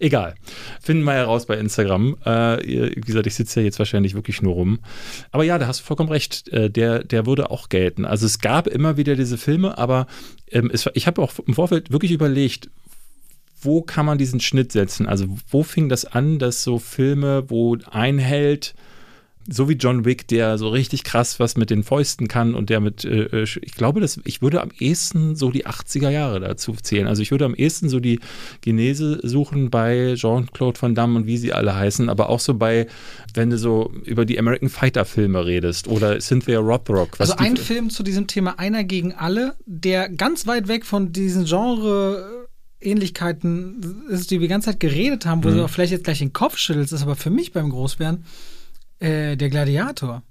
Egal. 0.00 0.34
Finden 0.82 1.04
wir 1.04 1.12
heraus 1.12 1.46
bei 1.46 1.56
Instagram. 1.56 2.16
Äh, 2.24 2.58
wie 2.96 3.00
gesagt, 3.00 3.26
ich 3.26 3.34
sitze 3.34 3.60
ja 3.60 3.64
jetzt 3.64 3.78
wahrscheinlich 3.78 4.14
wirklich 4.14 4.42
nur 4.42 4.52
rum. 4.54 4.80
Aber 5.30 5.44
ja, 5.44 5.58
da 5.58 5.66
hast 5.66 5.80
du 5.80 5.84
vollkommen 5.84 6.10
recht. 6.10 6.48
Äh, 6.48 6.68
der, 6.70 7.04
der 7.04 7.26
würde 7.26 7.50
auch 7.50 7.68
gelten. 7.68 8.04
Also 8.04 8.26
es 8.26 8.38
gab 8.40 8.66
immer 8.66 8.96
wieder 8.96 9.14
diese 9.14 9.38
Filme, 9.38 9.78
aber 9.78 10.06
ähm, 10.50 10.70
es, 10.72 10.88
ich 10.94 11.06
habe 11.06 11.22
auch 11.22 11.32
im 11.46 11.54
Vorfeld 11.54 11.90
wirklich 11.90 12.12
überlegt, 12.12 12.68
wo 13.62 13.82
kann 13.82 14.06
man 14.06 14.18
diesen 14.18 14.40
Schnitt 14.40 14.72
setzen? 14.72 15.06
Also 15.06 15.26
wo 15.50 15.62
fing 15.62 15.88
das 15.88 16.04
an, 16.04 16.38
dass 16.38 16.64
so 16.64 16.78
Filme, 16.78 17.48
wo 17.48 17.76
ein 17.90 18.18
Held 18.18 18.74
so 19.50 19.68
wie 19.68 19.74
John 19.74 20.04
Wick, 20.04 20.28
der 20.28 20.58
so 20.58 20.68
richtig 20.68 21.04
krass 21.04 21.40
was 21.40 21.56
mit 21.56 21.70
den 21.70 21.82
Fäusten 21.82 22.28
kann 22.28 22.54
und 22.54 22.68
der 22.68 22.80
mit, 22.80 23.04
äh, 23.04 23.22
äh, 23.22 23.42
ich 23.62 23.72
glaube, 23.72 24.00
dass 24.00 24.20
ich 24.24 24.42
würde 24.42 24.60
am 24.60 24.70
ehesten 24.78 25.36
so 25.36 25.50
die 25.50 25.66
80er 25.66 26.10
Jahre 26.10 26.38
dazu 26.40 26.74
zählen. 26.74 27.06
Also 27.06 27.22
ich 27.22 27.30
würde 27.30 27.46
am 27.46 27.54
ehesten 27.54 27.88
so 27.88 27.98
die 27.98 28.20
Genese 28.60 29.20
suchen 29.22 29.70
bei 29.70 30.14
Jean-Claude 30.16 30.80
Van 30.80 30.94
Damme 30.94 31.16
und 31.16 31.26
wie 31.26 31.38
sie 31.38 31.54
alle 31.54 31.74
heißen, 31.74 32.10
aber 32.10 32.28
auch 32.28 32.40
so 32.40 32.54
bei, 32.54 32.86
wenn 33.32 33.48
du 33.48 33.56
so 33.56 33.90
über 34.04 34.26
die 34.26 34.38
American 34.38 34.68
Fighter 34.68 35.06
Filme 35.06 35.46
redest 35.46 35.88
oder 35.88 36.20
Cynthia 36.20 36.58
Rothrock. 36.58 37.18
Also 37.18 37.34
ein 37.36 37.56
Film 37.56 37.88
zu 37.88 38.02
diesem 38.02 38.26
Thema 38.26 38.58
Einer 38.58 38.84
gegen 38.84 39.14
alle, 39.14 39.54
der 39.64 40.10
ganz 40.10 40.46
weit 40.46 40.68
weg 40.68 40.84
von 40.84 41.12
diesen 41.12 41.46
Genre-Ähnlichkeiten 42.80 44.04
ist, 44.08 44.30
die 44.30 44.36
wir 44.36 44.46
die 44.46 44.48
ganze 44.48 44.70
Zeit 44.70 44.80
geredet 44.80 45.26
haben, 45.26 45.44
wo 45.44 45.48
Mhm. 45.48 45.56
du 45.56 45.64
auch 45.64 45.70
vielleicht 45.70 45.92
jetzt 45.92 46.04
gleich 46.04 46.18
den 46.18 46.32
Kopf 46.32 46.56
schüttelst, 46.58 46.92
ist 46.92 47.02
aber 47.02 47.16
für 47.16 47.30
mich 47.30 47.52
beim 47.52 47.70
Großbären 47.70 48.24
äh, 49.00 49.36
der 49.36 49.48
Gladiator. 49.48 50.22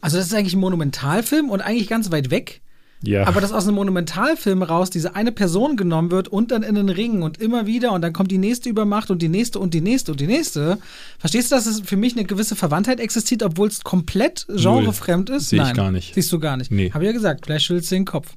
Also 0.00 0.16
das 0.16 0.26
ist 0.26 0.34
eigentlich 0.34 0.54
ein 0.54 0.60
Monumentalfilm 0.60 1.50
und 1.50 1.60
eigentlich 1.60 1.88
ganz 1.88 2.10
weit 2.10 2.30
weg 2.30 2.60
Ja. 3.04 3.26
Aber 3.26 3.40
dass 3.40 3.50
aus 3.52 3.66
einem 3.66 3.74
Monumentalfilm 3.76 4.62
raus 4.62 4.88
diese 4.90 5.16
eine 5.16 5.32
Person 5.32 5.76
genommen 5.76 6.12
wird 6.12 6.28
und 6.28 6.52
dann 6.52 6.62
in 6.62 6.76
den 6.76 6.88
Ring 6.88 7.22
und 7.22 7.38
immer 7.38 7.66
wieder 7.66 7.90
und 7.92 8.00
dann 8.02 8.12
kommt 8.12 8.30
die 8.30 8.38
nächste 8.38 8.68
Übermacht 8.68 9.10
und 9.10 9.20
die 9.22 9.28
nächste 9.28 9.58
und 9.58 9.74
die 9.74 9.80
nächste 9.80 10.12
und 10.12 10.20
die 10.20 10.28
nächste. 10.28 10.78
Verstehst 11.18 11.50
du, 11.50 11.56
dass 11.56 11.66
es 11.66 11.80
für 11.80 11.96
mich 11.96 12.14
eine 12.16 12.24
gewisse 12.24 12.54
Verwandtheit 12.54 13.00
existiert, 13.00 13.42
obwohl 13.42 13.66
es 13.68 13.82
komplett 13.82 14.46
genrefremd 14.48 15.30
ist? 15.30 15.48
Sehe 15.48 15.58
ich 15.60 15.64
Nein. 15.66 15.74
gar 15.76 15.90
nicht. 15.90 16.14
Siehst 16.14 16.32
du 16.32 16.38
gar 16.38 16.56
nicht. 16.56 16.70
Nee. 16.70 16.92
Habe 16.92 17.04
ja 17.04 17.10
gesagt, 17.12 17.46
vielleicht 17.46 17.64
schüttelst 17.66 17.90
du 17.90 17.96
den 17.96 18.04
Kopf. 18.04 18.34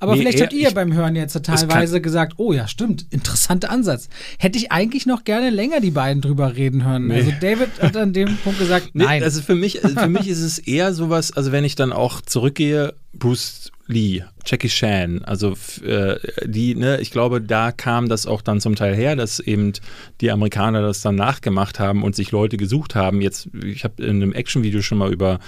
Aber 0.00 0.14
Nee, 0.14 0.20
vielleicht 0.20 0.40
habt 0.40 0.52
ihr 0.52 0.70
beim 0.70 0.92
Hören 0.92 1.16
jetzt 1.16 1.40
teilweise 1.42 2.00
gesagt, 2.00 2.34
oh 2.36 2.52
ja, 2.52 2.68
stimmt, 2.68 3.06
interessanter 3.10 3.70
Ansatz. 3.70 4.08
Hätte 4.38 4.58
ich 4.58 4.72
eigentlich 4.72 5.06
noch 5.06 5.24
gerne 5.24 5.50
länger 5.50 5.80
die 5.80 5.90
beiden 5.90 6.22
drüber 6.22 6.56
reden 6.56 6.84
hören. 6.84 7.10
Also 7.10 7.32
David 7.40 7.80
hat 7.80 7.96
an 7.96 8.12
dem 8.12 8.36
Punkt 8.44 8.58
gesagt, 8.58 8.90
Nee, 8.94 9.04
nein. 9.04 9.22
Also 9.22 9.42
für 9.42 9.54
mich, 9.54 9.80
für 9.80 10.08
mich 10.08 10.28
ist 10.28 10.42
es 10.42 10.58
eher 10.58 10.94
sowas, 10.94 11.32
also 11.32 11.52
wenn 11.52 11.64
ich 11.64 11.74
dann 11.74 11.92
auch 11.92 12.20
zurückgehe, 12.20 12.94
Bruce 13.12 13.70
Lee, 13.88 14.22
Jackie 14.44 14.68
Chan, 14.68 15.24
also 15.24 15.54
äh, 15.82 16.16
die, 16.44 16.74
ne, 16.74 17.00
ich 17.00 17.10
glaube, 17.10 17.40
da 17.40 17.72
kam 17.72 18.10
das 18.10 18.26
auch 18.26 18.42
dann 18.42 18.60
zum 18.60 18.76
Teil 18.76 18.94
her, 18.94 19.16
dass 19.16 19.40
eben 19.40 19.72
die 20.20 20.30
Amerikaner 20.30 20.82
das 20.82 21.00
dann 21.00 21.14
nachgemacht 21.14 21.80
haben 21.80 22.02
und 22.02 22.14
sich 22.14 22.30
Leute 22.30 22.58
gesucht 22.58 22.94
haben. 22.94 23.22
Jetzt, 23.22 23.48
ich 23.64 23.84
habe 23.84 24.02
in 24.02 24.22
einem 24.22 24.32
Actionvideo 24.34 24.82
schon 24.82 24.98
mal 24.98 25.10
über 25.10 25.38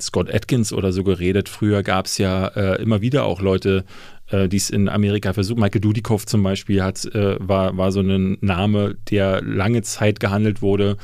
Scott 0.00 0.32
Atkins 0.32 0.72
oder 0.72 0.92
so 0.92 1.04
geredet. 1.04 1.50
Früher 1.50 1.82
gab 1.82 2.06
es 2.06 2.16
ja 2.16 2.46
äh, 2.48 2.82
immer 2.82 3.02
wieder 3.02 3.24
auch 3.24 3.42
Leute, 3.42 3.84
äh, 4.30 4.48
die 4.48 4.56
es 4.56 4.70
in 4.70 4.88
Amerika 4.88 5.34
versucht. 5.34 5.58
Michael 5.58 5.82
Dudikoff 5.82 6.24
zum 6.24 6.42
Beispiel 6.42 6.82
hat, 6.82 7.04
äh, 7.04 7.36
war, 7.38 7.76
war 7.76 7.92
so 7.92 8.00
ein 8.00 8.38
Name, 8.40 8.96
der 9.10 9.42
lange 9.42 9.82
Zeit 9.82 10.20
gehandelt 10.20 10.62
wurde, 10.62 10.96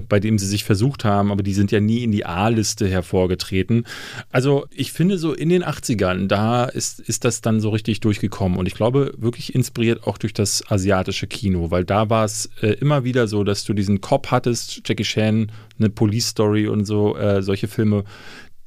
bei 0.00 0.20
dem 0.20 0.38
sie 0.38 0.46
sich 0.46 0.64
versucht 0.64 1.04
haben, 1.04 1.30
aber 1.30 1.42
die 1.42 1.54
sind 1.54 1.72
ja 1.72 1.80
nie 1.80 2.02
in 2.02 2.12
die 2.12 2.24
A-Liste 2.24 2.88
hervorgetreten. 2.88 3.84
Also 4.30 4.66
ich 4.70 4.92
finde 4.92 5.18
so 5.18 5.32
in 5.32 5.48
den 5.48 5.64
80ern, 5.64 6.26
da 6.26 6.64
ist, 6.64 7.00
ist 7.00 7.24
das 7.24 7.40
dann 7.40 7.60
so 7.60 7.70
richtig 7.70 8.00
durchgekommen 8.00 8.58
und 8.58 8.66
ich 8.66 8.74
glaube 8.74 9.14
wirklich 9.16 9.54
inspiriert 9.54 10.06
auch 10.06 10.18
durch 10.18 10.32
das 10.32 10.62
asiatische 10.70 11.26
Kino, 11.26 11.70
weil 11.70 11.84
da 11.84 12.10
war 12.10 12.24
es 12.24 12.50
äh, 12.60 12.68
immer 12.68 13.04
wieder 13.04 13.26
so, 13.26 13.44
dass 13.44 13.64
du 13.64 13.72
diesen 13.72 14.00
Cop 14.00 14.30
hattest, 14.30 14.82
Jackie 14.84 15.04
Chan, 15.04 15.50
eine 15.78 15.90
Police 15.90 16.28
Story 16.28 16.68
und 16.68 16.84
so, 16.84 17.16
äh, 17.16 17.42
solche 17.42 17.68
Filme, 17.68 18.04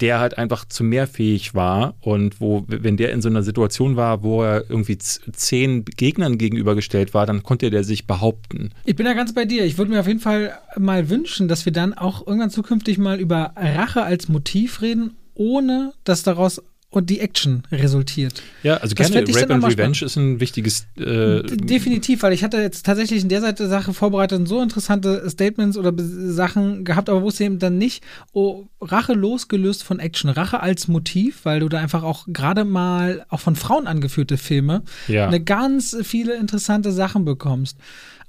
der 0.00 0.20
halt 0.20 0.38
einfach 0.38 0.64
zu 0.64 0.84
mehr 0.84 1.06
fähig 1.06 1.54
war 1.54 1.94
und 2.00 2.40
wo, 2.40 2.64
wenn 2.66 2.96
der 2.96 3.12
in 3.12 3.22
so 3.22 3.28
einer 3.28 3.42
Situation 3.42 3.96
war, 3.96 4.22
wo 4.22 4.42
er 4.42 4.68
irgendwie 4.68 4.98
zehn 4.98 5.84
Gegnern 5.84 6.38
gegenübergestellt 6.38 7.14
war, 7.14 7.26
dann 7.26 7.42
konnte 7.42 7.70
der 7.70 7.84
sich 7.84 8.06
behaupten. 8.06 8.70
Ich 8.84 8.96
bin 8.96 9.06
da 9.06 9.14
ganz 9.14 9.34
bei 9.34 9.44
dir. 9.44 9.64
Ich 9.64 9.78
würde 9.78 9.90
mir 9.92 10.00
auf 10.00 10.06
jeden 10.06 10.20
Fall 10.20 10.58
mal 10.78 11.10
wünschen, 11.10 11.48
dass 11.48 11.64
wir 11.64 11.72
dann 11.72 11.94
auch 11.94 12.26
irgendwann 12.26 12.50
zukünftig 12.50 12.98
mal 12.98 13.20
über 13.20 13.52
Rache 13.56 14.02
als 14.02 14.28
Motiv 14.28 14.82
reden, 14.82 15.16
ohne 15.34 15.92
dass 16.04 16.22
daraus 16.22 16.62
und 16.90 17.08
die 17.08 17.20
Action 17.20 17.62
resultiert. 17.70 18.42
Ja, 18.64 18.76
also 18.78 18.94
Das 18.96 19.10
gerne. 19.12 19.26
Rape 19.32 19.54
and 19.54 19.64
Revenge 19.64 19.98
ist 20.02 20.16
ein 20.16 20.40
wichtiges. 20.40 20.86
Äh, 20.98 21.42
Definitiv, 21.44 22.22
weil 22.24 22.32
ich 22.32 22.42
hatte 22.42 22.56
jetzt 22.58 22.84
tatsächlich 22.84 23.22
in 23.22 23.28
der 23.28 23.40
Seite 23.40 23.68
Sache 23.68 23.94
vorbereitet 23.94 24.40
und 24.40 24.46
so 24.46 24.60
interessante 24.60 25.28
Statements 25.30 25.76
oder 25.78 25.92
Sachen 25.96 26.84
gehabt, 26.84 27.08
aber 27.08 27.22
wo 27.22 27.28
es 27.28 27.38
eben 27.38 27.60
dann 27.60 27.78
nicht 27.78 28.02
oh, 28.32 28.66
Rache 28.80 29.12
losgelöst 29.12 29.84
von 29.84 30.00
Action, 30.00 30.30
Rache 30.30 30.60
als 30.60 30.88
Motiv, 30.88 31.44
weil 31.44 31.60
du 31.60 31.68
da 31.68 31.78
einfach 31.78 32.02
auch 32.02 32.26
gerade 32.26 32.64
mal 32.64 33.24
auch 33.28 33.40
von 33.40 33.54
Frauen 33.54 33.86
angeführte 33.86 34.36
Filme 34.36 34.82
Ja. 35.06 35.28
eine 35.28 35.40
ganz 35.40 35.96
viele 36.02 36.34
interessante 36.36 36.90
Sachen 36.90 37.24
bekommst. 37.24 37.78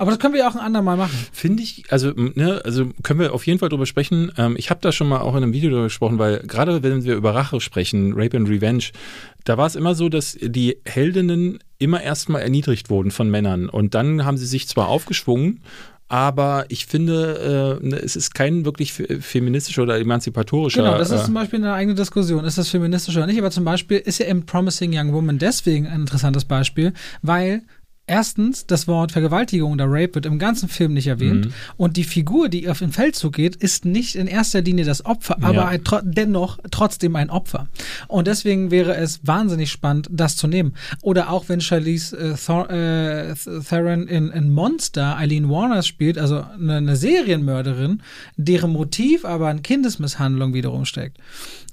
Aber 0.02 0.10
das 0.10 0.20
können 0.20 0.34
wir 0.34 0.42
ja 0.42 0.50
auch 0.50 0.56
ein 0.56 0.62
andermal 0.62 0.98
machen. 0.98 1.12
Finde 1.32 1.62
ich, 1.62 1.84
also, 1.90 2.12
ne, 2.16 2.60
also 2.66 2.90
können 3.04 3.20
wir 3.20 3.34
auf 3.34 3.46
jeden 3.46 3.60
Fall 3.60 3.70
drüber 3.70 3.86
sprechen. 3.86 4.32
Ähm, 4.36 4.56
ich 4.58 4.72
habe 4.72 4.80
da 4.82 4.92
schon 4.92 5.08
mal 5.08 5.20
auch 5.20 5.36
in 5.36 5.44
einem 5.44 5.54
Video 5.54 5.70
drüber 5.70 5.84
gesprochen, 5.84 6.18
weil 6.18 6.40
gerade 6.40 6.82
wenn 6.82 7.04
wir 7.04 7.14
über 7.16 7.36
Rache 7.36 7.62
sprechen, 7.62 8.14
Rape 8.16 8.36
and 8.36 8.50
Revenge, 8.50 8.86
da 9.44 9.60
war 9.60 9.68
es 9.68 9.76
immer 9.76 9.94
so, 9.94 10.10
dass 10.10 10.36
die 10.42 10.78
Heldinnen 10.86 11.60
immer 11.78 12.02
erstmal 12.02 12.42
erniedrigt 12.42 12.90
wurden 12.90 13.12
von 13.12 13.30
Männern 13.30 13.70
und 13.70 13.94
dann 13.94 14.26
haben 14.26 14.38
sie 14.38 14.48
sich 14.48 14.68
zwar 14.68 14.88
aufgeschwungen, 14.88 15.62
aber 16.08 16.66
ich 16.70 16.88
finde, 16.88 17.80
äh, 17.82 17.88
ne, 17.88 17.96
es 17.96 18.16
ist 18.16 18.36
kein 18.36 18.66
wirklich 18.66 18.92
fe- 18.94 19.22
feministischer 19.22 19.84
oder 19.84 19.98
emanzipatorischer. 19.98 20.82
Genau, 20.84 20.98
das 20.98 21.10
ist 21.12 21.22
äh, 21.22 21.26
zum 21.26 21.36
Beispiel 21.36 21.60
eine 21.60 21.74
eigene 21.74 21.96
Diskussion. 21.96 22.44
Ist 22.44 22.58
das 22.58 22.68
feministisch 22.70 23.16
oder 23.16 23.28
nicht? 23.28 23.40
Aber 23.40 23.50
zum 23.50 23.64
Beispiel 23.64 23.98
ist 24.00 24.18
ja 24.18 24.26
im 24.26 24.46
Promising 24.46 24.92
Young 24.94 25.14
Woman 25.14 25.38
deswegen 25.38 25.88
ein 25.88 26.02
interessantes 26.02 26.44
Beispiel, 26.44 26.92
weil 27.22 27.62
erstens 28.12 28.66
das 28.68 28.88
Wort 28.88 29.14
Vergewaltigung 29.14 29.72
oder 29.72 29.86
Rape 29.88 30.16
wird 30.16 30.26
im 30.26 30.38
ganzen 30.38 30.68
Film 30.68 30.94
nicht 30.94 31.08
erwähnt 31.08 31.46
Mhm. 31.46 31.54
und 31.78 31.96
die 31.98 32.04
Figur, 32.04 32.50
die 32.50 32.68
auf 32.70 32.80
den 32.80 32.92
Feldzug 32.92 33.34
geht, 33.34 33.56
ist 33.56 33.86
nicht 33.86 34.16
in 34.16 34.28
erster 34.28 34.62
Linie 34.62 34.84
das 34.86 35.06
Opfer, 35.06 35.38
aber 35.42 35.54
Ja. 35.54 35.68
ein, 35.68 35.84
tro 35.84 36.00
dennoch 36.04 36.60
trotzdem 36.72 37.16
ein 37.16 37.30
Opfer. 37.30 37.68
Und 38.10 38.28
deswegen 38.28 38.70
wäre 38.70 38.96
es 38.98 39.22
wahnsinnig 39.24 39.72
spannend, 39.72 40.08
das 40.12 40.36
zu 40.36 40.48
nehmen. 40.48 40.74
Oder 41.02 41.30
auch 41.30 41.48
wenn 41.48 41.62
Charlize 41.62 42.16
äh, 42.18 42.36
Thor 42.36 42.70
äh, 42.70 43.34
Th- 43.34 43.68
Theron 43.68 44.08
in, 44.08 44.30
in 44.30 44.52
Monster 44.52 45.18
Eileen 45.18 45.50
Warner 45.50 45.82
spielt, 45.84 46.18
also 46.18 46.44
eine, 46.60 46.76
eine 46.78 46.96
Serienmörderin, 46.98 48.02
deren 48.36 48.72
Motiv 48.72 49.24
aber 49.26 49.48
an 49.48 49.64
Kindesmisshandlung 49.64 50.54
wiederum 50.54 50.86
steckt. 50.86 51.18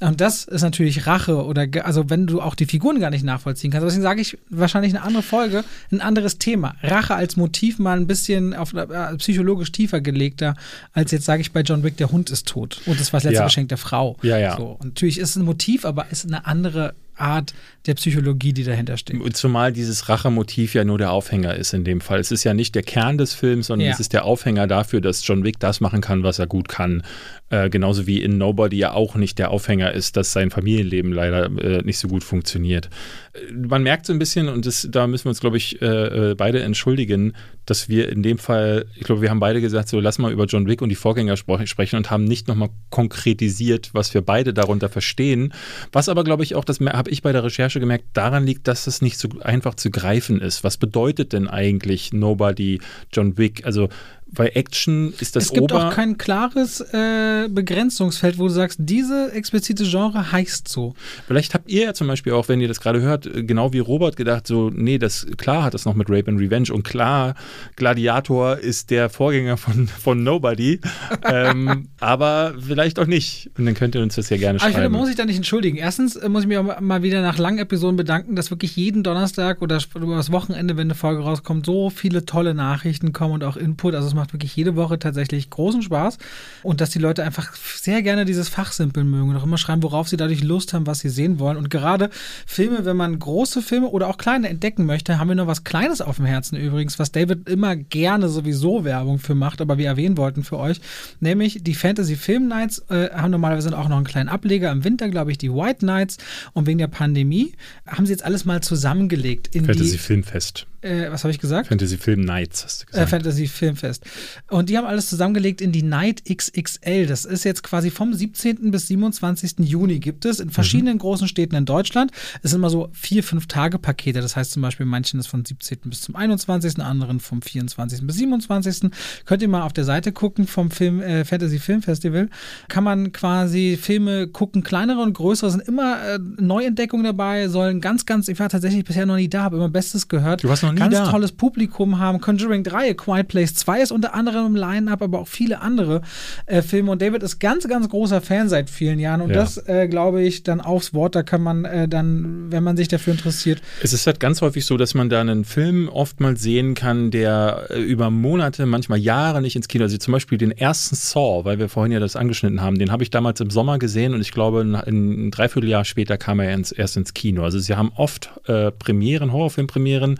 Und 0.01 0.20
das 0.20 0.45
ist 0.45 0.62
natürlich 0.62 1.07
Rache 1.09 1.45
oder 1.45 1.66
also 1.82 2.09
wenn 2.09 2.26
du 2.28 2.41
auch 2.41 2.55
die 2.55 2.66
Figuren 2.66 3.01
gar 3.01 3.11
nicht 3.11 3.24
nachvollziehen 3.24 3.72
kannst. 3.72 3.84
Deswegen 3.86 4.03
sage 4.03 4.20
ich 4.20 4.39
wahrscheinlich 4.49 4.95
eine 4.95 5.03
andere 5.03 5.24
Folge, 5.24 5.64
ein 5.91 6.01
anderes 6.01 6.28
Thema. 6.37 6.74
Rache 6.83 7.14
als 7.14 7.37
Motiv 7.39 7.79
mal 7.79 7.97
ein 7.97 8.07
bisschen 8.07 8.53
auf 8.53 8.74
äh, 8.74 9.16
psychologisch 9.16 9.72
tiefer 9.72 10.03
gelegter, 10.03 10.55
als 10.93 11.12
jetzt 11.12 11.24
sage 11.24 11.41
ich 11.41 11.53
bei 11.53 11.62
John 11.62 11.83
Wick, 11.83 11.97
der 11.97 12.12
Hund 12.12 12.29
ist 12.29 12.47
tot 12.47 12.83
und 12.85 13.01
das 13.01 13.14
war 13.14 13.18
das 13.20 13.24
letzte 13.24 13.41
Ja. 13.41 13.45
Geschenk 13.47 13.70
der 13.70 13.79
Frau. 13.79 14.16
Ja, 14.22 14.37
ja. 14.37 14.57
So, 14.57 14.76
und 14.81 14.89
natürlich 14.89 15.18
ist 15.18 15.31
es 15.31 15.37
ein 15.37 15.45
Motiv, 15.45 15.87
aber 15.87 16.11
ist 16.11 16.26
eine 16.26 16.45
andere 16.45 16.93
Art 17.21 17.55
der 17.87 17.95
Psychologie, 17.95 18.53
die 18.53 18.64
dahinter 18.64 18.97
steht. 18.97 19.16
Zumal 19.37 19.73
dieses 19.73 20.09
Rachemotiv 20.09 20.75
ja 20.75 20.85
nur 20.85 20.99
der 20.99 21.11
Aufhänger 21.11 21.55
ist 21.55 21.73
in 21.73 21.85
dem 21.85 22.01
Fall. 22.01 22.21
Es 22.21 22.31
ist 22.31 22.45
ja 22.45 22.53
nicht 22.55 22.75
der 22.75 22.83
Kern 22.83 23.16
des 23.16 23.33
Films, 23.35 23.69
sondern 23.69 23.87
Ja. 23.87 23.95
es 23.95 24.01
ist 24.01 24.12
der 24.12 24.25
Aufhänger 24.25 24.66
dafür, 24.66 25.01
dass 25.01 25.27
John 25.27 25.43
Wick 25.45 25.59
das 25.59 25.81
machen 25.81 26.01
kann, 26.03 26.23
was 26.23 26.39
er 26.39 26.47
gut 26.47 26.69
kann. 26.69 27.03
Äh, 27.51 27.71
genauso 27.71 28.07
wie 28.07 28.21
in 28.23 28.37
Nobody 28.37 28.77
ja 28.77 28.93
auch 28.93 29.14
nicht 29.14 29.39
der 29.39 29.51
Aufhänger 29.51 29.93
ist, 29.93 30.19
dass 30.19 30.33
sein 30.33 30.51
Familienleben 30.51 31.12
leider 31.12 31.47
äh, 31.47 31.83
nicht 31.83 31.99
so 31.99 32.09
gut 32.09 32.23
funktioniert. 32.25 32.91
Äh, 33.33 33.53
Man 33.55 33.83
merkt 33.83 34.05
so 34.05 34.12
ein 34.12 34.19
bisschen, 34.19 34.49
und 34.51 34.66
das, 34.66 34.87
da 34.91 35.07
müssen 35.07 35.25
wir 35.25 35.31
uns, 35.31 35.41
glaube 35.41 35.57
ich, 35.57 35.81
äh, 35.81 35.87
äh, 36.33 36.35
beide 36.35 36.61
entschuldigen, 36.62 37.33
dass 37.64 37.89
wir 37.89 38.11
in 38.12 38.23
dem 38.23 38.37
Fall, 38.39 38.85
ich 38.97 39.05
glaube, 39.05 39.23
wir 39.23 39.31
haben 39.31 39.41
beide 39.41 39.61
gesagt, 39.62 39.89
so 39.89 39.99
lass 40.01 40.19
mal 40.19 40.31
über 40.33 40.45
John 40.45 40.66
Wick 40.66 40.83
und 40.83 40.89
die 40.91 40.95
Vorgänger 40.95 41.37
sprechen 41.37 41.97
und 41.97 42.11
haben 42.11 42.25
nicht 42.25 42.49
nochmal 42.49 42.69
konkretisiert, 42.91 43.91
was 43.93 44.12
wir 44.14 44.21
beide 44.21 44.53
darunter 44.53 44.89
verstehen. 44.89 45.53
Was 45.93 46.09
aber, 46.09 46.25
glaube 46.25 46.43
ich, 46.45 46.55
auch, 46.55 46.64
das 46.64 46.81
habe 46.81 47.08
ich 47.09 47.23
bei 47.23 47.33
der 47.33 47.45
Recherche 47.45 47.81
gemerkt, 47.81 48.05
daran 48.13 48.47
liegt, 48.47 48.69
dass 48.69 48.87
es 48.87 49.03
nicht 49.03 49.19
so 49.19 49.29
einfach 49.43 49.75
zu 49.75 49.91
greifen 49.91 50.41
ist. 50.41 50.65
Was 50.65 50.77
bedeutet 50.77 51.33
denn 51.33 51.49
eigentlich 51.49 52.13
Nobody, 52.13 52.81
John 53.13 53.37
Wick? 53.39 53.65
Also 53.65 53.89
bei 54.31 54.49
Action 54.49 55.14
ist 55.20 55.37
das 55.37 55.47
es 55.47 55.53
gibt 55.53 55.72
Ober 55.72 55.89
auch 55.89 55.95
kein 55.95 56.18
klares 56.18 56.81
äh, 56.81 57.49
Begrenzungsfeld, 57.49 58.39
wo 58.39 58.45
du 58.45 58.53
sagst, 58.53 58.79
diese 58.83 59.33
explizite 59.33 59.85
Genre 59.85 60.33
heißt 60.33 60.68
so. 60.68 60.95
Vielleicht 61.26 61.55
habt 61.55 61.70
ihr 61.70 61.85
ja 61.85 61.95
zum 61.95 62.09
Beispiel 62.09 62.33
auch, 62.33 62.49
wenn 62.49 62.61
ihr 62.61 62.68
das 62.68 62.81
gerade 62.81 63.01
hört, 63.01 63.29
genau 63.47 63.72
wie 63.72 63.79
Robert 63.79 64.16
gedacht, 64.16 64.47
so, 64.47 64.70
nee, 64.70 64.99
das 64.99 65.26
klar 65.37 65.64
hat 65.64 65.74
das 65.74 65.85
noch 65.85 65.95
mit 65.95 66.11
Rape 66.11 66.31
and 66.31 66.41
Revenge 66.41 66.72
und 66.72 66.83
klar, 66.83 67.35
Gladiator 67.76 68.59
ist 68.59 68.91
der 68.91 69.09
Vorgänger 69.09 69.57
von, 69.57 69.89
von 69.89 70.22
Nobody, 70.22 70.81
ähm, 71.24 71.89
aber 71.99 72.55
vielleicht 72.61 72.99
auch 72.99 73.07
nicht. 73.07 73.51
Und 73.57 73.64
dann 73.66 73.74
könnt 73.74 73.95
ihr 73.95 74.03
uns 74.03 74.16
das 74.16 74.29
ja 74.29 74.37
gerne 74.37 74.61
Aber 74.61 74.68
ich 74.68 74.74
finde, 74.74 74.85
schreiben. 74.85 74.93
man 74.93 75.01
muss 75.01 75.09
sich 75.09 75.16
da 75.16 75.24
nicht 75.24 75.37
entschuldigen. 75.37 75.79
Erstens 75.79 76.16
äh, 76.16 76.29
muss 76.29 76.43
ich 76.43 76.49
mich 76.49 76.59
auch 76.59 76.81
mal 76.81 77.03
wieder 77.03 77.22
nach 77.22 77.39
langen 77.39 77.59
Episoden 77.59 77.97
bedanken, 77.97 78.37
dass 78.37 78.51
wirklich 78.51 78.76
jeden 78.76 79.03
Donnerstag 79.03 79.62
oder 79.62 79.79
über 79.95 80.16
das 80.16 80.31
Wochenende, 80.33 80.76
wenn 80.76 80.89
eine 80.89 80.95
Folge 80.95 81.22
rauskommt, 81.22 81.64
so 81.64 81.89
viele 81.89 82.26
tolle 82.26 82.55
Nachrichten 82.55 83.12
kommen 83.12 83.35
und 83.35 83.45
auch 83.45 83.57
Input. 83.57 83.95
Also 83.95 84.09
es 84.09 84.18
macht 84.19 84.33
wirklich 84.33 84.55
jede 84.55 84.77
Woche 84.77 84.99
tatsächlich 84.99 85.49
großen 85.51 85.83
Spaß. 85.83 86.19
Und 86.62 86.81
dass 86.81 86.91
die 86.91 86.99
Leute 86.99 87.25
einfach 87.25 87.55
sehr 87.55 88.03
gerne 88.03 88.25
dieses 88.25 88.49
Fachsimpeln 88.49 89.09
mögen 89.09 89.31
und 89.31 89.37
auch 89.37 89.45
immer 89.45 89.59
schreiben, 89.59 89.83
worauf 89.83 90.09
sie 90.09 90.16
dadurch 90.16 90.43
Lust 90.43 90.73
haben, 90.73 90.87
was 90.87 91.01
sie 91.01 91.09
sehen 91.09 91.39
wollen. 91.39 91.57
Und 91.57 91.71
gerade 91.71 92.11
Filme, 92.47 92.85
wenn 92.85 92.97
man 92.97 93.19
große 93.19 93.62
Filme 93.62 93.89
oder 93.89 94.09
auch 94.09 94.19
kleine 94.19 94.49
entdecken 94.49 94.85
möchte, 94.87 95.19
haben 95.19 95.29
wir 95.29 95.35
noch 95.35 95.47
was 95.47 95.64
Kleines 95.64 96.01
auf 96.01 96.16
dem 96.16 96.27
Herzen 96.27 96.57
übrigens, 96.57 96.99
was 96.99 97.12
David 97.12 97.49
immer 97.49 97.77
gerne 97.77 98.29
sowieso 98.29 98.85
Werbung 98.85 99.19
für 99.19 99.35
macht, 99.35 99.61
aber 99.61 99.79
wir 99.79 99.87
erwähnen 99.87 100.16
wollten 100.16 100.45
für 100.45 100.59
euch. 100.59 100.81
Nämlich 101.21 101.62
die 101.62 101.75
Fantasy 101.75 102.16
Film 102.16 102.49
Nights 102.49 102.85
äh, 102.91 103.11
haben 103.11 103.31
normalerweise 103.31 103.77
auch 103.77 103.89
noch 103.89 103.97
einen 103.97 104.07
kleinen 104.07 104.29
Ableger. 104.29 104.71
Im 104.71 104.85
Winter, 104.85 105.09
glaube 105.09 105.31
ich, 105.31 105.39
die 105.39 105.53
White 105.53 105.85
Nights. 105.85 106.19
Und 106.53 106.66
wegen 106.66 106.79
der 106.79 106.89
Pandemie 106.89 107.53
haben 107.87 108.07
sie 108.07 108.12
jetzt 108.12 108.25
alles 108.25 108.45
mal 108.45 108.61
zusammengelegt 108.62 109.55
in 109.55 109.64
Fantasy 109.64 109.99
Filmfest. 109.99 110.66
Äh, 110.83 111.11
was 111.11 111.24
habe 111.24 111.33
ich 111.33 111.39
gesagt? 111.39 111.68
Fantasy 111.68 111.97
Film 111.97 112.20
Nights, 112.20 112.64
hast 112.64 112.83
du 112.83 112.85
Äh, 112.85 112.91
gesagt. 112.91 113.11
Fantasy 113.11 113.47
Filmfest. 113.49 114.05
Und 114.51 114.68
die 114.68 114.76
haben 114.79 114.87
alles 114.87 115.09
zusammengelegt 115.09 115.61
in 115.61 115.72
die 115.72 115.83
Night 115.83 116.22
XXL. 116.24 117.07
Das 117.07 117.24
ist 117.24 117.45
jetzt 117.45 117.62
quasi 117.62 117.91
vom 117.91 118.12
17. 118.14 118.70
bis 118.70 118.87
27. 118.89 119.55
Juni 119.61 119.99
gibt 119.99 120.24
es 120.24 120.41
in 120.41 120.51
verschiedenen 120.51 120.99
großen 120.99 121.29
Städten 121.29 121.55
in 121.57 121.64
Deutschland. 121.64 122.12
Es 122.43 122.51
sind 122.51 122.61
immer 122.61 122.70
so 122.70 122.89
vier, 122.93 123.22
fünf 123.22 123.47
Tage 123.47 123.79
Pakete. 123.79 124.20
Das 124.20 124.37
heißt 124.37 124.53
zum 124.53 124.62
Beispiel, 124.62 124.87
manchen 124.87 125.18
ist 125.20 125.26
von 125.26 125.45
17. 125.45 125.79
bis 125.85 126.01
zum 126.03 126.16
21., 126.16 126.79
anderen 126.81 127.20
vom 127.20 127.43
24. 127.43 128.07
bis 128.07 128.16
27. 128.16 128.91
Könnt 129.24 129.43
ihr 129.43 129.49
mal 129.49 129.62
auf 129.62 129.72
der 129.72 129.85
Seite 129.85 130.12
gucken 130.12 130.47
vom 130.47 130.70
Film, 130.70 131.01
äh, 131.01 131.24
Fantasy 131.24 131.59
Film 131.59 131.83
Festival. 131.83 132.29
Kann 132.68 132.85
man 132.85 133.12
quasi 133.12 133.79
Filme 133.81 134.29
gucken, 134.29 134.62
kleinere 134.62 135.01
und 135.01 135.12
größere, 135.14 135.51
sind 135.51 135.66
immer 135.66 136.01
äh, 136.07 136.18
Neuentdeckungen 136.18 137.05
dabei, 137.05 137.49
sollen 137.49 137.81
ganz, 137.81 138.07
ganz, 138.07 138.29
ich 138.29 138.39
war 138.39 138.49
tatsächlich 138.49 138.85
bisher 138.85 139.07
noch 139.07 139.16
nie 139.16 139.29
da, 139.29 139.43
habe 139.43 139.57
immer 139.57 139.68
Bestes 139.68 140.09
gehört. 140.09 140.45
Du 140.45 140.49
warst 140.49 140.62
noch 140.62 140.68
nie 140.73 140.79
ganz 140.81 140.95
da? 140.95 141.11
tolles 141.11 141.33
Publikum 141.33 141.99
haben. 141.99 142.21
Conjuring 142.21 142.64
3, 142.64 142.91
A 142.91 142.95
Quiet 142.95 143.29
Place 143.29 143.55
2 143.55 143.83
ist 143.83 143.93
unter 143.93 144.14
anderem 144.14 144.47
im 144.47 144.57
Line-Up, 144.57 145.03
aber 145.03 145.21
auch 145.21 145.29
viele 145.29 145.61
andere 145.61 146.03
äh, 146.47 146.62
Filme. 146.62 146.91
Und 146.93 147.03
David 147.03 147.23
ist 147.23 147.39
ganz, 147.39 147.66
ganz 147.69 147.89
großer 147.89 148.21
Fan 148.21 148.49
seit 148.49 148.71
vielen 148.71 148.99
Jahren. 148.99 149.21
Und 149.21 149.31
Ja. 149.31 149.37
das, 149.37 149.57
äh, 149.69 149.89
glaube 149.89 150.23
ich, 150.23 150.43
dann 150.43 150.61
aufs 150.61 150.95
Wort. 150.95 151.14
Da 151.14 151.23
kann 151.23 151.43
man 151.43 151.64
äh, 151.64 151.89
dann, 151.89 152.51
wenn 152.51 152.62
man 152.62 152.77
sich 152.77 152.89
dafür 152.89 153.12
interessiert, 153.12 153.61
Es 153.83 153.93
ist 153.93 154.07
halt 154.07 154.21
ganz 154.21 154.41
häufig 154.43 154.64
so, 154.66 154.77
dass 154.77 154.95
man 154.95 155.09
da 155.09 155.21
einen 155.21 155.45
Film 155.45 155.89
oftmals 155.89 156.43
sehen 156.43 156.75
kann, 156.75 157.11
der 157.11 157.66
äh, 157.71 157.81
über 157.81 158.11
Monate, 158.11 158.66
manchmal 158.66 158.99
Jahre 158.99 159.41
nicht 159.43 159.57
ins 159.57 159.69
Kino, 159.69 159.85
also 159.85 159.97
zum 159.99 160.12
Beispiel 160.12 160.39
den 160.39 160.51
ersten 160.53 160.95
Saw, 160.97 161.45
weil 161.45 161.59
wir 161.59 161.69
vorhin 161.69 161.93
ja 161.93 162.01
das 162.01 162.16
angeschnitten 162.16 162.61
haben, 162.61 162.79
den 162.79 162.91
habe 162.93 163.03
ich 163.03 163.11
damals 163.11 163.41
im 163.41 163.51
Sommer 163.51 163.79
gesehen 163.79 164.14
und 164.14 164.21
ich 164.21 164.33
glaube, 164.33 164.61
ein, 164.62 164.75
ein 164.75 165.31
Dreivierteljahr 165.31 165.85
später 165.85 166.19
kam 166.19 166.41
er 166.41 166.53
ins, 166.55 166.73
erst 166.73 166.97
ins 166.97 167.14
Kino. 167.14 167.43
Also 167.45 167.59
sie 167.59 167.75
haben 167.75 167.93
oft 167.97 168.31
äh, 168.47 168.71
Premieren, 168.71 169.33
Horrorfilmpremieren. 169.33 170.19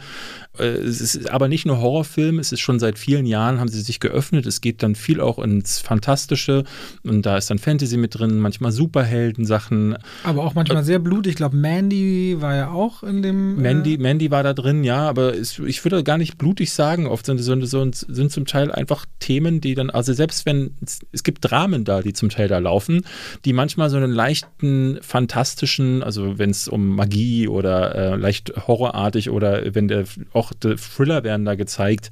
Äh, 0.59 0.65
es 0.65 1.01
ist 1.01 1.31
aber 1.31 1.49
nicht 1.49 1.67
nur 1.67 1.81
Horrorfilm, 1.81 2.39
es 2.39 2.53
ist 2.53 2.61
schon 2.61 2.79
seit 2.79 2.99
vielen 2.99 3.27
Jahren 3.27 3.61
haben 3.61 3.69
sie 3.69 3.81
sich 3.81 4.01
geöffnet. 4.01 4.47
Es 4.47 4.61
geht 4.61 4.83
dann 4.83 4.95
viel 4.95 5.21
auch 5.21 5.39
ins 5.39 5.79
Fantastische 5.81 6.65
und 7.05 7.27
da 7.27 7.37
ist 7.37 7.51
dann 7.51 7.59
Fantasy 7.59 7.97
mit 7.97 8.19
drin, 8.19 8.39
manchmal 8.39 8.73
Superhelden-Sachen. 8.73 9.97
aber 10.25 10.45
auch 10.45 10.55
manchmal 10.55 10.85
sehr 10.85 10.99
blutig. 10.99 11.31
Ich 11.31 11.37
glaube, 11.37 11.57
Mandy 11.57 12.37
war 12.41 12.55
ja 12.57 12.71
auch 12.71 13.03
in 13.03 13.23
dem. 13.23 13.57
Mandy, 13.57 13.95
Äh, 13.95 13.99
Mandy 13.99 14.31
war 14.31 14.43
da 14.43 14.53
drin, 14.55 14.85
ja, 14.85 15.09
aber 15.09 15.35
es, 15.35 15.59
ich 15.59 15.85
würde 15.85 16.03
gar 16.05 16.19
nicht 16.19 16.39
blutig 16.39 16.73
sagen. 16.73 17.07
Oft 17.07 17.27
sind, 17.27 17.39
so, 17.39 17.91
sind 17.93 18.33
zum 18.33 18.47
Teil 18.47 18.73
einfach 18.73 19.07
Themen, 19.21 19.61
die 19.61 19.75
dann, 19.75 19.91
also 19.91 20.13
selbst 20.13 20.47
wenn, 20.47 20.75
es, 20.85 21.01
es 21.13 21.23
gibt 21.23 21.49
Dramen 21.49 21.85
da, 21.85 22.03
die 22.03 22.13
zum 22.13 22.29
Teil 22.29 22.49
da 22.49 22.59
laufen, 22.59 23.03
die 23.45 23.53
manchmal 23.53 23.91
so 23.91 23.97
einen 23.97 24.13
leichten, 24.13 24.99
fantastischen, 25.03 26.03
also 26.03 26.39
wenn 26.39 26.51
es 26.51 26.69
um 26.69 26.97
Magie 26.97 27.49
oder 27.49 27.95
äh, 27.95 28.17
leicht 28.17 28.53
horrorartig 28.67 29.31
oder 29.31 29.75
wenn 29.75 29.89
der, 29.89 30.05
auch 30.33 30.48
die 30.55 30.77
Thriller 30.77 31.25
werden 31.25 31.45
da 31.45 31.55
gezeigt. 31.55 32.11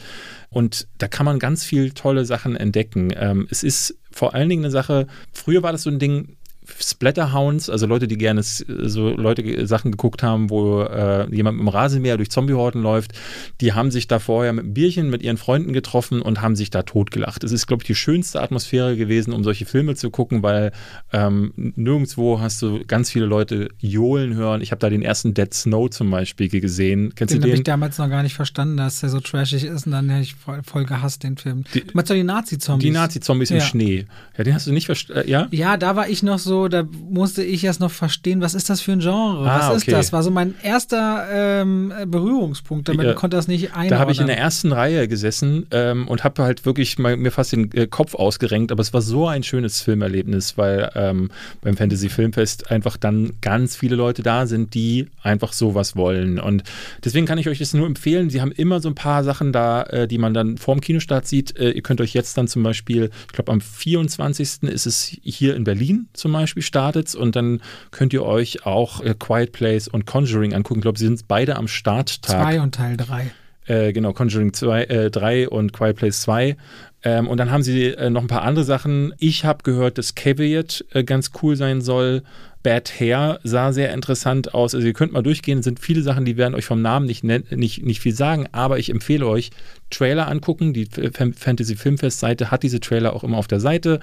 Und 0.48 0.88
da 0.98 1.08
kann 1.08 1.26
man 1.26 1.38
ganz 1.38 1.64
viel 1.64 1.90
tolle 1.92 2.24
Sachen 2.24 2.56
entdecken. 2.56 3.12
Ähm, 3.16 3.46
es 3.50 3.62
ist 3.62 3.98
vor 4.10 4.34
allen 4.34 4.48
Dingen 4.48 4.64
eine 4.64 4.70
Sache, 4.70 5.06
früher 5.32 5.62
war 5.62 5.72
das 5.72 5.82
so 5.82 5.90
ein 5.90 5.98
Ding, 5.98 6.36
Splatterhounds, 6.78 7.70
also 7.70 7.86
Leute, 7.86 8.08
die 8.08 8.16
gerne 8.16 8.42
so 8.42 9.10
Leute 9.10 9.66
Sachen 9.66 9.90
geguckt 9.90 10.22
haben, 10.22 10.50
wo 10.50 10.82
äh, 10.82 11.26
jemand 11.34 11.58
mit 11.58 11.64
dem 11.66 11.68
Rasenmäher 11.68 12.16
durch 12.16 12.30
Zombiehorden 12.30 12.82
läuft, 12.82 13.12
die 13.60 13.72
haben 13.72 13.90
sich 13.90 14.08
da 14.08 14.18
vorher 14.18 14.52
mit 14.52 14.64
einem 14.64 14.74
Bierchen 14.74 15.10
mit 15.10 15.22
ihren 15.22 15.36
Freunden 15.36 15.72
getroffen 15.72 16.22
und 16.22 16.40
haben 16.40 16.56
sich 16.56 16.70
da 16.70 16.82
totgelacht. 16.82 17.44
Es 17.44 17.52
ist, 17.52 17.66
glaube 17.66 17.82
ich, 17.82 17.86
die 17.86 17.94
schönste 17.94 18.40
Atmosphäre 18.40 18.96
gewesen, 18.96 19.32
um 19.32 19.44
solche 19.44 19.66
Filme 19.66 19.94
zu 19.94 20.10
gucken, 20.10 20.42
weil 20.42 20.72
ähm, 21.12 21.52
nirgendwo 21.56 22.40
hast 22.40 22.62
du 22.62 22.80
ganz 22.86 23.10
viele 23.10 23.26
Leute 23.26 23.68
johlen 23.78 24.34
hören. 24.34 24.60
Ich 24.62 24.70
habe 24.70 24.78
da 24.78 24.88
den 24.90 25.02
ersten 25.02 25.34
Dead 25.34 25.52
Snow 25.52 25.90
zum 25.90 26.10
Beispiel 26.10 26.48
gesehen. 26.48 27.12
Kennst 27.14 27.34
den 27.34 27.40
du 27.40 27.44
habe 27.46 27.52
den? 27.52 27.60
ich 27.60 27.64
damals 27.64 27.98
noch 27.98 28.08
gar 28.08 28.22
nicht 28.22 28.34
verstanden, 28.34 28.76
dass 28.76 29.00
der 29.00 29.10
so 29.10 29.20
trashig 29.20 29.64
ist 29.64 29.86
und 29.86 29.92
dann 29.92 30.08
hätte 30.08 30.22
ich 30.22 30.34
voll, 30.34 30.62
voll 30.62 30.84
gehasst, 30.84 31.22
den 31.22 31.36
Film. 31.36 31.64
du 31.72 31.80
meinst 31.92 32.10
doch 32.10 32.14
die 32.14 32.22
Nazi-Zombies? 32.24 32.84
Die 32.86 32.90
Nazi-Zombies 32.92 33.50
im 33.50 33.56
Ja. 33.58 33.62
Schnee. 33.62 34.06
Ja, 34.38 34.44
den 34.44 34.54
hast 34.54 34.66
du 34.66 34.72
nicht 34.72 34.86
verstanden. 34.86 35.28
Ja? 35.28 35.48
Ja, 35.50 35.76
da 35.76 35.96
war 35.96 36.08
ich 36.08 36.22
noch 36.22 36.38
so, 36.38 36.55
da 36.68 36.84
musste 37.08 37.42
ich 37.44 37.62
erst 37.64 37.80
noch 37.80 37.90
verstehen, 37.90 38.40
was 38.40 38.54
ist 38.54 38.68
das 38.70 38.80
für 38.80 38.92
ein 38.92 39.00
Genre? 39.00 39.48
Ah, 39.50 39.70
was 39.70 39.76
ist 39.78 39.82
okay. 39.84 39.92
das? 39.92 40.12
War 40.12 40.22
so 40.22 40.30
mein 40.30 40.54
erster 40.62 41.26
ähm, 41.30 41.92
Berührungspunkt, 42.06 42.88
damit 42.88 43.04
Ja. 43.04 43.10
ich 43.12 43.16
konnte 43.16 43.36
das 43.36 43.46
nicht 43.48 43.70
einordnen. 43.72 43.90
Da 43.90 43.98
habe 43.98 44.12
ich 44.12 44.20
in 44.20 44.26
der 44.26 44.38
ersten 44.38 44.72
Reihe 44.72 45.06
gesessen 45.08 45.66
ähm, 45.70 46.08
und 46.08 46.24
habe 46.24 46.42
halt 46.42 46.64
wirklich 46.66 46.98
mal, 46.98 47.16
mir 47.16 47.30
fast 47.30 47.52
den 47.52 47.70
äh, 47.72 47.86
Kopf 47.86 48.14
ausgerenkt, 48.14 48.72
aber 48.72 48.80
es 48.80 48.92
war 48.92 49.02
so 49.02 49.28
ein 49.28 49.42
schönes 49.42 49.80
Filmerlebnis, 49.82 50.56
weil 50.56 50.90
ähm, 50.94 51.30
beim 51.60 51.76
Fantasy 51.76 52.08
Filmfest 52.08 52.70
einfach 52.70 52.96
dann 52.96 53.32
ganz 53.42 53.76
viele 53.76 53.94
Leute 53.96 54.22
da 54.22 54.46
sind, 54.46 54.74
die 54.74 55.06
einfach 55.22 55.52
sowas 55.52 55.94
wollen. 55.96 56.40
Und 56.40 56.62
deswegen 57.04 57.26
kann 57.26 57.38
ich 57.38 57.48
euch 57.48 57.58
das 57.58 57.74
nur 57.74 57.86
empfehlen. 57.86 58.30
Sie 58.30 58.40
haben 58.40 58.52
immer 58.52 58.80
so 58.80 58.88
ein 58.88 58.94
paar 58.94 59.22
Sachen 59.24 59.52
da, 59.52 59.82
äh, 59.82 60.08
die 60.08 60.18
man 60.18 60.34
dann 60.34 60.56
vorm 60.58 60.80
Kinostart 60.80 61.26
sieht. 61.26 61.56
Äh, 61.58 61.70
ihr 61.70 61.82
könnt 61.82 62.00
euch 62.00 62.14
jetzt 62.14 62.36
dann 62.38 62.48
zum 62.48 62.62
Beispiel, 62.62 63.10
ich 63.26 63.32
glaube 63.32 63.52
am 63.52 63.60
24. 63.60 64.62
ist 64.62 64.86
es 64.86 65.16
hier 65.22 65.54
in 65.54 65.64
Berlin 65.64 66.08
zum 66.12 66.32
Beispiel 66.32 66.45
startet 66.46 67.14
und 67.14 67.36
dann 67.36 67.60
könnt 67.90 68.12
ihr 68.12 68.24
euch 68.24 68.66
auch 68.66 69.00
äh, 69.00 69.14
Quiet 69.18 69.52
Place 69.52 69.88
und 69.88 70.06
Conjuring 70.06 70.54
angucken. 70.54 70.80
Ich 70.80 70.82
glaube, 70.82 70.98
sie 70.98 71.06
sind 71.06 71.28
beide 71.28 71.56
am 71.56 71.68
Starttag. 71.68 72.42
Zwei 72.42 72.60
und 72.60 72.74
Teil 72.74 72.96
drei. 72.96 73.30
Äh, 73.66 73.92
genau, 73.92 74.12
Conjuring 74.12 74.52
2, 74.52 74.84
äh, 74.84 75.10
3 75.10 75.48
und 75.48 75.72
Quiet 75.72 75.96
Place 75.96 76.20
2. 76.22 76.56
Ähm, 77.02 77.28
und 77.28 77.38
dann 77.38 77.50
haben 77.50 77.62
sie 77.62 77.86
äh, 77.86 78.10
noch 78.10 78.22
ein 78.22 78.28
paar 78.28 78.42
andere 78.42 78.64
Sachen. 78.64 79.12
Ich 79.18 79.44
habe 79.44 79.62
gehört, 79.64 79.98
dass 79.98 80.14
Caveat 80.14 80.84
äh, 80.92 81.02
ganz 81.02 81.32
cool 81.42 81.56
sein 81.56 81.80
soll. 81.80 82.22
Bad 82.62 82.92
Hair 82.98 83.38
sah 83.44 83.72
sehr 83.72 83.92
interessant 83.92 84.54
aus. 84.54 84.74
Also 84.74 84.86
ihr 84.86 84.92
könnt 84.92 85.12
mal 85.12 85.22
durchgehen, 85.22 85.60
es 85.60 85.64
sind 85.64 85.78
viele 85.78 86.02
Sachen, 86.02 86.24
die 86.24 86.36
werden 86.36 86.54
euch 86.54 86.64
vom 86.64 86.82
Namen 86.82 87.06
nicht, 87.06 87.22
nicht, 87.22 87.84
nicht 87.84 88.00
viel 88.00 88.14
sagen, 88.14 88.48
aber 88.50 88.78
ich 88.78 88.90
empfehle 88.90 89.26
euch, 89.26 89.50
Trailer 89.90 90.26
angucken. 90.26 90.72
Die 90.72 90.86
Fantasy 90.86 91.76
Filmfest 91.76 92.18
Seite 92.18 92.50
hat 92.50 92.64
diese 92.64 92.80
Trailer 92.80 93.14
auch 93.14 93.22
immer 93.22 93.38
auf 93.38 93.46
der 93.46 93.60
Seite 93.60 94.00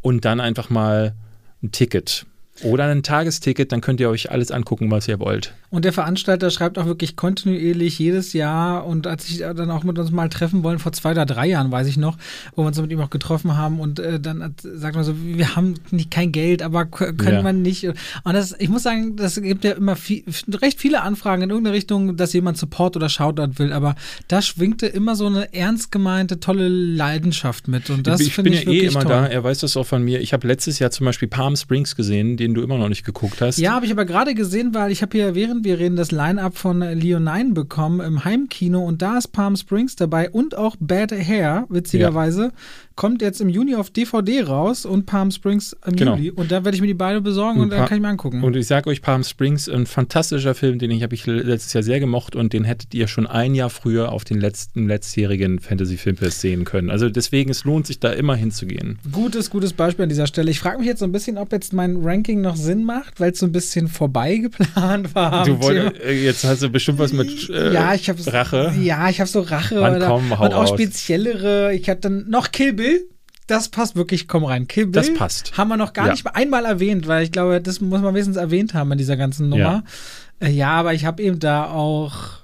und 0.00 0.24
dann 0.24 0.40
einfach 0.40 0.70
mal 0.70 1.14
ein 1.62 1.72
Ticket. 1.72 2.26
Oder 2.62 2.84
ein 2.86 3.02
Tagesticket, 3.02 3.72
dann 3.72 3.80
könnt 3.80 4.00
ihr 4.00 4.10
euch 4.10 4.30
alles 4.30 4.50
angucken, 4.50 4.90
was 4.90 5.08
ihr 5.08 5.18
wollt. 5.18 5.54
Und 5.70 5.84
der 5.84 5.92
Veranstalter 5.92 6.50
schreibt 6.50 6.78
auch 6.78 6.86
wirklich 6.86 7.14
kontinuierlich 7.14 7.96
jedes 7.98 8.32
Jahr. 8.32 8.84
Und 8.86 9.06
als 9.06 9.28
ich 9.30 9.38
dann 9.38 9.70
auch 9.70 9.84
mit 9.84 9.98
uns 10.00 10.10
mal 10.10 10.28
treffen 10.28 10.64
wollen, 10.64 10.80
vor 10.80 10.90
zwei 10.92 11.12
oder 11.12 11.24
drei 11.26 11.46
Jahren, 11.46 11.70
weiß 11.70 11.86
ich 11.86 11.96
noch, 11.96 12.16
wo 12.56 12.62
wir 12.62 12.66
uns 12.66 12.80
mit 12.80 12.90
ihm 12.90 13.00
auch 13.00 13.10
getroffen 13.10 13.56
haben. 13.56 13.78
Und 13.78 14.00
äh, 14.00 14.18
dann 14.18 14.42
hat- 14.42 14.60
sagt 14.62 14.96
man 14.96 15.04
so, 15.04 15.14
wir 15.22 15.54
haben 15.54 15.74
nicht 15.92 16.10
kein 16.10 16.32
Geld, 16.32 16.60
aber 16.62 16.86
können 16.86 17.16
Ja. 17.24 17.42
wir 17.44 17.52
nicht. 17.52 17.84
Und 17.84 17.94
das, 18.24 18.54
ich 18.58 18.68
muss 18.68 18.82
sagen, 18.82 19.14
das 19.16 19.40
gibt 19.40 19.62
ja 19.64 19.72
immer 19.72 19.94
viel, 19.96 20.24
recht 20.60 20.80
viele 20.80 21.02
Anfragen 21.02 21.42
in 21.42 21.50
irgendeine 21.50 21.76
Richtung, 21.76 22.16
dass 22.16 22.32
jemand 22.32 22.58
Support 22.58 22.96
oder 22.96 23.08
Shoutout 23.08 23.58
will. 23.58 23.72
Aber 23.72 23.94
da 24.26 24.42
schwingte 24.42 24.86
immer 24.86 25.14
so 25.14 25.26
eine 25.26 25.54
ernst 25.54 25.92
gemeinte, 25.92 26.40
tolle 26.40 26.68
Leidenschaft 26.68 27.68
mit. 27.68 27.90
Und 27.90 28.06
das 28.06 28.20
ich 28.20 28.34
finde 28.34 28.50
bin 28.50 28.58
ich 28.58 28.64
ja 28.66 28.72
eh 28.72 28.78
immer 28.86 29.00
toll. 29.00 29.08
da, 29.12 29.26
er 29.26 29.44
weiß 29.44 29.60
das 29.60 29.76
auch 29.76 29.86
von 29.86 30.02
mir. 30.02 30.20
Ich 30.20 30.32
habe 30.32 30.46
letztes 30.48 30.78
Jahr 30.78 30.90
zum 30.90 31.06
Beispiel 31.06 31.28
Palm 31.28 31.56
Springs 31.56 31.96
gesehen, 31.96 32.36
den 32.36 32.54
du 32.54 32.62
immer 32.62 32.76
noch 32.76 32.88
nicht 32.88 33.04
geguckt 33.04 33.40
hast. 33.40 33.58
Ja, 33.58 33.72
habe 33.72 33.86
ich 33.86 33.92
aber 33.92 34.04
gerade 34.04 34.34
gesehen, 34.34 34.74
weil 34.74 34.90
ich 34.90 35.02
habe 35.02 35.16
hier, 35.16 35.34
während 35.34 35.59
wir 35.64 35.78
reden, 35.78 35.96
das 35.96 36.10
Line-Up 36.10 36.56
von 36.56 36.80
Leonine 36.80 37.52
bekommen 37.52 38.00
im 38.00 38.24
Heimkino 38.24 38.84
und 38.84 39.02
da 39.02 39.18
ist 39.18 39.28
Palm 39.28 39.56
Springs 39.56 39.96
dabei 39.96 40.30
und 40.30 40.56
auch 40.56 40.76
Bad 40.78 41.12
Hair, 41.12 41.66
witzigerweise. 41.68 42.52
Kommt 43.00 43.22
jetzt 43.22 43.40
im 43.40 43.48
Juni 43.48 43.76
auf 43.76 43.88
DVD 43.88 44.42
raus 44.42 44.84
und 44.84 45.06
Palm 45.06 45.30
Springs 45.30 45.74
im 45.86 45.96
Genau. 45.96 46.16
Juli. 46.16 46.32
Und 46.32 46.52
da 46.52 46.66
werde 46.66 46.74
ich 46.74 46.82
mir 46.82 46.86
die 46.86 46.92
beide 46.92 47.22
besorgen 47.22 47.58
und, 47.58 47.64
Und 47.64 47.70
dann 47.70 47.86
kann 47.88 47.96
ich 47.96 48.02
mir 48.02 48.08
angucken. 48.08 48.44
Und 48.44 48.54
ich 48.56 48.66
sage 48.66 48.90
euch, 48.90 49.00
Palm 49.00 49.24
Springs, 49.24 49.70
ein 49.70 49.86
fantastischer 49.86 50.54
Film, 50.54 50.78
den 50.78 50.90
ich 50.90 51.02
habe 51.02 51.14
ich 51.14 51.24
letztes 51.24 51.72
Jahr 51.72 51.82
sehr 51.82 51.98
gemocht 51.98 52.36
und 52.36 52.52
den 52.52 52.64
hättet 52.64 52.92
ihr 52.92 53.08
schon 53.08 53.26
ein 53.26 53.54
Jahr 53.54 53.70
früher 53.70 54.12
auf 54.12 54.24
den 54.24 54.38
letzten 54.38 54.86
letztjährigen 54.86 55.60
Fantasy 55.60 55.96
Filmfest 55.96 56.42
sehen 56.42 56.66
können. 56.66 56.90
Also 56.90 57.08
deswegen, 57.08 57.50
es 57.50 57.64
lohnt 57.64 57.86
sich 57.86 58.00
da 58.00 58.12
immer 58.12 58.36
hinzugehen. 58.36 58.98
Gutes, 59.10 59.48
gutes 59.48 59.72
Beispiel 59.72 60.02
an 60.02 60.10
dieser 60.10 60.26
Stelle. 60.26 60.50
Ich 60.50 60.60
frage 60.60 60.76
mich 60.76 60.86
jetzt 60.86 60.98
so 60.98 61.06
ein 61.06 61.12
bisschen, 61.12 61.38
ob 61.38 61.52
jetzt 61.52 61.72
mein 61.72 61.96
Ranking 62.02 62.42
noch 62.42 62.56
Sinn 62.56 62.84
macht, 62.84 63.18
weil 63.18 63.32
es 63.32 63.38
so 63.38 63.46
ein 63.46 63.52
bisschen 63.52 63.88
vorbei 63.88 64.36
geplant 64.36 65.14
war. 65.14 65.46
Du 65.46 65.58
wolltest, 65.62 66.04
äh, 66.04 66.22
jetzt 66.22 66.44
hast 66.44 66.60
du 66.60 66.68
bestimmt 66.68 66.98
was 66.98 67.14
mit 67.14 67.48
äh, 67.48 67.72
ja, 67.72 67.94
ich 67.94 68.10
Rache. 68.26 68.74
Ja, 68.82 69.08
ich 69.08 69.20
habe 69.20 69.30
so 69.30 69.40
Rache 69.40 69.80
Mann, 69.80 69.96
oder, 69.96 70.06
komm, 70.06 70.38
hau 70.38 70.44
und 70.44 70.52
auch 70.52 70.68
raus. 70.68 70.68
speziellere. 70.68 71.72
Ich 71.74 71.88
hatte 71.88 72.02
dann 72.02 72.28
noch 72.28 72.52
Kill 72.52 72.74
Bill. 72.74 72.89
Das 73.46 73.68
passt 73.68 73.96
wirklich, 73.96 74.28
komm 74.28 74.44
rein. 74.44 74.68
Kill 74.68 74.86
Bill 74.86 74.92
Das 75.02 75.12
passt. 75.14 75.56
haben 75.58 75.68
wir 75.68 75.76
noch 75.76 75.92
gar 75.92 76.06
Ja. 76.06 76.12
nicht 76.12 76.26
einmal 76.26 76.64
erwähnt, 76.64 77.08
weil 77.08 77.24
ich 77.24 77.32
glaube, 77.32 77.60
das 77.60 77.80
muss 77.80 78.00
man 78.00 78.14
wenigstens 78.14 78.36
erwähnt 78.36 78.74
haben 78.74 78.92
in 78.92 78.98
dieser 78.98 79.16
ganzen 79.16 79.48
Nummer. 79.48 79.82
Ja, 80.40 80.46
äh, 80.46 80.50
ja 80.50 80.70
aber 80.70 80.94
ich 80.94 81.04
habe 81.04 81.20
eben 81.22 81.40
da 81.40 81.68
auch 81.70 82.40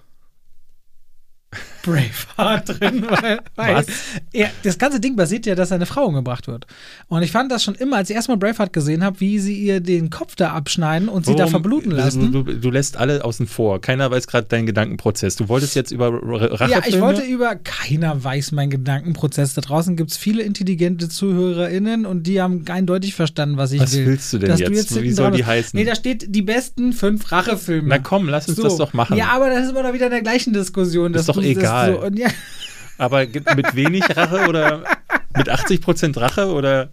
Braveheart 1.86 2.68
drin, 2.80 3.06
weil, 3.08 3.40
weil 3.54 3.84
er, 4.32 4.50
das 4.64 4.78
ganze 4.78 4.98
Ding 4.98 5.14
basiert 5.14 5.46
ja, 5.46 5.54
dass 5.54 5.68
seine 5.68 5.86
Frau 5.86 6.06
umgebracht 6.06 6.48
wird. 6.48 6.66
Und 7.08 7.22
ich 7.22 7.30
fand 7.30 7.52
das 7.52 7.62
schon 7.62 7.76
immer, 7.76 7.96
als 7.96 8.10
ich 8.10 8.16
erstmal 8.16 8.36
Braveheart 8.36 8.72
gesehen 8.72 9.04
habe, 9.04 9.20
wie 9.20 9.38
sie 9.38 9.56
ihr 9.56 9.80
den 9.80 10.10
Kopf 10.10 10.34
da 10.34 10.50
abschneiden 10.52 11.08
und 11.08 11.26
sie 11.26 11.36
da 11.36 11.46
verbluten 11.46 11.92
lassen. 11.92 12.32
Du, 12.32 12.42
du, 12.42 12.54
du, 12.54 12.70
lässt 12.70 12.96
alle 12.96 13.24
außen 13.24 13.46
vor. 13.46 13.80
Keiner 13.80 14.10
weiß 14.10 14.26
gerade 14.26 14.48
deinen 14.48 14.66
Gedankenprozess. 14.66 15.36
Du 15.36 15.48
wolltest 15.48 15.76
jetzt 15.76 15.92
über 15.92 16.12
Rachefilme? 16.12 16.72
Ja, 16.72 16.82
ich 16.86 17.00
wollte 17.00 17.22
über, 17.22 17.54
keiner 17.54 18.22
weiß 18.22 18.52
meinen 18.52 18.70
Gedankenprozess. 18.70 19.54
Da 19.54 19.60
draußen 19.60 19.96
gibt 19.96 20.10
es 20.10 20.16
viele 20.16 20.42
intelligente 20.42 21.08
ZuhörerInnen 21.08 22.04
und 22.04 22.24
die 22.26 22.42
haben 22.42 22.64
eindeutig 22.68 23.14
verstanden, 23.14 23.56
was 23.56 23.70
ich 23.72 23.80
was 23.80 23.94
will. 23.94 24.02
Was 24.02 24.08
willst 24.08 24.32
du 24.32 24.38
denn 24.38 24.48
Dass 24.50 24.60
jetzt? 24.60 24.90
Du 24.90 25.02
Wie 25.02 25.12
soll 25.12 25.30
die 25.30 25.44
heißen? 25.44 25.78
Nee, 25.78 25.84
da 25.84 25.94
steht 25.94 26.34
die 26.34 26.42
besten 26.42 26.92
fünf 26.92 27.30
Rachefilme. 27.30 27.88
Na 27.88 27.98
komm, 27.98 28.28
lass 28.28 28.48
uns 28.48 28.56
so. 28.56 28.64
das 28.64 28.76
doch 28.76 28.92
machen. 28.92 29.16
Ja, 29.16 29.28
aber 29.28 29.50
das 29.50 29.64
ist 29.64 29.70
immer 29.70 29.84
noch 29.84 29.92
wieder 29.92 30.06
in 30.06 30.12
der 30.12 30.22
gleichen 30.22 30.52
Diskussion. 30.52 31.14
Ist 31.14 31.28
doch 31.28 31.40
egal. 31.40 31.75
So, 31.84 32.08
ja. 32.14 32.28
Aber 32.98 33.26
mit 33.26 33.74
wenig 33.74 34.04
Rache 34.16 34.46
oder 34.48 34.84
mit 35.36 35.50
80% 35.50 36.18
Rache 36.18 36.46
oder 36.50 36.92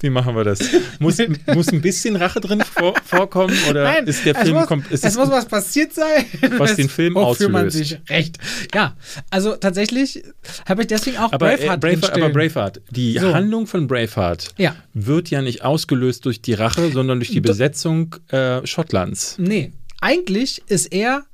wie 0.00 0.10
machen 0.10 0.34
wir 0.34 0.44
das? 0.44 0.60
Muss, 0.98 1.18
muss 1.46 1.68
ein 1.68 1.80
bisschen 1.80 2.16
Rache 2.16 2.40
drin 2.40 2.62
vor, 2.62 2.94
vorkommen 3.04 3.56
oder 3.68 3.84
Nein, 3.84 4.06
ist 4.06 4.24
der 4.24 4.34
Film 4.34 4.48
es 4.48 4.52
muss, 4.60 4.66
kommt, 4.66 4.90
ist 4.90 5.04
es 5.04 5.16
muss 5.16 5.30
was 5.30 5.46
passiert 5.46 5.92
sein, 5.92 6.24
was 6.58 6.76
den 6.76 6.88
Film 6.88 7.16
auslöst. 7.16 7.52
man 7.52 7.70
sich 7.70 7.98
recht. 8.08 8.38
Ja, 8.74 8.96
also 9.30 9.56
tatsächlich 9.56 10.22
habe 10.66 10.82
ich 10.82 10.88
deswegen 10.88 11.18
auch 11.18 11.32
aber, 11.32 11.50
Braveheart, 11.50 11.84
äh, 11.84 11.94
Braveheart 11.94 12.12
aber 12.14 12.30
Braveheart, 12.30 12.80
die 12.90 13.18
so. 13.18 13.34
Handlung 13.34 13.66
von 13.66 13.86
Braveheart 13.86 14.54
ja. 14.56 14.74
wird 14.94 15.30
ja 15.30 15.42
nicht 15.42 15.62
ausgelöst 15.62 16.24
durch 16.24 16.40
die 16.40 16.54
Rache, 16.54 16.90
sondern 16.90 17.20
durch 17.20 17.30
die 17.30 17.40
Besetzung 17.40 18.16
äh, 18.28 18.66
Schottlands. 18.66 19.36
Nee, 19.38 19.72
eigentlich 20.00 20.62
ist 20.66 20.86
er 20.86 21.24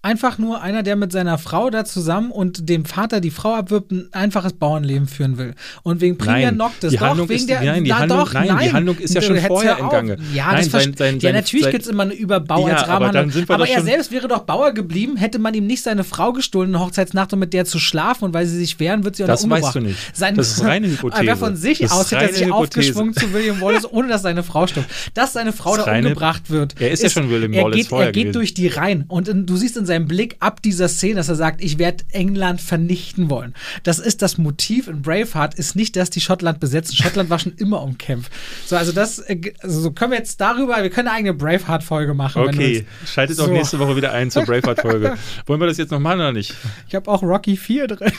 einfach 0.00 0.38
nur 0.38 0.62
einer, 0.62 0.84
der 0.84 0.94
mit 0.94 1.10
seiner 1.10 1.38
Frau 1.38 1.70
da 1.70 1.84
zusammen 1.84 2.30
und 2.30 2.68
dem 2.68 2.84
Vater 2.84 3.20
die 3.20 3.32
Frau 3.32 3.54
abwirbt, 3.54 3.90
ein 3.90 4.08
einfaches 4.12 4.52
Bauernleben 4.52 5.08
führen 5.08 5.38
will. 5.38 5.54
Und 5.82 6.00
wegen 6.00 6.16
nein, 6.24 6.56
Noctis, 6.56 6.90
die 6.90 6.96
doch, 6.96 7.06
Handlung 7.08 7.28
wegen 7.28 7.40
ist, 7.40 7.48
der, 7.48 7.62
nein, 7.62 7.82
die 7.82 7.90
na, 7.90 7.98
Handlung, 7.98 8.18
doch, 8.20 8.32
nein, 8.32 8.46
nein, 8.46 8.58
die 8.64 8.72
Handlung 8.72 8.98
ist 8.98 9.14
ja 9.14 9.22
schon 9.22 9.38
vorher 9.40 9.78
im 9.78 9.88
Gange. 9.88 10.16
Ja, 10.32 10.52
nein, 10.52 10.68
das 10.70 10.84
sein, 10.84 10.94
sein, 10.96 11.18
ja 11.18 11.32
natürlich 11.32 11.70
gibt 11.70 11.82
es 11.82 11.88
immer 11.88 12.04
einen 12.04 12.12
Überbau 12.12 12.68
ja, 12.68 12.76
als 12.76 12.88
aber, 12.88 13.06
Rahmenhandlung. 13.06 13.44
Aber 13.48 13.66
doch 13.66 13.74
er 13.74 13.82
selbst 13.82 14.12
wäre 14.12 14.28
doch 14.28 14.40
Bauer 14.40 14.72
geblieben, 14.72 15.16
hätte 15.16 15.40
man 15.40 15.52
ihm 15.54 15.66
nicht 15.66 15.82
seine 15.82 16.04
Frau 16.04 16.32
gestohlen 16.32 16.74
in 16.74 16.80
Hochzeitsnacht, 16.80 17.32
um 17.32 17.40
mit 17.40 17.52
der 17.52 17.64
zu 17.64 17.80
schlafen 17.80 18.24
und 18.26 18.34
weil 18.34 18.46
sie 18.46 18.56
sich 18.56 18.78
wehren, 18.78 19.02
wird 19.02 19.16
sie 19.16 19.24
auch 19.24 19.28
das 19.28 19.42
noch 19.42 19.50
umgebracht. 19.50 19.74
weißt 19.74 19.84
du 19.84 19.88
nicht. 19.88 20.16
Sein, 20.16 20.36
das 20.36 20.52
ist 20.52 20.64
reine 20.64 20.86
Hypothese. 20.90 21.26
Er 21.26 21.36
von 21.36 21.56
sich 21.56 21.78
das 21.80 21.90
aus 21.90 22.12
hätte 22.12 22.22
er 22.22 22.28
sich 22.28 22.46
Hypothese. 22.46 22.54
aufgeschwungen 22.54 23.14
zu 23.14 23.32
William 23.32 23.60
Wallace, 23.60 23.90
ohne 23.90 24.06
dass 24.06 24.22
seine 24.22 24.44
Frau 24.44 24.68
stirbt. 24.68 24.88
Dass 25.14 25.32
seine 25.32 25.52
Frau 25.52 25.76
das 25.76 25.86
da 25.86 25.96
umgebracht 25.96 26.50
wird. 26.50 26.80
Er 26.80 26.92
ist, 26.92 27.02
ja 27.02 27.10
schon 27.10 27.30
William 27.30 27.52
Wallace 27.52 27.88
vorher 27.88 28.08
Er 28.08 28.12
geht 28.12 28.36
durch 28.36 28.54
die 28.54 28.68
Reihen 28.68 29.04
und 29.08 29.26
in, 29.26 29.44
du 29.44 29.56
siehst 29.56 29.76
in 29.76 29.87
seinem 29.88 30.06
Blick 30.06 30.36
ab 30.40 30.62
dieser 30.62 30.88
Szene, 30.88 31.16
dass 31.16 31.28
er 31.28 31.34
sagt, 31.34 31.62
ich 31.62 31.78
werde 31.78 32.04
England 32.12 32.60
vernichten 32.60 33.28
wollen. 33.30 33.54
Das 33.82 33.98
ist 33.98 34.22
das 34.22 34.38
Motiv 34.38 34.88
in 34.88 35.02
Braveheart, 35.02 35.54
ist 35.54 35.74
nicht, 35.76 35.96
dass 35.96 36.10
die 36.10 36.20
Schottland 36.20 36.60
besetzen. 36.60 36.94
Schottland 36.96 37.30
war 37.30 37.38
schon 37.38 37.54
immer 37.54 37.82
umkämpft. 37.82 38.32
So, 38.66 38.76
also 38.76 38.92
das, 38.92 39.22
also 39.60 39.80
so 39.80 39.90
können 39.90 40.12
wir 40.12 40.18
jetzt 40.18 40.40
darüber, 40.40 40.82
wir 40.82 40.90
können 40.90 41.08
eine 41.08 41.16
eigene 41.16 41.34
Braveheart-Folge 41.34 42.14
machen. 42.14 42.42
Okay, 42.42 42.86
schaltet 43.04 43.36
so. 43.36 43.44
auch 43.44 43.48
nächste 43.48 43.78
Woche 43.78 43.96
wieder 43.96 44.12
ein 44.12 44.30
zur 44.30 44.44
Braveheart-Folge. 44.44 45.16
Wollen 45.46 45.60
wir 45.60 45.66
das 45.66 45.78
jetzt 45.78 45.90
noch 45.90 46.00
machen 46.00 46.20
oder 46.20 46.32
nicht? 46.32 46.54
Ich 46.86 46.94
habe 46.94 47.10
auch 47.10 47.22
Rocky 47.22 47.56
4 47.56 47.88
drin. 47.88 48.12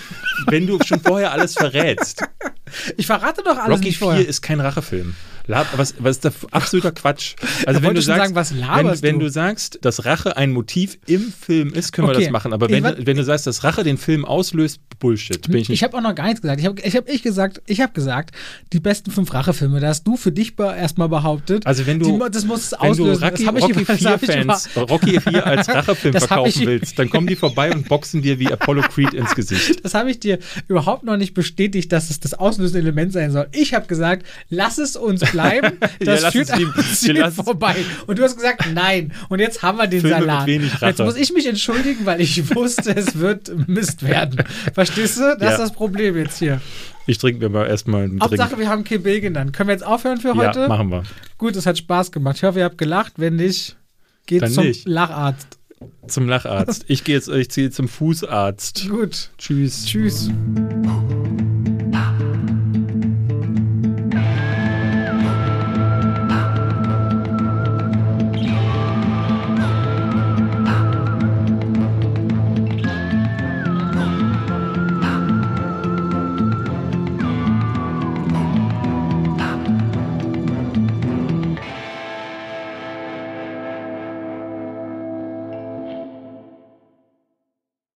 Wenn 0.48 0.68
du 0.68 0.80
schon 0.84 1.00
vorher 1.00 1.32
alles 1.32 1.54
verrätst. 1.54 2.24
Ich 2.98 3.08
verrate 3.08 3.42
doch 3.44 3.58
alles 3.58 3.78
Rocky 3.78 3.86
nicht 3.86 3.98
4 3.98 4.08
vorher. 4.08 4.28
ist 4.28 4.42
kein 4.42 4.60
Rachefilm. 4.60 5.16
Was, 5.50 5.96
was 6.00 6.18
ist 6.18 6.26
da 6.26 6.32
absoluter 6.52 6.92
Quatsch? 6.92 7.36
Also 7.66 7.80
da 7.80 7.88
wenn 7.88 7.96
du 7.96 8.02
sagst, 8.02 8.20
sagen, 8.20 8.36
was 8.36 8.54
wenn, 8.54 9.02
wenn 9.02 9.20
du? 9.20 9.30
sagst, 9.30 9.80
dass 9.82 10.06
Rache 10.06 10.38
ein 10.38 10.52
Motiv 10.52 10.98
im 11.08 11.34
Film 11.34 11.74
ist, 11.74 11.92
können 11.92 12.10
okay. 12.10 12.20
wir 12.20 12.26
das 12.26 12.32
machen. 12.32 12.54
Aber 12.54 12.70
wenn, 12.70 12.84
wenn 12.84 13.18
du 13.18 13.24
sagst, 13.24 13.48
dass 13.48 13.64
Rache 13.64 13.84
den 13.84 13.98
Film 13.98 14.26
auslöst, 14.26 14.80
Bullshit. 15.00 15.42
Bin 15.48 15.58
ich 15.62 15.70
ich 15.70 15.84
habe 15.84 15.98
auch 15.98 16.02
noch 16.02 16.14
gar 16.14 16.26
nichts 16.26 16.42
gesagt. 16.42 16.60
Ich 16.60 16.68
habe 16.68 16.82
ich 16.82 16.96
hab 16.96 17.10
ich 17.10 17.24
gesagt, 17.24 17.62
ich 17.66 17.82
habe 17.82 17.94
gesagt, 17.94 18.36
die 18.74 18.80
besten 18.80 19.12
fünf 19.12 19.34
Rachefilme, 19.34 19.80
da 19.80 19.88
hast 19.88 20.04
du 20.04 20.18
für 20.18 20.32
dich 20.32 20.54
erstmal 20.60 21.10
behauptet. 21.10 21.66
Also 21.66 21.86
wenn 21.88 22.00
du, 22.00 22.20
die, 22.20 22.32
das 22.32 22.46
muss 22.46 22.74
wenn 22.74 22.92
auslösen. 22.92 23.22
du 23.22 23.28
Rocky, 23.28 23.46
das 23.46 23.64
Rocky 23.64 23.82
ich, 23.82 23.88
4 23.88 24.20
Fans, 24.20 24.70
Rocky 24.76 25.20
4 25.20 25.48
als 25.48 25.70
Rachefilm 25.70 26.14
verkaufen 26.14 26.50
ich- 26.50 26.66
willst, 26.66 27.00
dann 27.00 27.10
kommen 27.10 27.28
die 27.28 27.36
vorbei 27.36 27.72
und 27.72 27.88
boxen 27.88 28.22
dir 28.22 28.40
wie 28.40 28.52
Apollo 28.52 28.84
Creed 28.94 29.14
ins 29.14 29.34
Gesicht. 29.36 29.84
Das 29.84 29.94
habe 29.94 30.12
ich 30.12 30.20
dir 30.20 30.40
überhaupt 30.68 31.04
noch 31.04 31.18
nicht 31.18 31.34
bestätigt, 31.34 31.92
dass 31.92 32.10
es 32.10 32.20
das 32.20 32.34
auslösende 32.34 32.80
Element 32.80 33.14
sein 33.14 33.32
soll. 33.32 33.48
Ich 33.54 33.74
habe 33.74 33.88
gesagt, 33.88 34.26
lass 34.50 34.78
es 34.78 34.96
uns 34.96 35.22
bleiben. 35.22 35.39
Das 36.00 36.08
Ja, 36.08 36.20
lass 36.22 36.34
führt 36.34 36.52
am 36.52 36.74
Ziel 36.94 37.32
vorbei. 37.32 37.76
Und 38.08 38.20
du 38.20 38.24
hast 38.24 38.36
gesagt, 38.36 38.66
nein. 38.74 39.14
Und 39.30 39.40
jetzt 39.40 39.62
haben 39.64 39.78
wir 39.78 39.88
den 39.88 40.02
Filme 40.02 40.20
Salat. 40.20 40.48
Jetzt 40.48 41.00
muss 41.00 41.16
ich 41.16 41.34
mich 41.34 41.48
entschuldigen, 41.48 42.06
weil 42.06 42.22
ich 42.22 42.56
wusste, 42.56 42.96
es 42.96 43.20
wird 43.20 43.52
Mist 43.68 44.04
werden. 44.04 44.44
Verstehst 44.74 45.18
du? 45.18 45.36
Das 45.38 45.42
Ja. 45.42 45.52
ist 45.52 45.60
das 45.60 45.72
Problem 45.74 46.16
jetzt 46.18 46.40
hier. 46.40 46.62
Ich 47.08 47.18
trinke 47.18 47.40
mir 47.40 47.50
mal 47.50 47.66
erstmal 47.68 48.04
einen 48.04 48.20
Drink. 48.20 48.24
Hauptsache, 48.24 48.60
wir 48.60 48.70
haben 48.70 48.84
KB 48.84 49.20
genannt. 49.20 49.52
Können 49.54 49.70
wir 49.70 49.74
jetzt 49.74 49.86
aufhören 49.86 50.20
für 50.20 50.36
heute? 50.36 50.62
Ja, 50.62 50.68
machen 50.68 50.90
wir. 50.92 51.04
Gut, 51.38 51.56
es 51.56 51.66
hat 51.66 51.78
Spaß 51.78 52.12
gemacht. 52.12 52.38
Ich 52.38 52.44
hoffe, 52.44 52.60
ihr 52.60 52.66
habt 52.66 52.78
gelacht. 52.78 53.14
Wenn 53.18 53.36
nicht, 53.36 53.76
geht 54.28 54.44
Dann 54.44 54.52
zum 54.52 54.66
nicht. 54.66 54.88
Lacharzt. 54.88 55.58
Zum 56.08 56.28
Lacharzt. 56.28 56.86
Ich 56.88 57.04
gehe 57.04 57.16
jetzt, 57.16 57.30
ich 57.30 57.50
ziehe 57.50 57.72
zum 57.72 57.88
Fußarzt. 57.88 58.90
Gut. 58.90 59.30
Tschüss. 59.38 59.86
Tschüss. 59.86 60.30